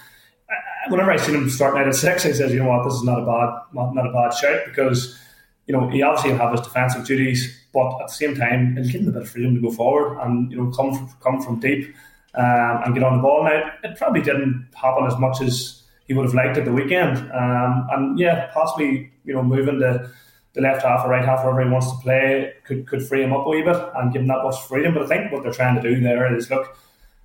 whenever 0.88 1.10
I 1.10 1.16
seen 1.16 1.34
him 1.34 1.50
starting 1.50 1.80
out 1.80 1.88
at 1.88 1.94
six, 1.94 2.24
I 2.24 2.32
says, 2.32 2.52
you 2.52 2.60
know 2.60 2.68
what, 2.68 2.84
this 2.84 2.94
is 2.94 3.02
not 3.02 3.20
a 3.20 3.26
bad 3.26 3.62
not, 3.72 3.94
not 3.94 4.06
a 4.06 4.12
bad 4.12 4.32
shout 4.32 4.60
because 4.66 5.18
you 5.66 5.74
know 5.74 5.88
he 5.88 6.02
obviously 6.02 6.32
will 6.32 6.38
have 6.38 6.52
his 6.52 6.62
defensive 6.62 7.06
duties, 7.06 7.66
but 7.72 8.00
at 8.00 8.08
the 8.08 8.14
same 8.14 8.34
time 8.34 8.76
it'll 8.78 8.90
give 8.90 9.02
him 9.02 9.08
a 9.08 9.12
bit 9.12 9.22
of 9.22 9.28
freedom 9.28 9.54
to 9.54 9.60
go 9.60 9.70
forward 9.70 10.18
and 10.22 10.50
you 10.50 10.58
know 10.58 10.70
come 10.70 10.94
from, 10.94 11.08
come 11.20 11.42
from 11.42 11.60
deep 11.60 11.94
um, 12.34 12.82
and 12.84 12.94
get 12.94 13.02
on 13.02 13.16
the 13.16 13.22
ball. 13.22 13.44
Now 13.44 13.70
it 13.84 13.96
probably 13.96 14.22
didn't 14.22 14.68
happen 14.74 15.04
as 15.06 15.18
much 15.18 15.40
as 15.40 15.82
he 16.06 16.14
would 16.14 16.24
have 16.24 16.34
liked 16.34 16.56
at 16.56 16.64
the 16.64 16.72
weekend, 16.72 17.18
um, 17.32 17.86
and 17.92 18.18
yeah, 18.18 18.50
possibly 18.52 19.12
you 19.24 19.34
know 19.34 19.42
moving 19.42 19.78
the 19.78 20.10
the 20.52 20.60
left 20.60 20.82
half 20.82 21.04
or 21.04 21.10
right 21.10 21.24
half, 21.24 21.44
wherever 21.44 21.62
he 21.62 21.70
wants 21.70 21.90
to 21.90 21.98
play, 21.98 22.52
could 22.64 22.86
could 22.86 23.06
free 23.06 23.22
him 23.22 23.32
up 23.32 23.46
a 23.46 23.48
wee 23.48 23.62
bit 23.62 23.76
and 23.96 24.12
give 24.12 24.22
him 24.22 24.28
that 24.28 24.42
much 24.42 24.60
freedom. 24.66 24.94
But 24.94 25.04
I 25.04 25.06
think 25.06 25.32
what 25.32 25.42
they're 25.42 25.52
trying 25.52 25.80
to 25.80 25.82
do 25.82 26.00
there 26.00 26.34
is 26.34 26.50
look, 26.50 26.76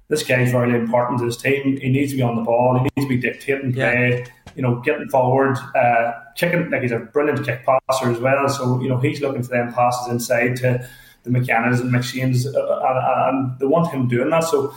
this 0.08 0.24
guy's 0.24 0.52
very 0.52 0.76
important 0.76 1.20
to 1.20 1.26
his 1.26 1.38
team. 1.38 1.78
He 1.78 1.90
needs 1.90 2.12
to 2.12 2.18
be 2.18 2.22
on 2.22 2.36
the 2.36 2.44
ball. 2.44 2.78
He 2.78 2.84
needs 2.84 3.08
to 3.08 3.08
be 3.08 3.18
dictating 3.18 3.74
play. 3.74 4.24
Yeah. 4.26 4.32
You 4.56 4.62
know, 4.62 4.80
getting 4.82 5.10
forward, 5.10 5.58
uh, 5.76 6.14
kicking 6.36 6.70
like 6.70 6.82
he's 6.82 6.92
a 6.92 7.00
brilliant 7.00 7.46
kick 7.46 7.66
passer 7.66 8.10
as 8.10 8.20
well. 8.20 8.48
So 8.48 8.80
you 8.82 8.90
know 8.90 8.98
he's 8.98 9.22
looking 9.22 9.44
for 9.44 9.50
them 9.50 9.74
passes 9.74 10.12
inside 10.12 10.56
to 10.58 10.88
the 11.24 11.30
McKennas 11.32 11.82
and 11.82 11.92
McShane's, 11.92 12.46
uh, 12.46 12.60
uh, 12.60 12.82
and, 12.88 13.38
and 13.38 13.60
they 13.60 13.66
want 13.66 13.92
him 13.92 14.08
doing 14.08 14.30
that. 14.30 14.44
So 14.44 14.74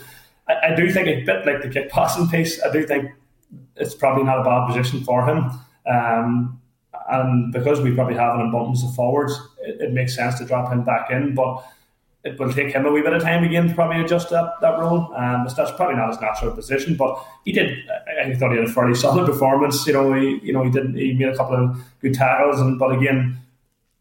I, 0.49 0.73
I 0.73 0.75
do 0.75 0.91
think 0.91 1.07
a 1.07 1.23
bit 1.23 1.47
like 1.47 1.63
the 1.63 1.69
kick 1.69 1.91
passing 1.91 2.27
piece. 2.29 2.63
I 2.63 2.73
do 2.73 2.87
think 2.87 3.13
it's 3.77 3.95
probably 3.95 4.25
not 4.25 4.41
a 4.41 4.45
bad 4.45 4.67
position 4.67 5.05
for 5.05 5.29
him. 5.29 5.51
Um, 5.87 6.61
and 7.11 7.53
because 7.53 7.81
we 7.81 7.95
probably 7.95 8.15
have 8.15 8.35
an 8.35 8.49
abundance 8.49 8.85
of 8.85 8.95
forwards, 8.95 9.39
it, 9.61 9.81
it, 9.81 9.93
makes 9.93 10.15
sense 10.15 10.39
to 10.39 10.45
drop 10.45 10.73
him 10.73 10.85
back 10.85 11.11
in. 11.11 11.35
But 11.35 11.65
it 12.25 12.39
will 12.39 12.53
take 12.53 12.75
him 12.75 12.85
a 12.85 12.93
wee 12.93 13.01
bit 13.01 13.13
of 13.13 13.23
time 13.23 13.45
again 13.45 13.69
to 13.69 13.75
probably 13.75 14.03
adjust 14.03 14.31
that, 14.31 14.55
that 14.61 14.79
role. 14.79 15.13
Um, 15.15 15.47
that's 15.57 15.71
probably 15.73 15.97
not 15.97 16.11
his 16.11 16.21
natural 16.21 16.53
position, 16.53 16.97
but 16.97 17.25
he 17.45 17.53
did. 17.53 17.79
I 18.23 18.35
thought 18.35 18.51
he 18.51 18.59
had 18.59 18.69
a 18.69 18.73
fairly 18.73 18.95
solid 18.95 19.27
performance. 19.27 19.87
You 19.87 19.93
know, 19.95 20.13
he 20.13 20.41
you 20.43 20.53
know 20.53 20.65
he 20.65 20.71
did 20.71 20.95
he 20.95 21.15
made 21.15 21.29
a 21.29 21.37
couple 21.37 21.57
of 21.57 21.81
good 22.01 22.15
tackles, 22.15 22.61
and 22.61 22.79
but 22.79 22.93
again, 22.93 23.39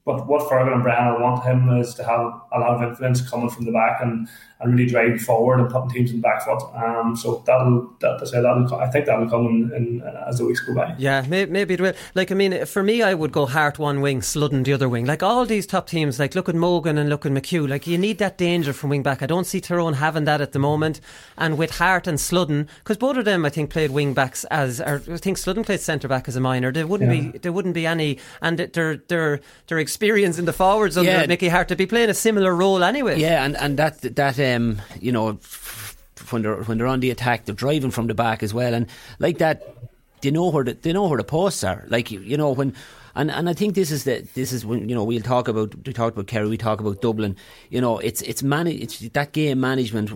but 0.03 0.27
what 0.27 0.49
Fergal 0.49 0.73
and 0.73 0.83
Brian 0.83 1.21
want 1.21 1.43
him 1.43 1.69
is 1.79 1.93
to 1.95 2.03
have 2.03 2.41
a 2.51 2.59
lot 2.59 2.75
of 2.75 2.89
influence 2.89 3.27
coming 3.29 3.49
from 3.49 3.65
the 3.65 3.71
back 3.71 3.99
and, 4.01 4.27
and 4.59 4.73
really 4.73 4.89
driving 4.89 5.19
forward 5.19 5.59
and 5.59 5.69
putting 5.69 5.89
teams 5.89 6.11
in 6.11 6.17
the 6.17 6.21
back 6.21 6.43
foot. 6.43 6.61
Um, 6.75 7.15
so 7.15 7.43
that'll 7.45 7.93
that, 7.99 8.25
say 8.27 8.41
that'll 8.41 8.73
I 8.75 8.89
think 8.89 9.05
that'll 9.05 9.29
come 9.29 9.45
in, 9.47 9.71
in, 9.73 10.01
as 10.27 10.37
the 10.37 10.45
weeks 10.45 10.61
go 10.61 10.73
by. 10.73 10.95
Yeah, 10.97 11.25
maybe, 11.27 11.51
maybe 11.51 11.73
it 11.75 11.81
will. 11.81 11.93
Like 12.15 12.31
I 12.31 12.35
mean, 12.35 12.65
for 12.65 12.83
me, 12.83 13.01
I 13.01 13.13
would 13.13 13.31
go 13.31 13.45
Harte 13.45 13.79
one 13.79 14.01
wing, 14.01 14.21
Sludden 14.21 14.63
the 14.63 14.73
other 14.73 14.89
wing. 14.89 15.05
Like 15.05 15.23
all 15.23 15.45
these 15.45 15.67
top 15.67 15.87
teams, 15.87 16.19
like 16.19 16.35
look 16.35 16.49
at 16.49 16.55
Mogan 16.55 16.97
and 16.97 17.09
look 17.09 17.25
at 17.25 17.31
McHugh. 17.31 17.67
Like 17.67 17.87
you 17.87 17.97
need 17.97 18.17
that 18.19 18.37
danger 18.37 18.73
from 18.73 18.89
wing 18.89 19.03
back. 19.03 19.21
I 19.21 19.25
don't 19.25 19.45
see 19.45 19.61
Tyrone 19.61 19.93
having 19.93 20.25
that 20.25 20.41
at 20.41 20.51
the 20.51 20.59
moment. 20.59 21.01
And 21.37 21.57
with 21.57 21.77
Harte 21.77 22.07
and 22.07 22.19
Sludden, 22.19 22.67
because 22.79 22.97
both 22.97 23.17
of 23.17 23.25
them 23.25 23.45
I 23.45 23.49
think 23.49 23.69
played 23.69 23.91
wing 23.91 24.13
backs 24.13 24.43
as, 24.45 24.81
or 24.81 25.01
I 25.11 25.17
think 25.17 25.37
Sludden 25.37 25.63
played 25.63 25.79
centre 25.79 26.07
back 26.07 26.27
as 26.27 26.35
a 26.35 26.41
minor. 26.41 26.71
There 26.71 26.87
wouldn't 26.87 27.13
yeah. 27.13 27.31
be 27.31 27.37
there 27.39 27.51
wouldn't 27.51 27.75
be 27.75 27.85
any, 27.85 28.19
and 28.41 28.57
their 28.57 28.97
their 28.97 29.39
their 29.67 29.79
experience 29.79 30.39
in 30.39 30.45
the 30.45 30.53
forwards 30.53 30.97
under 30.97 31.11
yeah. 31.11 31.25
Mickey 31.25 31.49
Harte 31.49 31.67
to 31.69 31.75
be 31.75 31.85
playing 31.85 32.09
a 32.09 32.13
similar 32.13 32.36
role 32.41 32.83
anyway. 32.83 33.19
Yeah, 33.19 33.43
and, 33.43 33.55
and 33.57 33.77
that 33.77 34.01
that 34.15 34.39
um 34.39 34.81
you 34.99 35.11
know 35.11 35.39
when 36.29 36.41
they're 36.41 36.63
when 36.63 36.77
they're 36.77 36.87
on 36.87 36.99
the 36.99 37.11
attack, 37.11 37.45
they're 37.45 37.55
driving 37.55 37.91
from 37.91 38.07
the 38.07 38.13
back 38.13 38.43
as 38.43 38.53
well, 38.53 38.73
and 38.73 38.87
like 39.19 39.37
that, 39.39 39.63
they 40.21 40.31
know 40.31 40.49
where 40.49 40.63
the, 40.63 40.73
they 40.73 40.93
know 40.93 41.07
where 41.07 41.17
the 41.17 41.23
posts 41.23 41.63
are. 41.63 41.85
Like 41.87 42.11
you 42.11 42.37
know 42.37 42.51
when. 42.51 42.73
And, 43.15 43.31
and 43.31 43.49
I 43.49 43.53
think 43.53 43.73
this 43.73 43.89
is 43.89 44.03
the 44.03 44.27
this 44.35 44.53
is 44.53 44.63
when 44.63 44.87
you 44.87 44.93
know 44.93 45.03
we'll 45.03 45.23
talk 45.23 45.47
about 45.47 45.73
we 45.87 45.91
talked 45.91 46.15
about 46.15 46.27
Kerry 46.27 46.47
we 46.47 46.55
talk 46.55 46.79
about 46.79 47.01
Dublin 47.01 47.35
you 47.71 47.81
know 47.81 47.97
it's 47.97 48.21
it's 48.21 48.43
man 48.43 48.67
it's 48.67 48.99
that 48.99 49.31
game 49.31 49.59
management 49.59 50.11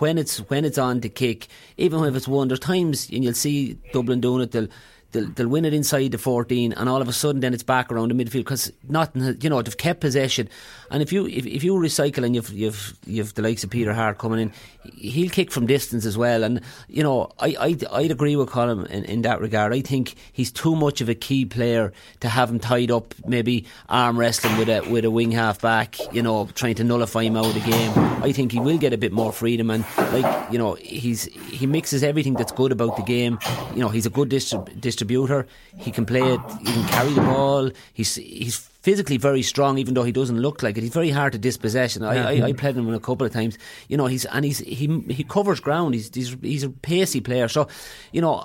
when 0.00 0.18
it's 0.18 0.36
when 0.50 0.66
it's 0.66 0.76
on 0.76 1.00
to 1.00 1.08
kick 1.08 1.48
even 1.78 2.04
if 2.04 2.14
it's 2.14 2.28
one 2.28 2.48
there's 2.48 2.60
times 2.60 3.08
and 3.08 3.24
you'll 3.24 3.32
see 3.32 3.78
Dublin 3.94 4.20
doing 4.20 4.42
it 4.42 4.50
they'll 4.50 4.68
they'll, 5.12 5.28
they'll 5.28 5.48
win 5.48 5.64
it 5.64 5.72
inside 5.72 6.10
the 6.12 6.18
14 6.18 6.72
and 6.72 6.88
all 6.88 7.00
of 7.00 7.08
a 7.08 7.12
sudden 7.12 7.40
then 7.40 7.54
it's 7.54 7.62
back 7.62 7.92
around 7.92 8.10
the 8.10 8.14
midfield 8.14 8.44
because 8.44 8.72
nothing 8.88 9.36
you 9.40 9.48
know 9.48 9.62
they've 9.62 9.76
kept 9.76 10.00
possession. 10.00 10.48
And 10.90 11.02
if 11.02 11.12
you 11.12 11.26
if, 11.26 11.46
if 11.46 11.62
you 11.62 11.74
recycle 11.74 12.24
and 12.24 12.34
you've 12.34 12.50
you've 12.50 12.98
you've 13.06 13.34
the 13.34 13.42
likes 13.42 13.64
of 13.64 13.70
Peter 13.70 13.94
Harte 13.94 14.18
coming 14.18 14.40
in 14.40 14.52
he'll 14.94 15.30
kick 15.30 15.50
from 15.50 15.66
distance 15.66 16.04
as 16.04 16.16
well. 16.16 16.42
And 16.44 16.60
you 16.88 17.02
know 17.02 17.32
I 17.38 17.56
I'd, 17.58 17.84
I'd 17.86 18.10
agree 18.10 18.36
with 18.36 18.48
Colm 18.48 18.86
in, 18.86 19.04
in 19.04 19.22
that 19.22 19.40
regard. 19.40 19.72
I 19.72 19.80
think 19.80 20.14
he's 20.32 20.50
too 20.50 20.76
much 20.76 21.00
of 21.00 21.08
a 21.08 21.14
key 21.14 21.44
player 21.44 21.92
to 22.20 22.28
have 22.28 22.50
him 22.50 22.58
tied 22.58 22.90
up 22.90 23.14
maybe 23.26 23.66
arm 23.88 24.18
wrestling 24.18 24.56
with 24.58 24.68
a 24.68 24.80
with 24.90 25.04
a 25.04 25.10
wing 25.10 25.32
half 25.32 25.60
back 25.60 25.96
you 26.12 26.22
know 26.22 26.48
trying 26.54 26.74
to 26.76 26.84
nullify 26.84 27.22
him 27.22 27.36
out 27.36 27.46
of 27.46 27.54
the 27.54 27.60
game. 27.60 27.92
I 28.22 28.32
think 28.32 28.52
he 28.52 28.60
will 28.60 28.78
get 28.78 28.92
a 28.92 28.98
bit 28.98 29.12
more 29.12 29.32
freedom. 29.32 29.70
And 29.70 29.84
like 30.12 30.52
you 30.52 30.58
know 30.58 30.74
he's 30.74 31.24
he 31.24 31.66
mixes 31.66 32.02
everything 32.02 32.34
that's 32.34 32.52
good 32.52 32.72
about 32.72 32.96
the 32.96 33.02
game. 33.02 33.38
You 33.74 33.80
know 33.80 33.88
he's 33.88 34.06
a 34.06 34.10
good 34.10 34.28
distrib- 34.30 34.80
distributor. 34.80 35.46
He 35.78 35.90
can 35.90 36.06
play 36.06 36.22
it. 36.22 36.40
He 36.60 36.72
can 36.72 36.88
carry 36.88 37.12
the 37.12 37.20
ball. 37.20 37.70
He's 37.94 38.14
he's 38.16 38.68
physically 38.82 39.16
very 39.16 39.42
strong, 39.42 39.78
even 39.78 39.94
though 39.94 40.02
he 40.02 40.12
doesn't 40.12 40.40
look 40.40 40.62
like 40.62 40.76
it. 40.76 40.82
He's 40.82 40.92
very 40.92 41.10
hard 41.10 41.32
to 41.32 41.38
dispossess. 41.38 41.96
And 41.96 42.04
I, 42.04 42.32
I, 42.32 42.46
I 42.48 42.52
played 42.52 42.76
him 42.76 42.92
a 42.92 43.00
couple 43.00 43.26
of 43.26 43.32
times. 43.32 43.56
You 43.88 43.96
know, 43.96 44.06
he's 44.06 44.24
and 44.26 44.44
he's 44.44 44.58
he 44.58 45.00
he 45.08 45.24
covers 45.24 45.60
ground. 45.60 45.94
He's 45.94 46.10
he's, 46.14 46.36
he's 46.42 46.62
a 46.64 46.70
pacey 46.70 47.20
player. 47.20 47.48
So, 47.48 47.68
you 48.12 48.20
know, 48.20 48.44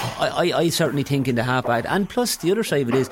I, 0.00 0.28
I, 0.28 0.58
I 0.58 0.68
certainly 0.68 1.02
think 1.02 1.28
in 1.28 1.36
the 1.36 1.42
half 1.42 1.66
back, 1.66 1.84
And 1.88 2.08
plus, 2.08 2.36
the 2.36 2.50
other 2.50 2.64
side 2.64 2.82
of 2.82 2.88
it 2.90 2.94
is, 2.94 3.10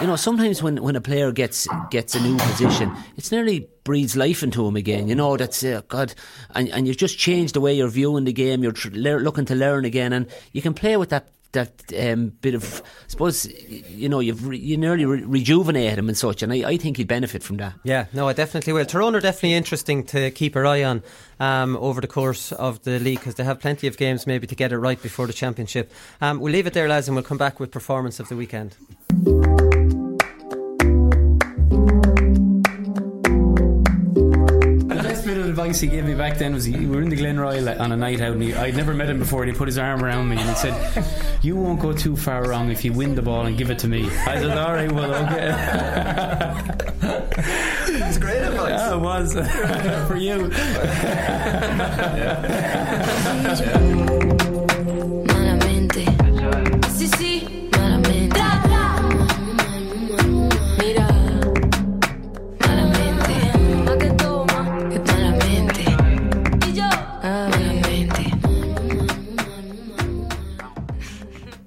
you 0.00 0.06
know, 0.06 0.16
sometimes 0.16 0.62
when, 0.62 0.82
when 0.82 0.96
a 0.96 1.00
player 1.00 1.32
gets 1.32 1.66
gets 1.90 2.14
a 2.14 2.20
new 2.20 2.36
position, 2.36 2.94
it's 3.16 3.32
nearly 3.32 3.68
breathes 3.84 4.16
life 4.16 4.42
into 4.42 4.66
him 4.66 4.76
again. 4.76 5.08
You 5.08 5.14
know, 5.14 5.36
that's 5.36 5.64
uh, 5.64 5.82
God, 5.88 6.14
and 6.54 6.68
and 6.68 6.86
you've 6.86 6.98
just 6.98 7.18
changed 7.18 7.54
the 7.54 7.60
way 7.60 7.74
you're 7.74 7.88
viewing 7.88 8.24
the 8.24 8.32
game. 8.32 8.62
You're 8.62 8.72
tr- 8.72 8.90
le- 8.92 9.20
looking 9.20 9.46
to 9.46 9.54
learn 9.54 9.84
again, 9.84 10.12
and 10.12 10.26
you 10.52 10.62
can 10.62 10.74
play 10.74 10.96
with 10.96 11.08
that 11.10 11.28
that 11.52 11.82
um, 11.98 12.28
bit 12.40 12.54
of, 12.54 12.82
I 12.84 13.08
suppose, 13.08 13.46
you 13.46 14.08
know, 14.08 14.20
you've 14.20 14.46
re, 14.46 14.58
you 14.58 14.76
nearly 14.76 15.04
re- 15.04 15.22
rejuvenate 15.22 15.98
him 15.98 16.08
and 16.08 16.16
such, 16.16 16.42
and 16.42 16.52
I, 16.52 16.56
I 16.70 16.76
think 16.76 16.98
he'd 16.98 17.08
benefit 17.08 17.42
from 17.42 17.56
that. 17.58 17.74
Yeah, 17.84 18.06
no, 18.12 18.28
I 18.28 18.32
definitely 18.32 18.72
will. 18.72 18.84
Tyrone 18.84 19.14
are 19.14 19.20
definitely 19.20 19.54
interesting 19.54 20.04
to 20.06 20.30
keep 20.30 20.56
our 20.56 20.66
eye 20.66 20.84
on 20.84 21.02
um, 21.40 21.76
over 21.78 22.00
the 22.00 22.06
course 22.06 22.52
of 22.52 22.82
the 22.82 22.98
league 22.98 23.20
because 23.20 23.36
they 23.36 23.44
have 23.44 23.60
plenty 23.60 23.86
of 23.86 23.96
games 23.96 24.26
maybe 24.26 24.46
to 24.46 24.54
get 24.54 24.72
it 24.72 24.78
right 24.78 25.00
before 25.00 25.26
the 25.26 25.32
championship. 25.32 25.92
Um, 26.20 26.40
we'll 26.40 26.52
leave 26.52 26.66
it 26.66 26.74
there, 26.74 26.88
lads, 26.88 27.08
and 27.08 27.16
we'll 27.16 27.24
come 27.24 27.38
back 27.38 27.60
with 27.60 27.70
performance 27.70 28.20
of 28.20 28.28
the 28.28 28.36
weekend. 28.36 28.76
Advice 35.58 35.80
he 35.80 35.88
gave 35.88 36.04
me 36.04 36.14
back 36.14 36.38
then 36.38 36.54
was 36.54 36.64
he, 36.64 36.76
we 36.76 36.86
were 36.86 37.02
in 37.02 37.08
the 37.08 37.16
Glen 37.16 37.34
Glenroyal 37.36 37.80
on 37.80 37.90
a 37.90 37.96
night 37.96 38.20
out 38.20 38.30
and 38.34 38.42
he, 38.44 38.54
I'd 38.54 38.76
never 38.76 38.94
met 38.94 39.10
him 39.10 39.18
before 39.18 39.42
and 39.42 39.50
he 39.50 39.58
put 39.58 39.66
his 39.66 39.76
arm 39.76 40.04
around 40.04 40.28
me 40.28 40.36
and 40.36 40.48
he 40.48 40.54
said 40.54 41.04
you 41.42 41.56
won't 41.56 41.80
go 41.80 41.92
too 41.92 42.16
far 42.16 42.48
wrong 42.48 42.70
if 42.70 42.84
you 42.84 42.92
win 42.92 43.16
the 43.16 43.22
ball 43.22 43.44
and 43.44 43.58
give 43.58 43.68
it 43.68 43.80
to 43.80 43.88
me. 43.88 44.04
I 44.06 44.38
said 44.38 44.56
alright 44.56 44.92
well 44.92 45.12
okay. 45.24 45.50
It's 48.06 48.18
great 48.18 48.38
advice. 48.40 48.70
Yeah 48.70 48.94
it 48.94 49.00
was 49.00 49.34
for 50.08 50.16
you. 50.16 50.48
Malamente. 53.48 54.24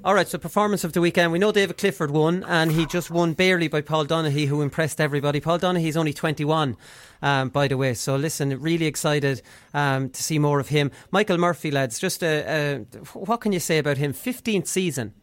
All 0.03 0.15
right, 0.15 0.27
so 0.27 0.39
performance 0.39 0.83
of 0.83 0.93
the 0.93 1.01
weekend. 1.01 1.31
We 1.31 1.37
know 1.37 1.51
David 1.51 1.77
Clifford 1.77 2.09
won, 2.09 2.43
and 2.45 2.71
he 2.71 2.87
just 2.87 3.11
won 3.11 3.33
barely 3.33 3.67
by 3.67 3.81
Paul 3.81 4.07
Donaghy, 4.07 4.47
who 4.47 4.63
impressed 4.63 4.99
everybody. 4.99 5.39
Paul 5.39 5.59
Donaghy's 5.59 5.95
only 5.95 6.11
21, 6.11 6.75
um, 7.21 7.49
by 7.49 7.67
the 7.67 7.77
way. 7.77 7.93
So 7.93 8.15
listen, 8.15 8.59
really 8.59 8.85
excited 8.85 9.41
um, 9.73 10.09
to 10.09 10.23
see 10.23 10.39
more 10.39 10.59
of 10.59 10.69
him. 10.69 10.91
Michael 11.11 11.37
Murphy, 11.37 11.71
lads, 11.71 11.99
just 11.99 12.23
uh, 12.23 12.27
uh, 12.27 12.77
what 13.13 13.41
can 13.41 13.51
you 13.51 13.59
say 13.59 13.77
about 13.77 13.97
him? 13.97 14.13
15th 14.13 14.67
season, 14.67 15.13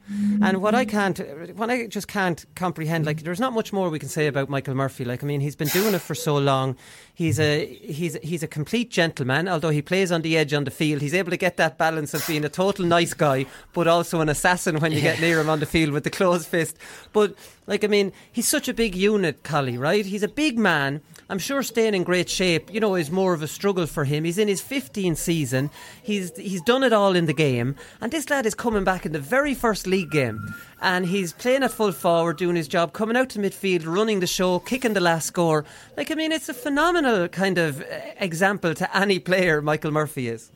and 0.43 0.63
what 0.63 0.75
I 0.75 0.85
can't, 0.85 1.19
what 1.57 1.71
I 1.71 1.87
just 1.87 2.09
can't 2.09 2.45
comprehend. 2.55 3.05
Like, 3.05 3.23
there's 3.23 3.41
not 3.41 3.53
much 3.53 3.73
more 3.73 3.91
we 3.91 3.99
can 3.99 4.09
say 4.09 4.27
about 4.27 4.49
Michael 4.49 4.75
Murphy. 4.75 5.05
Like, 5.05 5.23
I 5.23 5.27
mean, 5.27 5.41
he's 5.41 5.57
been 5.57 5.69
doing 5.69 5.95
it 5.95 6.01
for 6.01 6.15
so 6.15 6.37
long. 6.39 6.77
He's 7.15 7.39
a 7.39 7.67
he's 7.67 8.17
he's 8.23 8.43
a 8.43 8.49
complete 8.49 8.91
gentleman. 8.91 9.49
Although 9.49 9.71
he 9.71 9.83
plays 9.83 10.13
on 10.13 10.23
the 10.23 10.37
edge 10.37 10.55
on 10.55 10.65
the 10.65 10.71
field, 10.71 11.03
he's 11.03 11.15
able 11.15 11.31
to 11.31 11.37
get 11.37 11.57
that 11.57 11.77
balance 11.77 12.15
of 12.15 12.27
being 12.27 12.45
a 12.45 12.49
total 12.49 12.85
nice 12.87 13.13
guy, 13.13 13.47
but 13.73 13.87
also 13.87 14.21
an 14.21 14.29
assassin 14.29 14.81
when 14.81 14.93
you 14.93 15.01
get 15.01 15.21
near 15.21 15.41
him 15.41 15.51
on 15.51 15.61
the 15.61 15.67
field 15.67 15.93
with 15.93 16.05
the 16.05 16.11
closed 16.11 16.47
fist. 16.47 16.79
But 17.13 17.35
like, 17.67 17.85
I 17.85 17.89
mean, 17.89 18.13
he's 18.33 18.49
such 18.49 18.69
a 18.69 18.75
big 18.75 18.95
unit, 18.95 19.43
Collie. 19.43 19.77
Right? 19.77 20.07
He's 20.07 20.23
a 20.23 20.29
big 20.29 20.59
man. 20.59 21.03
I'm 21.31 21.39
sure 21.39 21.63
staying 21.63 21.95
in 21.95 22.05
great 22.05 22.31
shape, 22.31 22.73
you 22.73 22.81
know, 22.81 22.95
is 22.95 23.11
more 23.11 23.35
of 23.35 23.43
a 23.43 23.47
struggle 23.47 23.87
for 23.87 24.05
him. 24.05 24.25
He's 24.25 24.39
in 24.39 24.49
his 24.49 24.63
15th 24.63 25.19
season. 25.19 25.71
He's 26.03 26.35
he's 26.37 26.63
done 26.63 26.83
it 26.83 26.93
all 26.95 27.15
in 27.15 27.27
the 27.27 27.35
game, 27.35 27.77
and 28.01 28.11
this 28.11 28.31
lad 28.31 28.47
is 28.47 28.55
coming 28.55 28.83
back 28.83 29.05
in 29.05 29.13
the 29.13 29.19
very 29.19 29.55
first 29.55 29.87
league 29.87 30.11
game, 30.11 30.55
and 30.81 31.05
he's 31.05 31.35
playing 31.35 31.65
at 31.65 31.73
full 31.73 31.93
forward, 31.93 32.39
doing 32.39 32.57
his 32.57 32.67
job, 32.67 32.95
coming 32.95 33.17
out 33.17 33.29
to 33.31 33.39
midfield, 33.39 33.85
running 33.85 34.21
the 34.21 34.27
show, 34.27 34.59
kicking 34.61 34.95
the 34.95 35.01
last 35.01 35.27
score. 35.27 35.67
Like, 35.99 36.11
I 36.11 36.15
mean, 36.15 36.33
it's 36.33 36.49
a 36.49 36.55
phenomenal 36.55 37.29
kind 37.29 37.59
of 37.59 37.83
uh, 37.83 37.85
example 38.19 38.75
to 38.75 38.97
any 38.97 39.19
player. 39.19 39.61
Michael 39.61 39.91
Murphy 39.91 40.29
is. 40.29 40.51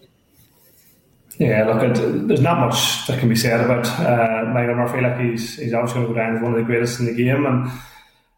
Yeah, 1.39 1.64
look, 1.64 2.29
there's 2.29 2.41
not 2.41 2.61
much 2.61 3.07
that 3.07 3.18
can 3.18 3.29
be 3.29 3.37
said 3.37 3.61
about 3.61 3.87
uh, 3.87 4.51
Michael 4.53 4.75
Murphy. 4.75 5.01
Like 5.03 5.18
he's 5.18 5.59
he's 5.59 5.75
obviously 5.75 6.01
going 6.01 6.09
to 6.09 6.14
go 6.14 6.18
down 6.18 6.37
as 6.37 6.43
one 6.43 6.53
of 6.53 6.59
the 6.59 6.64
greatest 6.64 7.01
in 7.01 7.07
the 7.07 7.14
game. 7.14 7.45
And 7.45 7.70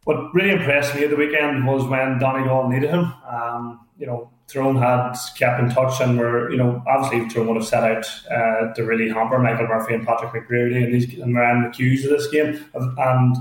what 0.05 0.35
really 0.35 0.51
impressed 0.51 0.95
me 0.95 1.05
at 1.05 1.11
the 1.11 1.17
weekend 1.17 1.67
was 1.67 1.85
when 1.85 2.19
Donegal 2.19 2.69
needed 2.69 2.91
him. 2.91 3.13
Um, 3.29 3.81
you 3.99 4.07
know, 4.07 4.31
Tyrone 4.47 4.77
had 4.77 5.15
kept 5.37 5.61
in 5.61 5.71
touch 5.71 6.01
and 6.01 6.19
were, 6.19 6.51
you 6.51 6.59
know, 6.59 6.83
obviously 6.87 7.29
Tyrone 7.29 7.49
would 7.49 7.57
have 7.57 7.67
set 7.67 7.83
out 7.83 8.07
uh, 8.31 8.75
to 8.75 8.85
really 8.85 9.09
hamper 9.09 9.39
Michael 9.39 9.67
Murphy 9.67 9.95
and 9.95 10.07
Patrick 10.07 10.33
McBrearty 10.33 10.85
and 10.85 10.95
these 10.95 11.19
and 11.19 11.35
Ryan 11.35 11.65
McHughs 11.65 12.05
of 12.05 12.11
this 12.11 12.29
game. 12.29 12.63
And 12.75 13.37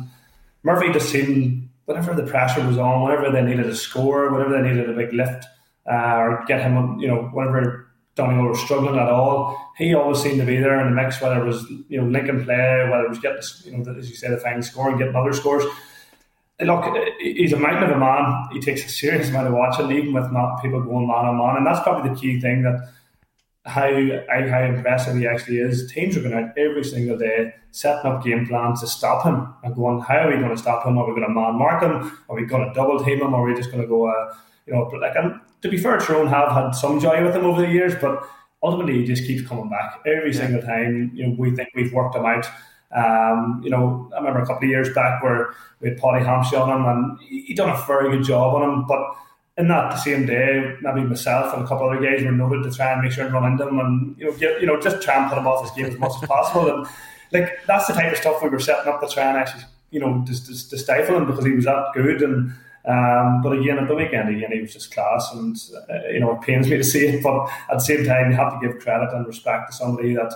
Murphy 0.64 0.92
just 0.94 1.10
seemed 1.10 1.70
whenever 1.86 2.14
the 2.14 2.24
pressure 2.24 2.66
was 2.66 2.78
on, 2.78 3.04
whenever 3.04 3.30
they 3.30 3.42
needed 3.42 3.66
a 3.66 3.76
score, 3.76 4.32
whenever 4.32 4.62
they 4.62 4.70
needed 4.70 4.90
a 4.90 4.94
big 4.94 5.14
lift, 5.14 5.46
uh, 5.92 6.16
or 6.16 6.46
get 6.48 6.62
him, 6.62 6.98
you 7.00 7.08
know, 7.08 7.24
whenever 7.34 7.90
Donegal 8.16 8.46
were 8.46 8.56
struggling 8.56 8.98
at 8.98 9.10
all, 9.10 9.74
he 9.78 9.94
always 9.94 10.22
seemed 10.22 10.40
to 10.40 10.46
be 10.46 10.58
there 10.58 10.80
in 10.80 10.96
the 10.96 11.02
mix, 11.02 11.20
whether 11.20 11.42
it 11.42 11.46
was, 11.46 11.70
you 11.90 12.00
know, 12.00 12.08
linking 12.08 12.46
play, 12.46 12.88
whether 12.90 13.06
it 13.06 13.10
was 13.10 13.20
getting, 13.20 13.42
you 13.66 13.78
know, 13.78 13.96
as 13.98 14.10
you 14.10 14.16
say, 14.16 14.30
the 14.30 14.38
final 14.38 14.62
score 14.62 14.90
and 14.90 15.00
getting 15.00 15.16
other 15.16 15.34
scores. 15.34 15.64
Look, 16.62 16.96
he's 17.20 17.52
a 17.52 17.58
mountain 17.58 17.90
of 17.90 17.96
a 17.96 18.00
man. 18.00 18.48
He 18.52 18.60
takes 18.60 18.86
a 18.86 18.90
serious 18.90 19.30
amount 19.30 19.48
of 19.48 19.54
watching, 19.54 19.92
even 19.92 20.14
with 20.14 20.32
not 20.32 20.62
people 20.62 20.82
going 20.82 21.08
man 21.08 21.26
on 21.26 21.38
man, 21.38 21.58
and 21.58 21.66
that's 21.66 21.82
probably 21.82 22.10
the 22.10 22.16
key 22.16 22.40
thing 22.40 22.62
that 22.64 22.90
how 23.66 23.90
how 24.50 24.64
impressive 24.64 25.18
he 25.18 25.28
actually 25.28 25.58
is. 25.58 25.92
Teams 25.92 26.18
are 26.18 26.22
going 26.22 26.34
out 26.34 26.58
every 26.58 26.84
single 26.84 27.18
day 27.18 27.54
setting 27.72 28.12
up 28.12 28.24
game 28.24 28.46
plans 28.46 28.82
to 28.82 28.88
stop 28.88 29.26
him 29.26 29.54
and 29.64 29.76
going, 29.76 30.00
how 30.00 30.18
are 30.18 30.30
we 30.30 30.38
going 30.38 30.56
to 30.56 30.58
stop 30.58 30.86
him? 30.86 30.98
Are 30.98 31.08
we 31.08 31.20
going 31.20 31.28
to 31.28 31.34
man 31.34 31.56
mark 31.56 31.82
him? 31.82 32.18
Are 32.30 32.36
we 32.36 32.46
going 32.46 32.68
to 32.68 32.74
double 32.74 33.04
team 33.04 33.22
him? 33.22 33.34
Or 33.34 33.42
are 33.42 33.50
we 33.50 33.56
just 33.56 33.72
going 33.72 33.82
to 33.82 33.88
go, 33.88 34.08
uh, 34.08 34.34
you 34.68 34.74
know, 34.74 34.84
like 35.02 35.16
and 35.16 35.40
to 35.62 35.70
be 35.70 35.78
fair, 35.78 35.98
Tyrone 35.98 36.28
have 36.28 36.52
had 36.52 36.72
some 36.72 37.00
joy 37.00 37.24
with 37.24 37.36
him 37.36 37.46
over 37.46 37.62
the 37.62 37.72
years, 37.72 37.96
but 38.00 38.30
ultimately 38.62 39.00
he 39.00 39.06
just 39.06 39.26
keeps 39.26 39.48
coming 39.48 39.70
back 39.70 40.02
every 40.06 40.32
yeah. 40.34 40.40
single 40.40 40.62
time. 40.62 41.12
You 41.14 41.28
know, 41.28 41.36
we 41.38 41.56
think 41.56 41.70
we've 41.74 41.94
worked 41.94 42.16
him 42.16 42.26
out. 42.26 42.46
Um, 42.96 43.62
you 43.64 43.70
know, 43.70 44.10
I 44.14 44.20
remember 44.20 44.42
a 44.42 44.46
couple 44.46 44.64
of 44.64 44.70
years 44.70 44.94
back 44.94 45.24
where 45.24 45.54
we 45.80 45.90
had 45.90 45.98
Paddy 45.98 46.24
Hampsey 46.24 46.60
on 46.60 46.70
him, 46.70 46.86
and 46.86 47.20
he'd 47.22 47.58
done 47.58 47.70
a 47.70 47.86
very 47.86 48.16
good 48.16 48.26
job 48.26 48.56
on 48.56 48.70
him. 48.70 48.86
But 48.88 49.16
in 49.58 49.68
that 49.68 49.92
the 49.92 49.98
same 49.98 50.26
day, 50.26 50.76
maybe 50.82 51.02
myself 51.02 51.54
and 51.54 51.64
a 51.64 51.68
couple 51.68 51.90
of 51.90 51.98
other 51.98 52.06
guys 52.06 52.24
were 52.24 52.32
noted 52.32 52.64
to 52.64 52.76
try 52.76 52.92
and 52.92 53.02
make 53.02 53.12
sure 53.12 53.26
and 53.26 53.34
run 53.34 53.52
into 53.52 53.68
him, 53.68 53.80
and 53.80 54.16
you 54.18 54.26
know, 54.26 54.38
get 54.38 54.62
you 54.62 54.68
know, 54.68 54.80
just 54.80 55.02
try 55.02 55.16
and 55.16 55.30
put 55.30 55.38
him 55.38 55.48
off 55.48 55.62
his 55.64 55.72
game 55.72 55.86
as 55.94 56.00
much 56.00 56.12
as 56.22 56.28
possible. 56.28 56.70
And 56.70 56.88
like 57.32 57.52
that's 57.66 57.88
the 57.88 57.94
type 57.94 58.12
of 58.12 58.18
stuff 58.18 58.42
we 58.42 58.50
were 58.50 58.60
setting 58.60 58.92
up 58.92 59.02
to 59.02 59.08
try 59.08 59.24
and 59.24 59.38
actually, 59.38 59.64
you 59.92 60.00
know, 60.00 60.24
just 60.26 60.46
to, 60.48 60.70
to 60.70 60.78
stifle 60.78 61.18
him 61.18 61.26
because 61.26 61.46
he 61.46 61.52
was 61.52 61.66
that 61.66 61.88
good. 61.94 62.22
And 62.22 62.54
um, 62.86 63.42
but 63.42 63.54
again, 63.58 63.80
at 63.80 63.88
the 63.88 63.96
weekend, 63.96 64.36
again, 64.36 64.52
he 64.52 64.60
was 64.60 64.74
just 64.74 64.94
class, 64.94 65.32
and 65.34 65.56
uh, 65.90 66.10
you 66.10 66.20
know, 66.20 66.34
it 66.34 66.42
pains 66.42 66.68
me 66.68 66.78
to 66.78 66.84
see 66.84 67.08
it, 67.08 67.24
but 67.24 67.48
at 67.70 67.76
the 67.76 67.80
same 67.80 68.06
time, 68.06 68.30
you 68.30 68.38
have 68.38 68.60
to 68.60 68.68
give 68.68 68.80
credit 68.80 69.14
and 69.14 69.26
respect 69.26 69.72
to 69.72 69.78
somebody 69.78 70.14
that 70.16 70.34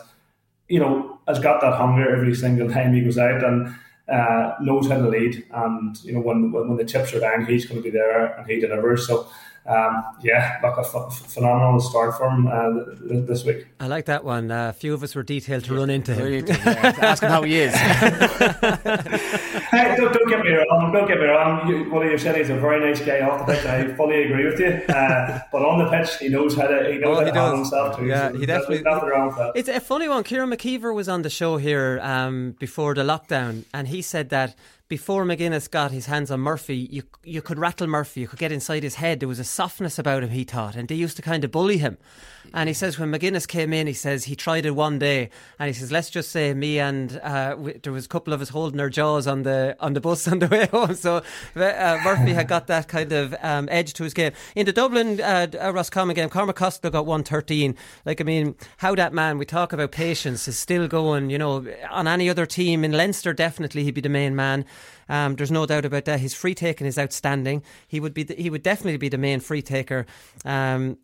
you 0.68 0.80
know, 0.80 1.20
has 1.28 1.40
got 1.40 1.62
that 1.62 1.74
hunger 1.74 2.16
every 2.16 2.36
single 2.36 2.70
time 2.70 2.94
he 2.94 3.02
goes 3.02 3.18
out 3.18 3.44
and 3.44 3.74
uh, 4.10 4.56
knows 4.62 4.88
how 4.88 4.98
to 4.98 5.08
lead. 5.08 5.46
And 5.52 5.98
you 6.04 6.14
know, 6.14 6.22
when, 6.22 6.52
when, 6.52 6.70
when 6.70 6.78
the 6.78 6.86
chips 6.86 7.14
are 7.14 7.20
down, 7.20 7.46
he's 7.46 7.66
going 7.66 7.82
to 7.82 7.84
be 7.84 7.90
there 7.92 8.26
and 8.38 8.50
he 8.50 8.60
delivers. 8.60 9.08
So. 9.08 9.28
Um, 9.70 10.16
yeah, 10.24 10.62
like 10.64 10.78
a 10.78 10.84
phenomenal 11.12 11.82
start 11.82 12.18
for 12.18 12.30
him 12.30 12.48
uh, 12.48 13.26
this 13.26 13.44
week. 13.44 13.68
I 13.82 13.88
like 13.88 14.06
that 14.06 14.24
one. 14.24 14.50
Uh, 14.50 14.70
a 14.70 14.72
few 14.72 14.94
of 14.94 15.04
us 15.04 15.14
were 15.14 15.24
detailed 15.24 15.66
to 15.66 15.76
run 15.76 15.90
into 15.90 16.16
him. 16.16 16.46
yeah, 16.48 16.96
ask 17.02 17.22
him 17.22 17.30
how 17.30 17.44
he 17.44 17.58
is. 17.58 17.74
hey, 19.72 19.96
don't, 19.98 20.14
don't 20.14 20.28
get 20.30 20.44
me 20.44 20.52
wrong. 20.52 20.92
Don't 20.92 21.08
get 21.08 21.20
me 21.20 21.26
wrong. 21.26 21.68
You, 21.68 21.90
what 21.92 22.06
you 22.06 22.18
said, 22.18 22.36
he's 22.36 22.50
a 22.50 22.56
very 22.58 22.80
nice 22.80 23.02
guy 23.06 23.22
off 23.22 23.46
the 23.46 23.54
pitch. 23.54 23.66
I 23.66 23.94
fully 23.96 24.24
agree 24.24 24.46
with 24.46 24.60
you. 24.60 24.68
Uh, 24.94 25.40
but 25.52 25.62
on 25.64 25.80
the 25.80 25.90
pitch, 25.90 26.18
he 26.20 26.30
knows 26.30 26.56
how 26.56 26.68
to. 26.68 26.92
He 26.92 26.98
knows 27.00 27.18
Oh, 27.18 27.20
how 27.20 27.26
he 27.26 27.32
to 27.32 27.38
handle 27.40 27.52
does. 27.52 27.72
himself 27.72 27.98
too. 27.98 28.06
Yeah, 28.06 28.32
so 28.32 28.38
he 28.38 28.46
definitely- 28.46 28.82
nothing 28.82 29.10
wrong 29.10 29.28
with 29.28 29.38
that. 29.38 29.52
It's 29.56 29.70
a 29.70 29.80
funny 29.80 30.08
one. 30.10 30.24
Kieran 30.24 30.50
McKeever 30.50 30.94
was 30.94 31.08
on 31.10 31.22
the 31.22 31.30
show 31.30 31.58
here 31.58 32.00
um, 32.02 32.56
before 32.60 32.94
the 32.96 33.04
lockdown, 33.04 33.64
and 33.74 33.88
he 33.88 34.02
said 34.02 34.30
that 34.30 34.56
before 34.90 35.26
McGuinness 35.26 35.70
got 35.70 35.92
his 35.92 36.06
hands 36.06 36.32
on 36.32 36.40
Murphy, 36.40 36.78
you 36.90 37.04
you 37.24 37.42
could 37.42 37.60
rattle 37.60 37.88
Murphy, 37.88 38.22
you 38.22 38.28
could 38.28 38.40
get 38.40 38.52
inside 38.54 38.84
his 38.84 38.96
head. 38.96 39.20
There 39.20 39.28
was 39.28 39.40
a 39.40 39.44
softness 39.44 40.00
about 40.00 40.24
him, 40.24 40.30
he 40.30 40.44
thought, 40.46 40.76
and 40.76 40.88
they 40.88 40.96
used 40.96 41.18
to 41.18 41.22
kind 41.22 41.44
of 41.44 41.52
bully 41.52 41.78
him. 41.78 41.98
And 42.54 42.68
he 42.68 42.74
says 42.74 42.98
when 42.98 43.12
McGuinness 43.12 43.48
came 43.48 43.74
in, 43.74 43.88
he 43.88 43.94
says 43.94 44.26
he 44.26 44.36
tried 44.36 44.66
it 44.66 44.72
one 44.72 45.00
day, 45.00 45.30
and 45.60 45.68
he 45.68 45.74
says 45.74 45.92
let's 45.92 46.10
just 46.10 46.32
say 46.32 46.54
me 46.54 46.80
and 46.80 47.20
uh, 47.24 47.52
w- 47.52 47.80
there 47.82 47.94
was 47.94 48.06
a 48.06 48.10
couple 48.10 48.34
of 48.34 48.42
us 48.42 48.50
holding 48.50 48.80
our 48.80 48.90
jaws 48.90 49.28
on 49.28 49.44
the 49.44 49.76
on 49.80 49.94
the 49.94 50.02
bus 50.02 50.28
on 50.32 50.40
the 50.40 50.48
way 50.48 50.68
home. 50.68 50.96
So 50.96 51.18
uh, 51.56 52.00
Murphy 52.04 52.34
had 52.34 52.48
got 52.48 52.68
that 52.68 52.88
kind 52.88 53.12
of 53.12 53.36
um, 53.42 53.68
edge 53.72 53.94
to 53.94 54.04
his 54.04 54.14
game. 54.14 54.32
In 54.56 54.66
the 54.66 54.74
Dublin 54.74 55.22
uh, 55.22 55.48
uh, 55.62 55.74
Roscommon 55.74 56.16
game, 56.16 56.30
Cormac 56.30 56.56
Costello 56.56 56.92
got 56.92 57.06
one 57.06 57.24
thirteen. 57.24 57.76
Like 58.06 58.22
I 58.22 58.24
mean, 58.24 58.56
how 58.78 58.96
that 58.96 59.14
man 59.14 59.38
we 59.38 59.46
talk 59.46 59.74
about 59.74 59.92
patience 59.92 60.48
is 60.48 60.58
still 60.58 60.88
going. 60.88 61.30
You 61.30 61.38
know, 61.38 61.66
on 61.90 62.08
any 62.08 62.30
other 62.30 62.46
team 62.46 62.84
in 62.84 62.92
Leinster, 62.92 63.34
definitely 63.34 63.84
he'd 63.84 63.92
be 63.92 64.02
the 64.02 64.10
main 64.10 64.36
man. 64.36 64.66
Um, 65.10 65.36
there's 65.36 65.52
no 65.52 65.66
doubt 65.66 65.86
about 65.86 66.06
that. 66.06 66.20
His 66.20 66.34
free 66.34 66.56
taking 66.56 66.88
is 66.88 66.98
outstanding. 66.98 67.64
He 67.88 68.00
would 68.00 68.14
be. 68.14 68.24
The, 68.24 68.36
he 68.36 68.50
would 68.50 68.64
definitely 68.64 68.98
be 68.98 69.10
the 69.10 69.18
main 69.18 69.40
free 69.40 69.62
taker. 69.62 70.06
Um, 70.46 70.98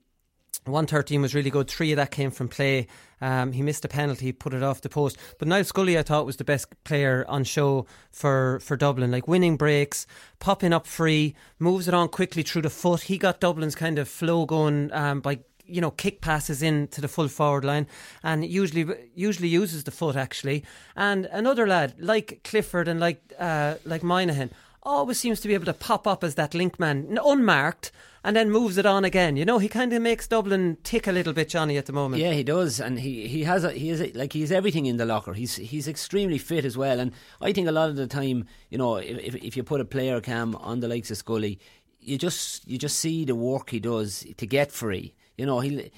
113 0.66 1.22
was 1.22 1.36
really 1.36 1.49
good. 1.49 1.68
Three 1.70 1.91
of 1.91 1.97
that 1.97 2.12
came 2.12 2.32
from 2.32 2.47
play. 2.47 2.88
Um, 3.22 3.51
he 3.51 3.62
missed 3.62 3.86
a 3.86 3.88
penalty, 3.88 4.32
put 4.32 4.54
it 4.54 4.64
off 4.64 4.82
the 4.82 4.89
post. 4.89 5.18
But 5.39 5.47
Niall 5.47 5.64
Scully, 5.64 5.97
I 5.97 6.04
thought, 6.04 6.26
was 6.26 6.38
the 6.38 6.43
best 6.43 6.68
player 6.84 7.26
on 7.28 7.43
show 7.43 7.86
for, 8.12 8.60
for 8.62 8.78
Dublin. 8.78 9.12
Like 9.12 9.28
winning 9.28 9.58
breaks, 9.58 10.08
popping 10.39 10.74
up 10.74 10.86
free, 10.86 11.36
moves 11.60 11.88
it 11.88 11.93
on 11.93 12.10
quickly 12.10 12.43
through 12.43 12.64
the 12.64 12.70
foot. 12.70 13.04
He 13.04 13.18
got 13.18 13.39
Dublin's 13.39 13.76
kind 13.76 13.99
of 13.99 14.08
flow 14.08 14.45
going 14.45 14.91
um, 14.93 15.22
by 15.22 15.39
you 15.66 15.80
know 15.80 15.91
kick 15.91 16.20
passes 16.20 16.62
in 16.62 16.88
to 16.89 17.01
the 17.01 17.08
full 17.08 17.28
forward 17.28 17.64
line, 17.64 17.88
and 18.22 18.45
usually 18.45 18.86
usually 19.16 19.47
uses 19.47 19.84
the 19.86 19.91
foot 19.91 20.16
actually. 20.16 20.64
And 20.95 21.26
another 21.28 21.68
lad 21.68 21.95
like 21.99 22.41
Clifford 22.43 22.88
and 22.88 22.99
like 22.99 23.22
uh, 23.39 23.76
like 23.86 24.04
Moynihan 24.04 24.51
always 24.84 25.20
seems 25.20 25.40
to 25.42 25.48
be 25.48 25.54
able 25.54 25.66
to 25.66 25.74
pop 25.74 26.08
up 26.08 26.24
as 26.24 26.36
that 26.36 26.54
link 26.54 26.80
man, 26.80 27.18
unmarked, 27.24 27.92
and 28.24 28.36
then 28.36 28.50
moves 28.50 28.78
it 28.78 28.86
on 28.86 29.04
again. 29.04 29.36
You 29.36 29.46
know, 29.46 29.58
he 29.58 29.68
kind 29.68 29.92
of 29.92 30.02
makes 30.02 30.28
Dublin 30.28 30.78
tick 30.84 31.08
a 31.08 31.12
little 31.12 31.34
bit, 31.34 31.50
Johnny, 31.50 31.78
at 31.78 31.86
the 31.86 31.94
moment. 31.94 32.22
Yeah, 32.22 32.32
he 32.32 32.44
does, 32.44 32.80
and 32.80 33.00
he, 33.00 33.28
he 33.28 33.44
has 33.44 33.64
a, 33.64 33.72
he 33.72 33.90
is 33.90 34.02
a, 34.02 34.12
like 34.14 34.34
he's 34.34 34.52
everything 34.52 34.86
in 34.86 34.98
the 34.98 35.06
locker. 35.06 35.34
He's 35.34 35.56
he's 35.56 35.88
extremely 35.88 36.38
fit 36.38 36.66
as 36.66 36.78
well, 36.78 37.00
and 37.00 37.12
I 37.42 37.52
think 37.52 37.68
a 37.68 37.72
lot 37.72 37.90
of 37.90 37.96
the 37.96 38.08
time, 38.08 38.46
you 38.70 38.78
know, 38.78 38.98
if 38.98 39.36
if 39.36 39.58
you 39.58 39.64
put 39.64 39.82
a 39.82 39.86
player 39.86 40.22
cam 40.22 40.56
on 40.56 40.80
the 40.80 40.88
likes 40.88 41.12
of 41.12 41.18
Scully, 41.18 41.60
you 42.00 42.18
just 42.18 42.68
you 42.68 42.78
just 42.78 43.00
see 43.00 43.26
the 43.26 43.36
work 43.36 43.70
he 43.70 43.80
does 43.80 44.26
to 44.38 44.46
get 44.46 44.72
free. 44.72 45.14
You 45.38 45.46
know, 45.46 45.60
he 45.60 45.92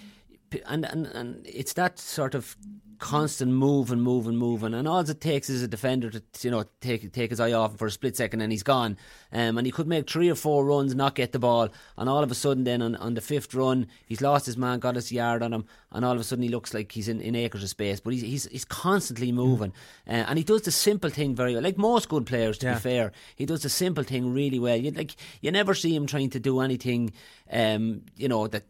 and 0.66 0.86
and 0.86 1.08
and 1.08 1.46
it's 1.46 1.74
that 1.74 2.00
sort 2.00 2.34
of 2.36 2.56
constant 3.00 3.52
move 3.52 3.91
and 3.91 4.02
move 4.02 4.28
and 4.28 4.38
move 4.38 4.64
and, 4.64 4.74
and 4.74 4.88
all 4.88 5.00
it 5.00 5.22
takes 5.22 5.50
is 5.50 5.62
a 5.62 5.68
defender 5.68 6.10
to 6.10 6.22
you 6.41 6.50
know 6.52 6.64
take 6.82 7.12
take 7.12 7.30
his 7.30 7.39
eye 7.39 7.52
off 7.52 7.72
him 7.72 7.78
for 7.78 7.88
a 7.88 7.91
split 7.91 8.16
second 8.16 8.41
and 8.41 8.52
he's 8.52 8.64
gone. 8.64 8.98
Um, 9.32 9.58
and 9.58 9.66
he 9.68 9.72
could 9.72 9.88
make 9.88 10.10
three 10.10 10.30
or 10.30 10.36
four 10.36 10.64
runs 10.66 10.96
not 10.96 11.16
get 11.16 11.32
the 11.34 11.39
ball. 11.39 11.70
And 11.98 12.08
all 12.08 12.24
of 12.24 12.32
a 12.32 12.36
sudden 12.36 12.64
then 12.64 12.82
on, 12.82 12.96
on 12.96 13.14
the 13.14 13.22
fifth 13.22 13.54
run 13.54 13.88
he's 14.08 14.22
lost 14.22 14.46
his 14.46 14.58
man 14.58 14.80
got 14.80 14.96
his 14.96 15.12
yard 15.12 15.43
on 15.43 15.54
him 15.54 15.66
and 15.91 16.04
all 16.06 16.14
of 16.14 16.20
a 16.20 16.24
sudden 16.24 16.43
he 16.43 16.50
looks 16.50 16.74
like 16.74 16.91
he's 16.91 17.08
in, 17.08 17.22
in 17.22 17.36
acres 17.36 17.64
of 17.64 17.70
space. 17.70 18.00
But 18.00 18.14
he's 18.14 18.22
he's, 18.22 18.46
he's 18.46 18.66
constantly 18.66 19.32
moving. 19.32 19.74
Uh, 20.08 20.12
and 20.28 20.38
he 20.38 20.43
does 20.43 20.62
the 20.64 20.72
simple 20.72 21.10
thing 21.10 21.36
very 21.36 21.54
well 21.54 21.64
like 21.64 21.78
most 21.78 22.10
good 22.10 22.26
players 22.26 22.58
to 22.60 22.68
Yeah. 22.68 22.74
be 22.76 22.80
fair. 22.80 23.12
He 23.36 23.46
does 23.46 23.64
the 23.64 23.70
simple 23.70 24.04
thing 24.04 24.34
really 24.34 24.60
well. 24.60 24.78
You 24.78 24.91
like 24.91 25.16
you 25.41 25.52
never 25.52 25.74
see 25.74 25.96
him 25.96 26.06
trying 26.08 26.30
to 26.32 26.39
do 26.39 26.60
anything 26.62 27.12
um, 27.52 28.02
you 28.16 28.28
know 28.28 28.48
that 28.48 28.64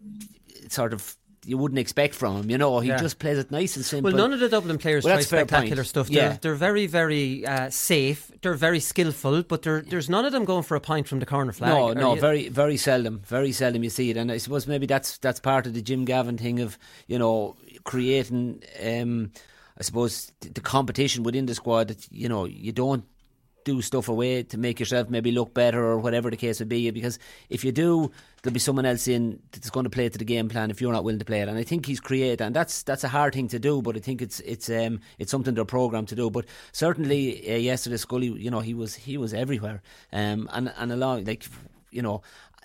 sort 0.69 0.93
of 0.93 1.15
you 1.45 1.57
wouldn't 1.57 1.79
expect 1.79 2.15
from 2.15 2.37
him. 2.37 2.49
You 2.49 2.57
know, 2.57 2.79
he 2.79 2.89
Yeah. 2.89 2.97
just 2.97 3.19
plays 3.19 3.37
it 3.37 3.51
nice 3.51 3.75
and 3.75 3.85
simple. 3.85 4.11
Well, 4.11 4.17
none 4.17 4.33
of 4.33 4.39
the 4.39 4.49
Dublin 4.49 4.77
players 4.77 5.03
Well, 5.03 5.15
try 5.15 5.21
spectacular 5.23 5.75
point. 5.77 5.87
stuff. 5.87 6.09
Yeah. 6.09 6.29
They're, 6.29 6.37
they're 6.41 6.55
very, 6.55 6.87
very 6.87 7.45
uh, 7.45 7.69
safe. 7.69 8.31
They're 8.41 8.53
very 8.55 8.79
skillful, 8.79 9.43
but 9.43 9.61
they're, 9.61 9.81
there's 9.81 10.09
none 10.09 10.25
of 10.25 10.31
them 10.31 10.45
going 10.45 10.63
for 10.63 10.75
a 10.75 10.81
point 10.81 11.07
from 11.07 11.19
the 11.19 11.25
corner 11.25 11.51
flag. 11.51 11.69
No, 11.73 11.93
no, 11.93 12.15
you- 12.15 12.21
very, 12.21 12.49
very 12.49 12.77
seldom, 12.77 13.21
very 13.25 13.51
seldom 13.51 13.83
you 13.83 13.89
see 13.89 14.09
it, 14.09 14.17
and 14.17 14.31
I 14.31 14.37
suppose 14.37 14.67
maybe 14.67 14.85
that's 14.85 15.17
that's 15.19 15.39
part 15.39 15.67
of 15.67 15.73
the 15.73 15.81
Jim 15.81 16.05
Gavin 16.05 16.37
thing 16.37 16.59
of 16.59 16.77
you 17.07 17.17
know 17.19 17.55
creating, 17.83 18.61
um, 18.83 19.31
I 19.79 19.83
suppose 19.83 20.31
the, 20.41 20.49
the 20.49 20.61
competition 20.61 21.23
within 21.23 21.45
the 21.45 21.55
squad. 21.55 21.87
That, 21.89 22.07
you 22.11 22.27
know, 22.29 22.45
you 22.45 22.71
don't 22.71 23.05
do 23.66 23.82
stuff 23.82 24.07
away 24.07 24.43
to 24.43 24.57
make 24.57 24.80
yourself 24.80 25.09
maybe 25.09 25.32
look 25.32 25.53
better 25.53 25.84
or 25.84 25.99
whatever 25.99 26.30
the 26.30 26.38
case 26.38 26.59
would 26.59 26.70
be. 26.70 26.89
Because 26.91 27.20
if 27.49 27.66
you 27.66 27.74
do, 27.74 28.09
there'll 28.41 28.53
be 28.53 28.59
someone 28.59 28.86
else 28.86 29.07
in 29.07 29.41
that's 29.51 29.70
going 29.70 29.84
to 29.84 29.89
play 29.89 30.07
to 30.07 30.18
the 30.18 30.24
game 30.24 30.47
plan 30.47 30.72
if 30.72 30.80
you're 30.80 30.93
not 30.93 31.03
willing 31.03 31.20
to 31.20 31.26
play 31.26 31.41
it. 31.41 31.49
And 31.49 31.57
I 31.57 31.63
think 31.63 31.86
he's 31.86 31.99
created, 31.99 32.41
and 32.41 32.55
that's 32.55 32.84
that's 32.84 33.03
a 33.03 33.09
hard 33.09 33.34
thing 33.34 33.49
to 33.49 33.59
do. 33.59 33.82
But 33.82 33.97
I 33.97 33.99
think 33.99 34.22
it's 34.22 34.39
it's 34.41 34.70
um 34.70 35.01
it's 35.20 35.32
something 35.32 35.53
they're 35.53 35.66
programmed 35.66 36.07
to 36.09 36.16
do. 36.16 36.30
But 36.30 36.45
certainly 36.72 37.53
uh, 37.53 37.57
yesterday, 37.57 37.97
Scully, 37.97 38.28
you 38.28 38.51
know, 38.51 38.61
he 38.61 38.74
was 38.74 38.95
he 38.95 39.18
was 39.18 39.34
everywhere. 39.34 39.82
Um, 40.13 40.47
and 40.53 40.72
and 40.78 40.91
along 40.93 41.26
like 41.26 41.45
you 41.91 42.01
know, 42.01 42.22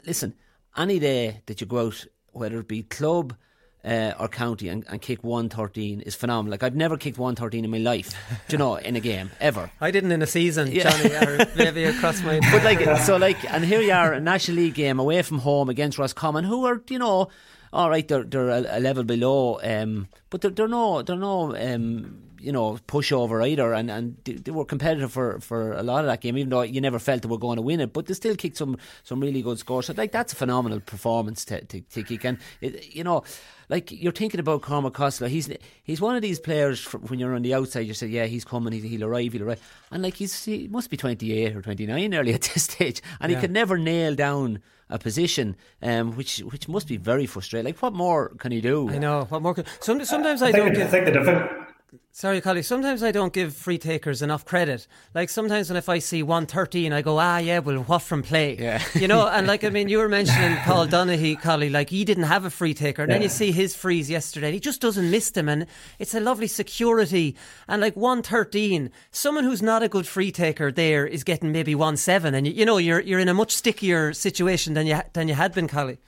listen, 0.07 0.35
any 0.77 0.99
day 0.99 1.41
that 1.47 1.61
you 1.61 1.67
go 1.67 1.87
out, 1.87 2.07
whether 2.33 2.61
it 2.61 2.69
be 2.69 2.85
club. 2.85 3.35
Uh, 3.83 4.13
or 4.21 4.29
county 4.29 4.69
and, 4.69 4.85
and 4.89 5.01
kick 5.01 5.25
113 5.25 6.03
is 6.03 6.15
phenomenal. 6.15 6.51
Like 6.51 6.63
I've 6.63 6.77
never 6.77 6.99
kicked 6.99 7.17
113 7.17 7.65
in 7.65 7.71
my 7.71 7.79
life, 7.79 8.11
do 8.47 8.53
you 8.55 8.59
know, 8.59 8.77
in 8.77 8.95
a 8.95 9.01
game 9.01 9.31
ever. 9.41 9.71
I 9.81 9.91
didn't 9.91 10.13
in 10.13 10.21
a 10.21 10.27
season, 10.27 10.71
Yeah. 10.71 10.91
Johnny, 10.91 11.15
or 11.15 11.47
maybe 11.57 11.85
across 11.85 12.23
my. 12.23 12.41
But 12.53 12.63
like, 12.63 12.99
so 13.07 13.17
like, 13.17 13.43
and 13.51 13.65
here 13.65 13.81
you 13.81 13.93
are, 13.93 14.13
a 14.13 14.21
National 14.21 14.59
League 14.59 14.75
game 14.75 14.99
away 15.01 15.23
from 15.23 15.39
home 15.39 15.71
against 15.71 15.97
Roscommon, 15.99 16.45
who 16.45 16.67
are, 16.67 16.83
you 16.91 16.99
know, 16.99 17.31
all 17.73 17.89
right, 17.89 18.07
they're 18.07 18.25
they're 18.25 18.51
a, 18.51 18.79
a 18.79 18.81
level 18.81 19.03
below, 19.03 19.59
um, 19.63 20.09
but 20.29 20.43
they're, 20.43 20.51
they're 20.51 20.69
no, 20.69 21.01
they're 21.01 21.17
no, 21.17 21.57
um, 21.57 22.19
you 22.41 22.53
know, 22.53 22.79
pushover 22.89 23.47
either, 23.49 23.73
and 23.75 23.91
and 23.91 24.17
they, 24.25 24.35
they 24.35 24.51
were 24.51 24.65
competitive 24.65 25.13
for, 25.13 25.39
for 25.41 25.73
a 25.73 25.83
lot 25.83 26.01
of 26.01 26.07
that 26.07 26.21
game, 26.21 26.37
even 26.39 26.49
though 26.51 26.63
you 26.63 26.81
never 26.81 26.99
felt 26.99 27.23
they 27.23 27.29
were 27.29 27.39
going 27.39 27.57
to 27.57 27.63
win 27.63 27.81
it, 27.81 27.93
but 27.93 28.07
they 28.07 28.15
still 28.15 28.35
kicked 28.37 28.57
some 28.57 28.77
some 29.03 29.21
really 29.21 29.43
good 29.43 29.59
scores. 29.59 29.87
So 29.87 29.95
like, 29.97 30.13
that's 30.13 30.33
a 30.33 30.37
phenomenal 30.37 30.81
performance 30.81 31.45
to 31.47 31.65
to, 31.65 31.81
to 31.81 32.03
kick, 32.03 32.25
and 32.25 32.39
it, 32.61 32.95
you 32.95 33.05
know. 33.05 33.23
Like 33.69 33.93
you're 33.93 34.11
thinking 34.11 34.41
about 34.41 34.63
Cormac 34.63 34.95
Costello, 34.95 35.29
he's 35.31 35.49
he's 35.85 36.01
one 36.01 36.17
of 36.17 36.23
these 36.23 36.41
players. 36.41 36.81
fr- 36.81 36.97
When 36.97 37.21
you're 37.21 37.37
on 37.37 37.43
the 37.43 37.55
outside, 37.55 37.87
you 37.87 37.95
say, 37.95 38.09
"Yeah, 38.09 38.27
he's 38.27 38.45
coming. 38.45 38.73
He'll, 38.73 38.83
he'll 38.83 39.05
arrive. 39.05 39.33
He'll 39.33 39.45
arrive." 39.45 39.63
And 39.93 40.03
like 40.03 40.15
he's 40.15 40.45
he 40.45 40.67
must 40.67 40.91
be 40.91 40.97
28 40.97 41.55
or 41.55 41.63
29 41.63 42.13
early 42.15 42.35
at 42.39 42.43
this 42.43 42.65
stage, 42.65 43.01
and 43.21 43.31
Yeah. 43.31 43.37
he 43.39 43.41
could 43.41 43.53
never 43.53 43.79
nail 43.79 44.17
down 44.17 44.59
a 44.89 44.99
position, 44.99 45.55
um, 45.83 46.17
which 46.17 46.39
which 46.41 46.67
must 46.69 46.89
be 46.89 46.97
very 46.97 47.27
frustrating. 47.27 47.67
Like, 47.67 47.81
what 47.81 47.93
more 47.93 48.31
can 48.39 48.51
he 48.51 48.61
do? 48.61 48.91
I 48.91 48.99
know. 48.99 49.27
What 49.29 49.41
more? 49.41 49.55
Can, 49.55 49.65
some, 49.79 50.05
sometimes 50.05 50.43
I, 50.43 50.49
I 50.49 50.53
think, 50.53 50.75
don't 50.75 50.83
I 50.83 50.87
think 50.89 51.05
the 51.05 51.13
difference. 51.13 51.70
Sorry, 52.13 52.41
Collie. 52.41 52.63
Sometimes 52.63 53.03
I 53.03 53.13
don't 53.13 53.33
give 53.33 53.55
free 53.57 53.79
takers 53.79 54.21
enough 54.21 54.45
credit. 54.45 54.87
Like 55.15 55.29
sometimes 55.29 55.71
when 55.71 55.77
if 55.77 55.89
I 55.89 55.99
see 56.01 56.23
one 56.23 56.47
thirteen, 56.47 56.93
I 56.93 57.03
go, 57.03 57.19
ah, 57.19 57.39
yeah, 57.39 57.61
well, 57.61 57.79
what 57.85 58.03
from 58.03 58.23
play? 58.23 58.57
Yeah. 58.59 58.83
you 58.95 59.09
know. 59.09 59.27
And 59.27 59.47
like 59.47 59.65
I 59.65 59.71
mean, 59.77 59.89
you 59.89 59.99
were 59.99 60.09
mentioning 60.09 60.57
Paul 60.59 60.87
Donaghy, 60.87 61.41
Collie. 61.41 61.71
Like 61.71 61.91
he 61.91 62.05
didn't 62.05 62.25
have 62.25 62.45
a 62.45 62.51
free 62.51 62.75
taker, 62.75 63.03
and 63.03 63.11
then 63.11 63.23
you 63.23 63.29
see 63.29 63.53
his 63.53 63.75
frees 63.75 64.11
yesterday. 64.11 64.53
He 64.53 64.61
just 64.61 64.81
doesn't 64.81 65.11
miss 65.11 65.31
them, 65.31 65.49
and 65.49 65.67
it's 65.99 66.15
a 66.15 66.21
lovely 66.21 66.47
security. 66.47 67.37
And 67.69 67.81
like 67.81 67.97
one 67.97 68.23
thirteen, 68.23 68.91
someone 69.11 69.45
who's 69.45 69.63
not 69.63 69.83
a 69.83 69.89
good 69.89 70.07
free 70.07 70.31
taker 70.31 70.71
there 70.71 71.07
is 71.07 71.25
getting 71.25 71.53
maybe 71.53 71.75
one 71.75 71.97
seven, 71.97 72.35
and 72.35 72.47
you, 72.47 72.53
you 72.53 72.65
know 72.67 72.77
you're 72.77 73.01
you're 73.01 73.21
in 73.21 73.29
a 73.29 73.35
much 73.35 73.53
stickier 73.53 74.13
situation 74.13 74.75
than 74.75 74.87
you 74.87 75.01
than 75.13 75.29
you 75.29 75.35
had 75.35 75.55
been, 75.55 75.69
Collie. 75.69 75.99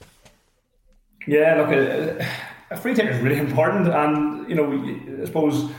Yeah, 1.27 1.63
look, 1.63 2.27
a, 2.73 2.77
free 2.77 2.95
taker 2.95 3.11
is 3.11 3.21
really 3.21 3.39
important, 3.39 3.89
and 3.89 4.49
you 4.49 4.55
know, 4.55 5.23
I 5.23 5.25
suppose 5.27 5.71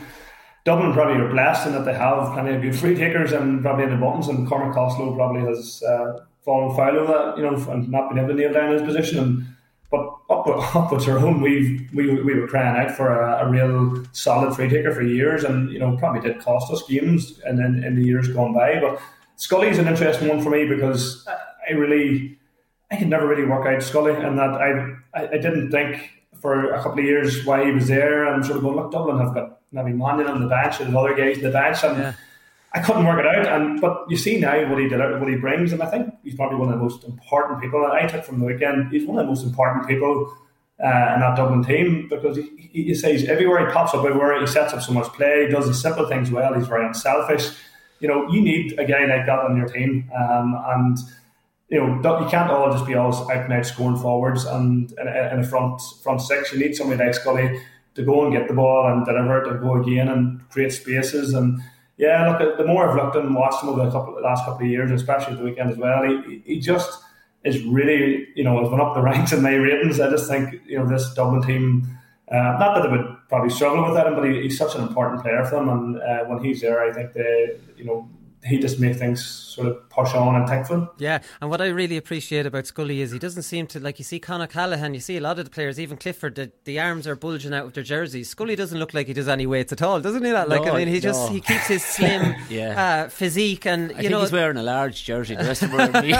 Dublin 0.64 0.92
probably 0.92 1.22
are 1.22 1.28
blessed 1.28 1.66
in 1.66 1.72
that 1.74 1.84
they 1.84 1.94
have 1.94 2.32
plenty 2.32 2.54
of 2.54 2.62
good 2.62 2.74
free 2.74 2.94
takers 2.94 3.32
and 3.32 3.62
probably 3.62 3.84
in 3.84 3.90
the 3.90 3.96
buttons, 3.96 4.28
and 4.28 4.48
Cormac 4.48 4.74
Costello 4.74 5.14
probably 5.14 5.42
has 5.42 5.82
uh, 5.82 6.24
fallen 6.44 6.74
foul 6.74 6.98
of 6.98 7.08
that, 7.08 7.36
you 7.36 7.42
know, 7.42 7.54
and 7.70 7.90
not 7.90 8.08
been 8.08 8.18
able 8.18 8.28
to 8.28 8.34
nail 8.34 8.52
down 8.52 8.72
his 8.72 8.82
position. 8.82 9.18
And 9.18 9.46
but 9.90 10.16
up 10.30 10.46
up 10.74 10.90
with 10.90 11.08
our 11.08 11.18
own, 11.18 11.40
we 11.40 11.88
we 11.92 12.20
we 12.22 12.34
were 12.38 12.48
crying 12.48 12.76
out 12.76 12.96
for 12.96 13.20
a, 13.20 13.46
a 13.46 13.50
real 13.50 14.04
solid 14.12 14.54
free 14.54 14.68
taker 14.68 14.92
for 14.92 15.02
years, 15.02 15.44
and 15.44 15.70
you 15.70 15.78
know, 15.78 15.96
probably 15.98 16.20
did 16.20 16.40
cost 16.40 16.72
us 16.72 16.82
games, 16.88 17.40
and 17.44 17.58
then 17.58 17.84
in 17.84 17.96
the 17.96 18.04
years 18.04 18.28
gone 18.28 18.54
by. 18.54 18.80
But 18.80 19.00
Scully's 19.36 19.78
an 19.78 19.88
interesting 19.88 20.28
one 20.28 20.42
for 20.42 20.50
me 20.50 20.66
because 20.66 21.26
I 21.68 21.72
really. 21.72 22.38
I 22.90 22.96
could 22.96 23.08
never 23.08 23.26
really 23.26 23.46
work 23.46 23.66
out 23.66 23.82
Scully, 23.82 24.12
and 24.12 24.38
that 24.38 24.50
I, 24.50 24.94
I 25.14 25.28
I 25.28 25.38
didn't 25.38 25.70
think 25.72 26.10
for 26.44 26.74
a 26.74 26.82
couple 26.82 26.98
of 26.98 27.06
years 27.06 27.42
why 27.46 27.64
he 27.64 27.70
was 27.70 27.88
there, 27.88 28.30
and 28.30 28.44
sort 28.44 28.58
of 28.58 28.64
going, 28.64 28.76
look, 28.76 28.92
Dublin 28.92 29.18
have 29.18 29.32
got 29.32 29.60
maybe 29.72 29.94
Mannion 29.94 30.28
on 30.28 30.42
the 30.42 30.46
bench, 30.46 30.78
and 30.78 30.94
other 30.94 31.14
guys 31.14 31.38
on 31.38 31.44
the 31.44 31.50
bench, 31.50 31.82
and 31.82 32.14
I 32.74 32.80
couldn't 32.80 33.06
work 33.06 33.18
it 33.18 33.26
out. 33.26 33.46
And 33.46 33.80
but 33.80 34.04
you 34.10 34.18
see 34.18 34.38
now 34.38 34.68
what 34.68 34.78
he 34.78 34.86
did, 34.86 35.00
what 35.18 35.26
he 35.30 35.36
brings, 35.36 35.72
and 35.72 35.82
I 35.82 35.86
think 35.86 36.12
he's 36.22 36.34
probably 36.34 36.58
one 36.58 36.68
of 36.68 36.78
the 36.78 36.84
most 36.84 37.02
important 37.04 37.62
people. 37.62 37.80
that 37.80 37.92
I 37.92 38.06
took 38.06 38.24
from 38.24 38.40
the 38.40 38.44
weekend, 38.44 38.92
he's 38.92 39.06
one 39.06 39.18
of 39.18 39.24
the 39.24 39.30
most 39.30 39.42
important 39.42 39.88
people 39.88 40.36
uh, 40.84 41.14
in 41.14 41.20
that 41.20 41.34
Dublin 41.34 41.64
team 41.64 42.08
because 42.10 42.36
he, 42.36 42.42
he, 42.74 42.82
he 42.88 42.94
says 42.94 43.24
everywhere 43.24 43.66
he 43.66 43.72
pops 43.72 43.94
up, 43.94 44.04
everywhere 44.04 44.38
he 44.38 44.46
sets 44.46 44.74
up 44.74 44.82
so 44.82 44.92
much 44.92 45.10
play, 45.14 45.46
he 45.46 45.50
does 45.50 45.66
the 45.66 45.72
simple 45.72 46.06
things 46.06 46.30
well. 46.30 46.52
He's 46.52 46.68
very 46.68 46.84
unselfish. 46.86 47.48
you 48.00 48.08
know, 48.08 48.28
you 48.28 48.42
need 48.42 48.78
a 48.78 48.84
guy 48.84 49.06
like 49.06 49.24
that 49.24 49.38
on 49.38 49.56
your 49.56 49.66
team, 49.66 50.10
um, 50.14 50.62
and 50.66 50.98
you 51.68 51.78
know, 51.80 52.20
you 52.20 52.28
can't 52.28 52.50
all 52.50 52.70
just 52.70 52.86
be 52.86 52.94
all 52.94 53.14
out 53.30 53.44
and 53.44 53.52
out 53.52 53.66
scoring 53.66 53.96
forwards 53.96 54.44
and 54.44 54.92
in 54.92 55.08
a, 55.08 55.44
front 55.44 55.80
front 56.02 56.20
six. 56.20 56.52
You 56.52 56.58
need 56.58 56.76
somebody 56.76 57.02
like 57.02 57.14
Scully 57.14 57.60
to 57.94 58.02
go 58.04 58.24
and 58.24 58.32
get 58.32 58.48
the 58.48 58.54
ball 58.54 58.86
and 58.92 59.04
deliver 59.04 59.42
it 59.42 59.48
and 59.48 59.60
go 59.60 59.80
again 59.80 60.08
and 60.08 60.48
create 60.50 60.72
spaces. 60.72 61.32
And 61.32 61.60
yeah, 61.96 62.36
look, 62.38 62.58
the 62.58 62.66
more 62.66 62.88
I've 62.88 62.96
looked 62.96 63.16
and 63.16 63.34
watched 63.34 63.62
him 63.62 63.70
over 63.70 63.84
the, 63.84 63.90
couple, 63.90 64.14
the 64.14 64.20
last 64.20 64.44
couple 64.44 64.66
of 64.66 64.70
years, 64.70 64.90
especially 64.90 65.36
the 65.36 65.44
weekend 65.44 65.70
as 65.70 65.76
well, 65.76 66.02
he, 66.04 66.42
he 66.44 66.60
just 66.60 67.00
is 67.44 67.62
really, 67.64 68.28
you 68.34 68.42
know, 68.42 68.60
has 68.60 68.70
went 68.70 68.82
up 68.82 68.94
the 68.94 69.02
ranks 69.02 69.32
in 69.32 69.42
my 69.42 69.54
ratings. 69.54 70.00
I 70.00 70.10
just 70.10 70.28
think, 70.28 70.60
you 70.66 70.78
know, 70.78 70.86
this 70.86 71.12
Dublin 71.14 71.42
team, 71.42 71.98
uh, 72.30 72.56
not 72.58 72.74
that 72.74 72.82
they 72.82 72.96
would 72.96 73.16
probably 73.28 73.50
struggle 73.50 73.84
with 73.84 73.94
that, 73.94 74.14
but 74.14 74.24
he, 74.24 74.42
he's 74.42 74.58
such 74.58 74.74
an 74.74 74.82
important 74.82 75.22
player 75.22 75.44
for 75.44 75.56
them. 75.56 75.68
And 75.68 75.96
uh, 76.00 76.24
when 76.24 76.42
he's 76.42 76.60
there, 76.60 76.82
I 76.82 76.92
think 76.92 77.12
they, 77.12 77.58
you 77.76 77.84
know, 77.84 78.08
he 78.44 78.58
just 78.58 78.78
makes 78.78 78.98
things 78.98 79.24
sort 79.24 79.68
of 79.68 79.88
push 79.88 80.12
on 80.14 80.34
and 80.34 80.46
take 80.48 80.66
them. 80.66 80.88
Yeah, 80.98 81.20
and 81.40 81.48
what 81.48 81.60
I 81.60 81.66
really 81.68 81.96
appreciate 81.96 82.44
about 82.44 82.66
Scully 82.66 83.00
is 83.00 83.12
he 83.12 83.18
doesn't 83.18 83.42
seem 83.44 83.66
to 83.68 83.80
like 83.80 83.98
you 83.98 84.04
see 84.04 84.18
Con 84.18 84.42
O'Callaghan, 84.42 84.92
you 84.94 85.00
see 85.00 85.16
a 85.16 85.20
lot 85.20 85.38
of 85.38 85.44
the 85.44 85.50
players, 85.50 85.78
even 85.78 85.96
Clifford, 85.96 86.34
the, 86.34 86.50
the 86.64 86.80
arms 86.80 87.06
are 87.06 87.14
bulging 87.16 87.54
out 87.54 87.66
of 87.66 87.72
their 87.74 87.84
jerseys. 87.84 88.28
Scully 88.28 88.56
doesn't 88.56 88.78
look 88.78 88.92
like 88.94 89.06
he 89.06 89.12
does 89.12 89.28
any 89.28 89.46
weights 89.46 89.72
at 89.72 89.80
all, 89.82 90.00
doesn't 90.00 90.24
he? 90.24 90.30
That 90.30 90.48
like 90.48 90.64
No, 90.64 90.72
I 90.74 90.78
mean, 90.78 90.88
he 90.88 91.00
just 91.00 91.30
he 91.30 91.40
keeps 91.40 91.66
his 91.68 91.84
slim 91.84 92.34
Yeah. 92.50 93.04
uh, 93.04 93.08
physique, 93.08 93.66
and 93.66 93.84
I 93.84 93.88
you 93.88 93.94
think 94.02 94.10
know 94.10 94.20
he's 94.20 94.32
wearing 94.32 94.56
a 94.56 94.62
large 94.62 95.04
jersey. 95.04 95.36
The 95.36 95.44
rest 95.44 95.62
of 95.62 95.70
them 95.70 95.94
are 95.94 96.02
me- 96.02 96.08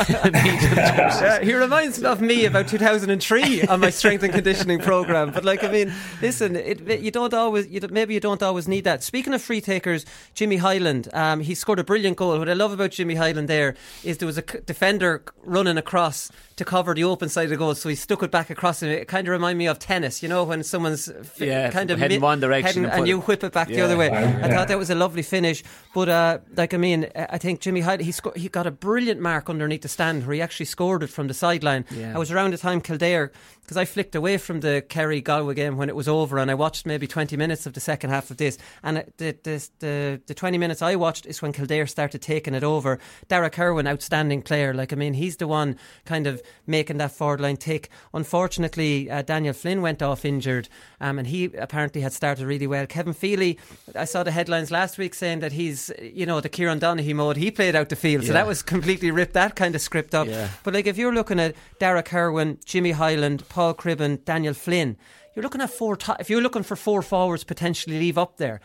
Yeah, 0.75 1.41
he 1.43 1.55
reminds 1.55 2.01
me 2.01 2.07
of 2.07 2.21
me 2.21 2.45
about 2.45 2.69
2003 2.69 3.63
on 3.65 3.81
my 3.81 3.91
strength 3.91 4.23
and 4.23 4.33
conditioning 4.33 4.79
program. 4.79 5.31
But 5.33 5.45
like, 5.45 5.65
I 5.65 5.71
mean, 5.71 5.93
listen, 6.23 6.57
it, 6.57 6.89
it- 6.89 7.01
you 7.01 7.11
don't 7.11 7.35
always, 7.35 7.67
you 7.69 7.81
maybe 7.91 8.15
you 8.15 8.21
don't 8.21 8.43
always 8.43 8.69
need 8.69 8.85
that. 8.85 9.03
Speaking 9.03 9.35
of 9.35 9.43
free 9.43 9.61
takers, 9.61 10.07
Jimmy 10.35 10.57
Hyland, 10.57 11.09
um, 11.13 11.41
he 11.41 11.55
scored 11.55 11.79
a 11.79 11.85
brilliant 11.85 12.14
goal. 12.15 12.32
Oh, 12.32 12.39
what 12.39 12.49
I 12.49 12.55
love 12.55 12.73
about 12.73 12.91
Jimmy 12.93 13.15
Hyland 13.15 13.49
there 13.49 13.74
is 14.03 14.19
there 14.19 14.27
was 14.27 14.39
a 14.39 14.43
defender 14.43 15.23
running 15.43 15.77
across 15.77 16.31
to 16.56 16.64
cover 16.64 16.94
the 16.94 17.02
open 17.05 17.28
side 17.28 17.44
of 17.44 17.51
the 17.51 17.56
goal, 17.56 17.74
so 17.74 17.89
he 17.89 17.94
stuck 17.97 18.22
it 18.22 18.31
back 18.31 18.48
across. 18.48 18.81
And 18.82 18.93
it 18.93 19.09
kind 19.09 19.26
of 19.26 19.32
reminded 19.32 19.59
me 19.59 19.66
of 19.66 19.78
tennis, 19.78 20.22
you 20.22 20.28
know, 20.28 20.44
when 20.44 20.62
someone's 20.62 21.09
f- 21.09 21.40
Yeah, 21.40 21.70
kind 21.70 21.90
of 21.90 21.98
heading 21.98 22.20
mi- 22.20 22.24
one 22.24 22.39
direction 22.40 22.85
heading- 22.85 22.85
and 22.85 22.93
and 23.01 23.09
you 23.09 23.20
whip 23.20 23.43
it 23.43 23.52
back 23.52 23.68
the 23.68 23.81
other 23.81 23.97
way. 23.97 24.06
Yeah. 24.09 24.40
I 24.44 24.48
thought 24.51 24.68
that 24.68 24.78
was 24.78 24.90
a 24.90 24.94
lovely 24.94 25.22
finish. 25.22 25.64
But 25.93 26.09
uh, 26.09 26.39
like, 26.56 26.72
I 26.72 26.76
mean, 26.76 27.09
I 27.16 27.39
think 27.39 27.60
Jimmy 27.60 27.81
Hyde 27.81 28.01
he 28.01 28.12
sco- 28.12 28.32
he 28.36 28.48
got 28.48 28.66
a 28.66 28.70
brilliant 28.70 29.20
mark 29.20 29.51
underneath 29.51 29.82
the 29.82 29.89
stand 29.89 30.26
where 30.26 30.35
he 30.35 30.40
actually 30.43 30.66
scored 30.66 31.02
it 31.02 31.09
from 31.10 31.26
the 31.28 31.35
sideline. 31.35 31.85
Yeah. 31.90 32.14
I 32.14 32.18
was 32.18 32.31
around 32.31 32.52
the 32.52 32.59
time 32.59 32.81
Kildare 32.81 33.32
because 33.62 33.76
I 33.76 33.85
flicked 33.86 34.14
away 34.14 34.36
from 34.36 34.60
the 34.60 34.85
Kerry 34.89 35.20
Galway 35.22 35.55
game 35.55 35.76
when 35.76 35.89
it 35.89 35.97
was 35.97 36.06
over, 36.06 36.39
and 36.39 36.51
I 36.51 36.55
watched 36.55 36.85
maybe 36.86 37.06
twenty 37.06 37.36
minutes 37.36 37.66
of 37.66 37.72
the 37.72 37.81
second 37.81 38.10
half 38.10 38.31
of 38.31 38.36
this. 38.36 38.59
And 38.82 38.98
it- 38.98 39.14
the 39.18 39.36
the 39.43 39.68
the, 39.81 40.20
the 40.26 40.35
twenty 40.35 40.59
minutes 40.59 40.82
I 40.82 40.94
watched 40.97 41.26
is 41.26 41.43
when 41.43 41.52
Kildare 41.52 41.86
started 41.86 42.22
taking 42.22 42.55
it 42.55 42.62
over. 42.62 42.98
Darragh 43.28 43.52
Kirwan, 43.52 43.89
outstanding 43.89 44.43
player. 44.43 44.72
Like 44.72 44.93
I 44.93 44.97
mean, 44.97 45.14
he's 45.14 45.36
the 45.39 45.48
one 45.48 45.76
kind 46.05 46.26
of 46.26 46.43
making 46.66 46.99
that 46.99 47.12
forward 47.12 47.41
line 47.41 47.57
tick. 47.57 47.89
Unfortunately, 48.12 49.11
uh, 49.11 49.23
Daniel 49.23 49.55
Flynn 49.55 49.83
went 49.83 50.03
off 50.03 50.25
injured, 50.25 50.69
um, 51.01 51.19
and 51.19 51.29
he 51.29 51.45
apparently 51.57 52.01
had 52.01 52.12
started 52.12 52.47
really 52.47 52.66
well. 52.66 52.87
Kevin 52.87 53.12
Feely, 53.12 53.59
I 53.95 54.05
saw 54.05 54.23
the 54.23 54.31
headlines 54.31 54.71
last 54.71 54.99
week 54.99 55.15
saying 55.15 55.41
that 55.41 55.53
he's, 55.53 55.91
you 56.01 56.27
know, 56.27 56.41
the 56.41 56.49
Kieran 56.49 56.81
Donaghy 56.81 57.15
mode. 57.15 57.37
He 57.37 57.51
played 57.51 57.77
out 57.77 57.89
the 57.89 57.97
field, 57.97 58.25
so 58.25 58.33
that 58.33 58.47
was 58.47 58.62
completely 58.62 59.11
ripped 59.11 59.35
that 59.35 59.57
kind 59.57 59.75
of 59.75 59.81
script 59.81 60.15
up. 60.15 60.27
Yeah. 60.27 60.49
But 60.62 60.75
like, 60.75 60.87
if 60.87 60.97
you're 60.97 61.15
looking 61.15 61.39
at 61.41 61.55
Darragh 61.79 62.07
Kirwan, 62.07 62.59
Jimmy 62.65 62.93
Hyland, 62.93 63.49
Paul 63.49 63.75
Cribbin, 63.75 64.25
Daniel 64.25 64.55
Flynn, 64.55 64.97
you're 65.35 65.43
looking 65.43 65.61
at 65.61 65.71
four. 65.71 65.97
To- 65.97 66.16
if 66.21 66.31
you're 66.31 66.41
looking 66.41 66.62
for 66.62 66.77
four 66.77 67.03
forwards 67.03 67.45
potentially 67.45 67.99
leave 67.99 68.16
up 68.16 68.37
there, 68.37 68.61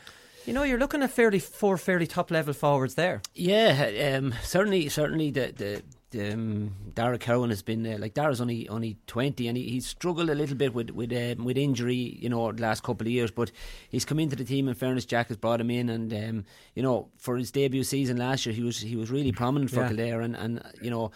you 0.46 0.54
know, 0.54 0.64
you're 0.64 0.80
looking 0.80 1.04
at 1.04 1.12
fairly 1.12 1.40
four 1.40 1.78
fairly 1.78 2.08
top 2.08 2.32
level 2.32 2.54
forwards 2.54 2.96
there. 2.96 3.22
Yeah, 3.36 4.18
um, 4.18 4.34
certainly, 4.44 4.90
certainly 4.90 5.32
the 5.32 5.54
the. 5.56 5.84
Um, 6.16 6.74
Dara 6.96 7.20
Cowan 7.20 7.50
has 7.52 7.62
been 7.62 7.86
uh, 7.86 7.98
like 8.00 8.16
Dara's 8.16 8.42
only 8.42 8.68
only 8.68 8.98
twenty, 9.06 9.48
and 9.48 9.56
he, 9.56 9.70
he's 9.70 9.86
struggled 9.86 10.30
a 10.30 10.36
little 10.36 10.56
bit 10.56 10.74
with 10.74 10.90
with 10.90 11.12
um, 11.14 11.46
with 11.46 11.58
injury, 11.58 12.18
you 12.20 12.30
know, 12.30 12.52
the 12.52 12.62
last 12.62 12.82
couple 12.84 13.06
of 13.06 13.12
years. 13.12 13.30
But 13.32 13.52
he's 13.90 14.06
come 14.06 14.20
into 14.20 14.36
the 14.36 14.44
team. 14.44 14.68
In 14.68 14.74
fairness, 14.74 15.06
Jack 15.06 15.28
has 15.28 15.38
brought 15.38 15.62
him 15.62 15.70
in, 15.70 15.90
and 15.90 16.12
um, 16.14 16.46
you 16.74 16.82
know, 16.82 17.10
for 17.18 17.38
his 17.38 17.52
debut 17.52 17.84
season 17.84 18.18
last 18.18 18.46
year, 18.46 18.56
he 18.56 18.64
was 18.64 18.80
he 18.80 18.96
was 18.96 19.12
really 19.12 19.32
prominent 19.32 19.70
for 19.70 19.82
Yeah. 19.82 19.88
Kildare, 19.90 20.22
and 20.22 20.36
and 20.36 20.62
you 20.82 20.90
know. 20.90 21.12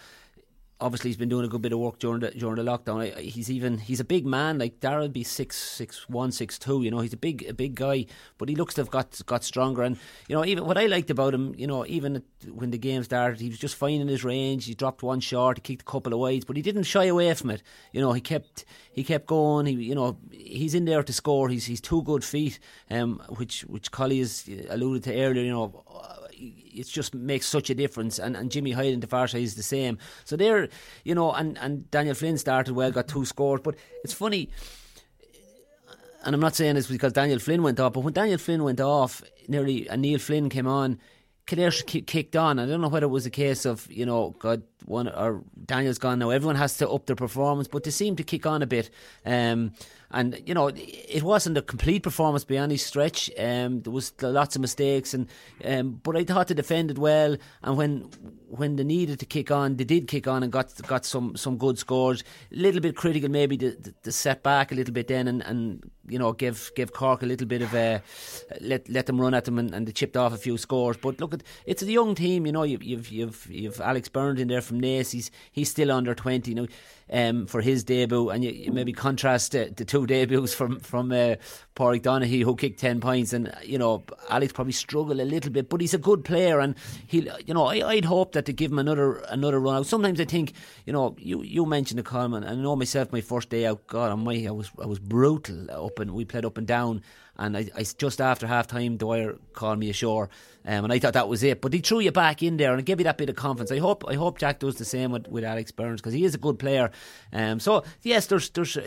Obviously, 0.81 1.09
he's 1.11 1.17
been 1.17 1.29
doing 1.29 1.45
a 1.45 1.47
good 1.47 1.61
bit 1.61 1.71
of 1.71 1.79
work 1.79 1.97
during 1.99 2.19
the 2.19 2.31
during 2.31 2.55
the 2.55 2.63
lockdown. 2.63 2.99
I- 2.99 3.21
He's 3.21 3.49
even 3.49 3.77
he's 3.77 4.01
a 4.01 4.03
big 4.03 4.25
man. 4.25 4.57
Like 4.57 4.75
would 4.83 5.13
be 5.13 5.23
six 5.23 5.55
six 5.55 6.09
one 6.09 6.31
six 6.31 6.59
two. 6.59 6.83
You 6.83 6.91
know, 6.91 6.99
he's 6.99 7.13
a 7.13 7.17
big 7.17 7.45
a 7.47 7.53
big 7.53 7.75
guy, 7.75 8.05
but 8.37 8.49
he 8.49 8.55
looks 8.55 8.73
to 8.75 8.81
have 8.81 8.89
got 8.89 9.21
got 9.25 9.43
stronger. 9.45 9.83
And 9.83 9.97
you 10.27 10.35
know, 10.35 10.43
even 10.43 10.65
what 10.65 10.77
I 10.77 10.87
liked 10.87 11.09
about 11.09 11.33
him, 11.33 11.55
you 11.57 11.67
know, 11.67 11.85
even 11.85 12.21
when 12.51 12.71
the 12.71 12.77
game 12.77 13.03
started, 13.03 13.39
he 13.39 13.47
was 13.49 13.59
just 13.59 13.75
finding 13.75 14.07
his 14.09 14.25
range. 14.25 14.65
He 14.65 14.73
dropped 14.73 15.03
one 15.03 15.21
short, 15.21 15.57
he 15.57 15.61
kicked 15.61 15.83
a 15.83 15.85
couple 15.85 16.11
of 16.11 16.19
wides, 16.19 16.43
but 16.43 16.57
he 16.57 16.61
didn't 16.61 16.83
shy 16.83 17.05
away 17.05 17.33
from 17.33 17.51
it. 17.51 17.63
You 17.93 18.01
know, 18.01 18.11
he 18.11 18.19
kept 18.19 18.65
he 18.91 19.03
kept 19.05 19.27
going. 19.27 19.67
He 19.67 19.73
you 19.73 19.95
know 19.95 20.17
he's 20.31 20.73
in 20.75 20.83
there 20.85 21.03
to 21.03 21.13
score. 21.13 21.47
He's 21.47 21.65
he's 21.65 21.81
two 21.81 22.01
good 22.03 22.25
feet, 22.25 22.59
um, 22.91 23.21
which 23.37 23.61
which 23.61 23.91
Collie 23.91 24.19
has 24.19 24.49
alluded 24.69 25.03
to 25.03 25.15
earlier. 25.17 25.43
You 25.43 25.51
know, 25.51 25.83
it 26.43 26.87
just 26.87 27.13
makes 27.15 27.45
such 27.45 27.69
a 27.69 27.75
difference. 27.75 28.19
And, 28.19 28.35
and 28.35 28.51
Jimmy 28.51 28.71
Hyde 28.71 28.93
and 28.93 29.09
far 29.09 29.27
is 29.33 29.55
the 29.55 29.63
same. 29.63 29.97
So 30.25 30.35
they're, 30.35 30.69
you 31.03 31.15
know, 31.15 31.31
and, 31.31 31.57
and 31.59 31.89
Daniel 31.91 32.15
Flynn 32.15 32.37
started 32.37 32.73
well, 32.73 32.91
got 32.91 33.07
two 33.07 33.25
scores. 33.25 33.61
But 33.63 33.75
it's 34.03 34.13
funny, 34.13 34.49
and 36.23 36.33
I'm 36.33 36.41
not 36.41 36.55
saying 36.55 36.75
this 36.75 36.87
because 36.87 37.13
Daniel 37.13 37.39
Flynn 37.39 37.63
went 37.63 37.79
off, 37.79 37.93
but 37.93 38.01
when 38.01 38.13
Daniel 38.13 38.37
Flynn 38.37 38.63
went 38.63 38.79
off, 38.79 39.23
nearly, 39.47 39.87
and 39.89 40.01
Neil 40.01 40.19
Flynn 40.19 40.49
came 40.49 40.67
on, 40.67 40.99
Kildare 41.45 41.71
kicked 41.71 42.35
on. 42.37 42.59
I 42.59 42.65
don't 42.65 42.79
know 42.79 42.87
whether 42.87 43.05
it 43.05 43.09
was 43.09 43.25
a 43.25 43.29
case 43.29 43.65
of, 43.65 43.91
you 43.91 44.05
know, 44.05 44.33
God, 44.39 44.63
one 44.85 45.07
or 45.07 45.43
Daniel's 45.65 45.97
gone 45.97 46.19
now. 46.19 46.29
Everyone 46.29 46.55
has 46.55 46.77
to 46.77 46.89
up 46.89 47.05
their 47.05 47.15
performance, 47.15 47.67
but 47.67 47.83
they 47.83 47.91
seem 47.91 48.15
to 48.17 48.23
kick 48.23 48.45
on 48.45 48.61
a 48.61 48.67
bit. 48.67 48.89
Um, 49.25 49.73
and 50.13 50.39
you 50.45 50.53
know, 50.53 50.69
it 50.75 51.23
wasn't 51.23 51.57
a 51.57 51.61
complete 51.61 52.03
performance 52.03 52.43
by 52.43 52.55
any 52.55 52.77
stretch. 52.77 53.31
Um, 53.37 53.81
there 53.81 53.91
was 53.91 54.13
lots 54.21 54.55
of 54.55 54.61
mistakes, 54.61 55.13
and 55.13 55.27
um, 55.65 55.99
but 56.03 56.15
I 56.15 56.23
thought 56.23 56.47
they 56.47 56.53
defended 56.53 56.99
well. 56.99 57.35
And 57.63 57.77
when 57.77 58.09
when 58.47 58.75
they 58.75 58.83
needed 58.83 59.19
to 59.21 59.25
kick 59.25 59.49
on, 59.49 59.75
they 59.75 59.83
did 59.83 60.07
kick 60.07 60.27
on 60.27 60.43
and 60.43 60.51
got 60.51 60.79
got 60.87 61.03
some 61.05 61.35
some 61.35 61.57
good 61.57 61.79
scores. 61.79 62.23
A 62.51 62.55
little 62.55 62.79
bit 62.79 62.95
critical, 62.95 63.27
maybe 63.29 63.57
to 63.57 64.11
set 64.11 64.43
back 64.43 64.71
a 64.71 64.75
little 64.75 64.93
bit 64.93 65.07
then, 65.07 65.27
and, 65.27 65.41
and 65.41 65.91
you 66.07 66.19
know, 66.19 66.31
give 66.31 66.71
give 66.75 66.93
Cork 66.93 67.23
a 67.23 67.25
little 67.25 67.47
bit 67.47 67.63
of 67.63 67.73
a 67.73 68.01
let 68.61 68.87
let 68.89 69.07
them 69.07 69.19
run 69.19 69.33
at 69.33 69.45
them, 69.45 69.57
and, 69.57 69.73
and 69.73 69.87
they 69.87 69.91
chipped 69.91 70.15
off 70.15 70.31
a 70.31 70.37
few 70.37 70.59
scores. 70.59 70.95
But 70.95 71.19
look, 71.19 71.33
at 71.33 71.41
it's 71.65 71.81
a 71.81 71.91
young 71.91 72.13
team. 72.13 72.45
You 72.45 72.51
know, 72.51 72.63
you've 72.63 72.83
you've 72.83 73.09
you've, 73.11 73.47
you've 73.49 73.81
Alex 73.81 74.09
Burns 74.09 74.39
in 74.39 74.47
there 74.47 74.61
from 74.61 74.72
Naas. 74.81 75.11
He's 75.11 75.31
he's 75.51 75.69
still 75.69 75.91
under 75.91 76.13
twenty. 76.15 76.51
You 76.51 76.55
know, 76.55 76.67
um, 77.11 77.45
for 77.45 77.61
his 77.61 77.83
debut, 77.83 78.29
and 78.29 78.43
you, 78.43 78.51
you 78.51 78.71
maybe 78.71 78.93
contrast 78.93 79.55
uh, 79.55 79.65
the 79.75 79.85
two 79.85 80.05
debuts 80.07 80.53
from 80.53 80.79
from 80.79 81.11
uh, 81.11 81.35
Porrick 81.75 82.01
Donaghy, 82.01 82.43
who 82.43 82.55
kicked 82.55 82.79
ten 82.79 82.99
points, 82.99 83.33
and 83.33 83.53
you 83.63 83.77
know 83.77 84.03
Alex 84.29 84.53
probably 84.53 84.73
struggled 84.73 85.19
a 85.19 85.25
little 85.25 85.51
bit, 85.51 85.69
but 85.69 85.81
he's 85.81 85.93
a 85.93 85.99
good 85.99 86.23
player, 86.25 86.59
and 86.59 86.75
he, 87.07 87.29
you 87.45 87.53
know, 87.53 87.65
I, 87.65 87.87
I'd 87.87 88.05
hope 88.05 88.33
that 88.33 88.45
to 88.45 88.53
give 88.53 88.71
him 88.71 88.79
another 88.79 89.17
another 89.29 89.59
run 89.59 89.77
out. 89.77 89.85
Sometimes 89.85 90.19
I 90.19 90.25
think, 90.25 90.53
you 90.85 90.93
know, 90.93 91.15
you 91.19 91.41
you 91.41 91.65
mentioned 91.65 91.99
the 91.99 92.03
Coleman, 92.03 92.43
and 92.43 92.59
I 92.59 92.61
know 92.61 92.75
myself, 92.75 93.11
my 93.11 93.21
first 93.21 93.49
day 93.49 93.65
out, 93.65 93.85
God, 93.87 94.11
on 94.11 94.23
my, 94.23 94.45
I 94.47 94.51
was 94.51 94.71
I 94.81 94.85
was 94.85 94.99
brutal 94.99 95.69
up 95.71 95.99
and 95.99 96.11
we 96.11 96.25
played 96.25 96.45
up 96.45 96.57
and 96.57 96.67
down. 96.67 97.01
And 97.35 97.57
I, 97.57 97.67
I 97.75 97.83
just 97.83 98.21
after 98.21 98.45
half 98.45 98.67
time, 98.67 98.97
Dwyer 98.97 99.37
called 99.53 99.79
me 99.79 99.89
ashore, 99.89 100.29
um, 100.65 100.85
and 100.85 100.93
I 100.93 100.99
thought 100.99 101.13
that 101.13 101.27
was 101.27 101.43
it. 101.43 101.61
But 101.61 101.73
he 101.73 101.79
threw 101.79 101.99
you 101.99 102.11
back 102.11 102.41
in 102.43 102.57
there 102.57 102.73
and 102.73 102.85
gave 102.85 102.99
you 102.99 103.03
that 103.05 103.17
bit 103.17 103.29
of 103.29 103.35
confidence. 103.35 103.71
I 103.71 103.79
hope 103.79 104.03
I 104.07 104.15
hope 104.15 104.37
Jack 104.37 104.59
does 104.59 104.75
the 104.75 104.85
same 104.85 105.11
with, 105.11 105.27
with 105.27 105.43
Alex 105.43 105.71
Burns 105.71 106.01
because 106.01 106.13
he 106.13 106.23
is 106.23 106.35
a 106.35 106.39
good 106.39 106.59
player. 106.59 106.91
Um, 107.31 107.59
so 107.59 107.83
yes, 108.01 108.27
there's 108.27 108.49
there's. 108.51 108.77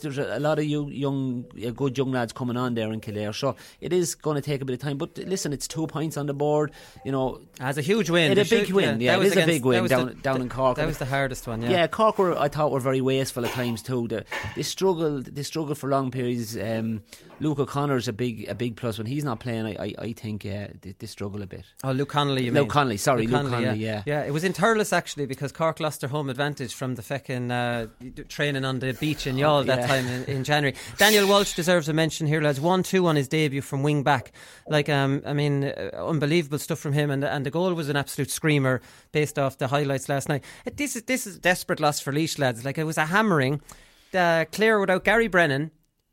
There's 0.00 0.18
a, 0.18 0.40
lot 0.40 0.58
of 0.58 0.64
you 0.64 0.88
young, 0.88 1.44
good 1.76 1.96
young 1.98 2.10
lads 2.12 2.32
coming 2.32 2.56
on 2.56 2.74
there 2.74 2.92
in 2.92 3.00
Kildare, 3.00 3.32
so 3.32 3.56
it 3.80 3.92
is 3.92 4.14
going 4.14 4.34
to 4.36 4.40
take 4.40 4.60
a 4.62 4.64
bit 4.64 4.72
of 4.74 4.80
time. 4.80 4.96
But 4.98 5.18
listen, 5.18 5.52
it's 5.52 5.68
two 5.68 5.86
points 5.86 6.16
on 6.16 6.26
the 6.26 6.34
board. 6.34 6.72
You 7.04 7.12
know, 7.12 7.40
as 7.60 7.78
a 7.78 7.82
huge 7.82 8.08
win, 8.10 8.32
It 8.32 8.38
a 8.38 8.40
big 8.48 8.66
should- 8.66 8.74
win. 8.74 9.00
yeah, 9.00 9.12
Yeah, 9.12 9.16
it 9.16 9.18
was 9.20 9.36
a 9.36 9.46
big 9.46 9.64
win 9.64 9.86
down 9.86 10.06
the- 10.06 10.14
down 10.14 10.40
in 10.40 10.48
Cork. 10.48 10.76
That 10.76 10.86
was 10.86 10.98
the 10.98 11.04
hardest 11.04 11.46
one. 11.46 11.62
Yeah, 11.62 11.70
Yeah, 11.70 11.86
Cork 11.86 12.18
were 12.18 12.36
I 12.38 12.48
thought 12.48 12.72
were 12.72 12.80
very 12.80 13.00
wasteful 13.00 13.44
at 13.44 13.52
times 13.52 13.82
too. 13.82 14.08
They, 14.08 14.24
they 14.56 14.62
struggled 14.62 15.26
they 15.26 15.42
struggled 15.42 15.78
for 15.78 15.88
long 15.88 16.10
periods. 16.10 16.56
Um, 16.56 17.02
Luke 17.40 17.58
O'Connor's 17.58 18.08
a 18.08 18.12
big 18.12 18.48
a 18.48 18.54
big 18.54 18.76
plus 18.76 18.98
when 18.98 19.06
he's 19.06 19.24
not 19.24 19.40
playing. 19.40 19.66
I 19.66 19.72
I, 19.82 19.94
I 19.98 20.12
think 20.14 20.46
uh, 20.46 20.68
they, 20.80 20.94
they 20.98 21.06
struggle 21.06 21.42
a 21.42 21.46
bit. 21.46 21.64
Oh, 21.84 21.92
Luke 21.92 22.08
Connolly, 22.08 22.44
you 22.44 22.50
Luke 22.52 22.62
mean? 22.62 22.68
Connolly, 22.70 22.96
sorry, 22.96 23.26
Luke 23.26 23.42
Connolly, 23.42 23.78
yeah. 23.78 24.02
yeah. 24.06 24.22
it 24.24 24.32
was 24.32 24.42
in 24.44 24.52
Thurles 24.52 24.92
actually 24.92 25.26
because 25.26 25.52
Cork 25.52 25.80
lost 25.80 26.00
their 26.00 26.10
home 26.10 26.30
advantage 26.30 26.72
from 26.74 26.94
the 26.94 27.02
feckin' 27.02 27.50
uh, 27.50 27.88
training 28.28 28.64
on 28.64 28.78
the 28.78 28.92
beach 28.94 29.26
in 29.26 29.36
Youghal 29.36 29.66
that 29.66 29.80
Yeah. 29.80 29.81
Time 29.86 30.06
in, 30.06 30.24
in 30.24 30.44
January. 30.44 30.76
Daniel 30.98 31.26
Walsh 31.26 31.54
deserves 31.54 31.88
a 31.88 31.92
mention 31.92 32.26
here, 32.26 32.40
lads. 32.40 32.60
One 32.60 32.82
two 32.82 33.06
on 33.06 33.16
his 33.16 33.28
debut 33.28 33.62
from 33.62 33.82
wing 33.82 34.02
back. 34.02 34.32
Like, 34.68 34.88
um, 34.88 35.22
I 35.26 35.32
mean, 35.32 35.64
uh, 35.64 35.90
unbelievable 35.94 36.58
stuff 36.58 36.78
from 36.78 36.92
him, 36.92 37.10
and 37.10 37.24
and 37.24 37.46
the 37.46 37.50
goal 37.50 37.72
was 37.74 37.88
an 37.88 37.96
absolute 37.96 38.30
screamer 38.30 38.80
based 39.12 39.38
off 39.38 39.58
the 39.58 39.68
highlights 39.68 40.08
last 40.08 40.28
night. 40.28 40.44
This 40.76 40.96
is 40.96 41.02
this 41.04 41.26
is 41.26 41.36
a 41.36 41.40
desperate 41.40 41.80
loss 41.80 42.00
for 42.00 42.12
Laois 42.12 42.38
lads. 42.38 42.64
Like 42.64 42.78
it 42.78 42.84
was 42.84 42.98
a 42.98 43.06
hammering. 43.06 43.60
Uh, 44.14 44.44
Clare 44.52 44.78
without 44.78 45.04
Gary 45.04 45.28
Brennan 45.28 45.70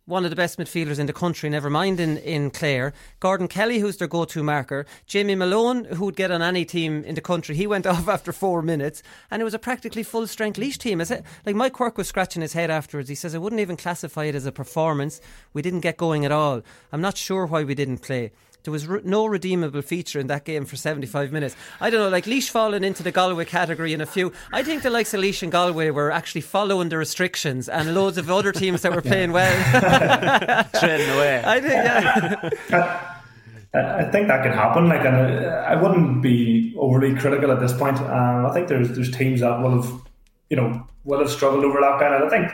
one 0.09 0.25
of 0.25 0.31
the 0.31 0.35
best 0.35 0.57
midfielders 0.57 0.97
in 0.97 1.05
the 1.05 1.13
country, 1.13 1.49
never 1.49 1.69
mind 1.69 1.99
in, 1.99 2.17
in 2.17 2.49
Clare. 2.49 2.93
Gordon 3.19 3.47
Kelly, 3.47 3.77
who's 3.77 3.97
their 3.97 4.07
go 4.07 4.25
to 4.25 4.43
marker. 4.43 4.87
Jamie 5.05 5.35
Malone, 5.35 5.85
who 5.85 6.05
would 6.05 6.15
get 6.15 6.31
on 6.31 6.41
any 6.41 6.65
team 6.65 7.03
in 7.03 7.13
the 7.13 7.21
country, 7.21 7.55
he 7.55 7.67
went 7.67 7.85
off 7.87 8.07
after 8.07 8.33
four 8.33 8.61
minutes, 8.63 9.03
and 9.29 9.41
it 9.41 9.45
was 9.45 9.53
a 9.53 9.59
practically 9.59 10.03
full 10.03 10.25
strength 10.25 10.57
Laois 10.57 10.77
team. 10.77 10.99
Is 10.99 11.11
it? 11.11 11.23
Like 11.45 11.55
Mike 11.55 11.73
Quirke 11.73 11.97
was 11.97 12.07
scratching 12.07 12.41
his 12.41 12.53
head 12.53 12.71
afterwards. 12.71 13.07
He 13.07 13.15
says, 13.15 13.35
I 13.35 13.37
wouldn't 13.37 13.61
even 13.61 13.77
classify 13.77 14.25
it 14.25 14.35
as 14.35 14.47
a 14.47 14.51
performance. 14.51 15.21
We 15.53 15.61
didn't 15.61 15.81
get 15.81 15.97
going 15.97 16.25
at 16.25 16.31
all. 16.31 16.63
I'm 16.91 17.01
not 17.01 17.15
sure 17.15 17.45
why 17.45 17.63
we 17.63 17.75
didn't 17.75 17.99
play. 17.99 18.31
There 18.69 18.73
was 18.73 18.85
re- 18.85 19.01
no 19.03 19.25
redeemable 19.25 19.81
feature 19.81 20.19
in 20.19 20.27
that 20.27 20.45
game 20.45 20.63
for 20.63 20.75
75 20.75 21.31
minutes. 21.31 21.55
I 21.81 21.89
don't 21.89 22.01
know, 22.01 22.09
like 22.09 22.27
Laois 22.27 22.47
falling 22.51 22.83
into 22.83 23.01
the 23.01 23.11
Galway 23.11 23.45
category 23.45 23.93
in 23.93 23.99
a 23.99 24.05
few. 24.05 24.31
I 24.53 24.61
think 24.61 24.83
the 24.83 24.91
likes 24.91 25.11
of 25.15 25.21
Laois 25.21 25.41
and 25.41 25.51
Galway 25.51 25.89
were 25.89 26.11
actually 26.11 26.41
following 26.41 26.89
the 26.89 26.97
restrictions 26.99 27.67
and 27.67 27.95
loads 27.95 28.19
of 28.19 28.29
other 28.29 28.51
teams 28.51 28.83
that 28.83 28.93
were 28.93 29.01
playing 29.01 29.31
well. 29.31 29.51
Treading 30.79 31.09
away. 31.09 31.41
I 31.43 31.59
think, 31.59 31.73
yeah. 32.69 33.15
I 33.73 34.03
think 34.11 34.27
that 34.27 34.43
can 34.43 34.53
happen. 34.53 34.87
Like, 34.87 35.03
and 35.03 35.15
I 35.15 35.73
wouldn't 35.73 36.21
be 36.21 36.75
overly 36.77 37.15
critical 37.15 37.51
at 37.51 37.59
this 37.59 37.73
point. 37.73 37.97
Um, 37.97 38.45
I 38.45 38.53
think 38.53 38.67
there's 38.67 38.89
there's 38.91 39.09
teams 39.09 39.39
that 39.39 39.59
will 39.61 39.81
have, 39.81 40.01
you 40.51 40.57
know, 40.57 40.87
will 41.05 41.21
have 41.21 41.31
struggled 41.31 41.65
over 41.65 41.81
that 41.81 41.99
kind. 41.99 42.13
And 42.13 42.23
I 42.23 42.29
think 42.29 42.51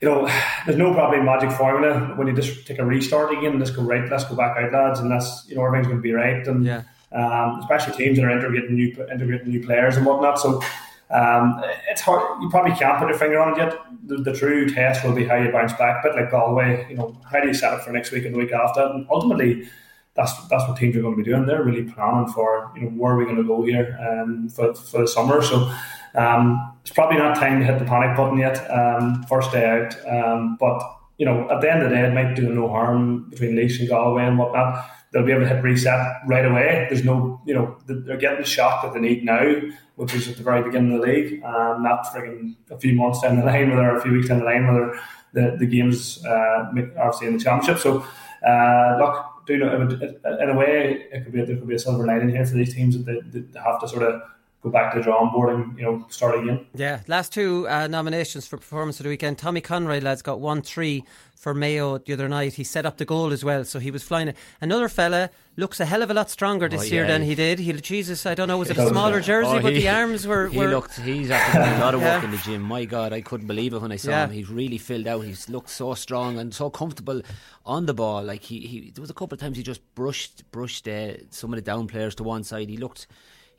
you 0.00 0.08
know, 0.08 0.26
there's 0.66 0.78
no 0.78 0.94
probably 0.94 1.20
magic 1.20 1.52
formula 1.52 2.14
when 2.16 2.26
you 2.26 2.32
just 2.34 2.66
take 2.66 2.78
a 2.78 2.84
restart 2.84 3.36
again. 3.36 3.58
Let's 3.58 3.70
go 3.70 3.82
right. 3.82 4.10
Let's 4.10 4.24
go 4.24 4.34
back 4.34 4.56
out, 4.56 4.72
lads, 4.72 5.00
and 5.00 5.10
that's 5.10 5.44
you 5.48 5.56
know 5.56 5.64
everything's 5.64 5.88
going 5.88 5.98
to 5.98 6.02
be 6.02 6.12
right. 6.12 6.46
And 6.46 6.64
yeah. 6.64 6.82
um, 7.12 7.60
especially 7.60 7.96
teams 7.96 8.18
that 8.18 8.24
are 8.24 8.30
integrating 8.30 8.74
new 8.74 9.06
integrating 9.12 9.48
new 9.48 9.64
players 9.64 9.96
and 9.96 10.06
whatnot. 10.06 10.38
So 10.38 10.62
um, 11.10 11.62
it's 11.90 12.00
hard. 12.00 12.40
You 12.42 12.48
probably 12.48 12.72
can't 12.72 12.98
put 12.98 13.08
your 13.08 13.18
finger 13.18 13.40
on 13.40 13.52
it 13.52 13.58
yet. 13.58 13.78
The, 14.06 14.16
the, 14.18 14.32
true 14.32 14.70
test 14.70 15.04
will 15.04 15.12
be 15.12 15.26
how 15.26 15.36
you 15.36 15.52
bounce 15.52 15.74
back. 15.74 16.02
But 16.02 16.14
like 16.14 16.30
Galway, 16.30 16.86
you 16.88 16.96
know, 16.96 17.20
how 17.30 17.40
do 17.40 17.48
you 17.48 17.54
set 17.54 17.74
up 17.74 17.82
for 17.82 17.92
next 17.92 18.10
week 18.10 18.24
and 18.24 18.34
the 18.34 18.38
week 18.38 18.52
after? 18.52 18.80
And 18.80 19.06
ultimately, 19.10 19.68
that's 20.14 20.32
that's 20.48 20.66
what 20.66 20.78
teams 20.78 20.96
are 20.96 21.02
going 21.02 21.16
to 21.16 21.22
be 21.22 21.28
doing. 21.28 21.44
They're 21.44 21.62
really 21.62 21.84
planning 21.84 22.32
for 22.32 22.72
you 22.74 22.82
know 22.82 22.88
where 22.90 23.12
are 23.12 23.18
we 23.18 23.24
going 23.24 23.36
to 23.36 23.44
go 23.44 23.62
here 23.62 23.98
um, 24.00 24.48
for 24.48 24.74
for 24.74 25.02
the 25.02 25.08
summer. 25.08 25.42
So. 25.42 25.70
Um, 26.14 26.72
it's 26.82 26.90
probably 26.90 27.18
not 27.18 27.36
time 27.36 27.60
to 27.60 27.66
hit 27.66 27.78
the 27.78 27.84
panic 27.84 28.16
button 28.16 28.38
yet. 28.38 28.58
Um, 28.70 29.22
first 29.24 29.52
day 29.52 29.64
out, 29.64 29.94
um, 30.08 30.56
but 30.58 30.82
you 31.18 31.26
know, 31.26 31.48
at 31.50 31.60
the 31.60 31.70
end 31.70 31.82
of 31.82 31.90
the 31.90 31.96
day, 31.96 32.02
it 32.02 32.14
might 32.14 32.34
do 32.34 32.48
no 32.48 32.68
harm 32.68 33.28
between 33.28 33.54
Laois 33.54 33.78
and 33.78 33.88
Galway 33.88 34.24
and 34.24 34.38
whatnot. 34.38 34.86
They'll 35.12 35.26
be 35.26 35.32
able 35.32 35.42
to 35.42 35.48
hit 35.48 35.62
reset 35.62 36.16
right 36.26 36.46
away. 36.46 36.86
There's 36.88 37.04
no, 37.04 37.40
you 37.44 37.52
know, 37.52 37.76
they're 37.86 38.16
getting 38.16 38.40
the 38.40 38.46
shot 38.46 38.82
that 38.82 38.94
they 38.94 39.00
need 39.00 39.24
now, 39.24 39.54
which 39.96 40.14
is 40.14 40.28
at 40.28 40.36
the 40.36 40.42
very 40.42 40.62
beginning 40.62 40.94
of 40.94 41.00
the 41.00 41.06
league, 41.06 41.42
and 41.44 41.82
not 41.82 42.06
frigging 42.06 42.56
a 42.70 42.78
few 42.78 42.94
months 42.94 43.20
down 43.20 43.38
the 43.38 43.44
line, 43.52 43.70
whether 43.70 43.94
a 43.94 44.00
few 44.00 44.12
weeks 44.12 44.28
down 44.28 44.38
the 44.38 44.44
line, 44.46 44.66
whether 44.66 44.98
the 45.32 45.56
the 45.58 45.66
games 45.66 46.24
uh, 46.24 46.72
obviously 46.98 47.26
in 47.26 47.36
the 47.36 47.44
championship. 47.44 47.82
So, 47.82 48.04
uh, 48.46 48.96
look, 48.98 49.46
do 49.46 49.52
you 49.54 49.58
know, 49.58 49.82
in 49.82 50.48
a 50.48 50.56
way, 50.56 51.06
it 51.12 51.24
could 51.24 51.32
be 51.32 51.44
there 51.44 51.56
could 51.56 51.68
be 51.68 51.74
a 51.74 51.78
silver 51.78 52.06
lining 52.06 52.30
here 52.30 52.46
for 52.46 52.54
these 52.54 52.72
teams 52.72 52.96
that 52.96 53.04
they, 53.30 53.40
they 53.40 53.60
have 53.60 53.80
to 53.80 53.88
sort 53.88 54.04
of 54.04 54.22
go 54.62 54.70
back 54.70 54.92
to 54.92 54.98
the 54.98 55.04
drawing 55.04 55.30
board 55.32 55.54
and 55.54 55.78
you 55.78 55.84
know 55.84 56.04
start 56.08 56.38
again. 56.38 56.66
Yeah, 56.74 57.00
last 57.06 57.32
two 57.32 57.68
uh, 57.68 57.86
nominations 57.86 58.46
for 58.46 58.56
performance 58.56 59.00
of 59.00 59.04
the 59.04 59.10
weekend. 59.10 59.38
Tommy 59.38 59.60
Conroy 59.60 60.00
lads 60.00 60.22
got 60.22 60.40
one 60.40 60.62
three 60.62 61.04
for 61.34 61.54
Mayo 61.54 61.96
the 61.96 62.12
other 62.12 62.28
night. 62.28 62.54
He 62.54 62.64
set 62.64 62.84
up 62.84 62.98
the 62.98 63.06
goal 63.06 63.32
as 63.32 63.42
well, 63.42 63.64
so 63.64 63.78
he 63.78 63.90
was 63.90 64.02
flying. 64.02 64.28
It. 64.28 64.36
Another 64.60 64.88
fella 64.88 65.30
looks 65.56 65.80
a 65.80 65.86
hell 65.86 66.02
of 66.02 66.10
a 66.10 66.14
lot 66.14 66.28
stronger 66.28 66.68
this 66.68 66.82
oh, 66.82 66.84
yeah. 66.84 66.92
year 66.92 67.06
than 67.06 67.22
he 67.22 67.34
did. 67.34 67.58
He 67.58 67.72
Jesus, 67.72 68.26
I 68.26 68.34
don't 68.34 68.48
know, 68.48 68.58
was 68.58 68.70
it 68.70 68.76
a 68.76 68.88
smaller 68.88 69.20
jersey, 69.20 69.50
oh, 69.50 69.60
but 69.60 69.72
the 69.72 69.88
arms 69.88 70.26
were. 70.26 70.48
He 70.48 70.58
were... 70.58 70.68
looked. 70.68 71.00
He's 71.00 71.30
after 71.30 71.58
doing 71.58 71.76
a 71.76 71.80
lot 71.80 71.94
of 71.94 72.02
work 72.02 72.08
yeah. 72.22 72.24
in 72.24 72.30
the 72.30 72.36
gym. 72.38 72.62
My 72.62 72.84
God, 72.84 73.12
I 73.12 73.22
couldn't 73.22 73.46
believe 73.46 73.72
it 73.72 73.80
when 73.80 73.92
I 73.92 73.96
saw 73.96 74.10
yeah. 74.10 74.24
him. 74.24 74.32
He's 74.32 74.50
really 74.50 74.78
filled 74.78 75.06
out. 75.06 75.20
He's 75.20 75.48
looked 75.48 75.70
so 75.70 75.94
strong 75.94 76.38
and 76.38 76.54
so 76.54 76.68
comfortable 76.68 77.22
on 77.64 77.86
the 77.86 77.94
ball. 77.94 78.22
Like 78.22 78.42
he, 78.42 78.60
he 78.60 78.90
there 78.90 79.00
was 79.00 79.10
a 79.10 79.14
couple 79.14 79.34
of 79.34 79.40
times 79.40 79.56
he 79.56 79.62
just 79.62 79.82
brushed 79.94 80.50
brushed 80.52 80.86
uh, 80.86 81.14
some 81.30 81.52
of 81.52 81.56
the 81.56 81.62
down 81.62 81.86
players 81.86 82.14
to 82.16 82.22
one 82.22 82.44
side. 82.44 82.68
He 82.68 82.76
looked 82.76 83.06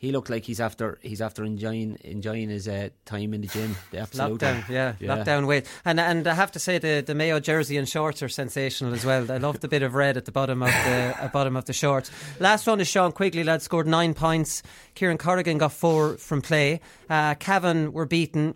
he 0.02 0.12
looked 0.12 0.32
like 0.32 0.46
he's 0.46 0.60
after 0.60 0.98
he's 1.04 1.22
after 1.22 1.44
enjoying 1.44 1.96
enjoying 2.04 2.50
his 2.50 2.68
uh, 2.68 2.90
time 3.06 3.36
in 3.36 3.42
the 3.42 3.48
gym. 3.48 3.76
The 3.92 3.98
lockdown, 3.98 4.68
yeah, 4.68 4.96
yeah, 5.00 5.16
lockdown 5.16 5.46
weight. 5.46 5.68
And 5.86 6.00
and 6.00 6.28
I 6.28 6.34
have 6.34 6.52
to 6.54 6.60
say 6.60 6.80
the 6.80 7.04
the 7.06 7.14
Mayo 7.14 7.40
jersey 7.40 7.78
and 7.78 7.88
shorts 7.88 8.24
are 8.24 8.28
sensational 8.28 8.96
as 8.96 9.06
well. 9.06 9.32
I 9.32 9.38
love 9.38 9.60
the 9.60 9.68
bit 9.68 9.84
of 9.84 9.94
red 9.94 10.18
at 10.18 10.26
the 10.26 10.32
bottom 10.32 10.64
of 10.64 10.70
the 10.70 11.30
bottom 11.32 11.56
of 11.56 11.66
the 11.66 11.74
shorts. 11.74 12.10
Last 12.40 12.66
one 12.66 12.82
is 12.82 12.88
Sean 12.88 13.12
Quigley. 13.12 13.44
Lad 13.44 13.62
scored 13.62 13.86
nine 13.86 14.16
points. 14.16 14.64
Kieran 14.96 15.20
Corrigan 15.20 15.60
got 15.60 15.72
four 15.72 16.18
from 16.18 16.42
play. 16.42 16.82
Uh, 17.08 17.36
Cavan 17.36 17.94
were 17.94 18.08
beaten. 18.08 18.56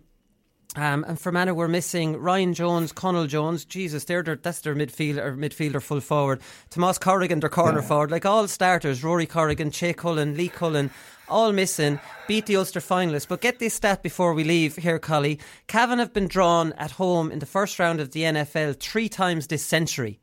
Um, 0.75 1.05
and 1.07 1.17
Fermanagh 1.17 1.53
were 1.53 1.69
missing 1.69 2.17
Ryan 2.17 2.53
Jones, 2.53 2.91
Conall 2.91 3.29
Jones. 3.29 3.63
Jesus, 3.63 4.03
they're 4.03 4.23
their, 4.23 4.35
that's 4.35 4.59
their 4.59 4.75
midfielder, 4.75 5.37
midfielder 5.37 5.81
full 5.81 6.01
forward. 6.01 6.41
Tomas 6.69 6.97
Corrigan, 6.97 7.39
their 7.39 7.49
corner 7.49 7.79
yeah. 7.79 7.87
forward. 7.87 8.11
Like 8.11 8.25
all 8.25 8.47
starters, 8.49 9.01
Rory 9.01 9.25
Corrigan, 9.25 9.71
Che 9.71 9.93
Cullen, 9.93 10.35
Lee 10.35 10.49
Cullen, 10.49 10.91
all 11.29 11.51
missing, 11.51 11.99
beat 12.27 12.45
the 12.45 12.55
Ulster 12.55 12.79
finalists. 12.79 13.27
But 13.27 13.41
get 13.41 13.59
this 13.59 13.73
stat 13.73 14.03
before 14.03 14.33
we 14.33 14.43
leave 14.43 14.75
here, 14.77 14.99
Collie. 14.99 15.39
Cavan 15.67 15.99
have 15.99 16.13
been 16.13 16.27
drawn 16.27 16.73
at 16.73 16.91
home 16.91 17.31
in 17.31 17.39
the 17.39 17.45
first 17.45 17.79
round 17.79 17.99
of 17.99 18.11
the 18.11 18.21
NFL 18.21 18.79
three 18.79 19.09
times 19.09 19.47
this 19.47 19.65
century. 19.65 20.19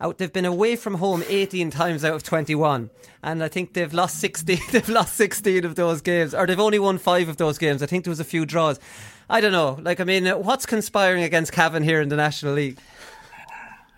Out, 0.00 0.18
they've 0.18 0.32
been 0.32 0.44
away 0.44 0.74
from 0.74 0.94
home 0.94 1.22
18 1.28 1.70
times 1.70 2.04
out 2.04 2.14
of 2.14 2.24
21, 2.24 2.90
and 3.22 3.44
I 3.44 3.48
think 3.48 3.74
they've 3.74 3.94
lost 3.94 4.18
16. 4.18 4.58
They've 4.72 4.88
lost 4.88 5.14
16 5.16 5.64
of 5.64 5.76
those 5.76 6.00
games, 6.00 6.34
or 6.34 6.46
they've 6.46 6.58
only 6.58 6.80
won 6.80 6.98
five 6.98 7.28
of 7.28 7.36
those 7.36 7.58
games. 7.58 7.82
I 7.82 7.86
think 7.86 8.04
there 8.04 8.10
was 8.10 8.18
a 8.20 8.24
few 8.24 8.44
draws. 8.44 8.80
I 9.30 9.40
don't 9.40 9.52
know. 9.52 9.78
Like, 9.80 10.00
I 10.00 10.04
mean, 10.04 10.26
what's 10.26 10.66
conspiring 10.66 11.22
against 11.22 11.52
Cavan 11.52 11.84
here 11.84 12.00
in 12.00 12.08
the 12.08 12.16
National 12.16 12.54
League? 12.54 12.78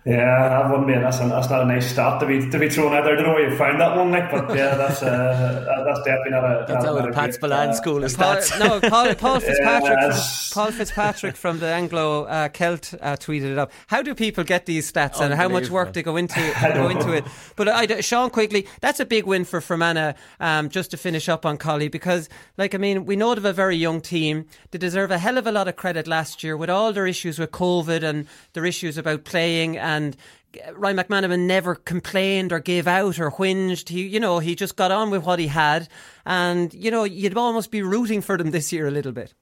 Yeah, 0.07 0.47
that 0.47 0.69
wouldn't 0.69 0.87
be 0.87 0.93
that's, 0.93 1.19
a, 1.19 1.27
that's 1.27 1.49
not 1.49 1.63
a 1.63 1.65
nice 1.65 1.91
stat 1.91 2.21
to 2.21 2.25
be 2.25 2.49
to 2.49 2.57
be 2.57 2.69
thrown 2.69 2.93
out 2.93 3.03
there. 3.03 3.11
I 3.11 3.15
don't 3.17 3.27
know 3.27 3.33
where 3.33 3.49
you 3.49 3.57
found 3.57 3.81
that 3.81 3.93
one, 3.93 4.09
Nick, 4.09 4.31
but 4.31 4.55
yeah, 4.55 4.75
that's 4.75 5.03
uh, 5.03 5.83
that's 5.85 5.99
definitely 6.05 6.31
not 6.31 6.45
a. 6.45 6.65
That's 6.65 6.85
not, 6.85 6.97
out 7.01 7.09
of 7.09 7.13
Pat 7.13 7.33
Spillane 7.33 7.69
uh, 7.69 7.73
School 7.73 8.05
of 8.05 8.11
Stats. 8.11 8.57
no, 8.57 8.79
Paul, 8.89 9.13
Paul 9.15 9.39
Fitzpatrick. 9.41 9.97
Yeah, 9.99 10.11
from, 10.11 10.53
Paul 10.53 10.71
Fitzpatrick 10.71 11.35
from 11.35 11.59
the 11.59 11.65
Anglo 11.65 12.23
uh, 12.23 12.47
Celt 12.47 12.93
uh, 13.01 13.17
tweeted 13.17 13.51
it 13.51 13.57
up. 13.57 13.73
How 13.87 14.01
do 14.01 14.15
people 14.15 14.45
get 14.45 14.65
these 14.65 14.89
stats 14.89 15.19
and 15.19 15.33
how 15.33 15.49
much 15.49 15.69
work 15.69 15.91
they 15.91 16.03
go 16.03 16.15
into 16.15 16.39
go 16.73 16.87
into 16.87 17.11
it? 17.11 17.25
But 17.57 17.67
I, 17.67 17.99
Sean 17.99 18.29
Quigley, 18.29 18.65
that's 18.79 19.01
a 19.01 19.05
big 19.05 19.25
win 19.25 19.43
for 19.43 19.59
Fermanagh. 19.59 20.13
Um, 20.39 20.69
just 20.69 20.91
to 20.91 20.97
finish 20.97 21.27
up 21.27 21.45
on 21.45 21.57
Collie, 21.57 21.89
because 21.89 22.29
like 22.57 22.73
I 22.73 22.77
mean, 22.77 23.03
we 23.03 23.17
know 23.17 23.35
they 23.35 23.41
have 23.41 23.45
a 23.45 23.51
very 23.51 23.75
young 23.75 23.99
team. 23.99 24.45
They 24.71 24.77
deserve 24.77 25.11
a 25.11 25.17
hell 25.17 25.37
of 25.37 25.47
a 25.47 25.51
lot 25.51 25.67
of 25.67 25.75
credit 25.75 26.07
last 26.07 26.45
year 26.45 26.55
with 26.55 26.69
all 26.69 26.93
their 26.93 27.07
issues 27.07 27.37
with 27.37 27.51
COVID 27.51 28.03
and 28.03 28.25
their 28.53 28.65
issues 28.65 28.97
about 28.97 29.25
playing 29.25 29.77
and 29.77 29.96
Ryan 30.73 30.97
McMenamin 30.97 31.41
never 31.41 31.75
complained 31.75 32.51
or 32.51 32.59
gave 32.59 32.87
out 32.87 33.19
or 33.19 33.31
whinged. 33.31 33.89
He, 33.89 34.07
you 34.07 34.19
know, 34.19 34.39
he 34.39 34.55
just 34.55 34.75
got 34.75 34.91
on 34.91 35.09
with 35.09 35.23
what 35.23 35.39
he 35.39 35.47
had, 35.47 35.87
and 36.25 36.73
you 36.73 36.91
know, 36.91 37.03
you'd 37.03 37.37
almost 37.37 37.71
be 37.71 37.81
rooting 37.81 38.21
for 38.21 38.37
them 38.37 38.51
this 38.51 38.71
year 38.71 38.87
a 38.87 38.91
little 38.91 39.11
bit. 39.11 39.33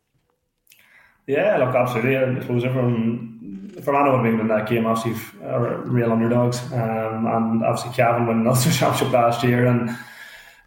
Yeah, 1.27 1.57
look, 1.57 1.73
absolutely. 1.73 2.17
I 2.17 2.39
suppose 2.41 2.63
everyone, 2.63 3.71
would 3.75 3.85
have 3.85 4.23
been 4.23 4.39
in 4.39 4.47
that 4.47 4.69
game, 4.69 4.85
obviously, 4.85 5.19
are 5.43 5.79
real 5.81 6.11
underdogs, 6.11 6.61
um, 6.71 7.25
and 7.25 7.65
obviously 7.65 7.93
Calvin 7.93 8.43
the 8.43 8.49
Ulster 8.49 8.71
Championship 8.79 9.11
last 9.11 9.43
year, 9.43 9.65
and 9.65 9.89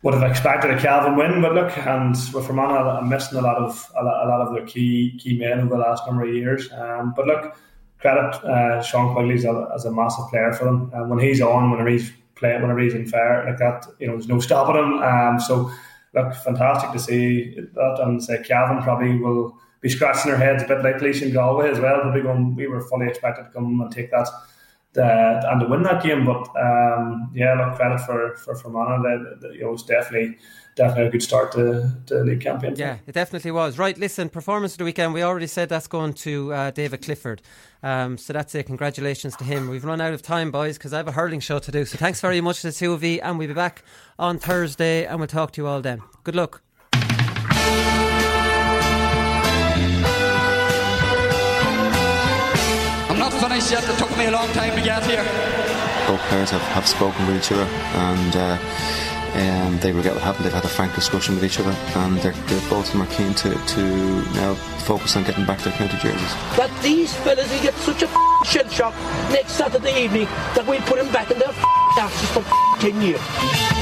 would 0.02 0.14
have 0.14 0.28
expected 0.28 0.70
a 0.70 0.78
Cavan 0.78 1.16
win, 1.16 1.42
but 1.42 1.54
look, 1.54 1.76
and 1.78 2.14
with 2.32 2.46
Fermanagh, 2.46 3.00
I'm 3.00 3.08
missing 3.08 3.38
a 3.38 3.42
lot 3.42 3.56
of 3.56 3.90
a 3.98 4.04
lot 4.04 4.40
of 4.40 4.54
their 4.54 4.64
key 4.64 5.18
key 5.18 5.38
men 5.38 5.60
over 5.60 5.70
the 5.70 5.80
last 5.80 6.06
number 6.06 6.22
of 6.22 6.34
years. 6.34 6.72
Um, 6.72 7.12
but 7.16 7.26
look 7.26 7.56
credit 8.00 8.34
uh, 8.44 8.82
Sean 8.82 9.14
Quigley 9.14 9.34
as 9.34 9.44
a, 9.44 9.68
as 9.74 9.84
a 9.84 9.92
massive 9.92 10.28
player 10.30 10.52
for 10.52 10.64
them. 10.66 10.90
When 11.08 11.18
he's 11.18 11.40
on, 11.40 11.70
whenever 11.70 11.90
he's 11.90 12.12
playing, 12.36 12.62
whenever 12.62 12.80
he's 12.80 12.94
in 12.94 13.06
fair 13.06 13.44
like 13.46 13.58
that, 13.58 13.86
you 13.98 14.06
know, 14.06 14.14
there's 14.14 14.28
no 14.28 14.40
stopping 14.40 14.76
him. 14.76 15.02
Um, 15.02 15.40
so, 15.40 15.70
look, 16.14 16.34
fantastic 16.34 16.92
to 16.92 16.98
see 16.98 17.56
that. 17.74 18.00
And 18.02 18.22
say 18.22 18.42
Cavan 18.42 18.82
probably 18.82 19.18
will 19.18 19.56
be 19.80 19.88
scratching 19.88 20.30
their 20.30 20.40
heads 20.40 20.62
a 20.62 20.66
bit 20.66 20.82
like 20.82 21.00
Laois 21.00 21.22
and 21.22 21.32
Galway 21.32 21.70
as 21.70 21.80
well. 21.80 22.00
Probably 22.00 22.22
going, 22.22 22.54
we 22.54 22.66
were 22.66 22.82
fully 22.82 23.08
expected 23.08 23.44
to 23.44 23.50
come 23.50 23.80
and 23.80 23.90
take 23.90 24.10
that. 24.10 24.28
Uh, 24.96 25.40
and 25.50 25.60
to 25.60 25.66
win 25.66 25.82
that 25.82 26.02
game, 26.02 26.24
but 26.24 26.48
um, 26.58 27.30
yeah, 27.32 27.54
look, 27.54 27.76
credit 27.76 28.00
for 28.00 28.36
for 28.36 28.56
Fermanagh. 28.56 29.02
That, 29.02 29.54
you 29.54 29.60
know, 29.60 29.76
definitely 29.76 30.38
definitely 30.78 31.08
a 31.08 31.10
good 31.10 31.22
start 31.22 31.52
to, 31.52 31.92
to 32.06 32.14
the 32.14 32.24
league 32.24 32.40
campaign. 32.40 32.74
Yeah, 32.76 32.96
it 33.06 33.12
definitely 33.12 33.50
was. 33.50 33.76
Right, 33.78 33.98
listen, 33.98 34.30
performance 34.30 34.72
of 34.72 34.78
the 34.78 34.84
weekend. 34.84 35.12
We 35.12 35.22
already 35.22 35.48
said 35.48 35.68
that's 35.68 35.88
going 35.88 36.14
to 36.14 36.52
uh, 36.54 36.70
David 36.70 37.02
Clifford. 37.02 37.42
Um, 37.82 38.16
so 38.16 38.32
that's 38.32 38.54
it. 38.54 38.64
Congratulations 38.66 39.36
to 39.36 39.44
him. 39.44 39.68
We've 39.68 39.84
run 39.84 40.00
out 40.00 40.14
of 40.14 40.22
time, 40.22 40.50
boys, 40.50 40.78
because 40.78 40.94
I 40.94 40.96
have 40.98 41.08
a 41.08 41.12
hurling 41.12 41.40
show 41.40 41.58
to 41.58 41.70
do. 41.70 41.84
So 41.84 41.98
thanks 41.98 42.20
very 42.20 42.40
much 42.40 42.62
to 42.62 42.68
the 42.68 42.72
two 42.72 42.92
of 42.92 43.04
you, 43.04 43.20
and 43.22 43.38
we'll 43.38 43.48
be 43.48 43.54
back 43.54 43.82
on 44.18 44.38
Thursday, 44.38 45.04
and 45.04 45.18
we'll 45.18 45.26
talk 45.26 45.50
to 45.52 45.60
you 45.60 45.66
all 45.66 45.82
then. 45.82 46.00
Good 46.24 46.36
luck. 46.36 46.62
I'm 53.10 53.18
not 53.18 53.32
finished 53.32 53.70
yet. 53.70 53.82
It 53.88 53.98
took 53.98 54.16
me 54.16 54.26
a 54.26 54.30
long 54.30 54.48
time 54.52 54.76
to 54.76 54.82
get 54.82 55.04
here. 55.04 55.24
Both 56.06 56.20
players 56.28 56.50
have, 56.50 56.62
have 56.62 56.86
spoken 56.86 57.26
with 57.26 57.36
each 57.36 57.52
other, 57.52 57.64
and. 57.64 58.36
Uh, 58.36 58.58
um, 59.38 59.78
they 59.78 59.92
regret 59.92 60.14
what 60.14 60.22
happened. 60.22 60.44
They've 60.44 60.52
had 60.52 60.64
a 60.64 60.68
frank 60.68 60.94
discussion 60.94 61.34
with 61.34 61.44
each 61.44 61.60
other, 61.60 61.70
and 61.70 62.18
they're, 62.18 62.32
they're, 62.32 62.70
both 62.70 62.86
of 62.86 62.92
them 62.92 63.02
are 63.02 63.14
keen 63.14 63.34
to, 63.34 63.54
to 63.54 63.82
now 64.34 64.54
focus 64.84 65.16
on 65.16 65.24
getting 65.24 65.46
back 65.46 65.60
their 65.60 65.72
county 65.74 65.96
jerseys. 65.98 66.34
But 66.56 66.70
these 66.82 67.14
fellas 67.14 67.50
will 67.50 67.62
get 67.62 67.74
such 67.74 68.02
a 68.02 68.08
shell 68.44 68.68
shock 68.68 68.94
next 69.30 69.52
Saturday 69.52 70.04
evening 70.04 70.26
that 70.54 70.66
we'll 70.66 70.80
put 70.82 70.98
them 70.98 71.12
back 71.12 71.30
in 71.30 71.38
their 71.38 71.52
asses 71.98 72.30
for 72.30 72.44
10 72.80 73.00
years. 73.02 73.77